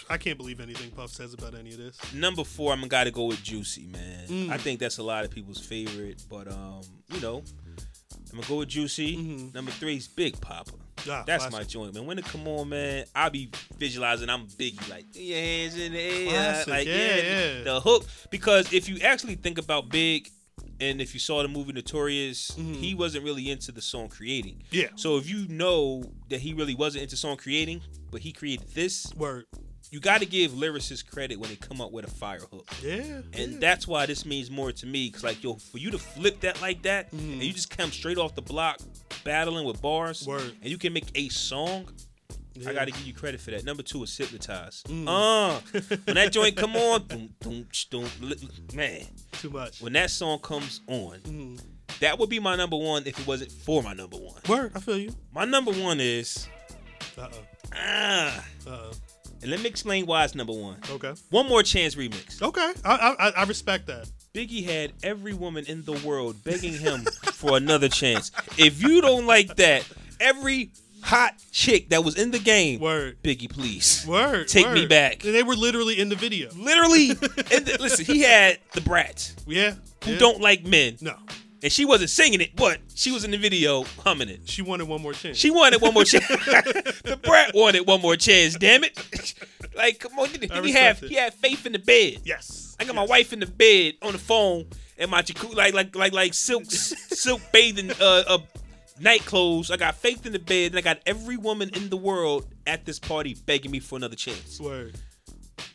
I 0.10 0.18
can't 0.18 0.38
believe 0.38 0.60
anything 0.60 0.92
Puff 0.92 1.12
says 1.12 1.34
about 1.34 1.54
any 1.56 1.72
of 1.72 1.78
this. 1.78 1.98
Number 2.14 2.44
four, 2.44 2.74
I'm 2.74 2.88
gotta 2.88 3.12
go 3.12 3.26
with 3.26 3.44
Juicy, 3.44 3.86
man. 3.88 4.28
Mm. 4.28 4.50
I 4.50 4.58
think 4.58 4.80
that's 4.80 4.98
a 4.98 5.04
lot 5.04 5.24
of 5.26 5.32
people's 5.32 5.60
favorite, 5.60 6.24
but 6.30 6.48
um, 6.48 6.82
you 7.20 7.28
know, 7.28 7.44
I'm 8.32 8.38
gonna 8.38 8.48
go 8.48 8.58
with 8.58 8.70
Juicy. 8.70 9.18
Number 9.54 9.72
three 9.72 9.98
is 9.98 10.08
Big 10.08 10.40
Poppa. 10.40 10.72
Mm-hmm. 10.72 11.12
Ah, 11.12 11.24
That's 11.26 11.52
my 11.52 11.64
joint, 11.64 11.94
man. 11.94 12.06
When 12.06 12.18
it 12.20 12.26
come 12.26 12.48
on, 12.48 12.70
man, 12.70 13.06
I'll 13.16 13.30
be 13.30 13.50
visualizing 13.78 14.30
I'm 14.30 14.48
Biggie, 14.48 14.90
like 14.90 15.12
"Throw 15.14 15.22
your 15.22 15.38
hands 15.38 15.78
in 15.78 15.94
the 15.94 16.00
air, 16.00 16.30
Classic, 16.30 16.68
like 16.68 16.88
yeah, 16.88 16.96
yeah, 16.96 17.58
yeah. 17.58 17.64
the 17.64 17.82
hook. 17.82 18.06
Because 18.30 18.72
if 18.72 18.88
you 18.88 19.00
actually 19.02 19.36
think 19.36 19.58
about 19.58 19.90
Big, 19.90 20.30
and 20.80 21.02
if 21.02 21.14
you 21.14 21.20
saw 21.20 21.42
the 21.42 21.48
movie 21.50 21.74
Notorious, 21.74 22.56
he 22.56 22.96
wasn't 22.96 23.24
really 23.26 23.50
into 23.50 23.72
the 23.72 23.82
song 23.82 24.08
creating. 24.08 24.56
Mm-hmm. 24.56 24.76
Yeah. 24.76 24.88
So 24.96 25.18
if 25.18 25.30
you 25.30 25.48
know 25.48 26.04
that 26.30 26.40
he 26.40 26.54
really 26.54 26.76
wasn't 26.76 27.04
into 27.04 27.18
song 27.18 27.38
creating, 27.38 27.82
but 28.12 28.22
he 28.22 28.32
created 28.32 28.70
this, 28.74 29.14
Word. 29.16 29.46
You 29.92 30.00
got 30.00 30.20
to 30.20 30.26
give 30.26 30.52
lyricists 30.52 31.06
credit 31.06 31.40
when 31.40 31.50
they 31.50 31.56
come 31.56 31.82
up 31.82 31.92
with 31.92 32.06
a 32.06 32.10
fire 32.12 32.40
hook. 32.52 32.70
Yeah. 32.84 33.22
And 33.34 33.54
yeah. 33.54 33.58
that's 33.60 33.88
why 33.88 34.06
this 34.06 34.26
means 34.26 34.52
more 34.52 34.72
to 34.72 34.86
me, 34.86 35.10
cause 35.10 35.24
like 35.24 35.44
yo, 35.44 35.56
for 35.56 35.78
you 35.80 35.90
to 35.92 35.98
flip 35.98 36.40
that 36.42 36.62
like 36.62 36.84
that, 36.84 37.12
Mm-hmm. 37.12 37.34
and 37.34 37.44
you 37.44 37.54
just 37.54 37.76
come 37.76 37.92
straight 37.92 38.18
off 38.18 38.36
the 38.36 38.42
block, 38.42 38.80
battling 39.24 39.66
with 39.66 39.82
bars, 39.82 40.28
Word. 40.28 40.54
and 40.62 40.70
you 40.70 40.78
can 40.78 40.94
make 40.94 41.10
a 41.16 41.30
song. 41.30 41.90
Yeah. 42.56 42.66
Mm. 42.66 42.70
I 42.72 42.74
gotta 42.74 42.92
give 42.92 43.02
you 43.08 43.14
credit 43.14 43.40
for 43.40 43.52
that. 43.52 43.64
Number 43.64 43.84
two 43.84 44.04
is 44.04 44.16
hypnotize. 44.18 44.84
Uh, 45.08 45.60
when 46.04 46.16
that 46.16 46.32
joint 46.32 46.56
come 46.58 46.76
on, 46.76 47.04
boom, 47.04 47.30
boom, 47.40 47.66
boom, 47.90 48.06
man, 48.76 49.06
too 49.34 49.50
much. 49.50 49.82
when 49.82 49.94
that 49.94 50.10
song 50.12 50.40
comes 50.40 50.82
on, 50.88 51.20
Mm-hmm. 51.20 51.56
that 52.02 52.20
would 52.20 52.30
be 52.30 52.40
my 52.40 52.56
number 52.58 52.76
one 52.76 53.04
if 53.06 53.18
it 53.20 53.26
wasn't 53.26 53.52
for 53.52 53.82
my 53.82 53.94
number 53.94 54.18
one. 54.18 54.42
Word. 54.50 54.72
I 54.76 54.80
feel 54.82 54.98
you. 54.98 55.16
My 55.34 55.46
number 55.46 55.72
one 55.72 56.00
is 56.02 56.48
Uh 57.18 57.30
oh. 57.32 57.38
ah, 57.74 58.46
Uh 58.68 58.70
oh. 58.70 58.92
And 59.42 59.52
let 59.52 59.62
me 59.62 59.68
explain 59.68 60.06
why 60.06 60.24
it's 60.26 60.36
number 60.36 60.54
one. 60.54 60.78
Okay. 60.90 61.14
One 61.30 61.48
more 61.48 61.64
chance 61.64 61.96
remix. 61.96 62.42
Okay. 62.42 62.74
I, 62.86 63.16
I 63.20 63.30
I 63.42 63.44
respect 63.46 63.88
that. 63.88 64.10
Biggie 64.34 64.64
had 64.66 64.94
every 65.04 65.34
woman 65.34 65.66
in 65.68 65.84
the 65.84 65.94
world 66.06 66.44
begging 66.44 66.74
him 66.74 67.02
for 67.34 67.58
another 67.58 67.90
chance. 67.90 68.32
If 68.58 68.82
you 68.82 69.02
don't 69.02 69.26
like 69.26 69.56
that, 69.56 69.84
every 70.20 70.72
hot 71.02 71.34
chick 71.52 71.90
that 71.90 72.04
was 72.04 72.16
in 72.18 72.30
the 72.32 72.40
game, 72.40 72.80
Word. 72.80 73.18
Biggie, 73.24 73.50
please, 73.50 74.06
Word. 74.08 74.48
take 74.50 74.70
me 74.72 74.82
word. 74.82 74.90
back. 74.90 75.20
They 75.20 75.44
were 75.44 75.56
literally 75.56 76.00
in 76.00 76.10
the 76.10 76.16
video. 76.16 76.50
Literally, 76.56 77.12
and 77.12 77.66
th- 77.66 77.80
listen, 77.80 78.06
he 78.06 78.22
had 78.22 78.60
the 78.74 78.82
brats 78.82 79.36
Yeah. 79.48 79.76
who 80.04 80.12
yeah. 80.12 80.20
don't 80.20 80.42
like 80.42 80.66
men, 80.66 80.98
No. 81.02 81.16
And 81.62 81.72
she 81.72 81.86
wasn't 81.86 82.10
singing 82.10 82.42
it, 82.42 82.56
but 82.56 82.80
she 82.96 83.12
was 83.12 83.24
in 83.24 83.32
the 83.32 83.38
video 83.38 83.84
humming 84.04 84.30
it. 84.30 84.48
She 84.48 84.62
wanted 84.62 84.88
one 84.88 85.02
more 85.02 85.14
chance. 85.14 85.38
She 85.38 85.52
wanted 85.52 85.82
one 85.82 85.94
more 85.94 86.04
chance. 86.06 86.28
the 86.28 87.20
brat 87.22 87.52
wanted 87.54 87.86
one 87.86 88.02
more 88.02 88.16
chance. 88.16 88.56
Damn 88.56 88.84
it! 88.84 89.34
like, 89.76 90.00
come 90.00 90.18
on, 90.18 90.30
did 90.32 90.52
he 90.66 90.72
have 90.72 91.04
it. 91.04 91.10
he 91.10 91.16
had 91.16 91.34
faith 91.34 91.66
in 91.66 91.74
the 91.74 91.80
bed? 91.80 92.22
yes. 92.24 92.76
I 92.80 92.86
got 92.86 92.96
my 92.96 93.06
wife 93.06 93.34
in 93.34 93.42
the 93.42 93.46
bed 93.46 93.96
on 94.02 94.14
the 94.14 94.18
phone 94.18 94.66
and 94.98 95.12
my 95.12 95.22
jacuzzi, 95.22 95.56
like 95.56 95.74
like 95.74 95.96
like 95.96 96.14
like 96.14 96.34
silk 96.34 96.66
silk 96.66 97.42
bathing 97.52 97.92
uh, 98.00 98.24
uh 98.28 98.38
night 99.00 99.26
clothes. 99.26 99.72
I 99.72 99.78
got 99.78 99.96
faith 99.96 100.26
in 100.26 100.34
the 100.34 100.40
bed, 100.40 100.72
and 100.72 100.78
I 100.78 100.82
got 100.82 101.00
every 101.06 101.38
woman 101.38 101.70
in 101.74 101.90
the 101.90 101.98
world 101.98 102.46
at 102.68 102.86
this 102.86 103.00
party 103.00 103.36
begging 103.46 103.72
me 103.72 103.80
for 103.80 103.96
another 103.96 104.16
chance. 104.16 104.60
Word. 104.60 104.96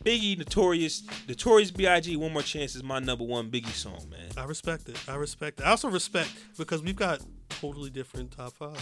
Biggie, 0.05 0.37
Notorious, 0.39 1.03
Notorious 1.29 1.71
B.I.G. 1.71 2.17
One 2.17 2.33
More 2.33 2.43
Chance 2.43 2.75
is 2.77 2.83
my 2.83 2.99
number 2.99 3.25
one 3.25 3.51
Biggie 3.51 3.69
song, 3.71 4.05
man. 4.11 4.31
I 4.37 4.45
respect 4.45 4.89
it. 4.89 4.99
I 5.09 5.15
respect 5.17 5.61
it. 5.61 5.67
I 5.67 5.71
also 5.71 5.89
respect 5.89 6.31
because 6.59 6.83
we've 6.83 6.97
got 6.97 7.21
totally 7.49 7.91
different 7.91 8.33
top 8.33 8.53
five. 8.55 8.77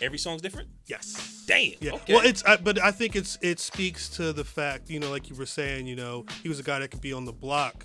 Every 0.00 0.18
song's 0.18 0.42
different. 0.42 0.68
Yes. 0.86 1.44
Damn. 1.48 1.72
Yeah. 1.80 1.92
Okay. 1.94 2.14
Well, 2.14 2.24
it's 2.24 2.44
I, 2.44 2.56
but 2.56 2.80
I 2.80 2.92
think 2.92 3.16
it's 3.16 3.36
it 3.42 3.58
speaks 3.58 4.08
to 4.10 4.32
the 4.32 4.44
fact 4.44 4.88
you 4.90 5.00
know 5.00 5.10
like 5.10 5.28
you 5.28 5.34
were 5.34 5.46
saying 5.46 5.86
you 5.88 5.96
know 5.96 6.24
he 6.42 6.48
was 6.48 6.60
a 6.60 6.62
guy 6.62 6.78
that 6.78 6.90
could 6.92 7.00
be 7.00 7.12
on 7.12 7.24
the 7.24 7.32
block 7.32 7.84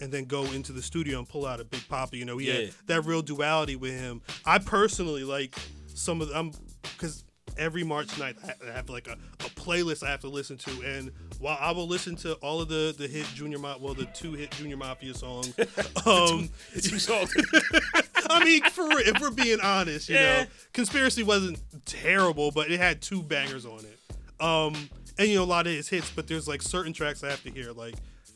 and 0.00 0.12
then 0.12 0.24
go 0.26 0.44
into 0.44 0.72
the 0.72 0.82
studio 0.82 1.18
and 1.18 1.28
pull 1.28 1.44
out 1.46 1.58
a 1.58 1.64
big 1.64 1.82
papa. 1.88 2.16
You 2.16 2.24
know 2.26 2.38
he 2.38 2.46
Yeah. 2.46 2.54
had 2.66 2.70
that 2.86 3.00
real 3.06 3.22
duality 3.22 3.74
with 3.74 3.98
him. 3.98 4.22
I 4.44 4.58
personally 4.58 5.24
like 5.24 5.56
some 5.94 6.20
of 6.20 6.28
them 6.28 6.52
because 6.82 7.24
every 7.58 7.84
March 7.84 8.16
night 8.18 8.36
I 8.66 8.72
have 8.72 8.88
like 8.88 9.08
a, 9.08 9.12
a 9.12 9.48
playlist 9.50 10.02
I 10.02 10.10
have 10.10 10.20
to 10.20 10.28
listen 10.28 10.56
to 10.58 10.70
and 10.82 11.10
while 11.40 11.58
I 11.60 11.70
will 11.72 11.86
listen 11.88 12.16
to 12.16 12.34
all 12.34 12.60
of 12.60 12.68
the 12.68 12.94
the 12.96 13.06
hit 13.08 13.26
Junior 13.34 13.58
Ma- 13.58 13.76
well 13.78 13.94
the 13.94 14.06
two 14.06 14.32
hit 14.34 14.50
Junior 14.52 14.76
Mafia 14.76 15.14
songs. 15.14 15.52
um, 16.06 16.48
two 16.74 16.98
songs. 16.98 17.34
I 18.30 18.44
mean, 18.44 18.62
for 18.64 18.86
if 19.00 19.20
we're 19.20 19.30
being 19.30 19.60
honest, 19.60 20.08
you 20.08 20.16
Yeah. 20.16 20.42
know, 20.42 20.48
conspiracy 20.72 21.22
wasn't 21.22 21.58
terrible, 21.86 22.50
but 22.50 22.70
it 22.70 22.78
had 22.78 23.00
two 23.00 23.22
bangers 23.22 23.64
on 23.66 23.80
it. 23.80 23.98
Um, 24.44 24.88
and 25.18 25.28
you 25.28 25.36
know, 25.36 25.42
a 25.42 25.46
lot 25.46 25.66
of 25.66 25.72
his 25.72 25.88
hits, 25.88 26.10
but 26.10 26.26
there's 26.28 26.46
like 26.46 26.62
certain 26.62 26.92
tracks 26.92 27.24
I 27.24 27.30
have 27.30 27.42
to 27.44 27.50
hear, 27.50 27.72
like 27.72 27.94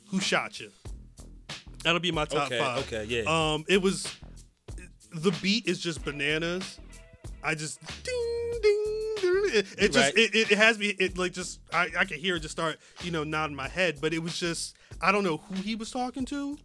"Who 0.09 0.19
Shot 0.21 0.59
You." 0.61 0.71
That'll 1.85 2.01
be 2.01 2.11
my 2.13 2.25
top 2.25 2.47
Okay, 2.47 2.59
five. 2.59 2.79
okay, 2.87 3.05
yeah. 3.05 3.23
Um, 3.27 3.65
it 3.69 3.83
was 3.83 4.07
the 5.13 5.33
beat 5.43 5.67
is 5.67 5.79
just 5.81 6.05
bananas. 6.05 6.79
I 7.45 7.55
just 7.55 7.81
ding 8.05 8.53
ding. 8.63 8.92
It, 9.53 9.67
it 9.79 9.93
just 9.93 10.15
Right. 10.15 10.35
it, 10.35 10.51
it, 10.53 10.59
has 10.59 10.79
me. 10.79 10.89
It 10.99 11.19
like 11.19 11.33
just 11.33 11.61
I 11.73 11.89
I 11.99 12.05
could 12.05 12.19
hear 12.19 12.37
it 12.37 12.41
just 12.41 12.53
start 12.53 12.79
you 13.03 13.11
know 13.11 13.25
nodding 13.25 13.57
my 13.57 13.69
head, 13.69 13.99
but 14.01 14.13
it 14.13 14.21
was 14.21 14.39
just 14.39 14.77
I 15.01 15.13
don't 15.13 15.25
know 15.25 15.39
who 15.39 15.55
he 15.57 15.75
was 15.75 15.91
talking 15.91 16.25
to. 16.27 16.59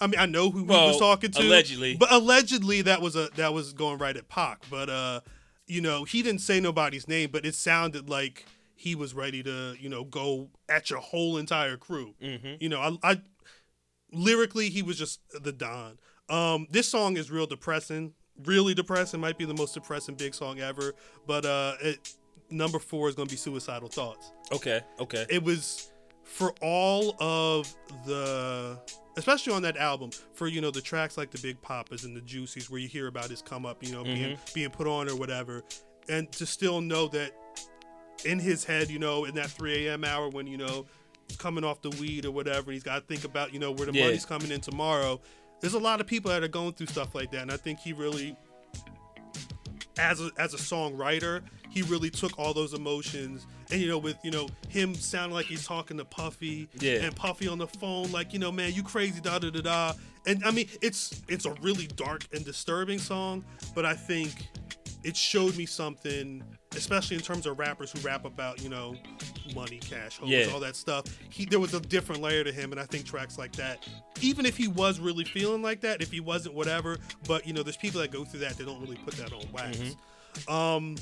I 0.00 0.06
mean, 0.06 0.18
I 0.18 0.26
know 0.26 0.50
who 0.50 0.60
he 0.60 0.64
was 0.64 0.98
talking 0.98 1.30
to. 1.32 1.42
allegedly. 1.42 1.96
but 1.96 2.10
allegedly 2.10 2.82
that 2.82 3.02
was 3.02 3.16
a 3.16 3.28
that 3.36 3.52
was 3.52 3.72
going 3.72 3.98
right 3.98 4.16
at 4.16 4.28
Pac. 4.28 4.64
But 4.70 4.88
uh, 4.88 5.20
you 5.66 5.80
know, 5.80 6.04
he 6.04 6.22
didn't 6.22 6.40
say 6.40 6.60
nobody's 6.60 7.06
name, 7.06 7.30
but 7.32 7.44
it 7.44 7.54
sounded 7.54 8.08
like 8.08 8.46
he 8.74 8.94
was 8.94 9.12
ready 9.14 9.42
to 9.42 9.74
you 9.78 9.88
know 9.88 10.04
go 10.04 10.48
at 10.68 10.90
your 10.90 11.00
whole 11.00 11.36
entire 11.36 11.76
crew. 11.76 12.14
Mm-hmm. 12.22 12.54
You 12.60 12.68
know, 12.70 12.80
I, 12.80 13.12
I 13.12 13.20
lyrically 14.12 14.70
he 14.70 14.82
was 14.82 14.98
just 14.98 15.20
the 15.42 15.52
Don. 15.52 15.98
Um, 16.28 16.66
this 16.70 16.88
song 16.88 17.16
is 17.16 17.30
real 17.30 17.46
depressing, 17.46 18.14
really 18.44 18.74
depressing. 18.74 19.20
Might 19.20 19.38
be 19.38 19.44
the 19.44 19.54
most 19.54 19.74
depressing 19.74 20.14
big 20.14 20.34
song 20.34 20.60
ever. 20.60 20.94
But 21.26 21.44
uh, 21.44 21.74
it, 21.80 22.14
number 22.50 22.78
four 22.78 23.08
is 23.08 23.14
gonna 23.14 23.28
be 23.28 23.36
Suicidal 23.36 23.88
Thoughts 23.88 24.32
okay, 24.52 24.80
okay. 24.98 25.24
it 25.28 25.42
was 25.42 25.92
for 26.24 26.52
all 26.60 27.14
of 27.22 27.72
the 28.06 28.76
especially 29.16 29.52
on 29.52 29.62
that 29.62 29.76
album 29.76 30.10
for 30.34 30.48
you 30.48 30.60
know 30.60 30.72
the 30.72 30.80
tracks 30.80 31.16
like 31.16 31.30
the 31.30 31.38
big 31.38 31.60
papas 31.62 32.02
and 32.04 32.16
the 32.16 32.20
juicies 32.22 32.68
where 32.68 32.80
you 32.80 32.88
hear 32.88 33.06
about 33.06 33.30
his 33.30 33.40
come 33.40 33.64
up 33.64 33.84
you 33.86 33.92
know 33.92 34.02
being 34.02 34.36
being 34.52 34.70
put 34.70 34.88
on 34.88 35.08
or 35.08 35.14
whatever 35.14 35.62
and 36.08 36.30
to 36.32 36.44
still 36.44 36.80
know 36.80 37.06
that 37.06 37.30
in 38.24 38.40
his 38.40 38.64
head 38.64 38.90
you 38.90 38.98
know 38.98 39.24
in 39.26 39.34
that 39.36 39.48
3 39.50 39.86
a.m 39.86 40.04
hour 40.04 40.28
when 40.28 40.46
you 40.48 40.56
know 40.56 40.86
coming 41.38 41.64
off 41.64 41.80
the 41.82 41.90
weed 41.90 42.24
or 42.24 42.30
whatever. 42.30 42.72
He's 42.72 42.82
got 42.82 42.96
to 42.96 43.00
think 43.02 43.24
about 43.24 43.52
you 43.52 43.60
know 43.60 43.70
where 43.70 43.86
the 43.86 43.92
Yeah. 43.96 44.06
money's 44.06 44.26
coming 44.26 44.50
in 44.50 44.60
tomorrow. 44.60 45.20
There's 45.60 45.74
a 45.74 45.78
lot 45.78 46.00
of 46.00 46.06
people 46.06 46.30
that 46.30 46.42
are 46.42 46.48
going 46.48 46.72
through 46.72 46.86
stuff 46.86 47.14
like 47.14 47.30
that, 47.32 47.42
and 47.42 47.52
I 47.52 47.56
think 47.56 47.78
he 47.80 47.92
really, 47.92 48.36
as 49.98 50.20
a, 50.20 50.30
as 50.38 50.54
a 50.54 50.56
songwriter, 50.56 51.42
he 51.68 51.82
really 51.82 52.10
took 52.10 52.38
all 52.38 52.52
those 52.54 52.74
emotions 52.74 53.46
and 53.70 53.80
you 53.80 53.86
know 53.86 53.98
with 53.98 54.16
you 54.24 54.30
know 54.32 54.48
him 54.68 54.92
sounding 54.94 55.32
like 55.34 55.46
he's 55.46 55.64
talking 55.64 55.96
to 55.98 56.04
Puffy 56.04 56.68
Yeah. 56.80 56.94
and 57.04 57.14
Puffy 57.14 57.46
on 57.46 57.58
the 57.58 57.68
phone 57.68 58.10
like 58.10 58.32
you 58.32 58.40
know 58.40 58.50
man 58.50 58.72
you 58.72 58.82
crazy 58.82 59.20
da 59.20 59.38
da 59.38 59.50
da 59.50 59.60
da 59.60 59.92
and 60.26 60.42
I 60.44 60.50
mean 60.50 60.66
it's 60.82 61.22
it's 61.28 61.46
a 61.46 61.52
really 61.62 61.86
dark 61.86 62.24
and 62.32 62.44
disturbing 62.44 62.98
song 62.98 63.44
but 63.72 63.86
I 63.86 63.94
think 63.94 64.48
it 65.04 65.16
showed 65.16 65.56
me 65.56 65.66
something 65.66 66.42
especially 66.76 67.16
in 67.16 67.22
terms 67.22 67.46
of 67.46 67.58
rappers 67.58 67.90
who 67.90 67.98
rap 68.06 68.24
about 68.24 68.62
you 68.62 68.68
know 68.68 68.94
money 69.54 69.78
cash 69.78 70.18
hoes 70.18 70.28
Yeah. 70.28 70.46
all 70.52 70.60
that 70.60 70.76
stuff 70.76 71.04
he 71.30 71.44
there 71.44 71.58
was 71.60 71.74
a 71.74 71.80
different 71.80 72.20
layer 72.22 72.44
to 72.44 72.52
him 72.52 72.70
and 72.72 72.80
I 72.80 72.84
think 72.84 73.04
tracks 73.06 73.38
like 73.38 73.52
that 73.56 73.86
even 74.20 74.46
if 74.46 74.56
he 74.56 74.68
was 74.68 75.00
really 75.00 75.24
feeling 75.24 75.62
like 75.62 75.80
that 75.80 76.00
if 76.02 76.10
he 76.12 76.20
wasn't 76.20 76.54
whatever 76.54 76.96
but 77.26 77.46
you 77.46 77.52
know 77.52 77.62
there's 77.62 77.76
people 77.76 78.00
that 78.00 78.10
go 78.12 78.24
through 78.24 78.40
that 78.40 78.56
they 78.56 78.64
don't 78.64 78.80
really 78.80 78.96
put 79.04 79.14
that 79.14 79.32
on 79.32 79.42
wax 79.52 79.76
Mm-hmm. 79.78 79.90
Um 80.48 80.96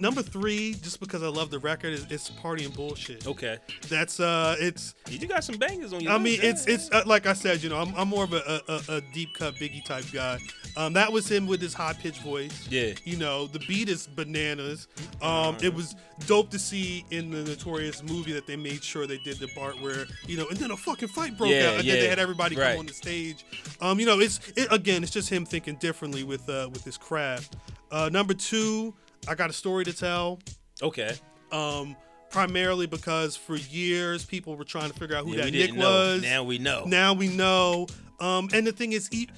number 0.00 0.22
three 0.22 0.72
just 0.82 1.00
because 1.00 1.22
I 1.22 1.28
love 1.28 1.50
the 1.50 1.58
record 1.58 1.92
is 1.92 2.06
it's 2.10 2.30
party 2.30 2.64
and 2.64 2.74
bullshit 2.74 3.26
Okay. 3.26 3.58
that's 3.90 4.20
uh 4.20 4.56
it's 4.58 4.94
You 5.08 5.26
got 5.28 5.44
some 5.44 5.56
bangers 5.56 5.92
on 5.92 6.00
your 6.00 6.12
I 6.12 6.14
list, 6.16 6.24
mean, 6.24 6.40
yeah. 6.42 6.50
it's 6.50 6.66
it's 6.66 6.90
uh, 6.90 7.02
like 7.06 7.26
I 7.26 7.34
said, 7.34 7.62
you 7.62 7.68
know, 7.68 7.76
I'm, 7.78 7.94
I'm 7.94 8.08
more 8.08 8.24
of 8.24 8.32
a, 8.32 8.60
a, 8.68 8.96
a 8.96 9.00
deep 9.12 9.34
cut 9.34 9.54
Biggie 9.56 9.84
type 9.84 10.06
guy. 10.12 10.38
Um, 10.78 10.94
that 10.94 11.12
was 11.12 11.30
him 11.30 11.46
with 11.46 11.60
his 11.60 11.74
high 11.74 11.92
pitched 11.92 12.22
voice. 12.22 12.66
Yeah. 12.70 12.94
You 13.04 13.18
know, 13.18 13.46
the 13.46 13.58
beat 13.68 13.90
is 13.90 14.06
bananas. 14.06 14.88
Um, 15.20 15.58
it 15.62 15.72
was 15.72 15.94
dope 16.26 16.48
to 16.50 16.58
see 16.58 17.04
in 17.10 17.30
the 17.30 17.42
Notorious 17.44 18.02
movie 18.02 18.32
that 18.32 18.46
they 18.46 18.56
made 18.56 18.82
sure 18.82 19.06
they 19.06 19.18
did 19.18 19.36
the 19.36 19.48
part 19.48 19.80
where 19.82 20.06
you 20.26 20.38
know, 20.38 20.48
and 20.48 20.56
then 20.56 20.70
a 20.70 20.76
fucking 20.76 21.08
fight 21.08 21.36
broke 21.36 21.50
Yeah, 21.50 21.68
out, 21.68 21.74
and 21.80 21.86
then 21.88 21.98
they 22.00 22.08
had 22.08 22.18
everybody 22.18 22.56
right. 22.56 22.70
come 22.70 22.80
on 22.80 22.86
the 22.86 22.94
stage. 22.94 23.44
Um, 23.82 24.00
you 24.00 24.06
know, 24.06 24.18
it's 24.20 24.40
it, 24.56 24.68
again, 24.72 25.02
it's 25.02 25.12
just 25.12 25.28
him 25.28 25.44
thinking 25.44 25.76
differently 25.76 26.24
with 26.24 26.48
uh, 26.48 26.70
with 26.72 26.82
his 26.82 26.96
craft. 26.96 27.56
Uh, 27.92 28.08
number 28.10 28.32
two, 28.34 28.94
I 29.28 29.34
got 29.34 29.50
a 29.50 29.52
story 29.52 29.84
to 29.84 29.92
tell 29.92 30.40
Okay. 30.82 31.14
um, 31.52 31.94
primarily 32.30 32.86
because 32.86 33.36
for 33.36 33.56
years 33.56 34.24
people 34.24 34.56
were 34.56 34.64
trying 34.64 34.90
to 34.90 34.98
figure 34.98 35.14
out 35.14 35.24
who 35.26 35.36
Yeah, 35.36 35.44
that 35.44 35.52
Nick 35.52 35.74
know. 35.74 35.88
was. 35.90 36.22
Now 36.22 36.42
we 36.42 36.58
know. 36.58 36.84
Now 36.86 37.12
we 37.12 37.28
know. 37.28 37.86
Um, 38.18 38.48
and 38.54 38.66
the 38.66 38.72
thing 38.72 38.92
is, 38.92 39.08
e- 39.12 39.28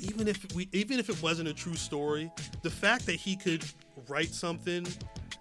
even 0.00 0.28
if 0.28 0.54
we, 0.54 0.68
even 0.72 0.98
if 1.00 1.10
it 1.10 1.20
wasn't 1.22 1.48
a 1.48 1.52
true 1.54 1.74
story, 1.74 2.30
the 2.62 2.70
fact 2.70 3.04
that 3.06 3.16
he 3.16 3.34
could 3.36 3.64
write 4.08 4.32
something 4.32 4.86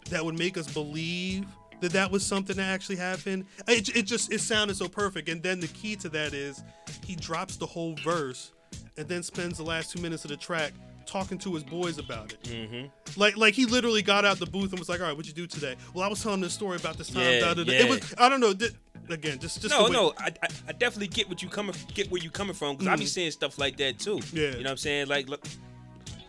that 0.09 0.26
would 0.26 0.38
make 0.38 0.57
us 0.57 0.68
believe 0.74 1.45
that 1.82 1.91
that 1.91 2.09
was 2.09 2.26
something 2.26 2.55
that 2.55 2.63
actually 2.74 2.95
happened, 2.95 3.45
it, 3.68 3.95
it 3.95 4.03
just 4.03 4.32
it 4.34 4.39
sounded 4.41 4.76
so 4.76 4.88
perfect. 4.88 5.30
And 5.30 5.43
then 5.43 5.59
the 5.59 5.68
key 5.68 5.95
to 5.97 6.09
that 6.09 6.34
is 6.34 6.63
he 7.05 7.16
drops 7.16 7.57
the 7.57 7.66
whole 7.68 7.95
verse 8.03 8.51
and 8.97 9.07
then 9.07 9.22
spends 9.22 9.57
the 9.57 9.63
last 9.63 9.91
two 9.91 10.01
minutes 10.01 10.24
of 10.26 10.32
the 10.32 10.38
track 10.38 10.72
talking 11.06 11.38
to 11.39 11.53
his 11.53 11.64
boys 11.64 11.97
about 11.97 12.34
it. 12.34 12.43
Mm-hmm. 12.43 13.20
Like, 13.20 13.38
like 13.38 13.53
he 13.53 13.66
literally 13.66 14.01
got 14.01 14.26
out 14.26 14.38
the 14.39 14.45
booth 14.45 14.72
and 14.72 14.80
was 14.80 14.89
like, 14.89 14.99
"All 15.01 15.08
right, 15.08 15.16
what'd 15.16 15.28
you 15.28 15.34
do 15.34 15.47
today?" 15.47 15.76
Well, 15.93 16.03
I 16.03 16.08
was 16.08 16.22
telling 16.22 16.41
this 16.41 16.53
story 16.53 16.78
about 16.78 16.97
this 16.97 17.10
time. 17.10 17.24
Yeah, 17.24 17.39
da, 17.39 17.53
da, 17.53 17.64
da. 17.64 17.72
yeah. 17.72 17.80
It 17.84 17.89
was, 17.89 18.16
I 18.18 18.30
don't 18.30 18.39
know. 18.39 18.53
th- 18.53 18.74
again, 19.10 19.39
just, 19.39 19.62
just 19.62 19.74
no, 19.74 19.88
no, 19.88 20.14
I, 20.18 20.32
I, 20.68 20.72
definitely 20.72 21.08
get 21.08 21.30
what 21.30 21.41
you 21.43 21.49
coming 21.49 21.76
get 21.93 22.10
where 22.10 22.22
you 22.22 22.30
coming 22.32 22.56
from 22.56 22.76
because 22.76 22.88
I 22.88 22.95
be 22.95 23.06
saying 23.06 23.32
stuff 23.32 23.58
like 23.60 23.78
that 23.78 23.99
too. 23.99 24.18
Mm. 24.18 24.34
Yeah. 24.34 24.41
you 24.43 24.51
know 24.58 24.64
what 24.64 24.72
I'm 24.72 24.78
saying? 24.78 25.08
Like, 25.08 25.30
look, 25.30 25.45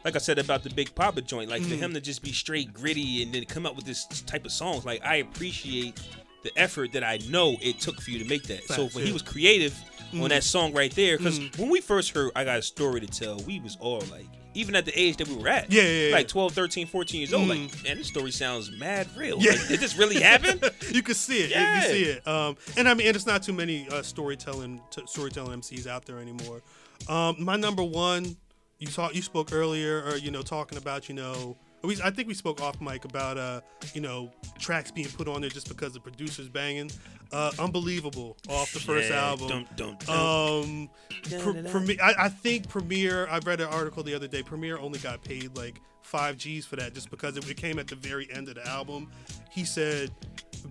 like 0.04 0.14
I 0.14 0.18
said 0.18 0.38
about 0.38 0.62
the 0.62 0.70
Big 0.70 0.94
Poppa 0.94 1.22
joint, 1.22 1.50
like 1.50 1.62
for 1.62 1.74
Mm. 1.74 1.78
him 1.78 1.94
to 1.94 2.00
just 2.00 2.22
be 2.22 2.32
straight 2.32 2.72
gritty 2.74 3.22
and 3.22 3.32
then 3.34 3.44
come 3.46 3.66
up 3.66 3.76
with 3.76 3.86
this 3.86 4.04
type 4.22 4.44
of 4.44 4.52
songs, 4.52 4.84
like 4.84 5.04
I 5.04 5.16
appreciate 5.16 6.00
the 6.42 6.56
effort 6.58 6.92
that 6.92 7.02
I 7.02 7.18
know 7.28 7.56
it 7.60 7.80
took 7.80 8.00
for 8.00 8.10
you 8.10 8.18
to 8.18 8.24
make 8.28 8.44
that. 8.44 8.64
so 8.64 8.86
when 8.88 8.98
yeah. 8.98 9.00
Mm. 9.02 9.06
he 9.06 9.12
was 9.12 9.22
creative 9.22 9.74
on 10.20 10.28
that 10.28 10.44
song 10.44 10.72
right 10.72 10.92
there, 10.94 11.18
because 11.18 11.40
when 11.58 11.68
we 11.68 11.80
first 11.80 12.10
heard 12.12 12.30
"I 12.36 12.44
Got 12.44 12.58
a 12.58 12.62
Story 12.62 13.00
to 13.00 13.06
Tell," 13.06 13.38
we 13.40 13.58
was 13.60 13.76
all 13.80 14.02
like. 14.10 14.26
Even 14.56 14.74
at 14.74 14.84
the 14.84 14.98
age 14.98 15.16
that 15.18 15.28
we 15.28 15.36
were 15.36 15.48
at, 15.48 15.70
Yeah, 15.70 15.82
yeah, 15.82 16.08
yeah. 16.08 16.14
like 16.14 16.28
12, 16.28 16.52
13, 16.52 16.86
14 16.86 17.20
years 17.20 17.32
old, 17.34 17.48
Mm. 17.48 17.70
like, 17.70 17.84
man, 17.84 17.98
this 17.98 18.06
story 18.08 18.30
sounds 18.30 18.70
mad 18.70 19.06
real. 19.16 19.38
Yeah. 19.40 19.52
Like, 19.52 19.68
did 19.68 19.80
this 19.80 19.96
really 19.96 20.20
happen? 20.20 20.60
you 20.92 21.02
can 21.02 21.14
see 21.14 21.40
it. 21.44 21.50
Yeah. 21.50 21.82
You, 21.84 21.88
see 21.90 22.02
it. 22.10 22.26
Um, 22.26 22.56
and 22.76 22.88
I 22.88 22.94
mean, 22.94 23.06
and 23.06 23.14
it's 23.16 23.26
not 23.26 23.42
too 23.42 23.52
many 23.52 23.86
uh, 23.90 24.02
storytelling 24.02 24.80
t- 24.90 25.02
storytelling 25.06 25.60
MCs 25.60 25.86
out 25.86 26.06
there 26.06 26.18
anymore. 26.18 26.62
Um, 27.08 27.36
my 27.38 27.56
number 27.56 27.82
one, 27.84 28.36
you 28.78 28.86
talk, 28.88 29.14
you 29.14 29.22
spoke 29.22 29.52
earlier, 29.52 30.02
or 30.04 30.16
you 30.16 30.30
know, 30.30 30.42
talking 30.42 30.78
about 30.78 31.08
you 31.08 31.14
know. 31.14 31.56
We, 31.86 32.00
I 32.02 32.10
think 32.10 32.28
we 32.28 32.34
spoke 32.34 32.60
off 32.60 32.80
mic 32.80 33.04
about 33.04 33.38
uh, 33.38 33.60
you 33.94 34.00
know 34.00 34.30
tracks 34.58 34.90
being 34.90 35.08
put 35.08 35.28
on 35.28 35.40
there 35.40 35.50
just 35.50 35.68
because 35.68 35.92
the 35.92 36.00
producer's 36.00 36.48
banging. 36.48 36.90
Uh, 37.32 37.50
unbelievable 37.58 38.36
off 38.48 38.72
the 38.72 38.78
first 38.78 39.10
Yeah, 39.10 39.26
album. 39.30 39.48
dum, 39.48 39.66
dum, 39.76 39.96
dum. 40.06 40.16
Um, 40.16 40.90
Pre- 41.24 41.62
Premier, 41.70 41.96
I, 42.02 42.14
I 42.18 42.28
think 42.28 42.68
Premier. 42.68 43.26
I 43.28 43.38
read 43.38 43.60
an 43.60 43.68
article 43.68 44.02
the 44.04 44.14
other 44.14 44.28
day. 44.28 44.42
Premier 44.42 44.78
only 44.78 44.98
got 45.00 45.22
paid 45.24 45.56
like 45.56 45.80
five 46.02 46.36
G's 46.36 46.64
for 46.66 46.76
that, 46.76 46.94
just 46.94 47.10
because 47.10 47.36
it, 47.36 47.48
it 47.50 47.56
came 47.56 47.78
at 47.80 47.88
the 47.88 47.96
very 47.96 48.28
end 48.32 48.48
of 48.48 48.54
the 48.54 48.66
album. 48.68 49.10
He 49.50 49.64
said 49.64 50.12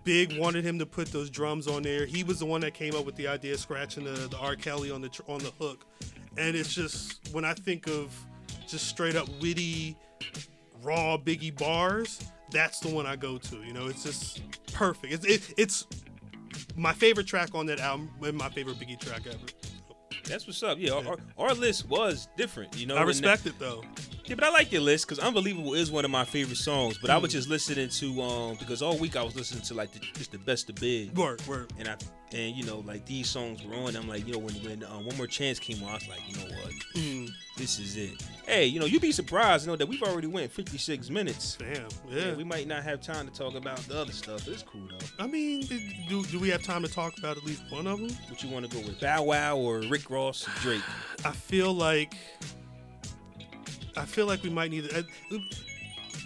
Big 0.06 0.38
wanted 0.40 0.64
him 0.64 0.80
to 0.80 0.86
put 0.86 1.12
those 1.12 1.30
drums 1.30 1.68
on 1.68 1.84
there. 1.84 2.06
He 2.06 2.24
was 2.24 2.40
the 2.40 2.46
one 2.46 2.62
that 2.62 2.74
came 2.74 2.96
up 2.96 3.06
with 3.06 3.16
the 3.18 3.28
idea 3.28 3.54
of 3.54 3.60
scratching 3.60 4.06
the, 4.06 4.12
the 4.12 4.38
R. 4.38 4.56
Kelly 4.56 4.92
on 4.92 5.02
the 5.02 5.10
tr- 5.10 5.24
on 5.28 5.40
the 5.40 5.52
hook, 5.60 5.86
and 6.38 6.56
it's 6.56 6.74
just 6.74 7.34
when 7.34 7.44
I 7.44 7.54
think 7.54 7.88
of 7.88 8.14
just 8.66 8.88
straight 8.88 9.16
up 9.18 9.28
witty, 9.42 9.98
raw 10.86 11.18
Biggie 11.18 11.58
bars. 11.58 12.22
That's 12.52 12.80
the 12.80 12.90
one 12.90 13.06
I 13.06 13.16
go 13.16 13.38
to. 13.38 13.58
You 13.64 13.74
know, 13.74 13.88
it's 13.88 14.04
just 14.04 14.42
perfect. 14.74 15.14
It's 15.14 15.26
it, 15.26 15.54
it's 15.58 15.88
my 16.78 16.94
favorite 16.94 17.28
track 17.28 17.50
on 17.54 17.66
that 17.66 17.80
album 17.80 18.10
and 18.24 18.38
my 18.38 18.50
favorite 18.50 18.78
Biggie 18.80 19.00
track 19.00 19.22
ever. 19.28 19.38
That's 20.26 20.48
what's 20.48 20.64
up. 20.64 20.78
Yeah, 20.80 20.94
Our, 20.94 21.18
our 21.38 21.54
list 21.54 21.88
was 21.90 22.28
different, 22.38 22.78
you 22.78 22.86
know. 22.86 22.96
I 22.96 23.04
respect 23.04 23.46
it 23.46 23.58
though. 23.60 23.84
Yeah, 24.28 24.36
but 24.36 24.44
I 24.44 24.50
like 24.50 24.72
your 24.72 24.82
list 24.82 25.06
because 25.08 25.20
"Unbelievable" 25.24 25.74
is 25.76 25.92
one 25.92 26.04
of 26.06 26.12
my 26.12 26.26
favorite 26.26 26.58
songs. 26.58 26.98
But 26.98 27.10
I 27.12 27.18
was 27.18 27.32
just 27.32 27.48
listening 27.48 27.90
to 27.90 28.22
um 28.22 28.56
because 28.58 28.82
all 28.82 28.98
week 28.98 29.16
I 29.16 29.24
was 29.24 29.36
listening 29.36 29.62
to 29.64 29.74
like 29.76 29.92
the, 29.92 30.00
just 30.00 30.32
the 30.32 30.40
best 30.40 30.68
of 30.70 30.76
big, 30.76 31.16
Word, 31.18 31.46
word. 31.48 31.72
and 31.78 31.88
I 31.88 31.96
and 32.34 32.56
you 32.56 32.64
know 32.66 32.80
like 32.80 33.06
these 33.06 33.30
songs 33.30 33.64
were 33.64 33.76
on. 33.76 33.96
I'm 33.96 34.08
like 34.08 34.26
you 34.26 34.34
know 34.34 34.40
when 34.40 34.56
when 34.56 34.84
um, 34.86 35.06
one 35.06 35.16
more 35.18 35.28
chance 35.28 35.60
came 35.60 35.82
on, 35.84 35.90
I 35.90 35.94
was 35.94 36.08
like 36.10 36.22
you 36.28 36.36
know 36.38 36.56
what, 36.56 36.74
Mm, 36.96 37.30
this 37.58 37.78
is 37.80 37.98
it. 37.98 38.24
Hey, 38.48 38.66
you 38.66 38.80
know 38.80 38.88
you'd 38.88 39.02
be 39.02 39.12
surprised 39.12 39.66
you 39.68 39.72
know 39.72 39.76
that 39.78 39.88
we've 39.88 40.02
already 40.02 40.28
went 40.28 40.52
56 40.52 41.10
minutes. 41.12 41.58
damn, 41.60 41.76
Yeah, 42.10 42.30
yeah. 42.30 42.34
we 42.36 42.44
might 42.44 42.68
not 42.68 42.82
have 42.84 43.02
time 43.02 43.28
to 43.28 43.34
talk 43.34 43.54
about 43.54 43.78
the 43.88 44.00
other 44.02 44.12
stuff. 44.12 44.48
It's 44.48 44.64
cool 44.64 44.88
though. 44.90 45.24
I 45.24 45.28
mean, 45.28 45.62
do, 46.10 46.24
do 46.26 46.40
we 46.40 46.50
have 46.50 46.64
time 46.64 46.82
to 46.82 46.90
talk 46.92 47.16
about 47.20 47.38
at 47.38 47.44
least 47.44 47.62
one 47.70 47.86
of 47.86 48.00
them? 48.00 48.10
What 48.30 48.42
you 48.42 48.50
want 48.50 48.68
to 48.70 48.76
go 48.76 48.84
with, 48.88 49.00
Bow 49.00 49.22
Wow 49.24 49.58
or 49.58 49.82
Rick 49.82 50.10
Ross, 50.10 50.48
or 50.48 50.52
Drake? 50.62 50.82
I 51.24 51.32
feel 51.32 51.72
like 51.74 52.16
I 53.98 54.06
feel 54.06 54.26
like 54.26 54.44
we 54.44 54.50
might 54.50 54.72
need. 54.72 54.90
uh, 54.94 55.04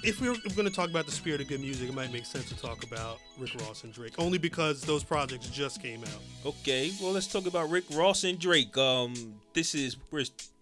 If 0.02 0.22
we 0.22 0.30
we're 0.30 0.36
going 0.56 0.68
to 0.68 0.74
talk 0.74 0.90
about 0.90 1.06
the 1.08 1.12
spirit 1.12 1.42
of 1.42 1.48
good 1.50 1.60
music, 1.60 1.90
it 1.90 1.94
might 1.94 2.14
make 2.14 2.26
sense 2.26 2.48
to 2.50 2.56
talk 2.58 2.84
about 2.84 3.20
Rick 3.38 3.52
Ross 3.60 3.84
and 3.84 3.92
Drake, 3.92 4.14
only 4.18 4.38
because 4.38 4.82
those 4.82 5.04
projects 5.04 5.50
just 5.50 5.82
came 5.82 6.02
out. 6.04 6.22
Okay, 6.46 6.92
well 7.02 7.12
let's 7.12 7.28
talk 7.28 7.46
about 7.48 7.70
Rick 7.70 7.84
Ross 7.92 8.24
and 8.24 8.40
Drake. 8.40 8.78
Um, 8.78 9.14
this 9.54 9.76
is 9.76 9.98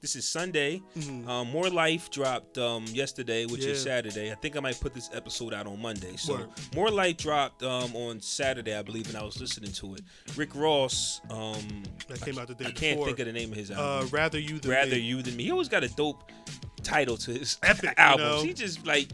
this 0.01 0.15
is 0.15 0.25
Sunday. 0.27 0.81
Um, 1.27 1.51
More 1.51 1.69
Life 1.69 2.09
dropped 2.09 2.57
um 2.57 2.85
yesterday, 2.87 3.45
which 3.45 3.63
is 3.63 3.77
Mm-hmm. 3.77 3.87
Saturday. 3.87 4.31
I 4.31 4.35
think 4.35 4.57
I 4.57 4.59
might 4.59 4.79
put 4.79 4.95
this 4.95 5.09
episode 5.13 5.53
out 5.53 5.67
on 5.67 5.79
Monday. 5.79 6.15
So 6.15 6.33
Word. 6.37 6.49
More 6.73 6.89
Life 6.89 7.17
dropped 7.17 7.61
um 7.61 7.95
on 7.95 8.19
Saturday, 8.21 8.75
I 8.75 8.81
believe, 8.81 9.07
and 9.09 9.17
I 9.17 9.23
was 9.23 9.39
listening 9.39 9.71
to 9.73 9.93
it. 9.95 10.01
Rick 10.35 10.55
Ross, 10.55 11.21
um, 11.29 11.83
That 12.07 12.21
came 12.21 12.39
out 12.39 12.47
the 12.47 12.55
day 12.55 12.65
I 12.65 12.71
can't 12.71 13.03
think 13.03 13.19
of 13.19 13.27
the 13.27 13.33
name 13.33 13.51
of 13.51 13.57
his 13.57 13.69
Uh, 13.69 13.75
album. 13.75 14.09
Rather 14.11 14.39
you 14.39 14.57
than 14.57 14.71
Rather 14.71 14.91
me. 14.95 14.99
you 15.01 15.21
than 15.21 15.35
me. 15.35 15.43
He 15.43 15.51
always 15.51 15.69
got 15.69 15.83
a 15.83 15.89
dope 15.89 16.31
title 16.87 17.17
to 17.17 17.31
his 17.31 17.57
Epic, 17.63 17.93
you 17.97 18.17
know? 18.17 18.41
He 18.43 18.53
just 18.53 18.85
like 18.85 19.11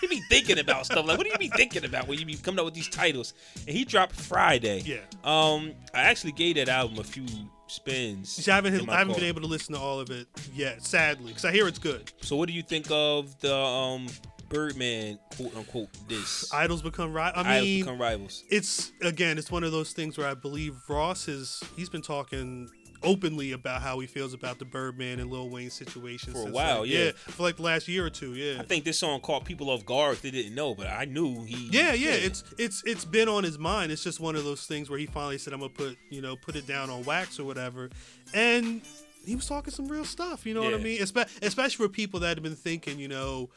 he 0.00 0.06
be 0.06 0.20
thinking 0.28 0.58
about 0.58 0.86
stuff. 0.86 1.06
Like, 1.06 1.18
what 1.18 1.24
do 1.26 1.30
you 1.32 1.38
be 1.38 1.48
thinking 1.48 1.84
about 1.84 2.08
when 2.08 2.18
you 2.18 2.26
be 2.26 2.34
coming 2.34 2.58
up 2.58 2.64
with 2.64 2.74
these 2.74 2.88
titles? 2.88 3.34
And 3.66 3.76
he 3.76 3.84
dropped 3.84 4.14
Friday. 4.14 4.82
Yeah. 4.84 4.98
Um, 5.24 5.72
I 5.94 6.02
actually 6.02 6.32
gave 6.32 6.56
that 6.56 6.68
album 6.68 6.98
a 6.98 7.04
few 7.04 7.26
spins. 7.66 8.30
See, 8.30 8.50
I 8.50 8.56
haven't, 8.56 8.88
I 8.88 8.98
haven't 8.98 9.14
been 9.14 9.24
able 9.24 9.40
to 9.42 9.46
listen 9.46 9.74
to 9.74 9.80
all 9.80 10.00
of 10.00 10.10
it 10.10 10.26
yet, 10.52 10.82
sadly, 10.84 11.28
because 11.28 11.44
I 11.44 11.52
hear 11.52 11.66
it's 11.68 11.78
good. 11.78 12.12
So, 12.20 12.36
what 12.36 12.48
do 12.48 12.52
you 12.54 12.62
think 12.62 12.86
of 12.90 13.38
the 13.40 13.54
um 13.54 14.06
Birdman 14.48 15.18
quote 15.36 15.56
unquote 15.56 15.88
this? 16.08 16.52
Idols 16.54 16.82
become 16.82 17.12
right. 17.12 17.32
I 17.36 17.40
Idols 17.40 17.64
mean, 17.64 17.84
become 17.84 18.00
rivals. 18.00 18.44
it's 18.50 18.92
again, 19.02 19.38
it's 19.38 19.50
one 19.50 19.64
of 19.64 19.72
those 19.72 19.92
things 19.92 20.18
where 20.18 20.26
I 20.26 20.34
believe 20.34 20.74
Ross 20.88 21.28
is 21.28 21.62
he's 21.76 21.88
been 21.88 22.02
talking 22.02 22.68
openly 23.04 23.52
about 23.52 23.82
how 23.82 23.98
he 24.00 24.06
feels 24.06 24.34
about 24.34 24.58
the 24.58 24.64
Birdman 24.64 25.20
and 25.20 25.30
Lil 25.30 25.48
Wayne 25.50 25.70
situation 25.70 26.32
For 26.32 26.48
a 26.48 26.50
while, 26.50 26.80
like, 26.80 26.90
yeah. 26.90 27.10
for 27.14 27.42
like 27.42 27.56
the 27.56 27.62
last 27.62 27.86
year 27.88 28.04
or 28.06 28.10
two, 28.10 28.34
yeah. 28.34 28.60
I 28.60 28.64
think 28.64 28.84
this 28.84 28.98
song 28.98 29.20
caught 29.20 29.44
people 29.44 29.70
off 29.70 29.84
guard 29.84 30.18
they 30.18 30.30
didn't 30.30 30.54
know, 30.54 30.74
but 30.74 30.86
I 30.88 31.04
knew 31.04 31.44
he. 31.44 31.68
yeah, 31.70 31.92
yeah, 31.92 32.12
it's 32.12 32.42
it's 32.58 32.82
it's 32.84 33.04
been 33.04 33.28
on 33.28 33.44
his 33.44 33.58
mind. 33.58 33.92
It's 33.92 34.02
just 34.02 34.20
one 34.20 34.36
of 34.36 34.44
those 34.44 34.66
things 34.66 34.90
where 34.90 34.98
he 34.98 35.06
finally 35.06 35.38
said, 35.38 35.52
"I'm 35.52 35.60
gonna 35.60 35.72
put 35.72 35.96
you 36.10 36.20
know 36.20 36.36
put 36.36 36.56
it 36.56 36.66
down 36.66 36.90
on 36.90 37.04
wax 37.04 37.38
or 37.38 37.44
whatever," 37.44 37.90
and 38.32 38.80
he 39.24 39.36
was 39.36 39.46
talking 39.46 39.72
some 39.72 39.88
real 39.88 40.04
stuff. 40.04 40.46
You 40.46 40.54
know 40.54 40.62
what 40.62 40.74
I 40.74 40.78
mean? 40.78 41.00
Espe- 41.00 41.28
especially 41.42 41.86
for 41.86 41.88
people 41.88 42.20
that 42.20 42.36
have 42.36 42.42
been 42.42 42.54
thinking, 42.56 42.98
you 42.98 43.08
know, 43.08 43.50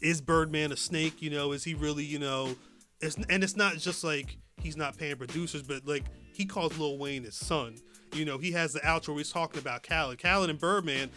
is 0.00 0.20
Birdman 0.20 0.72
a 0.72 0.76
snake? 0.76 1.22
You 1.22 1.30
know, 1.30 1.52
is 1.52 1.64
he 1.64 1.74
really, 1.74 2.04
you 2.04 2.18
know, 2.18 2.56
it's, 3.00 3.16
and 3.28 3.44
it's 3.44 3.56
not 3.56 3.76
just 3.76 4.04
like 4.04 4.36
he's 4.60 4.76
not 4.76 4.96
paying 4.96 5.16
producers, 5.16 5.62
but 5.62 5.86
like 5.86 6.04
he 6.32 6.44
calls 6.44 6.76
Lil 6.78 6.98
Wayne 6.98 7.24
his 7.24 7.36
son. 7.36 7.76
You 8.14 8.24
know, 8.24 8.38
he 8.38 8.52
has 8.52 8.72
the 8.72 8.80
outro 8.80 9.08
where 9.08 9.18
he's 9.18 9.30
talking 9.32 9.58
about 9.60 9.82
Khaled. 9.82 10.20
Khaled 10.22 10.50
and 10.50 10.58
Birdman. 10.58 11.10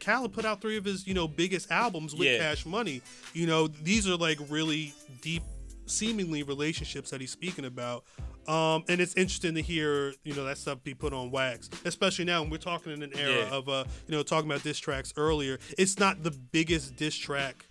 Khaled 0.00 0.32
put 0.32 0.44
out 0.44 0.60
three 0.60 0.76
of 0.76 0.84
his, 0.84 1.06
you 1.06 1.14
know, 1.14 1.28
biggest 1.28 1.70
albums 1.70 2.14
with 2.14 2.26
Yeah. 2.28 2.38
Cash 2.38 2.66
Money. 2.66 3.02
You 3.34 3.46
know, 3.46 3.68
these 3.68 4.08
are 4.08 4.16
like 4.16 4.38
really 4.48 4.92
deep, 5.22 5.42
seemingly 5.86 6.42
relationships 6.42 7.10
that 7.10 7.20
he's 7.20 7.30
speaking 7.30 7.64
about. 7.64 8.04
Um, 8.48 8.84
and 8.88 9.00
it's 9.00 9.14
interesting 9.14 9.54
to 9.54 9.62
hear, 9.62 10.12
you 10.24 10.34
know, 10.34 10.44
that 10.44 10.58
stuff 10.58 10.82
be 10.82 10.94
put 10.94 11.12
on 11.12 11.30
wax, 11.30 11.70
especially 11.84 12.24
now 12.24 12.40
when 12.42 12.50
we're 12.50 12.56
talking 12.56 12.92
in 12.92 13.02
an 13.02 13.12
era 13.16 13.44
Yeah. 13.44 13.50
of, 13.56 13.68
uh, 13.68 13.84
you 14.08 14.12
know, 14.16 14.22
talking 14.22 14.50
about 14.50 14.62
diss 14.64 14.78
tracks 14.78 15.12
earlier. 15.16 15.58
It's 15.78 15.98
not 15.98 16.22
the 16.24 16.30
biggest 16.32 16.96
diss 16.96 17.14
track, 17.14 17.66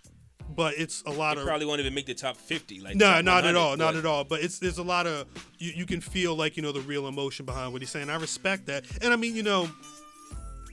but 0.54 0.74
it's 0.76 1.02
a 1.06 1.10
lot 1.10 1.34
They 1.36 1.42
of 1.42 1.46
probably 1.46 1.66
won't 1.66 1.80
even 1.80 1.94
make 1.94 2.06
the 2.06 2.14
top 2.14 2.36
50. 2.36 2.80
Like 2.80 2.96
no, 2.96 3.20
not 3.20 3.44
at 3.44 3.56
all, 3.56 3.76
not 3.76 3.96
at 3.96 4.06
all. 4.06 4.24
But 4.24 4.40
it's 4.42 4.58
there's 4.58 4.78
a 4.78 4.82
lot 4.82 5.06
of 5.06 5.26
you, 5.58 5.72
you 5.74 5.86
can 5.86 6.00
feel 6.00 6.34
like 6.34 6.56
you 6.56 6.62
know 6.62 6.72
the 6.72 6.80
real 6.80 7.06
emotion 7.08 7.46
behind 7.46 7.72
what 7.72 7.82
he's 7.82 7.90
saying. 7.90 8.10
I 8.10 8.16
respect 8.16 8.66
that, 8.66 8.84
and 9.02 9.12
I 9.12 9.16
mean 9.16 9.36
you 9.36 9.42
know, 9.42 9.68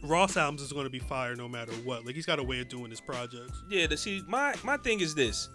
Ross 0.04 0.38
albums 0.38 0.62
is 0.62 0.72
going 0.74 0.86
to 0.86 0.90
be 0.90 1.00
fire 1.00 1.36
no 1.36 1.48
matter 1.48 1.72
what. 1.84 2.06
Like 2.06 2.16
he's 2.16 2.26
got 2.26 2.40
a 2.40 2.44
way 2.44 2.60
of 2.60 2.70
doing 2.70 2.90
his 2.90 3.02
projects. 3.02 3.62
Yeah, 3.70 3.88
to 3.88 3.98
see 3.98 4.24
my 4.28 4.56
my 4.64 4.78
thing 4.78 5.00
is 5.00 5.16
this. 5.16 5.50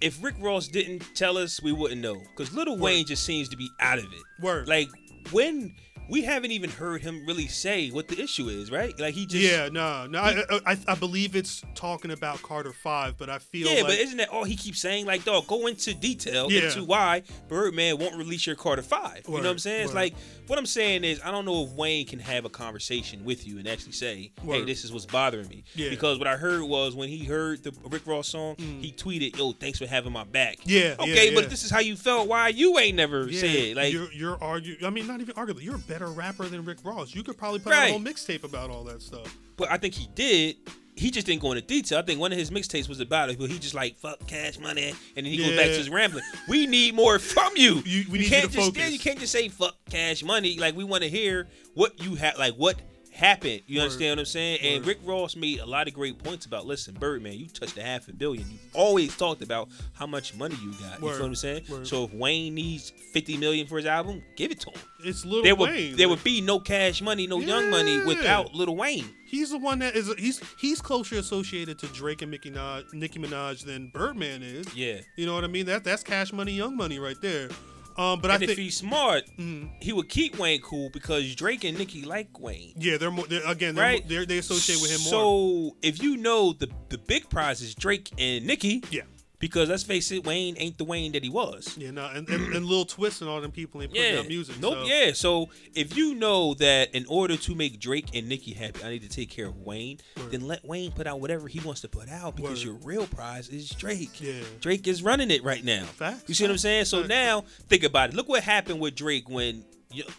If 0.00 0.22
Rick 0.22 0.36
Ross 0.40 0.66
didn't 0.66 1.04
tell 1.14 1.36
us, 1.36 1.62
we 1.62 1.72
wouldn't 1.72 2.00
know. 2.00 2.16
Because 2.34 2.54
Little 2.54 2.78
Wayne 2.78 3.04
just 3.04 3.22
seems 3.24 3.50
to 3.50 3.56
be 3.56 3.68
out 3.80 3.98
of 3.98 4.06
it. 4.06 4.42
Word. 4.42 4.66
Like 4.66 4.88
when 5.30 5.74
we 6.10 6.22
haven't 6.22 6.50
even 6.50 6.68
heard 6.70 7.00
him 7.02 7.24
really 7.26 7.46
say 7.46 7.88
what 7.90 8.08
the 8.08 8.20
issue 8.20 8.48
is, 8.48 8.70
right? 8.70 8.98
Like 8.98 9.14
he 9.14 9.26
just 9.26 9.42
yeah, 9.44 9.68
no, 9.70 10.06
no. 10.06 10.18
I, 10.20 10.42
I 10.66 10.76
I 10.88 10.94
believe 10.96 11.36
it's 11.36 11.62
talking 11.74 12.10
about 12.10 12.42
Carter 12.42 12.72
Five, 12.72 13.16
but 13.16 13.30
I 13.30 13.38
feel 13.38 13.68
Yeah, 13.68 13.76
like 13.82 13.84
but 13.84 13.98
isn't 13.98 14.16
that 14.18 14.28
all 14.28 14.44
he 14.44 14.56
keeps 14.56 14.80
saying? 14.80 15.06
Like, 15.06 15.24
dog, 15.24 15.46
go 15.46 15.66
into 15.68 15.94
detail 15.94 16.50
Yeah. 16.50 16.62
into 16.64 16.84
why 16.84 17.22
Birdman 17.48 17.98
won't 17.98 18.16
release 18.16 18.46
your 18.46 18.56
Carter 18.56 18.82
Five. 18.82 19.22
you 19.26 19.30
know 19.30 19.38
what 19.38 19.46
I'm 19.46 19.52
Word, 19.52 19.60
saying? 19.60 19.84
It's 19.84 19.94
like 19.94 20.14
what 20.46 20.58
I'm 20.58 20.66
saying 20.66 21.04
is 21.04 21.20
I 21.24 21.30
don't 21.30 21.44
know 21.44 21.64
if 21.64 21.70
Wayne 21.72 22.06
can 22.06 22.18
have 22.18 22.44
a 22.44 22.48
conversation 22.50 23.24
with 23.24 23.46
you 23.46 23.58
and 23.58 23.68
actually 23.68 23.92
say, 23.92 24.32
"Hey, 24.44 24.64
this 24.64 24.84
is 24.84 24.92
what's 24.92 25.06
bothering 25.06 25.48
me." 25.48 25.62
Yeah. 25.74 25.90
Because 25.90 26.18
what 26.18 26.26
I 26.26 26.36
heard 26.36 26.62
was 26.62 26.94
when 26.96 27.08
he 27.08 27.24
heard 27.24 27.62
the 27.62 27.72
Rick 27.88 28.06
Ross 28.06 28.28
song, 28.28 28.56
he 28.58 28.92
tweeted, 28.92 29.36
"Yo, 29.38 29.52
thanks 29.52 29.78
for 29.78 29.86
having 29.86 30.12
my 30.12 30.24
back." 30.24 30.58
Mm. 30.58 30.62
Yeah, 30.66 30.94
Okay, 30.98 31.30
but 31.34 31.40
yeah. 31.40 31.44
if 31.44 31.50
this 31.50 31.62
is 31.64 31.70
how 31.70 31.78
you 31.80 31.94
felt, 31.96 32.26
why 32.28 32.48
you 32.48 32.78
ain't 32.78 32.96
never 32.96 33.30
said 33.32 33.76
like? 33.76 33.92
you're 33.92 34.12
you're 34.12 34.42
arguing. 34.42 34.84
I 34.84 34.90
mean, 34.90 35.06
not 35.06 35.20
even 35.20 35.34
arguing. 35.36 35.64
You're 35.64 35.76
a 35.76 35.78
better 36.00 36.10
rapper 36.12 36.46
than 36.46 36.64
Rick 36.64 36.78
Ross. 36.82 37.14
You 37.14 37.22
could 37.22 37.36
probably 37.36 37.58
put 37.60 37.72
out 37.72 37.78
Right. 37.78 37.88
a 37.88 37.92
whole 37.92 38.00
mixtape 38.00 38.42
about 38.44 38.70
all 38.70 38.84
that 38.84 39.02
stuff. 39.02 39.36
But 39.56 39.70
I 39.70 39.76
think 39.76 39.94
he 39.94 40.08
did. 40.14 40.56
He 40.96 41.10
just 41.10 41.26
didn't 41.26 41.40
go 41.40 41.52
into 41.52 41.62
detail. 41.66 41.98
I 41.98 42.02
think 42.02 42.20
one 42.20 42.32
of 42.32 42.38
his 42.38 42.50
mixtapes 42.50 42.88
was 42.88 43.00
about 43.00 43.30
it, 43.30 43.38
but 43.38 43.48
he 43.50 43.58
just 43.58 43.74
like 43.74 43.96
fuck 43.96 44.26
cash 44.26 44.58
money, 44.58 44.88
and 45.16 45.24
then 45.24 45.32
he 45.32 45.36
goes 45.38 45.56
back 45.56 45.66
to 45.66 45.72
his 45.76 45.88
rambling. 45.88 46.24
We 46.48 46.66
need 46.66 46.94
more 46.94 47.18
from 47.18 47.52
you. 47.56 47.82
You- 47.86 48.04
we 48.10 48.18
need 48.18 48.28
can't 48.28 48.50
to 48.50 48.56
just 48.56 48.66
focus. 48.68 48.82
yeah, 48.82 48.88
you 48.88 48.98
can't 48.98 49.18
just 49.18 49.32
say 49.32 49.48
fuck 49.48 49.76
cash 49.88 50.22
money. 50.22 50.58
Like 50.58 50.74
we 50.76 50.84
want 50.84 51.02
to 51.02 51.08
hear 51.08 51.48
what 51.74 52.02
you 52.02 52.16
have, 52.16 52.38
like 52.38 52.54
what 52.54 52.76
happened. 53.12 53.62
You 53.66 53.80
understand 53.80 54.12
what 54.12 54.20
I'm 54.20 54.24
saying? 54.26 54.60
And 54.62 54.86
Rick 54.86 54.98
Ross 55.04 55.36
made 55.36 55.60
a 55.60 55.66
lot 55.66 55.88
of 55.88 55.94
great 55.94 56.18
points 56.22 56.46
about 56.46 56.66
listen, 56.66 56.94
Birdman, 56.94 57.34
you 57.34 57.46
touched 57.48 57.76
a 57.78 57.82
half 57.82 58.08
a 58.08 58.12
billion. 58.12 58.48
You 58.50 58.58
always 58.72 59.16
talked 59.16 59.42
about 59.42 59.68
how 59.92 60.06
much 60.06 60.34
money 60.34 60.56
you 60.62 60.72
got. 60.72 61.00
You 61.00 61.08
feel 61.08 61.18
what 61.18 61.22
I'm 61.22 61.34
saying? 61.34 61.64
So 61.84 62.04
if 62.04 62.14
Wayne 62.14 62.54
needs 62.54 62.90
50 62.90 63.36
million 63.36 63.66
for 63.66 63.76
his 63.76 63.86
album, 63.86 64.22
give 64.36 64.50
it 64.50 64.60
to 64.60 64.70
him. 64.70 64.80
It's 65.04 65.24
Lil 65.24 65.42
There 65.42 65.54
would 65.54 65.70
Wayne. 65.70 65.96
there 65.96 66.06
like- 66.08 66.16
would 66.18 66.24
be 66.24 66.40
no 66.40 66.60
cash 66.60 67.02
money, 67.02 67.26
no 67.26 67.40
young 67.40 67.70
money 67.70 67.98
without 68.04 68.54
Little 68.54 68.76
Wayne. 68.76 69.08
He's 69.26 69.50
the 69.50 69.58
one 69.58 69.78
that 69.78 69.94
is 69.94 70.12
he's 70.18 70.40
he's 70.58 70.80
closer 70.80 71.16
associated 71.16 71.78
to 71.80 71.86
Drake 71.88 72.20
and 72.22 72.30
Nicki 72.32 72.50
Minaj, 72.50 72.92
Nicki 72.92 73.18
Minaj 73.20 73.64
than 73.64 73.88
Birdman 73.88 74.42
is. 74.42 74.74
Yeah. 74.74 75.00
You 75.16 75.26
know 75.26 75.34
what 75.34 75.44
I 75.44 75.46
mean? 75.46 75.66
That 75.66 75.84
that's 75.84 76.02
Cash 76.02 76.32
Money, 76.32 76.52
Young 76.52 76.76
Money 76.76 76.98
right 76.98 77.16
there. 77.22 77.48
Um, 77.96 78.20
but 78.20 78.30
and 78.30 78.32
I 78.32 78.34
if 78.44 78.46
think 78.48 78.58
he's 78.58 78.76
smart, 78.76 79.24
Mhm. 79.38 79.70
he 79.80 79.92
would 79.92 80.08
keep 80.08 80.38
Wayne 80.38 80.60
cool 80.60 80.90
because 80.90 81.34
Drake 81.34 81.64
and 81.64 81.76
Nicki 81.76 82.02
like 82.02 82.38
Wayne. 82.40 82.72
yeah, 82.78 82.96
they're 82.96 83.10
more 83.10 83.26
they're, 83.26 83.44
again 83.46 83.74
they're, 83.74 83.84
Right? 83.84 84.08
they're 84.08 84.24
they 84.26 84.38
associate 84.38 84.80
with 84.80 84.90
him 84.90 85.00
more. 85.02 85.10
So 85.10 85.76
if 85.82 86.02
you 86.02 86.16
know 86.16 86.52
the 86.52 86.68
the 86.88 86.98
big 86.98 87.28
prize 87.28 87.60
is 87.60 87.74
Drake 87.74 88.10
and 88.18 88.46
Nicki, 88.46 88.82
Yeah. 88.90 89.02
Because 89.40 89.68
let's 89.68 89.82
face 89.82 90.12
it, 90.12 90.24
Wayne 90.24 90.54
ain't 90.58 90.78
the 90.78 90.84
Wayne 90.84 91.10
that 91.12 91.24
he 91.24 91.28
was. 91.30 91.76
Yeah, 91.76 91.90
no, 91.90 92.06
and, 92.06 92.28
and, 92.28 92.54
and 92.54 92.64
Lil 92.66 92.84
Twist 92.84 93.20
and 93.22 93.28
all 93.28 93.40
them 93.40 93.50
people 93.50 93.82
ain't 93.82 93.90
putting 93.90 94.12
Yeah. 94.14 94.20
out 94.20 94.28
music. 94.28 94.60
Nope. 94.60 94.74
so- 94.74 94.84
Yeah. 94.84 95.12
So 95.12 95.48
if 95.74 95.96
you 95.96 96.14
know 96.14 96.54
that 96.54 96.94
in 96.94 97.04
order 97.08 97.36
to 97.36 97.54
make 97.56 97.80
Drake 97.80 98.14
and 98.14 98.28
Nicki 98.28 98.52
happy, 98.52 98.84
I 98.84 98.90
need 98.90 99.02
to 99.02 99.08
take 99.08 99.30
care 99.30 99.46
of 99.46 99.56
Wayne, 99.56 99.98
Word. 100.16 100.30
then 100.30 100.46
let 100.46 100.64
Wayne 100.64 100.92
put 100.92 101.08
out 101.08 101.18
whatever 101.20 101.48
he 101.48 101.58
wants 101.60 101.80
to 101.80 101.88
put 101.88 102.08
out 102.08 102.36
because 102.36 102.64
Word. 102.64 102.72
your 102.72 102.74
real 102.84 103.06
prize 103.08 103.48
is 103.48 103.68
Drake. 103.70 104.20
Yeah. 104.20 104.42
Drake 104.60 104.86
is 104.86 105.02
running 105.02 105.30
it 105.32 105.42
right 105.42 105.64
now. 105.64 105.84
Facts, 105.86 106.22
You 106.28 106.34
see 106.34 106.44
what 106.44 106.52
I'm 106.52 106.58
saying? 106.58 106.84
So 106.84 106.98
facts. 106.98 107.08
now 107.08 107.44
think 107.68 107.82
about 107.82 108.10
it. 108.10 108.14
Look 108.16 108.28
what 108.28 108.42
happened 108.44 108.78
with 108.78 108.94
Drake 108.94 109.28
when 109.28 109.64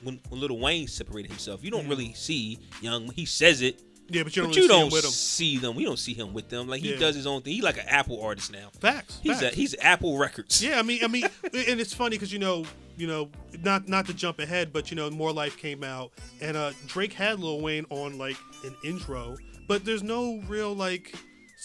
when, 0.03 0.19
when 0.27 0.41
Little 0.41 0.59
Wayne 0.59 0.89
separated 0.89 1.29
himself. 1.31 1.63
You 1.63 1.71
don't 1.71 1.81
Mm-hmm. 1.83 1.89
really 1.91 2.13
see 2.13 2.59
Young. 2.81 3.09
He 3.13 3.23
says 3.25 3.61
it. 3.61 3.79
Yeah, 4.11 4.23
but 4.23 4.35
you 4.35 4.43
don't, 4.43 4.51
But 4.51 4.55
really 4.57 4.61
you 4.61 4.67
see 4.67 4.67
don't 4.67 4.91
with 4.91 5.05
him. 5.05 5.11
see 5.11 5.57
them. 5.57 5.75
We 5.75 5.83
don't 5.85 5.99
see 5.99 6.13
him 6.13 6.33
with 6.33 6.49
them. 6.49 6.67
Like 6.67 6.81
he 6.81 6.91
Yeah. 6.91 6.99
does 6.99 7.15
his 7.15 7.25
own 7.27 7.41
thing. 7.41 7.53
He's 7.53 7.63
like 7.63 7.77
an 7.77 7.87
Apple 7.87 8.21
artist 8.21 8.51
now. 8.51 8.69
Facts. 8.79 9.19
He's 9.23 9.39
facts. 9.39 9.53
a, 9.53 9.55
he's 9.55 9.75
Apple 9.81 10.17
Records. 10.17 10.63
Yeah, 10.63 10.79
I 10.79 10.81
mean, 10.81 11.03
I 11.03 11.07
mean, 11.07 11.23
and 11.43 11.79
it's 11.79 11.93
funny 11.93 12.17
because 12.17 12.31
you 12.33 12.39
know, 12.39 12.65
you 12.97 13.07
know, 13.07 13.29
not 13.63 13.87
not 13.87 14.05
to 14.07 14.13
jump 14.13 14.39
ahead, 14.39 14.71
but 14.73 14.91
you 14.91 14.95
know, 14.97 15.09
More 15.09 15.31
Life 15.31 15.57
came 15.57 15.83
out, 15.83 16.11
and 16.41 16.55
uh 16.57 16.71
Drake 16.87 17.13
had 17.13 17.39
Lil 17.39 17.61
Wayne 17.61 17.85
on 17.89 18.17
like 18.17 18.37
an 18.63 18.75
intro, 18.83 19.37
but 19.67 19.85
there's 19.85 20.03
no 20.03 20.41
real 20.47 20.73
like. 20.73 21.15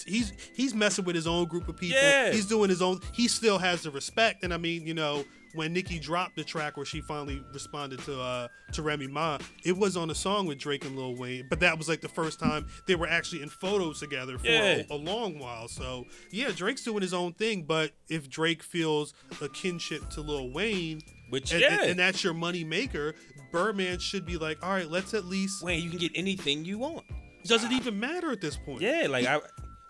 He's 0.06 0.32
he's 0.54 0.74
messing 0.74 1.06
with 1.06 1.14
his 1.16 1.26
own 1.26 1.46
group 1.46 1.68
of 1.70 1.76
people. 1.78 1.96
Yeah. 1.98 2.30
He's 2.30 2.44
doing 2.44 2.68
his 2.68 2.82
own. 2.82 3.00
He 3.14 3.28
still 3.28 3.56
has 3.56 3.82
the 3.82 3.90
respect, 3.90 4.44
and 4.44 4.52
I 4.52 4.58
mean, 4.58 4.86
you 4.86 4.92
know, 4.92 5.24
when 5.56 5.72
Nicki 5.72 5.98
dropped 5.98 6.36
the 6.36 6.44
track 6.44 6.76
where 6.76 6.86
she 6.86 7.00
finally 7.00 7.42
responded 7.52 7.98
to 8.04 8.20
uh 8.20 8.48
to 8.72 8.82
Remy 8.82 9.08
Ma, 9.08 9.38
it 9.64 9.76
was 9.76 9.96
on 9.96 10.10
a 10.10 10.14
song 10.14 10.46
with 10.46 10.58
Drake 10.58 10.84
and 10.84 10.96
Lil 10.96 11.16
Wayne, 11.16 11.46
but 11.50 11.58
that 11.60 11.76
was 11.78 11.88
like 11.88 12.00
the 12.00 12.08
first 12.08 12.38
time 12.38 12.66
they 12.86 12.94
were 12.94 13.08
actually 13.08 13.42
in 13.42 13.48
photos 13.48 13.98
together 14.00 14.38
for 14.38 14.46
Yeah. 14.46 14.82
a, 14.90 14.94
a 14.94 14.96
long 14.96 15.38
while. 15.38 15.66
So 15.68 16.04
yeah, 16.30 16.50
Drake's 16.54 16.84
doing 16.84 17.02
his 17.02 17.14
own 17.14 17.32
thing, 17.32 17.62
but 17.64 17.92
if 18.08 18.28
Drake 18.28 18.62
feels 18.62 19.14
a 19.40 19.48
kinship 19.48 20.08
to 20.10 20.20
Lil 20.20 20.52
Wayne, 20.52 21.00
Which, 21.30 21.52
and, 21.52 21.60
yeah. 21.60 21.80
and, 21.80 21.90
and 21.90 21.98
that's 21.98 22.22
your 22.22 22.34
money 22.34 22.62
maker, 22.64 23.14
Birdman 23.52 23.98
should 23.98 24.26
be 24.26 24.36
like, 24.36 24.62
all 24.62 24.70
right, 24.70 24.90
let's 24.90 25.14
at 25.14 25.24
least. 25.24 25.62
Wayne, 25.62 25.82
you 25.82 25.90
can 25.90 25.98
get 25.98 26.12
anything 26.14 26.64
you 26.64 26.78
want. 26.78 27.04
Does 27.44 27.64
it 27.64 27.72
even 27.72 27.98
matter 27.98 28.30
at 28.32 28.40
this 28.40 28.56
point? 28.56 28.80
Yeah, 28.82 29.06
like 29.08 29.24
I, 29.26 29.40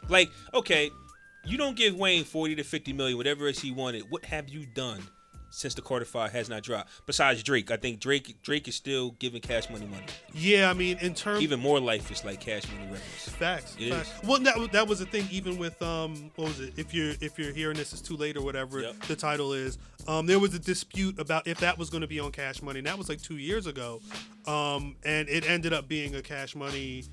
like 0.09 0.31
okay, 0.53 0.91
you 1.47 1.57
don't 1.57 1.75
give 1.77 1.95
Wayne 1.95 2.25
forty 2.25 2.55
to 2.57 2.63
fifty 2.63 2.93
million, 2.93 3.17
whatever 3.17 3.47
it 3.49 3.53
is 3.57 3.61
he 3.63 3.71
wanted. 3.73 4.03
What 4.11 4.25
have 4.27 4.49
you 4.51 4.67
done 4.75 5.01
since 5.57 5.75
the 5.75 5.83
Carter 5.83 6.05
V 6.05 6.19
has 6.33 6.49
not 6.49 6.63
dropped? 6.63 6.91
Besides 7.07 7.43
Drake, 7.43 7.71
I 7.71 7.77
think 7.77 8.01
Drake 8.01 8.43
Drake 8.43 8.69
is 8.69 8.75
still 8.75 9.13
giving 9.19 9.41
Cash 9.41 9.71
Money 9.71 9.87
money. 9.87 10.05
Yeah, 10.35 10.71
I 10.71 10.75
mean, 10.75 10.99
in 11.01 11.15
terms 11.15 11.43
Even 11.43 11.61
more 11.61 11.81
life 11.81 12.11
is 12.11 12.25
like 12.25 12.41
Cash 12.41 12.65
Money 12.73 12.85
records. 12.85 13.29
Facts. 13.31 13.77
It 13.79 13.93
facts. 13.93 14.09
is. 14.23 14.29
Well, 14.29 14.41
that 14.41 14.59
was- 14.59 14.69
that 14.71 14.87
was 14.87 14.99
the 14.99 15.07
thing. 15.07 15.27
Even 15.31 15.59
with 15.59 15.81
um, 15.83 16.31
what 16.37 16.49
was 16.49 16.61
it? 16.61 16.75
If 16.77 16.93
you're 16.95 17.15
if 17.21 17.39
you're 17.39 17.53
hearing 17.53 17.77
this 17.77 17.93
is 17.93 18.01
too 18.01 18.17
late 18.17 18.37
or 18.37 18.43
whatever 18.43 18.81
Yep. 18.81 19.01
the 19.09 19.17
title 19.17 19.53
is, 19.53 19.79
um, 20.07 20.27
there 20.27 20.39
was 20.39 20.55
a 20.55 20.59
dispute 20.59 21.19
about 21.19 21.47
if 21.47 21.59
that 21.61 21.79
was 21.79 21.91
going 21.91 22.03
to 22.03 22.07
be 22.07 22.21
on 22.21 22.33
Cash 22.33 22.63
Money. 22.63 22.79
And 22.81 22.87
that 22.87 22.99
was 22.99 23.09
like 23.09 23.23
two 23.23 23.39
years 23.39 23.67
ago, 23.67 24.01
um, 24.47 24.97
and 25.05 25.29
it 25.29 25.49
ended 25.49 25.73
up 25.73 25.89
being 25.89 26.15
a 26.15 26.23
Cash 26.23 26.55
Money, 26.55 27.05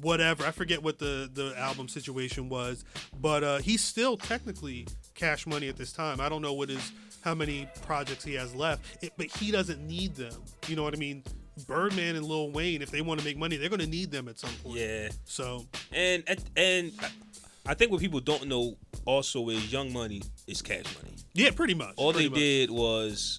whatever. 0.00 0.44
I 0.44 0.50
forget 0.50 0.82
what 0.82 0.98
the 0.98 1.28
the 1.32 1.54
album 1.58 1.88
situation 1.88 2.48
was, 2.48 2.84
but 3.20 3.42
uh, 3.44 3.58
he's 3.58 3.82
still 3.82 4.16
technically 4.16 4.86
Cash 5.14 5.46
Money 5.46 5.68
at 5.68 5.76
this 5.76 5.92
time. 5.92 6.20
I 6.20 6.28
don't 6.28 6.42
know 6.42 6.52
what 6.54 6.68
his 6.68 6.92
how 7.22 7.34
many 7.34 7.68
projects 7.82 8.24
he 8.24 8.34
has 8.34 8.54
left, 8.54 8.84
it, 9.02 9.12
but 9.16 9.26
he 9.26 9.50
doesn't 9.50 9.86
need 9.86 10.14
them. 10.14 10.32
You 10.66 10.76
know 10.76 10.82
what 10.82 10.94
I 10.94 10.98
mean? 10.98 11.22
Birdman 11.66 12.16
and 12.16 12.24
Lil 12.24 12.50
Wayne, 12.50 12.82
if 12.82 12.90
they 12.90 13.00
want 13.02 13.20
to 13.20 13.26
make 13.26 13.36
money, 13.36 13.56
they're 13.56 13.68
going 13.68 13.80
to 13.80 13.86
need 13.86 14.10
them 14.10 14.28
at 14.28 14.38
some 14.38 14.50
point. 14.62 14.78
Yeah, 14.78 15.08
So 15.24 15.66
and 15.92 16.22
and, 16.56 16.92
I 17.66 17.74
think 17.74 17.90
what 17.92 18.00
people 18.00 18.20
don't 18.20 18.46
know 18.46 18.76
also 19.04 19.48
is 19.50 19.70
Young 19.70 19.92
Money 19.92 20.22
is 20.46 20.62
Cash 20.62 20.84
Money. 21.02 21.16
Yeah, 21.34 21.50
pretty 21.50 21.74
much. 21.74 21.94
All 21.96 22.12
pretty 22.12 22.28
they 22.28 22.30
much. 22.30 22.38
did 22.38 22.70
was 22.70 23.38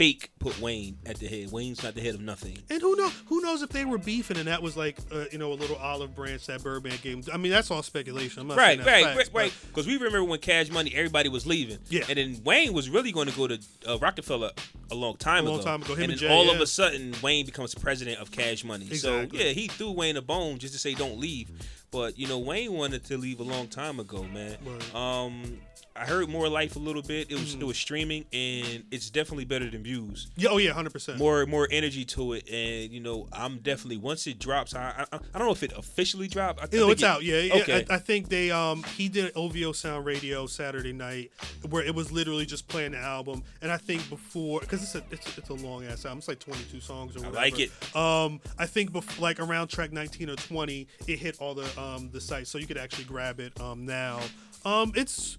fake 0.00 0.30
put 0.38 0.58
Wayne 0.62 0.96
at 1.04 1.16
the 1.18 1.26
head. 1.26 1.52
Wayne's 1.52 1.82
not 1.82 1.94
the 1.94 2.00
head 2.00 2.14
of 2.14 2.22
nothing. 2.22 2.56
And 2.70 2.80
who 2.80 2.96
know 2.96 3.10
who 3.26 3.42
knows 3.42 3.60
if 3.60 3.68
they 3.68 3.84
were 3.84 3.98
beefing 3.98 4.38
and 4.38 4.48
that 4.48 4.62
was 4.62 4.74
like 4.74 4.96
uh, 5.12 5.26
you 5.30 5.36
know 5.36 5.52
a 5.52 5.58
little 5.62 5.76
olive 5.76 6.14
branch 6.14 6.46
that 6.46 6.62
Birdman 6.62 6.94
gave. 7.02 7.28
I 7.30 7.36
mean 7.36 7.52
that's 7.52 7.70
all 7.70 7.82
speculation. 7.82 8.48
Right, 8.48 8.56
right, 8.56 8.82
that's 8.82 9.16
right, 9.16 9.28
right. 9.34 9.54
Because 9.68 9.86
we 9.86 9.96
remember 9.98 10.24
when 10.24 10.40
Cash 10.40 10.70
Money, 10.70 10.94
everybody 10.94 11.28
was 11.28 11.46
leaving. 11.46 11.78
Yeah. 11.90 12.04
And 12.08 12.16
then 12.16 12.40
Wayne 12.44 12.72
was 12.72 12.88
really 12.88 13.12
going 13.12 13.28
to 13.28 13.36
go 13.36 13.46
to 13.46 13.58
uh, 13.86 13.98
Roc-A-Fella 13.98 14.52
a 14.90 14.94
long 14.94 15.16
time 15.16 15.46
A 15.46 15.50
long 15.50 15.58
ago. 15.60 15.66
time 15.66 15.82
ago. 15.82 15.94
Him 15.94 16.04
and 16.04 16.12
and 16.12 16.20
then 16.20 16.28
Jay, 16.28 16.34
all 16.34 16.50
of 16.50 16.60
a 16.62 16.66
sudden, 16.66 17.14
Wayne 17.22 17.44
becomes 17.44 17.74
president 17.74 18.18
of 18.20 18.30
Cash 18.30 18.64
Money. 18.64 18.86
Exactly. 18.86 19.38
So 19.38 19.44
yeah, 19.44 19.52
he 19.52 19.68
threw 19.68 19.92
Wayne 19.92 20.16
a 20.16 20.22
bone 20.22 20.58
just 20.58 20.72
to 20.72 20.80
say 20.80 20.94
don't 20.94 21.18
leave. 21.20 21.50
But 21.90 22.18
you 22.18 22.26
know, 22.26 22.38
Wayne 22.38 22.72
wanted 22.72 23.04
to 23.06 23.18
leave 23.18 23.40
a 23.40 23.44
long 23.44 23.68
time 23.68 24.00
ago, 24.00 24.22
man. 24.22 24.56
Word. 24.64 24.94
Um, 24.94 25.60
I 25.96 26.06
heard 26.06 26.28
more 26.28 26.48
life 26.48 26.76
a 26.76 26.78
little 26.78 27.02
bit. 27.02 27.30
It 27.30 27.34
was 27.34 27.54
it 27.54 27.62
was 27.64 27.76
streaming, 27.76 28.24
and 28.32 28.84
it's 28.90 29.10
definitely 29.10 29.44
better 29.44 29.68
than 29.68 29.82
views. 29.82 30.28
Yeah, 30.36 30.50
oh 30.52 30.58
yeah, 30.58 30.72
hundred 30.72 30.92
percent. 30.92 31.18
More 31.18 31.44
more 31.46 31.68
energy 31.70 32.04
to 32.06 32.34
it, 32.34 32.48
and 32.48 32.92
you 32.92 33.00
know, 33.00 33.28
I'm 33.32 33.58
definitely 33.58 33.98
once 33.98 34.26
it 34.26 34.38
drops. 34.38 34.74
I 34.74 35.04
I, 35.12 35.16
I 35.16 35.38
don't 35.38 35.46
know 35.48 35.52
if 35.52 35.62
it 35.62 35.72
officially 35.76 36.28
dropped. 36.28 36.60
I, 36.60 36.68
You 36.72 36.78
know, 36.78 36.86
think 36.86 36.92
it's 36.92 37.02
it- 37.02 37.06
out. 37.06 37.22
Yeah, 37.24 37.40
yeah. 37.40 37.54
Okay. 37.56 37.86
I, 37.90 37.94
I 37.94 37.98
think 37.98 38.28
they 38.28 38.50
um 38.50 38.82
he 38.96 39.08
did 39.08 39.32
OVO 39.36 39.72
Sound 39.72 40.06
Radio 40.06 40.46
Saturday 40.46 40.92
night 40.92 41.32
where 41.68 41.84
it 41.84 41.94
was 41.94 42.10
literally 42.12 42.46
just 42.46 42.68
playing 42.68 42.92
the 42.92 42.98
album, 42.98 43.42
and 43.60 43.70
I 43.72 43.76
think 43.76 44.08
before 44.08 44.60
because 44.60 44.82
it's 44.82 44.94
a 44.94 45.02
it's, 45.10 45.38
it's 45.38 45.48
a 45.50 45.54
long 45.54 45.84
ass 45.86 46.04
album. 46.06 46.18
It's 46.18 46.28
like 46.28 46.38
22 46.38 46.80
songs 46.80 47.16
or 47.16 47.20
whatever. 47.20 47.38
I 47.38 47.40
like 47.42 47.58
it. 47.58 47.70
Um, 47.96 48.40
I 48.58 48.66
think 48.66 48.92
before, 48.92 49.20
like 49.22 49.40
around 49.40 49.68
track 49.68 49.92
19 49.92 50.30
or 50.30 50.36
20, 50.36 50.86
it 51.08 51.18
hit 51.18 51.38
all 51.40 51.54
the 51.54 51.68
um 51.80 52.10
the 52.12 52.20
sites, 52.20 52.48
so 52.48 52.58
you 52.58 52.66
could 52.66 52.78
actually 52.78 53.04
grab 53.04 53.40
it 53.40 53.60
um 53.60 53.84
now. 53.84 54.20
Um, 54.64 54.92
it's. 54.94 55.36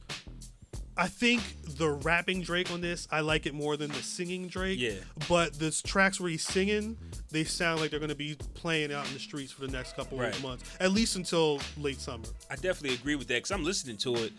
I 0.98 1.08
think 1.08 1.42
the 1.78 1.90
rapping 1.90 2.42
Drake 2.42 2.70
on 2.72 2.82
this, 2.82 3.08
I 3.12 3.22
like 3.22 3.46
it 3.46 3.54
more 3.54 3.78
than 3.78 3.92
the 3.92 4.04
singing 4.04 4.48
Drake. 4.48 4.80
Yeah. 4.80 4.92
But 5.30 5.54
the 5.58 5.72
tracks 5.86 6.20
where 6.20 6.30
he's 6.30 6.44
singing, 6.44 6.98
they 7.32 7.44
sound 7.44 7.80
like 7.82 7.92
they're 7.92 8.00
going 8.00 8.10
to 8.10 8.16
be 8.16 8.36
playing 8.54 8.92
out 8.94 9.08
in 9.08 9.14
the 9.14 9.20
streets 9.20 9.52
for 9.52 9.62
the 9.62 9.72
next 9.72 9.96
couple 9.96 10.18
Right. 10.18 10.36
of 10.36 10.44
months, 10.44 10.64
at 10.80 10.92
least 10.92 11.16
until 11.16 11.60
late 11.78 12.00
summer. 12.00 12.26
I 12.50 12.56
definitely 12.56 12.94
agree 12.96 13.16
with 13.16 13.28
that 13.30 13.36
because 13.36 13.52
I'm 13.52 13.64
listening 13.64 13.98
to 13.98 14.16
it, 14.16 14.34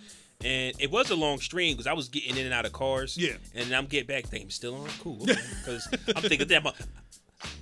and 0.45 0.75
it 0.79 0.91
was 0.91 1.11
a 1.11 1.17
long 1.17 1.39
stream 1.39 1.75
because 1.75 1.87
I 1.87 1.95
was 1.95 2.09
getting 2.09 2.37
in 2.37 2.45
and 2.45 2.53
out 2.55 2.67
of 2.67 2.73
cars. 2.73 3.17
Yeah. 3.17 3.35
and 3.55 3.73
I'm 3.75 3.87
getting 3.87 4.07
back. 4.07 4.29
Damn, 4.31 4.51
still 4.51 4.75
on. 4.77 4.89
Cool. 5.01 5.27
Because 5.27 5.89
I'm 6.15 6.23
thinking, 6.23 6.49
damn. 6.49 6.65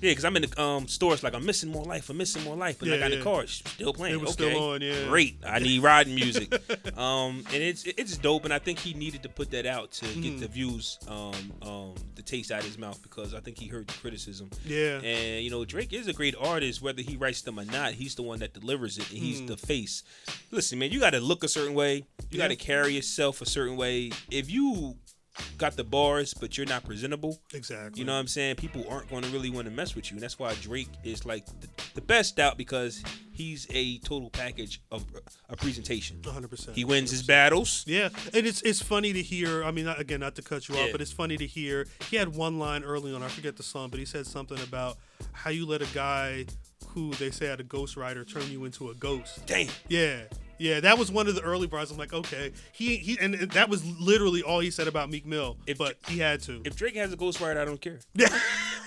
Yeah, 0.01 0.11
because 0.13 0.25
I'm 0.25 0.37
in 0.37 0.43
the 0.43 0.61
um, 0.63 0.89
stores 0.89 1.23
like 1.23 1.35
I'm 1.35 1.45
missing 1.45 1.71
more 1.71 1.85
life. 1.85 2.11
I'm 2.11 2.17
missing 2.17 2.43
more 2.45 2.57
life, 2.57 2.79
but 2.79 2.89
I 2.89 2.99
got 2.99 3.11
yeah. 3.11 3.19
the 3.19 3.23
car, 3.25 3.47
still 3.47 3.93
playing. 3.93 4.15
It 4.15 4.21
was 4.21 4.31
okay, 4.33 4.51
still 4.51 4.71
on, 4.73 4.81
yeah. 4.81 5.07
Great. 5.09 5.37
I 5.47 5.59
need 5.59 5.83
riding 5.83 6.15
music. 6.15 6.53
um, 6.99 7.45
and 7.53 7.63
it's 7.63 7.85
it's 7.85 8.17
dope, 8.17 8.45
and 8.45 8.53
I 8.53 8.59
think 8.59 8.79
he 8.79 8.95
needed 8.95 9.23
to 9.25 9.29
put 9.29 9.51
that 9.53 9.67
out 9.67 9.93
to 9.93 10.07
Hmm. 10.07 10.21
get 10.23 10.41
the 10.41 10.49
views, 10.49 10.99
um, 11.09 11.33
um, 11.63 11.95
the 12.15 12.23
taste 12.23 12.51
out 12.51 12.61
of 12.61 12.67
his 12.67 12.79
mouth 12.79 13.01
because 13.03 13.35
I 13.35 13.41
think 13.41 13.59
he 13.59 13.67
heard 13.69 13.87
the 13.89 13.95
criticism. 13.95 14.51
Yeah. 14.65 15.01
And 15.03 15.45
you 15.45 15.51
know, 15.51 15.65
Drake 15.65 15.93
is 15.93 16.09
a 16.09 16.13
great 16.13 16.35
artist, 16.41 16.83
whether 16.83 17.03
he 17.03 17.17
writes 17.17 17.43
them 17.43 17.59
or 17.59 17.65
not. 17.65 17.93
He's 17.93 18.15
the 18.15 18.23
one 18.23 18.39
that 18.41 18.55
delivers 18.55 18.99
it, 18.99 19.09
and 19.11 19.19
he's 19.19 19.45
the 19.47 19.57
face. 19.57 20.03
Listen, 20.51 20.79
man, 20.79 20.91
you 20.91 21.01
got 21.01 21.11
to 21.11 21.21
look 21.21 21.45
a 21.45 21.49
certain 21.49 21.75
way. 21.75 21.95
You 21.97 22.03
Hmm. 22.03 22.37
Yeah. 22.37 22.39
got 22.45 22.49
to 22.49 22.57
carry 22.57 22.95
yourself 22.95 23.41
a 23.41 23.47
certain 23.47 23.77
way. 23.77 24.11
If 24.31 24.51
you 24.51 24.97
got 25.59 25.77
the 25.77 25.85
bars, 25.85 26.35
but 26.35 26.57
you're 26.57 26.67
not 26.67 26.85
presentable, 26.85 27.41
Exactly. 27.55 28.01
you 28.01 28.07
know 28.07 28.13
what 28.15 28.21
I'm 28.21 28.27
saying? 28.27 28.57
People 28.57 28.85
aren't 28.89 29.09
going 29.11 29.23
to 29.23 29.29
really 29.31 29.51
want 29.51 29.67
to 29.67 29.71
mess 29.71 29.95
with 29.95 30.11
you. 30.11 30.17
And 30.17 30.23
that's 30.23 30.39
why 30.39 30.55
Drake 30.61 30.89
is 31.05 31.25
like 31.27 31.47
the, 31.61 31.69
the 31.95 32.01
best 32.01 32.39
out 32.39 32.57
because 32.59 33.03
he's 33.33 33.67
a 33.71 33.99
total 33.99 34.31
package 34.31 34.81
of 34.91 35.05
a 35.49 35.57
presentation. 35.57 36.19
100%. 36.23 36.75
He 36.75 36.85
wins 36.85 37.11
his 37.11 37.23
battles. 37.23 37.85
Yeah, 37.87 38.09
and 38.35 38.47
it's 38.47 38.63
it's 38.63 38.83
funny 38.83 39.13
to 39.13 39.23
hear. 39.23 39.65
I 39.65 39.71
mean, 39.71 39.85
not- 39.87 40.01
again, 40.01 40.21
not 40.21 40.35
to 40.37 40.43
cut 40.43 40.69
you 40.69 40.75
off, 40.77 40.87
Yeah. 40.87 40.93
but 40.93 41.01
it's 41.01 41.13
funny 41.13 41.37
to 41.37 41.47
hear. 41.47 41.87
He 42.11 42.17
had 42.17 42.35
one 42.35 42.59
line 42.59 42.83
early 42.85 43.15
on. 43.15 43.23
I 43.23 43.29
forget 43.29 43.57
the 43.57 43.63
song, 43.63 43.91
but 43.91 43.99
he 43.99 44.05
said 44.07 44.27
something 44.27 44.61
about 44.63 44.99
how 45.33 45.51
you 45.51 45.67
let 45.67 45.83
a 45.83 45.93
guy 45.95 46.47
who 46.89 47.13
they 47.15 47.31
say 47.31 47.47
had 47.47 47.61
a 47.61 47.63
ghost 47.63 47.97
ghostwriter 47.97 48.31
turn 48.31 48.51
you 48.51 48.65
into 48.65 48.91
a 48.91 48.95
ghost. 48.95 49.45
Damn. 49.47 49.69
Yeah. 49.89 50.23
Yeah, 50.61 50.81
that 50.81 50.99
was 50.99 51.11
one 51.11 51.27
of 51.27 51.35
the 51.35 51.41
early 51.41 51.67
bars. 51.67 51.91
I'm 51.91 51.97
like, 51.97 52.13
okay, 52.13 52.53
he 52.73 52.97
he, 52.99 53.19
and 53.19 53.35
that 53.53 53.71
was 53.71 53.83
literally 53.99 54.43
all 54.43 54.61
he 54.61 54.71
said 54.71 54.89
about 54.89 55.09
Meek 55.11 55.25
Mill. 55.25 55.57
If- 55.67 55.79
but 55.79 55.97
he 56.07 56.19
had 56.19 56.43
to. 56.43 56.61
If 56.67 56.77
Drake 56.77 56.97
has 56.97 57.11
a 57.13 57.17
ghostwriter, 57.17 57.57
I 57.57 57.65
don't 57.65 57.81
care. 57.81 57.99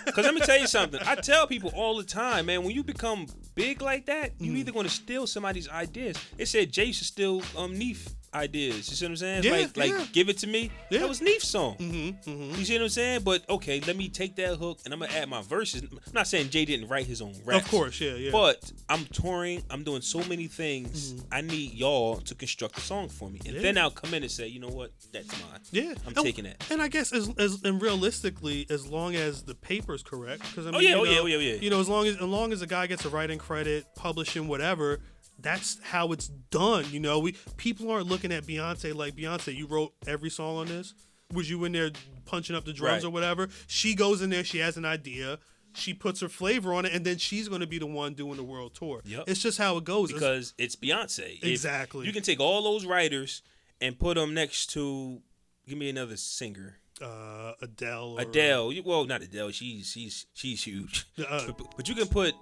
Because 0.06 0.26
let 0.26 0.34
me 0.34 0.42
tell 0.42 0.60
you 0.60 0.68
something. 0.68 1.00
I 1.06 1.16
tell 1.16 1.48
people 1.48 1.72
all 1.74 1.96
the 1.96 2.04
time, 2.04 2.48
man, 2.48 2.64
when 2.64 2.76
you 2.76 2.84
become 2.84 3.26
big 3.56 3.82
like 3.82 4.06
that, 4.08 4.38
Mm. 4.38 4.46
you 4.48 4.56
either 4.58 4.74
going 4.74 4.86
to 4.86 4.92
steal 4.92 5.26
somebody's 5.26 5.70
ideas. 5.70 6.18
It 6.38 6.48
said 6.50 6.74
Jay 6.74 6.92
should 6.92 7.08
steal 7.08 7.42
um, 7.58 7.78
Neef 7.78 8.10
ideas. 8.34 8.90
You 8.90 8.96
see 8.96 9.06
what 9.06 9.12
I'm 9.12 9.16
saying? 9.18 9.44
Yeah, 9.44 9.52
like, 9.52 9.78
like 9.78 9.90
yeah. 9.92 10.06
give 10.12 10.30
it 10.30 10.38
to 10.40 10.48
me. 10.48 10.72
Yeah. 10.90 11.00
That 11.00 11.10
was 11.10 11.22
Neef's 11.22 11.48
song. 11.48 11.76
mm-hmm, 11.78 12.30
mm-hmm. 12.30 12.56
You 12.60 12.66
see 12.66 12.74
what 12.74 12.84
I'm 12.84 12.90
saying? 12.90 13.22
But 13.24 13.48
okay, 13.50 13.80
let 13.82 13.96
me 13.96 14.10
take 14.10 14.36
that 14.38 14.58
hook 14.58 14.80
and 14.86 14.94
I'm 14.94 15.00
gonna 15.00 15.12
add 15.14 15.30
my 15.30 15.42
verses. 15.42 15.82
I'm 15.84 16.00
not 16.14 16.28
saying 16.28 16.50
Jay 16.50 16.66
didn't 16.66 16.88
write 16.90 17.06
his 17.06 17.22
own 17.22 17.34
raps. 17.46 17.66
Of 17.66 17.72
course, 17.72 18.00
yeah, 18.02 18.14
yeah. 18.16 18.32
But 18.32 18.72
I'm 18.90 19.06
touring. 19.06 19.64
I'm 19.70 19.84
doing 19.84 20.02
so 20.02 20.24
many 20.26 20.48
things. 20.48 21.24
I 21.32 21.42
need 21.42 21.74
y'all 21.74 22.18
to 22.18 22.36
construct 22.36 22.78
a 22.78 22.82
song 22.82 23.10
for 23.10 23.30
me, 23.30 23.40
and 23.46 23.54
Mm-hmm. 23.54 23.56
Yeah. 23.58 23.62
then 23.62 23.78
I'll 23.78 23.92
come 23.92 24.14
in 24.14 24.24
and 24.24 24.32
say, 24.32 24.48
you 24.48 24.60
know 24.60 24.68
what, 24.70 24.92
that's 25.12 25.28
mine. 25.32 25.60
Yeah, 25.72 25.94
I'm 26.06 26.14
And- 26.16 26.18
taking 26.18 26.46
that. 26.46 26.66
And 26.72 26.82
I 26.82 26.88
guess 26.88 27.14
as, 27.14 27.30
as 27.38 27.62
and 27.64 27.82
realistically, 27.82 28.66
as 28.70 28.88
long 28.88 29.16
as 29.16 29.44
the 29.44 29.56
paper's 29.56 30.04
correct, 30.04 30.42
because 30.50 30.66
I 30.68 30.72
mean, 30.72 30.82
yeah, 30.82 30.90
you 30.90 30.96
oh, 30.96 31.04
yeah, 31.04 31.16
know, 31.16 31.22
oh, 31.24 31.26
yeah, 31.28 31.38
yeah. 31.38 31.56
you 31.56 31.70
know, 31.70 31.80
as 31.80 31.88
long 31.90 32.08
as 32.08 32.16
as 32.16 32.22
long 32.22 32.52
as 32.54 32.62
a 32.62 32.68
guy 32.68 32.88
gets 32.88 33.06
a 33.06 33.10
writing 33.10 33.38
credit, 33.40 33.86
publishing, 33.96 34.48
whatever, 34.48 35.00
that's 35.40 35.78
how 35.84 36.12
it's 36.12 36.28
done. 36.28 36.86
You 36.92 37.00
know, 37.00 37.20
we 37.20 37.36
people 37.58 37.90
aren't 37.92 38.08
looking 38.08 38.32
at 38.32 38.44
Beyonce 38.46 38.96
like 38.96 39.16
Beyonce. 39.16 39.56
You 39.56 39.68
wrote 39.68 39.94
every 40.08 40.30
song 40.30 40.58
on 40.58 40.68
this. 40.68 40.94
Was 41.34 41.50
you 41.50 41.64
in 41.66 41.72
there 41.72 41.90
punching 42.26 42.56
up 42.56 42.64
the 42.66 42.74
drums 42.74 43.04
Right. 43.04 43.08
or 43.08 43.12
whatever? 43.12 43.50
She 43.68 43.96
goes 43.96 44.22
in 44.22 44.30
there. 44.30 44.44
She 44.44 44.60
has 44.60 44.78
an 44.78 44.86
idea. 44.86 45.40
She 45.76 45.94
puts 45.96 46.20
her 46.20 46.30
flavor 46.30 46.72
on 46.76 46.86
it, 46.86 46.94
and 46.94 47.04
then 47.04 47.18
she's 47.18 47.50
going 47.50 47.62
to 47.62 47.68
be 47.68 47.80
the 47.80 47.88
one 47.88 48.14
doing 48.14 48.38
the 48.38 48.44
world 48.44 48.76
tour. 48.76 49.02
Yep. 49.06 49.24
It's 49.26 49.42
just 49.42 49.58
how 49.58 49.78
it 49.78 49.84
goes. 49.84 50.14
Because 50.14 50.54
it's 50.60 50.76
Beyonce. 50.76 51.38
If 51.40 51.44
Exactly. 51.46 52.06
you 52.06 52.14
can 52.14 52.22
take 52.22 52.40
all 52.40 52.62
those 52.62 52.86
writers 52.86 53.42
and 53.82 53.98
put 53.98 54.16
them 54.16 54.34
next 54.36 54.68
to. 54.74 55.22
Give 55.68 55.78
me 55.78 55.90
another 55.90 56.18
singer. 56.18 56.78
uh, 57.02 57.54
Adele. 57.62 58.16
Or, 58.20 58.22
Adele. 58.22 58.74
Well, 58.86 59.06
not 59.06 59.24
Adele. 59.24 59.50
She's 59.52 59.90
she's 59.90 60.28
she's 60.34 60.64
huge. 60.64 61.06
Uh, 61.18 61.48
but, 61.58 61.74
but 61.78 61.90
you 61.90 61.96
can 61.96 62.08
put 62.08 62.36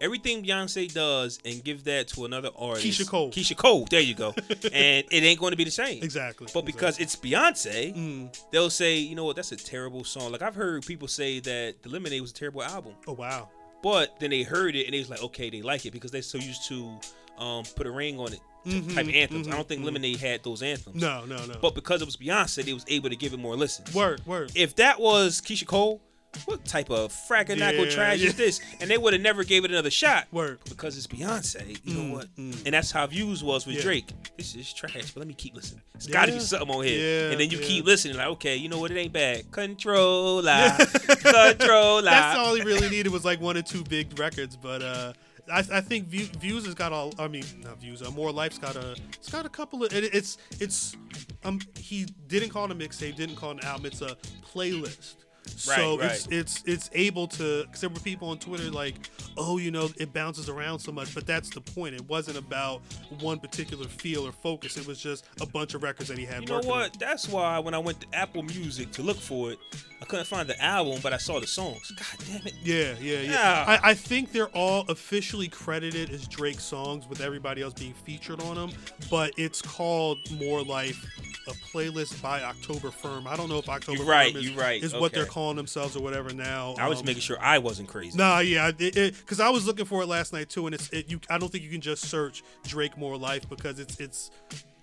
everything 0.00 0.44
Beyonce 0.44 0.92
does 0.92 1.38
and 1.44 1.62
give 1.64 1.84
that 1.84 2.08
to 2.08 2.24
another 2.24 2.50
artist. 2.56 2.86
Keyshia 2.86 3.08
Cole. 3.08 3.30
Keyshia 3.30 3.56
Cole. 3.56 3.86
There 3.90 4.00
you 4.00 4.14
go. 4.14 4.34
and 4.50 5.04
it 5.10 5.22
ain't 5.24 5.40
going 5.40 5.52
to 5.52 5.56
be 5.56 5.64
the 5.64 5.70
same. 5.70 6.02
Exactly. 6.02 6.48
But 6.52 6.64
because 6.64 6.98
it's 6.98 7.16
Beyonce, 7.16 7.94
Mm. 7.94 8.50
they'll 8.50 8.70
say, 8.70 8.96
you 8.98 9.14
know 9.14 9.24
what, 9.24 9.36
that's 9.36 9.52
a 9.52 9.56
terrible 9.56 10.04
song. 10.04 10.32
Like 10.32 10.42
I've 10.42 10.54
heard 10.54 10.84
people 10.86 11.08
say 11.08 11.40
that 11.40 11.82
The 11.82 11.88
Lemonade 11.88 12.20
was 12.20 12.30
a 12.30 12.34
terrible 12.34 12.62
album. 12.62 12.94
Oh 13.06 13.12
wow. 13.12 13.48
But 13.82 14.18
then 14.20 14.30
they 14.30 14.42
heard 14.42 14.74
it 14.74 14.84
and 14.86 14.94
they 14.94 14.98
was 14.98 15.10
like, 15.10 15.22
okay, 15.22 15.50
they 15.50 15.62
like 15.62 15.86
it 15.86 15.92
because 15.92 16.10
they're 16.10 16.22
so 16.22 16.38
used 16.38 16.66
to 16.68 16.98
um, 17.38 17.64
put 17.76 17.86
a 17.86 17.90
ring 17.90 18.18
on 18.18 18.32
it 18.32 18.40
Mhm, 18.66 18.94
type 18.96 19.06
anthems. 19.14 19.46
I 19.46 19.50
mhm, 19.52 19.54
don't 19.54 19.68
think 19.68 19.82
mhm. 19.82 19.84
Lemonade 19.84 20.16
had 20.18 20.42
those 20.42 20.60
anthems. 20.60 21.00
No, 21.00 21.24
no, 21.24 21.36
no. 21.46 21.54
But 21.62 21.76
because 21.76 22.02
it 22.02 22.04
was 22.04 22.16
Beyonce, 22.16 22.64
they 22.64 22.72
was 22.72 22.84
able 22.88 23.08
to 23.10 23.14
give 23.14 23.32
it 23.32 23.38
more 23.38 23.54
listens. 23.54 23.94
word, 23.94 24.26
word. 24.26 24.50
If 24.56 24.74
that 24.76 24.98
was 24.98 25.40
Keyshia 25.40 25.66
Cole, 25.68 26.02
what 26.44 26.64
type 26.64 26.90
of 26.90 27.12
frackanacko 27.12 27.84
Yeah, 27.86 27.90
trash 27.90 28.18
yeah. 28.20 28.28
is 28.28 28.34
this? 28.34 28.60
And 28.80 28.90
they 28.90 28.98
would 28.98 29.12
have 29.12 29.22
never 29.22 29.42
gave 29.44 29.64
it 29.64 29.70
another 29.70 29.90
shot. 29.90 30.26
Word. 30.32 30.58
Because 30.68 30.96
it's 30.96 31.06
Beyonce. 31.06 31.78
You 31.84 31.94
Mm, 31.94 32.08
know 32.08 32.14
what? 32.14 32.36
mm. 32.36 32.64
And 32.66 32.74
that's 32.74 32.90
how 32.90 33.06
views 33.06 33.42
was 33.42 33.66
with 33.66 33.76
Yeah. 33.76 33.82
Drake. 33.82 34.08
This 34.36 34.54
is 34.54 34.72
trash, 34.72 35.10
but 35.12 35.16
let 35.16 35.26
me 35.28 35.34
keep 35.34 35.54
listening. 35.54 35.82
It's 35.94 36.06
got 36.06 36.26
to 36.26 36.32
be 36.32 36.40
something 36.40 36.70
on 36.70 36.84
here. 36.84 37.30
And 37.30 37.40
then 37.40 37.50
you 37.50 37.58
keep 37.58 37.84
listening, 37.86 38.16
like, 38.16 38.28
okay, 38.28 38.56
you 38.56 38.68
know 38.68 38.78
what? 38.78 38.90
It 38.90 38.96
ain't 38.98 39.12
bad. 39.12 39.50
Control, 39.50 40.42
Controlla. 40.42 40.76
Controlla. 41.22 42.02
That's 42.10 42.38
all 42.38 42.54
he 42.54 42.62
really 42.62 42.88
needed 42.88 43.12
was 43.12 43.24
like 43.24 43.40
one 43.40 43.56
or 43.56 43.62
two 43.62 43.82
big 43.84 44.18
records, 44.18 44.56
but 44.56 44.82
uh, 44.82 45.12
I, 45.52 45.58
I 45.72 45.80
think 45.80 46.08
View, 46.08 46.26
Views 46.40 46.64
has 46.66 46.74
got 46.74 46.92
all. 46.92 47.12
I 47.18 47.28
mean, 47.28 47.44
not 47.62 47.80
Views. 47.80 48.02
Uh, 48.02 48.10
More 48.10 48.32
Life's 48.32 48.58
got 48.58 48.76
a. 48.76 48.96
It's 49.14 49.30
got 49.30 49.46
a 49.46 49.48
couple 49.48 49.84
of. 49.84 49.92
It, 49.92 50.12
it's 50.14 50.38
it's. 50.60 50.96
Um, 51.44 51.60
he 51.78 52.04
didn't 52.26 52.48
call 52.50 52.64
it 52.64 52.72
a 52.72 52.74
mixtape. 52.74 53.14
Didn't 53.16 53.36
call 53.36 53.52
it 53.52 53.62
an 53.62 53.64
album. 53.64 53.86
It's 53.86 54.02
a 54.02 54.16
playlist. 54.44 55.14
So 55.46 55.98
Right, 55.98 56.10
it's 56.10 56.26
right. 56.26 56.36
it's 56.36 56.62
it's 56.66 56.90
able 56.92 57.26
to. 57.28 57.64
Cause 57.70 57.80
there 57.80 57.90
were 57.90 58.00
people 58.00 58.28
on 58.28 58.38
Twitter 58.38 58.70
like, 58.70 58.94
oh, 59.36 59.58
you 59.58 59.70
know, 59.70 59.88
it 59.98 60.12
bounces 60.12 60.48
around 60.48 60.78
so 60.78 60.92
much, 60.92 61.14
but 61.14 61.26
that's 61.26 61.50
the 61.50 61.60
point. 61.60 61.94
It 61.94 62.08
wasn't 62.08 62.38
about 62.38 62.82
one 63.20 63.38
particular 63.38 63.86
feel 63.86 64.26
or 64.26 64.32
focus. 64.32 64.76
It 64.76 64.86
was 64.86 65.00
just 65.00 65.26
a 65.40 65.46
bunch 65.46 65.74
of 65.74 65.82
records 65.82 66.08
that 66.08 66.18
he 66.18 66.24
had. 66.24 66.42
You 66.42 66.48
know 66.48 66.54
working 66.56 66.70
on. 66.70 66.78
what? 66.78 66.98
That's 66.98 67.28
why 67.28 67.58
when 67.58 67.74
I 67.74 67.78
went 67.78 68.00
to 68.00 68.06
Apple 68.12 68.42
Music 68.42 68.90
to 68.92 69.02
look 69.02 69.18
for 69.18 69.52
it, 69.52 69.58
I 70.00 70.04
couldn't 70.04 70.26
find 70.26 70.46
the 70.48 70.62
album, 70.62 71.00
but 71.02 71.12
I 71.14 71.16
saw 71.16 71.40
the 71.40 71.46
songs. 71.46 71.90
God 71.90 72.26
damn 72.28 72.46
it. 72.46 72.54
Yeah, 72.62 72.94
yeah, 73.00 73.20
yeah. 73.20 73.30
Yeah. 73.30 73.64
I, 73.66 73.90
I 73.90 73.94
think 73.94 74.30
they're 74.30 74.48
all 74.54 74.84
officially 74.88 75.48
credited 75.48 76.10
as 76.10 76.28
Drake 76.28 76.60
songs 76.60 77.08
with 77.08 77.20
everybody 77.22 77.62
else 77.62 77.72
being 77.74 77.94
featured 77.94 78.40
on 78.42 78.56
them, 78.56 78.70
but 79.10 79.32
it's 79.38 79.62
called 79.62 80.18
More 80.38 80.62
Life, 80.62 81.02
a 81.48 81.52
playlist 81.52 82.20
by 82.20 82.42
October 82.42 82.90
Firm. 82.90 83.26
I 83.26 83.36
don't 83.36 83.48
know 83.48 83.58
if 83.58 83.68
October 83.70 83.98
You're 83.98 84.06
right, 84.06 84.34
Firm 84.34 84.42
is, 84.42 84.54
right, 84.54 84.82
is 84.82 84.92
what 84.92 85.12
they're 85.12 85.24
calling 85.24 85.56
themselves 85.56 85.96
or 85.96 86.02
whatever 86.02 86.32
now. 86.34 86.74
I 86.78 86.88
was 86.88 87.00
Um, 87.00 87.06
making 87.06 87.22
sure 87.22 87.38
I 87.40 87.56
wasn't 87.58 87.88
crazy. 87.88 88.18
Nah, 88.18 88.40
yeah, 88.40 88.72
because 88.72 89.40
I 89.40 89.48
was 89.48 89.66
looking 89.66 89.86
for 89.86 90.02
it 90.02 90.06
last 90.06 90.32
night 90.32 90.50
too, 90.50 90.66
and 90.66 90.74
it's 90.74 90.90
it, 90.90 91.10
you. 91.10 91.20
I 91.30 91.38
don't 91.38 91.50
think 91.50 91.64
you 91.64 91.70
can 91.70 91.80
just 91.80 92.04
search 92.04 92.42
Drake 92.64 92.98
More 92.98 93.16
Life 93.16 93.48
because 93.48 93.78
it's 93.78 93.98
it's 93.98 94.30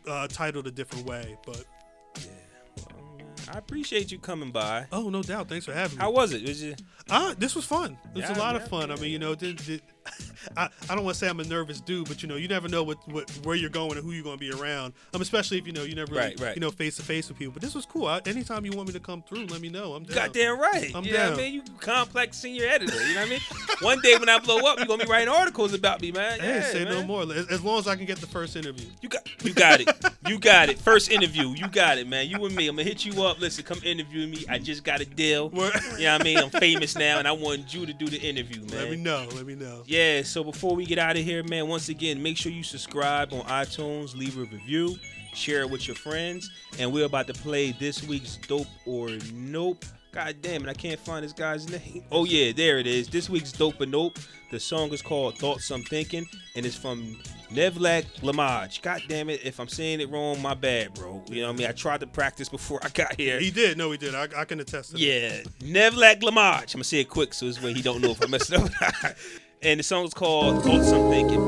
uh, 0.07 0.27
titled 0.27 0.65
a 0.65 0.71
different 0.71 1.05
way. 1.05 1.37
But 1.45 1.65
I 3.51 3.57
appreciate 3.57 4.11
you 4.11 4.19
coming 4.19 4.51
by. 4.51 4.85
oh, 4.91 5.09
no 5.09 5.21
doubt. 5.23 5.49
Thanks 5.49 5.65
for 5.65 5.73
having 5.73 5.97
me. 5.97 6.01
How 6.01 6.11
was 6.11 6.33
it? 6.33 6.47
Was 6.47 6.61
it? 6.63 6.81
Uh, 7.09 7.33
this 7.37 7.55
was 7.55 7.65
fun. 7.65 7.97
It 8.15 8.19
was 8.19 8.29
Yeah, 8.29 8.37
a 8.37 8.39
lot 8.39 8.55
yeah, 8.55 8.61
of 8.61 8.67
fun. 8.69 8.91
I 8.91 8.95
mean, 8.95 9.11
you 9.11 9.19
know, 9.19 9.35
did, 9.35 9.57
did, 9.57 9.81
I, 10.57 10.67
I 10.89 10.95
don't 10.95 11.03
want 11.05 11.15
to 11.15 11.19
say 11.19 11.29
I'm 11.29 11.39
a 11.39 11.43
nervous 11.45 11.79
dude, 11.79 12.07
but 12.07 12.21
you 12.21 12.27
know, 12.27 12.35
you 12.35 12.47
never 12.47 12.67
know 12.67 12.83
what, 12.83 12.97
what 13.07 13.29
where 13.43 13.55
you're 13.55 13.69
going 13.69 13.93
and 13.97 14.01
who 14.05 14.11
you're 14.11 14.23
going 14.23 14.37
to 14.37 14.39
be 14.39 14.51
around. 14.51 14.93
Um, 15.13 15.21
especially 15.21 15.57
if 15.57 15.65
you 15.65 15.71
know 15.73 15.83
you 15.83 15.95
never 15.95 16.11
really, 16.13 16.27
Right, 16.27 16.39
right. 16.39 16.55
you 16.55 16.59
know 16.61 16.69
face 16.71 16.97
to 16.97 17.01
face 17.01 17.29
with 17.29 17.37
people. 17.39 17.53
But 17.53 17.61
this 17.61 17.73
was 17.73 17.85
cool. 17.85 18.07
I, 18.07 18.19
anytime 18.25 18.65
you 18.65 18.71
want 18.73 18.89
me 18.89 18.93
to 18.93 18.99
come 18.99 19.21
through, 19.23 19.45
let 19.47 19.61
me 19.61 19.69
know. 19.69 19.93
I'm 19.93 20.03
down. 20.03 20.15
Goddamn 20.15 20.59
right. 20.59 20.91
I'm 20.93 21.03
you 21.05 21.13
know 21.13 21.19
I 21.23 21.27
down. 21.29 21.37
mean? 21.37 21.53
You 21.53 21.61
complex 21.79 22.37
senior 22.37 22.65
editor. 22.67 22.93
You 23.07 23.15
know 23.15 23.21
what 23.21 23.27
I 23.27 23.29
mean? 23.29 23.39
One 23.79 23.99
day 24.01 24.17
when 24.17 24.27
I 24.29 24.39
blow 24.39 24.57
up, 24.59 24.77
you're 24.77 24.87
gonna 24.87 25.05
be 25.05 25.09
writing 25.09 25.29
articles 25.29 25.73
about 25.73 26.01
me, 26.01 26.11
man. 26.11 26.39
Hey, 26.39 26.47
Yeah, 26.55 26.61
say 26.63 26.83
no 26.85 27.03
more. 27.03 27.23
As, 27.23 27.47
as 27.47 27.63
long 27.63 27.79
as 27.79 27.87
I 27.87 27.95
can 27.95 28.05
get 28.05 28.17
the 28.19 28.27
first 28.27 28.55
interview. 28.55 28.85
You 29.01 29.09
got 29.09 29.27
you 29.45 29.53
got 29.53 29.81
it. 29.81 29.89
You 30.27 30.39
got 30.39 30.69
it. 30.69 30.77
First 30.77 31.09
interview. 31.11 31.49
You 31.49 31.67
got 31.69 31.97
it, 31.97 32.07
man. 32.07 32.27
You 32.27 32.43
and 32.45 32.55
me. 32.55 32.67
I'm 32.67 32.75
gonna 32.75 32.87
hit 32.87 33.05
you 33.05 33.23
up. 33.23 33.39
Listen, 33.39 33.63
come 33.63 33.79
interview 33.83 34.27
me. 34.27 34.45
I 34.49 34.57
just 34.59 34.83
got 34.83 34.99
a 35.01 35.05
deal. 35.05 35.49
You 35.53 35.57
know 35.59 35.63
what 35.69 36.21
I 36.21 36.23
mean? 36.23 36.37
I'm 36.37 36.49
famous 36.49 36.95
now 36.97 37.19
and 37.19 37.27
I 37.27 37.31
want 37.31 37.73
you 37.73 37.85
to 37.85 37.93
do 37.93 38.07
the 38.07 38.19
interview, 38.19 38.61
man. 38.65 38.71
Let 38.71 38.89
me 38.91 38.97
know. 38.97 39.27
Let 39.35 39.45
me 39.45 39.55
know. 39.55 39.83
Yeah, 39.85 40.02
so 40.23 40.43
before 40.43 40.75
we 40.75 40.85
get 40.85 40.97
out 40.97 41.17
of 41.17 41.23
here, 41.23 41.43
man, 41.43 41.67
once 41.67 41.89
again, 41.89 42.21
make 42.21 42.37
sure 42.37 42.51
you 42.51 42.63
subscribe 42.63 43.31
on 43.31 43.41
iTunes, 43.41 44.15
leave 44.15 44.37
a 44.37 44.41
review, 44.41 44.97
share 45.33 45.61
it 45.61 45.69
with 45.69 45.87
your 45.87 45.95
friends, 45.95 46.49
and 46.79 46.91
we're 46.91 47.05
about 47.05 47.27
to 47.27 47.33
play 47.33 47.71
this 47.73 48.03
week's 48.03 48.37
Dope 48.37 48.67
or 48.85 49.09
Nope. 49.33 49.85
God 50.11 50.35
damn 50.41 50.63
it, 50.63 50.69
I 50.69 50.73
can't 50.73 50.99
find 50.99 51.23
this 51.23 51.33
guy's 51.33 51.69
name. 51.69 52.03
Oh 52.11 52.25
yeah, 52.25 52.51
there 52.51 52.79
it 52.79 52.87
is. 52.87 53.07
This 53.07 53.29
week's 53.29 53.51
Dope 53.51 53.81
or 53.81 53.85
Nope. 53.85 54.19
The 54.51 54.59
song 54.59 54.91
is 54.93 55.01
called 55.01 55.37
Thoughts 55.37 55.71
I'm 55.71 55.83
Thinking, 55.83 56.27
and 56.55 56.65
it's 56.65 56.75
from 56.75 57.17
Nivlac 57.51 58.05
Lemaj. 58.21 58.81
God 58.81 59.01
damn 59.07 59.29
it, 59.29 59.41
if 59.43 59.59
I'm 59.59 59.67
saying 59.67 60.01
it 60.01 60.09
wrong, 60.09 60.41
my 60.41 60.53
bad, 60.53 60.93
bro. 60.93 61.23
You 61.27 61.41
know 61.41 61.47
what 61.47 61.55
I 61.55 61.57
mean? 61.57 61.67
I 61.67 61.71
tried 61.71 62.01
to 62.01 62.07
practice 62.07 62.49
before 62.49 62.79
I 62.83 62.89
got 62.89 63.19
here. 63.19 63.39
He 63.39 63.51
did. 63.51 63.77
No, 63.77 63.91
he 63.91 63.97
did. 63.97 64.13
I, 64.13 64.27
I 64.37 64.45
can 64.45 64.59
attest 64.59 64.91
to 64.91 64.97
that. 64.97 65.01
Yeah, 65.01 65.41
Nivlac 65.59 66.21
Lemaj. 66.21 66.61
I'm 66.61 66.67
gonna 66.73 66.83
say 66.83 66.99
it 66.99 67.09
quick 67.09 67.33
so 67.33 67.47
this 67.47 67.61
way 67.61 67.73
he 67.73 67.81
don't 67.81 68.01
know 68.01 68.11
if 68.11 68.23
I 68.23 68.27
messed 68.27 68.53
up. 68.53 68.69
and 69.65 69.79
the 69.79 69.83
song 69.83 70.03
is 70.03 70.13
called 70.13 70.61
Thoughts 70.63 70.91
I'm 70.91 71.09
Thinking. 71.09 71.39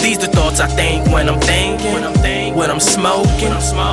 These 0.00 0.18
the 0.18 0.28
thoughts 0.28 0.60
I 0.60 0.68
think 0.68 1.12
when 1.12 1.28
I'm 1.28 1.40
thinking, 1.40 1.92
when 1.92 2.04
I'm 2.04 2.14
thinking, 2.14 2.54
when 2.54 2.70
I'm 2.70 2.78
smoking, 2.78 3.50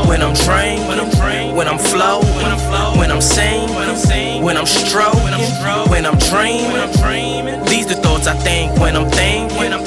when 0.07 0.21
I'm 0.21 0.35
drinking, 0.35 0.87
when 0.87 0.99
I'm 0.99 1.09
drinking, 1.09 1.55
when 1.55 1.67
I'm 1.67 1.79
flowing, 1.79 2.27
when 2.35 2.45
I'm 2.45 2.59
flowing, 2.59 2.99
when 2.99 3.11
I'm 3.11 3.21
singing, 3.21 3.75
when 3.75 3.89
I'm 3.89 3.97
singing, 3.97 4.43
when 4.43 4.55
I'm 4.55 4.67
stroking, 4.67 5.23
when 5.23 5.33
I'm 5.33 5.41
stroking, 5.41 5.91
when 5.91 6.05
I'm 6.05 6.17
dreaming, 6.29 6.71
when 6.71 6.81
I'm 6.81 6.93
dreaming. 7.01 7.65
These 7.65 7.87
the 7.87 7.95
thoughts 7.95 8.27
I 8.27 8.35
think 8.35 8.79
when 8.79 8.95
I'm 8.95 9.09
thinking, 9.09 9.57
when 9.57 9.73
I'm 9.73 9.86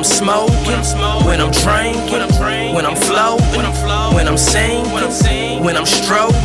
I'm 0.00 0.04
smoking, 0.04 0.56
when 0.64 0.78
I'm 0.78 0.82
smoking, 0.82 1.26
when 1.26 1.40
I'm 1.42 1.50
drinking, 1.50 2.10
when 2.10 2.22
I'm 2.22 2.30
drinking, 2.30 2.74
when 2.74 2.86
I'm 2.86 2.96
flowing, 2.96 3.44
when 3.54 3.66
I'm 3.66 3.74
flowing, 3.84 4.14
when 4.14 4.28
I'm 4.28 4.38
singing, 4.38 4.90
when 4.90 5.76
I'm 5.76 5.84
stroking, 5.84 6.40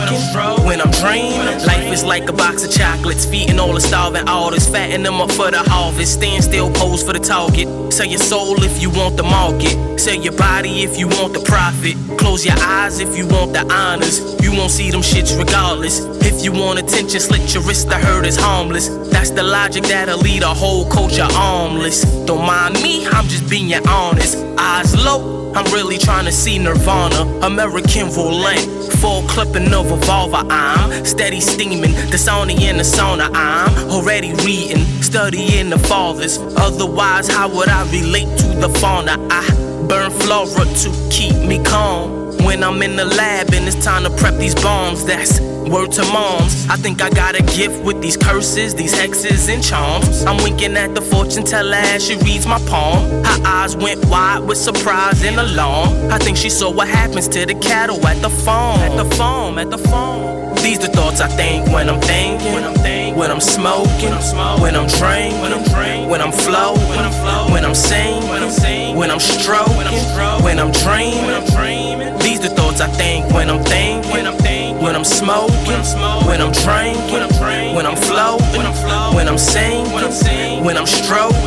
when 0.65 0.82
I'm 0.82 0.91
dreaming. 0.91 1.64
Life 1.65 1.90
is 1.90 2.03
like 2.03 2.27
a 2.27 2.34
box 2.34 2.65
of 2.65 2.72
chocolates, 2.73 3.26
feeding 3.26 3.57
all 3.57 3.72
the 3.72 3.80
starving 3.80 4.27
artists, 4.27 4.69
fatten 4.69 5.03
them 5.03 5.22
up 5.22 5.32
for 5.32 5.52
the 5.52 5.60
harvest. 5.60 6.15
Stand 6.15 6.44
still, 6.44 6.69
pose 6.73 7.02
for 7.02 7.14
the 7.14 7.19
target. 7.19 7.94
Sell 7.94 8.06
your 8.06 8.19
soul 8.19 8.61
if 8.61 8.82
you 8.82 8.90
want 8.90 9.15
the 9.15 9.23
market. 9.23 10.02
Sell 10.02 10.15
your 10.15 10.34
body 10.34 10.84
if 10.84 10.99
you 10.99 11.07
want 11.07 11.34
the 11.34 11.40
profit. 11.40 11.95
Close 12.19 12.45
your 12.45 12.60
eyes 12.60 12.99
if 12.99 13.18
you 13.18 13.26
want 13.26 13.53
the 13.53 13.64
honors. 13.73 14.19
You 14.44 14.52
won't 14.52 14.72
see 14.72 14.91
them 14.91 14.99
shits 14.99 15.40
regardless. 15.40 16.02
If 16.26 16.44
you 16.44 16.52
want 16.52 16.80
attention, 16.80 17.22
slit 17.22 17.53
your 17.53 17.64
wrist. 17.64 17.88
The 17.88 17.95
hurt 17.95 18.26
is 18.26 18.36
harmless. 18.36 18.90
That's 19.14 19.30
the 19.30 19.44
logic 19.44 19.86
that'll 19.86 20.19
lead 20.19 20.44
a 20.44 20.53
whole 20.53 20.90
culture 20.91 21.27
armless. 21.32 22.03
Don't 22.26 22.45
mind 22.45 22.73
me, 22.84 23.07
I'm 23.07 23.26
just 23.30 23.44
being 23.49 23.88
honest. 23.88 24.38
Eyes 24.57 24.95
low, 25.03 25.51
I'm 25.53 25.65
really 25.73 25.97
trying 25.97 26.26
to 26.26 26.31
see 26.31 26.57
Nirvana. 26.57 27.45
American 27.45 28.07
roulette, 28.07 28.59
full 28.99 29.23
clipping 29.23 29.73
of 29.73 29.91
revolver. 29.91 30.43
I'm 30.49 31.05
steady 31.05 31.41
steaming, 31.41 31.93
the 32.11 32.17
Sony 32.17 32.59
in 32.61 32.77
the 32.77 32.84
sauna. 32.84 33.30
I'm 33.34 33.89
already 33.89 34.34
reading, 34.45 34.84
studying 35.01 35.69
the 35.69 35.80
fathers. 35.80 36.38
Otherwise, 36.57 37.27
how 37.27 37.49
would 37.49 37.69
I 37.69 37.89
relate 37.91 38.38
to 38.39 38.47
the 38.47 38.69
fauna? 38.80 39.17
I 39.30 39.47
burn 39.88 40.11
flora 40.11 40.65
to 40.65 41.09
keep 41.11 41.35
me 41.35 41.63
calm. 41.63 42.24
When 42.45 42.63
I'm 42.63 42.80
in 42.84 42.95
the 42.95 43.05
lab 43.05 43.51
and 43.55 43.67
it's 43.67 43.84
time 43.84 44.03
to 44.03 44.11
prep 44.11 44.35
these 44.35 44.53
bombs, 44.53 45.03
that's 45.03 45.39
word 45.41 45.91
to 45.93 46.03
moms. 46.13 46.67
I 46.69 46.76
think 46.76 47.01
I 47.01 47.09
got 47.09 47.34
a 47.34 47.41
gift 47.57 47.84
with 47.84 47.99
these 48.03 48.15
curses, 48.15 48.76
these 48.76 48.93
hexes 48.93 49.51
and 49.51 49.63
charms. 49.63 50.23
I'm 50.26 50.38
winking 50.43 50.77
at 50.77 50.93
the 50.93 51.01
fortune 51.01 51.43
teller 51.43 51.76
as 51.76 52.05
she 52.05 52.15
reads 52.17 52.45
my 52.45 52.59
palm. 52.67 53.23
Her 53.23 53.41
eyes 53.45 53.76
went 53.76 54.05
wide 54.05 54.41
with 54.41 54.59
surprise 54.59 55.23
and 55.23 55.39
alarm. 55.39 56.11
I 56.11 56.19
think 56.19 56.38
she 56.38 56.51
saw 56.51 56.72
what 56.72 56.88
happens 56.88 57.27
to 57.30 57.47
the 57.47 57.55
cattle 57.55 58.05
at 58.05 58.22
the 58.22 58.30
farm. 58.30 58.80
At 58.80 58.95
the 58.95 59.15
farm, 59.15 59.57
at 59.57 59.72
the 59.72 59.80
farm. 59.80 60.45
These 60.65 60.80
the 60.80 60.88
thoughts 60.88 61.22
I 61.22 61.27
think 61.27 61.67
when 61.67 61.89
I'm 61.89 62.01
thinking, 62.01 62.53
when 62.53 62.63
I'm 62.63 62.73
thinking, 62.73 63.15
when 63.15 63.30
I'm 63.30 63.39
smoking, 63.39 64.09
when 64.09 64.13
I'm 64.13 64.61
when 64.61 64.76
I'm 64.76 64.88
drinking, 64.88 65.39
when 65.41 65.53
I'm 65.53 65.63
drinking, 65.63 66.09
when 66.09 66.22
I'm 66.22 66.31
flowing, 66.31 66.81
when 66.89 66.99
I'm 66.99 67.11
flowing, 67.11 67.53
when 67.53 67.65
I'm 67.65 67.76
singing, 67.76 68.27
when 68.30 68.41
I'm 68.41 68.49
singing, 68.49 68.95
when 68.95 69.11
I'm 69.11 69.19
stroking, 69.19 69.77
when 69.77 69.85
I'm 69.85 69.99
stroking, 70.09 70.43
when 70.43 70.57
I'm 70.57 70.72
dreaming, 70.72 71.26
when 71.26 71.35
I'm 71.35 71.45
dreaming. 71.53 72.17
These 72.19 72.35
the 72.49 72.55
thoughts 72.55 72.80
I 72.81 72.88
think 72.88 73.31
when 73.34 73.49
I'm 73.49 73.63
thinking, 73.63 74.11
when 74.11 74.27
I'm 74.27 74.38
thinking, 74.38 74.84
when 74.84 74.95
I'm 74.95 75.03
smoking, 75.03 75.55
when 75.65 75.77
I'm 75.77 75.84
smoking, 75.84 76.27
when 76.27 76.41
I'm 76.41 76.51
drinking, 76.51 77.11
when 77.11 77.23
I'm 77.23 77.34
drinking, 77.41 77.76
when 77.76 77.85
I'm 77.85 77.95
flowing, 77.95 78.43
when 78.55 78.65
I'm 78.65 78.73
flowing, 78.73 79.15
when 79.15 79.27
I'm 79.27 79.38
singing, 79.38 79.91
when 79.91 80.77
I'm 80.77 80.85
stroking, 80.85 81.41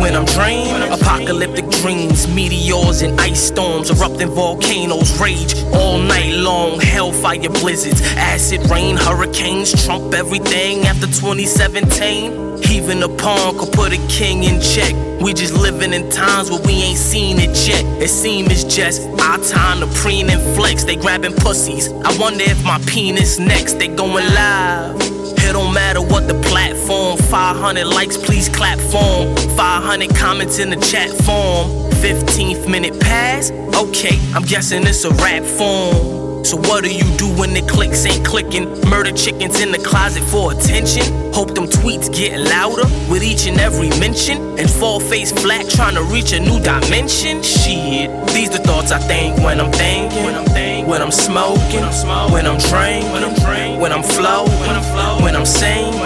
when 0.00 0.16
I'm 0.16 0.24
dreaming. 0.24 0.92
Apocalyptic 0.92 1.68
dreams, 1.82 2.26
meteors 2.28 3.02
and 3.02 3.20
ice 3.20 3.40
storms, 3.40 3.90
erupting 3.90 4.30
volcanoes 4.30 5.20
rage 5.20 5.54
all 5.72 5.98
night 5.98 6.34
long. 6.34 6.80
Hellfire 6.80 7.50
blizzards, 7.60 8.00
acid 8.16 8.68
rain, 8.70 8.96
hurricanes 8.96 9.84
trump 9.84 10.14
everything 10.14 10.86
after 10.86 11.06
2017. 11.06 12.42
Even 12.70 13.02
a 13.02 13.08
pawn 13.08 13.56
could 13.58 13.72
put 13.72 13.92
a 13.92 14.06
king 14.08 14.44
in 14.44 14.60
check. 14.60 14.94
We 15.20 15.32
just 15.32 15.54
living 15.54 15.92
in 15.92 16.10
times 16.10 16.50
where 16.50 16.60
we 16.62 16.72
ain't 16.72 16.98
seen 16.98 17.38
it 17.38 17.56
yet. 17.66 17.84
It 18.02 18.08
seem 18.08 18.46
it's 18.46 18.64
just 18.64 19.02
our 19.20 19.38
time 19.38 19.80
to 19.80 19.86
preen 20.24 20.38
and 20.38 20.56
flex. 20.56 20.84
They 20.84 20.96
grabbing 20.96 21.34
pussies. 21.34 21.88
I 21.88 22.16
wonder 22.18 22.44
if 22.44 22.62
my 22.64 22.78
penis 22.86 23.38
next. 23.38 23.74
They 23.74 23.88
going 23.88 24.26
live. 24.34 24.96
It 25.00 25.52
don't 25.52 25.74
matter 25.74 26.00
what 26.00 26.26
the 26.26 26.34
platform. 26.48 27.18
500 27.18 27.84
likes, 27.86 28.16
please 28.16 28.48
clap 28.48 28.78
form. 28.78 29.36
500 29.56 30.14
comments 30.16 30.58
in 30.58 30.70
the 30.70 30.76
chat 30.76 31.10
form. 31.24 31.90
15th 32.02 32.68
minute 32.68 32.98
pass? 33.00 33.50
Okay, 33.50 34.18
I'm 34.34 34.42
guessing 34.42 34.86
it's 34.86 35.04
a 35.04 35.10
rap 35.10 35.42
form. 35.42 36.33
So 36.44 36.58
what 36.58 36.84
do 36.84 36.94
you 36.94 37.08
do 37.16 37.26
when 37.40 37.54
the 37.54 37.62
clicks 37.62 38.04
ain't 38.04 38.24
clicking? 38.24 38.68
Murder 38.90 39.12
chickens 39.12 39.60
in 39.60 39.72
the 39.72 39.78
closet 39.78 40.22
for 40.24 40.52
attention. 40.52 41.32
Hope 41.32 41.54
them 41.54 41.64
tweets 41.64 42.14
get 42.14 42.38
louder 42.38 42.84
with 43.10 43.22
each 43.22 43.46
and 43.46 43.58
every 43.58 43.88
mention. 43.98 44.36
And 44.58 44.68
fall 44.70 45.00
face 45.00 45.32
flat 45.32 45.68
trying 45.70 45.94
to 45.94 46.02
reach 46.02 46.32
a 46.32 46.40
new 46.40 46.60
dimension. 46.60 47.42
Shit, 47.42 48.10
these 48.28 48.50
the 48.50 48.58
thoughts 48.58 48.92
I 48.92 48.98
think 48.98 49.38
when 49.38 49.58
I'm 49.58 49.72
thinking. 49.72 50.22
When 50.22 50.34
I'm 50.34 50.44
thinking. 50.44 50.86
When 50.86 51.00
I'm 51.00 51.10
smoking. 51.10 51.80
When 51.80 51.84
I'm 51.84 51.92
smoking. 51.92 52.32
When 52.34 52.46
I'm 52.46 52.58
drinking. 52.58 53.10
When 53.12 53.24
I'm 53.24 53.34
drinking. 53.34 53.80
When 53.80 53.92
I'm 53.92 54.02
flowing. 54.02 54.52
When 54.60 54.76
I'm 54.76 54.84
flowing. 54.92 55.24
When 55.24 55.34
I'm 55.36 55.46
singing. 55.46 55.98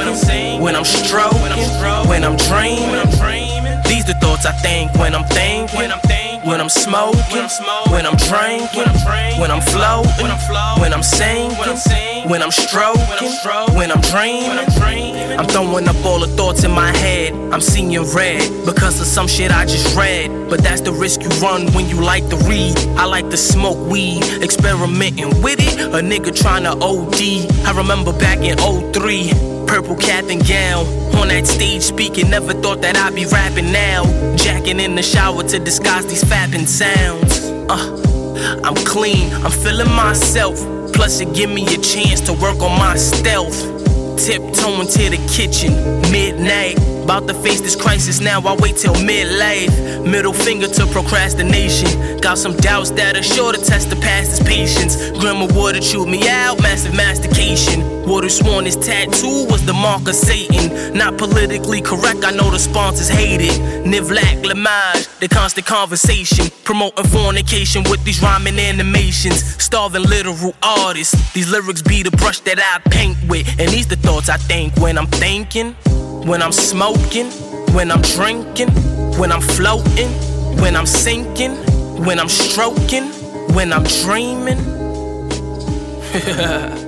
When 0.62 0.76
I'm 0.76 0.84
stroking. 0.84 1.42
When 1.42 1.52
I'm. 1.52 2.08
When 2.08 2.22
I'm 2.22 2.36
dreaming. 2.36 2.90
When 2.90 3.00
I'm 3.00 3.10
dreaming. 3.18 3.82
These 3.90 4.04
the 4.04 4.14
thoughts 4.14 4.46
I 4.46 4.52
think 4.52 4.94
when 4.94 5.16
I'm 5.16 5.24
thinking. 5.24 5.76
When 5.76 5.90
I'm 5.90 5.98
thinking. 6.00 6.27
When 6.48 6.62
I'm 6.62 6.70
smoking. 6.70 7.46
When 7.90 8.06
I'm 8.06 8.16
drinking. 8.16 8.88
When 9.38 9.50
I'm 9.50 9.60
drinking. 9.60 10.16
When 10.80 10.94
I'm 10.94 11.02
singing. 11.02 11.54
When 12.26 12.42
I'm 12.42 12.50
stroking. 12.50 13.04
When 13.76 13.92
I'm 13.92 14.00
dreaming. 14.00 15.38
I'm 15.38 15.46
throwing 15.46 15.86
up 15.86 16.02
all 16.06 16.20
the 16.20 16.26
thoughts 16.38 16.64
in 16.64 16.70
my 16.70 16.90
head. 16.96 17.34
I'm 17.52 17.60
seeing 17.60 17.92
red 18.14 18.64
because 18.64 18.98
of 18.98 19.06
some 19.06 19.28
shit 19.28 19.50
I 19.50 19.66
just 19.66 19.94
read. 19.94 20.48
But 20.48 20.62
that's 20.62 20.80
the 20.80 20.92
risk 20.92 21.20
you 21.20 21.28
run 21.40 21.70
when 21.74 21.86
you 21.86 22.00
like 22.00 22.26
to 22.30 22.36
read. 22.48 22.78
I 22.96 23.04
like 23.04 23.28
to 23.28 23.36
smoke 23.36 23.78
weed, 23.86 24.22
experimenting 24.42 25.42
with 25.42 25.60
it. 25.60 25.78
A 25.80 26.00
nigga 26.00 26.34
trying 26.34 26.64
to 26.64 26.70
OD. 26.70 27.66
I 27.66 27.76
remember 27.76 28.14
back 28.18 28.38
in 28.38 28.56
03. 28.94 29.57
Purple 29.68 29.96
cap 29.96 30.24
and 30.30 30.44
gown. 30.48 30.86
On 31.14 31.28
that 31.28 31.46
stage 31.46 31.82
speaking, 31.82 32.30
never 32.30 32.54
thought 32.54 32.80
that 32.80 32.96
I'd 32.96 33.14
be 33.14 33.26
rapping 33.26 33.70
now. 33.70 34.02
Jacking 34.34 34.80
in 34.80 34.94
the 34.94 35.02
shower 35.02 35.42
to 35.44 35.58
disguise 35.58 36.06
these 36.06 36.24
fapping 36.24 36.66
sounds. 36.66 37.44
Uh, 37.70 38.60
I'm 38.64 38.74
clean, 38.86 39.32
I'm 39.44 39.50
feeling 39.50 39.92
myself. 39.92 40.56
Plus, 40.94 41.20
it 41.20 41.34
give 41.34 41.50
me 41.50 41.62
a 41.66 41.78
chance 41.78 42.22
to 42.22 42.32
work 42.32 42.60
on 42.62 42.78
my 42.78 42.96
stealth. 42.96 43.60
Tiptoeing 44.16 44.88
to 44.88 45.10
the 45.10 45.20
kitchen, 45.30 45.74
midnight. 46.10 46.97
About 47.08 47.26
to 47.26 47.32
face 47.32 47.62
this 47.62 47.74
crisis 47.74 48.20
now, 48.20 48.38
I 48.42 48.54
wait 48.56 48.76
till 48.76 48.92
midlife. 48.92 49.72
Middle 50.06 50.34
finger 50.34 50.68
to 50.68 50.86
procrastination. 50.88 52.20
Got 52.20 52.36
some 52.36 52.54
doubts 52.58 52.90
that 52.90 53.16
are 53.16 53.22
sure 53.22 53.50
to 53.50 53.58
test 53.58 53.88
the 53.88 53.96
past 53.96 54.44
patience. 54.44 54.96
Grandma 55.12 55.46
woulda 55.54 55.80
chewed 55.80 56.06
me 56.06 56.28
out, 56.28 56.60
massive 56.60 56.94
mastication. 56.94 57.80
Woulda 58.06 58.28
sworn 58.28 58.66
his 58.66 58.76
tattoo 58.76 59.46
was 59.48 59.64
the 59.64 59.72
mark 59.72 60.06
of 60.06 60.16
Satan. 60.16 60.92
Not 60.92 61.16
politically 61.16 61.80
correct, 61.80 62.26
I 62.26 62.30
know 62.30 62.50
the 62.50 62.58
sponsors 62.58 63.08
hate 63.08 63.40
it. 63.40 63.58
Nivlac, 63.86 64.42
Lemaj, 64.44 65.18
the 65.18 65.28
constant 65.28 65.66
conversation. 65.66 66.44
Promoting 66.64 67.06
fornication 67.06 67.84
with 67.84 68.04
these 68.04 68.20
rhyming 68.20 68.58
animations. 68.58 69.42
Starving 69.64 70.02
literal 70.02 70.52
artists. 70.62 71.32
These 71.32 71.50
lyrics 71.50 71.80
be 71.80 72.02
the 72.02 72.10
brush 72.10 72.40
that 72.40 72.58
I 72.58 72.86
paint 72.90 73.16
with. 73.28 73.48
And 73.58 73.70
these 73.70 73.86
the 73.86 73.96
thoughts 73.96 74.28
I 74.28 74.36
think 74.36 74.76
when 74.76 74.98
I'm 74.98 75.06
thinking. 75.06 75.74
When 76.28 76.42
I'm 76.42 76.52
smoking, 76.52 77.30
when 77.72 77.90
I'm 77.90 78.02
drinking, 78.02 78.68
when 79.18 79.32
I'm 79.32 79.40
floating, 79.40 80.10
when 80.60 80.76
I'm 80.76 80.84
sinking, 80.84 81.56
when 82.04 82.20
I'm 82.20 82.28
stroking, 82.28 83.04
when 83.54 83.72
I'm 83.72 83.84
dreaming. 83.84 84.58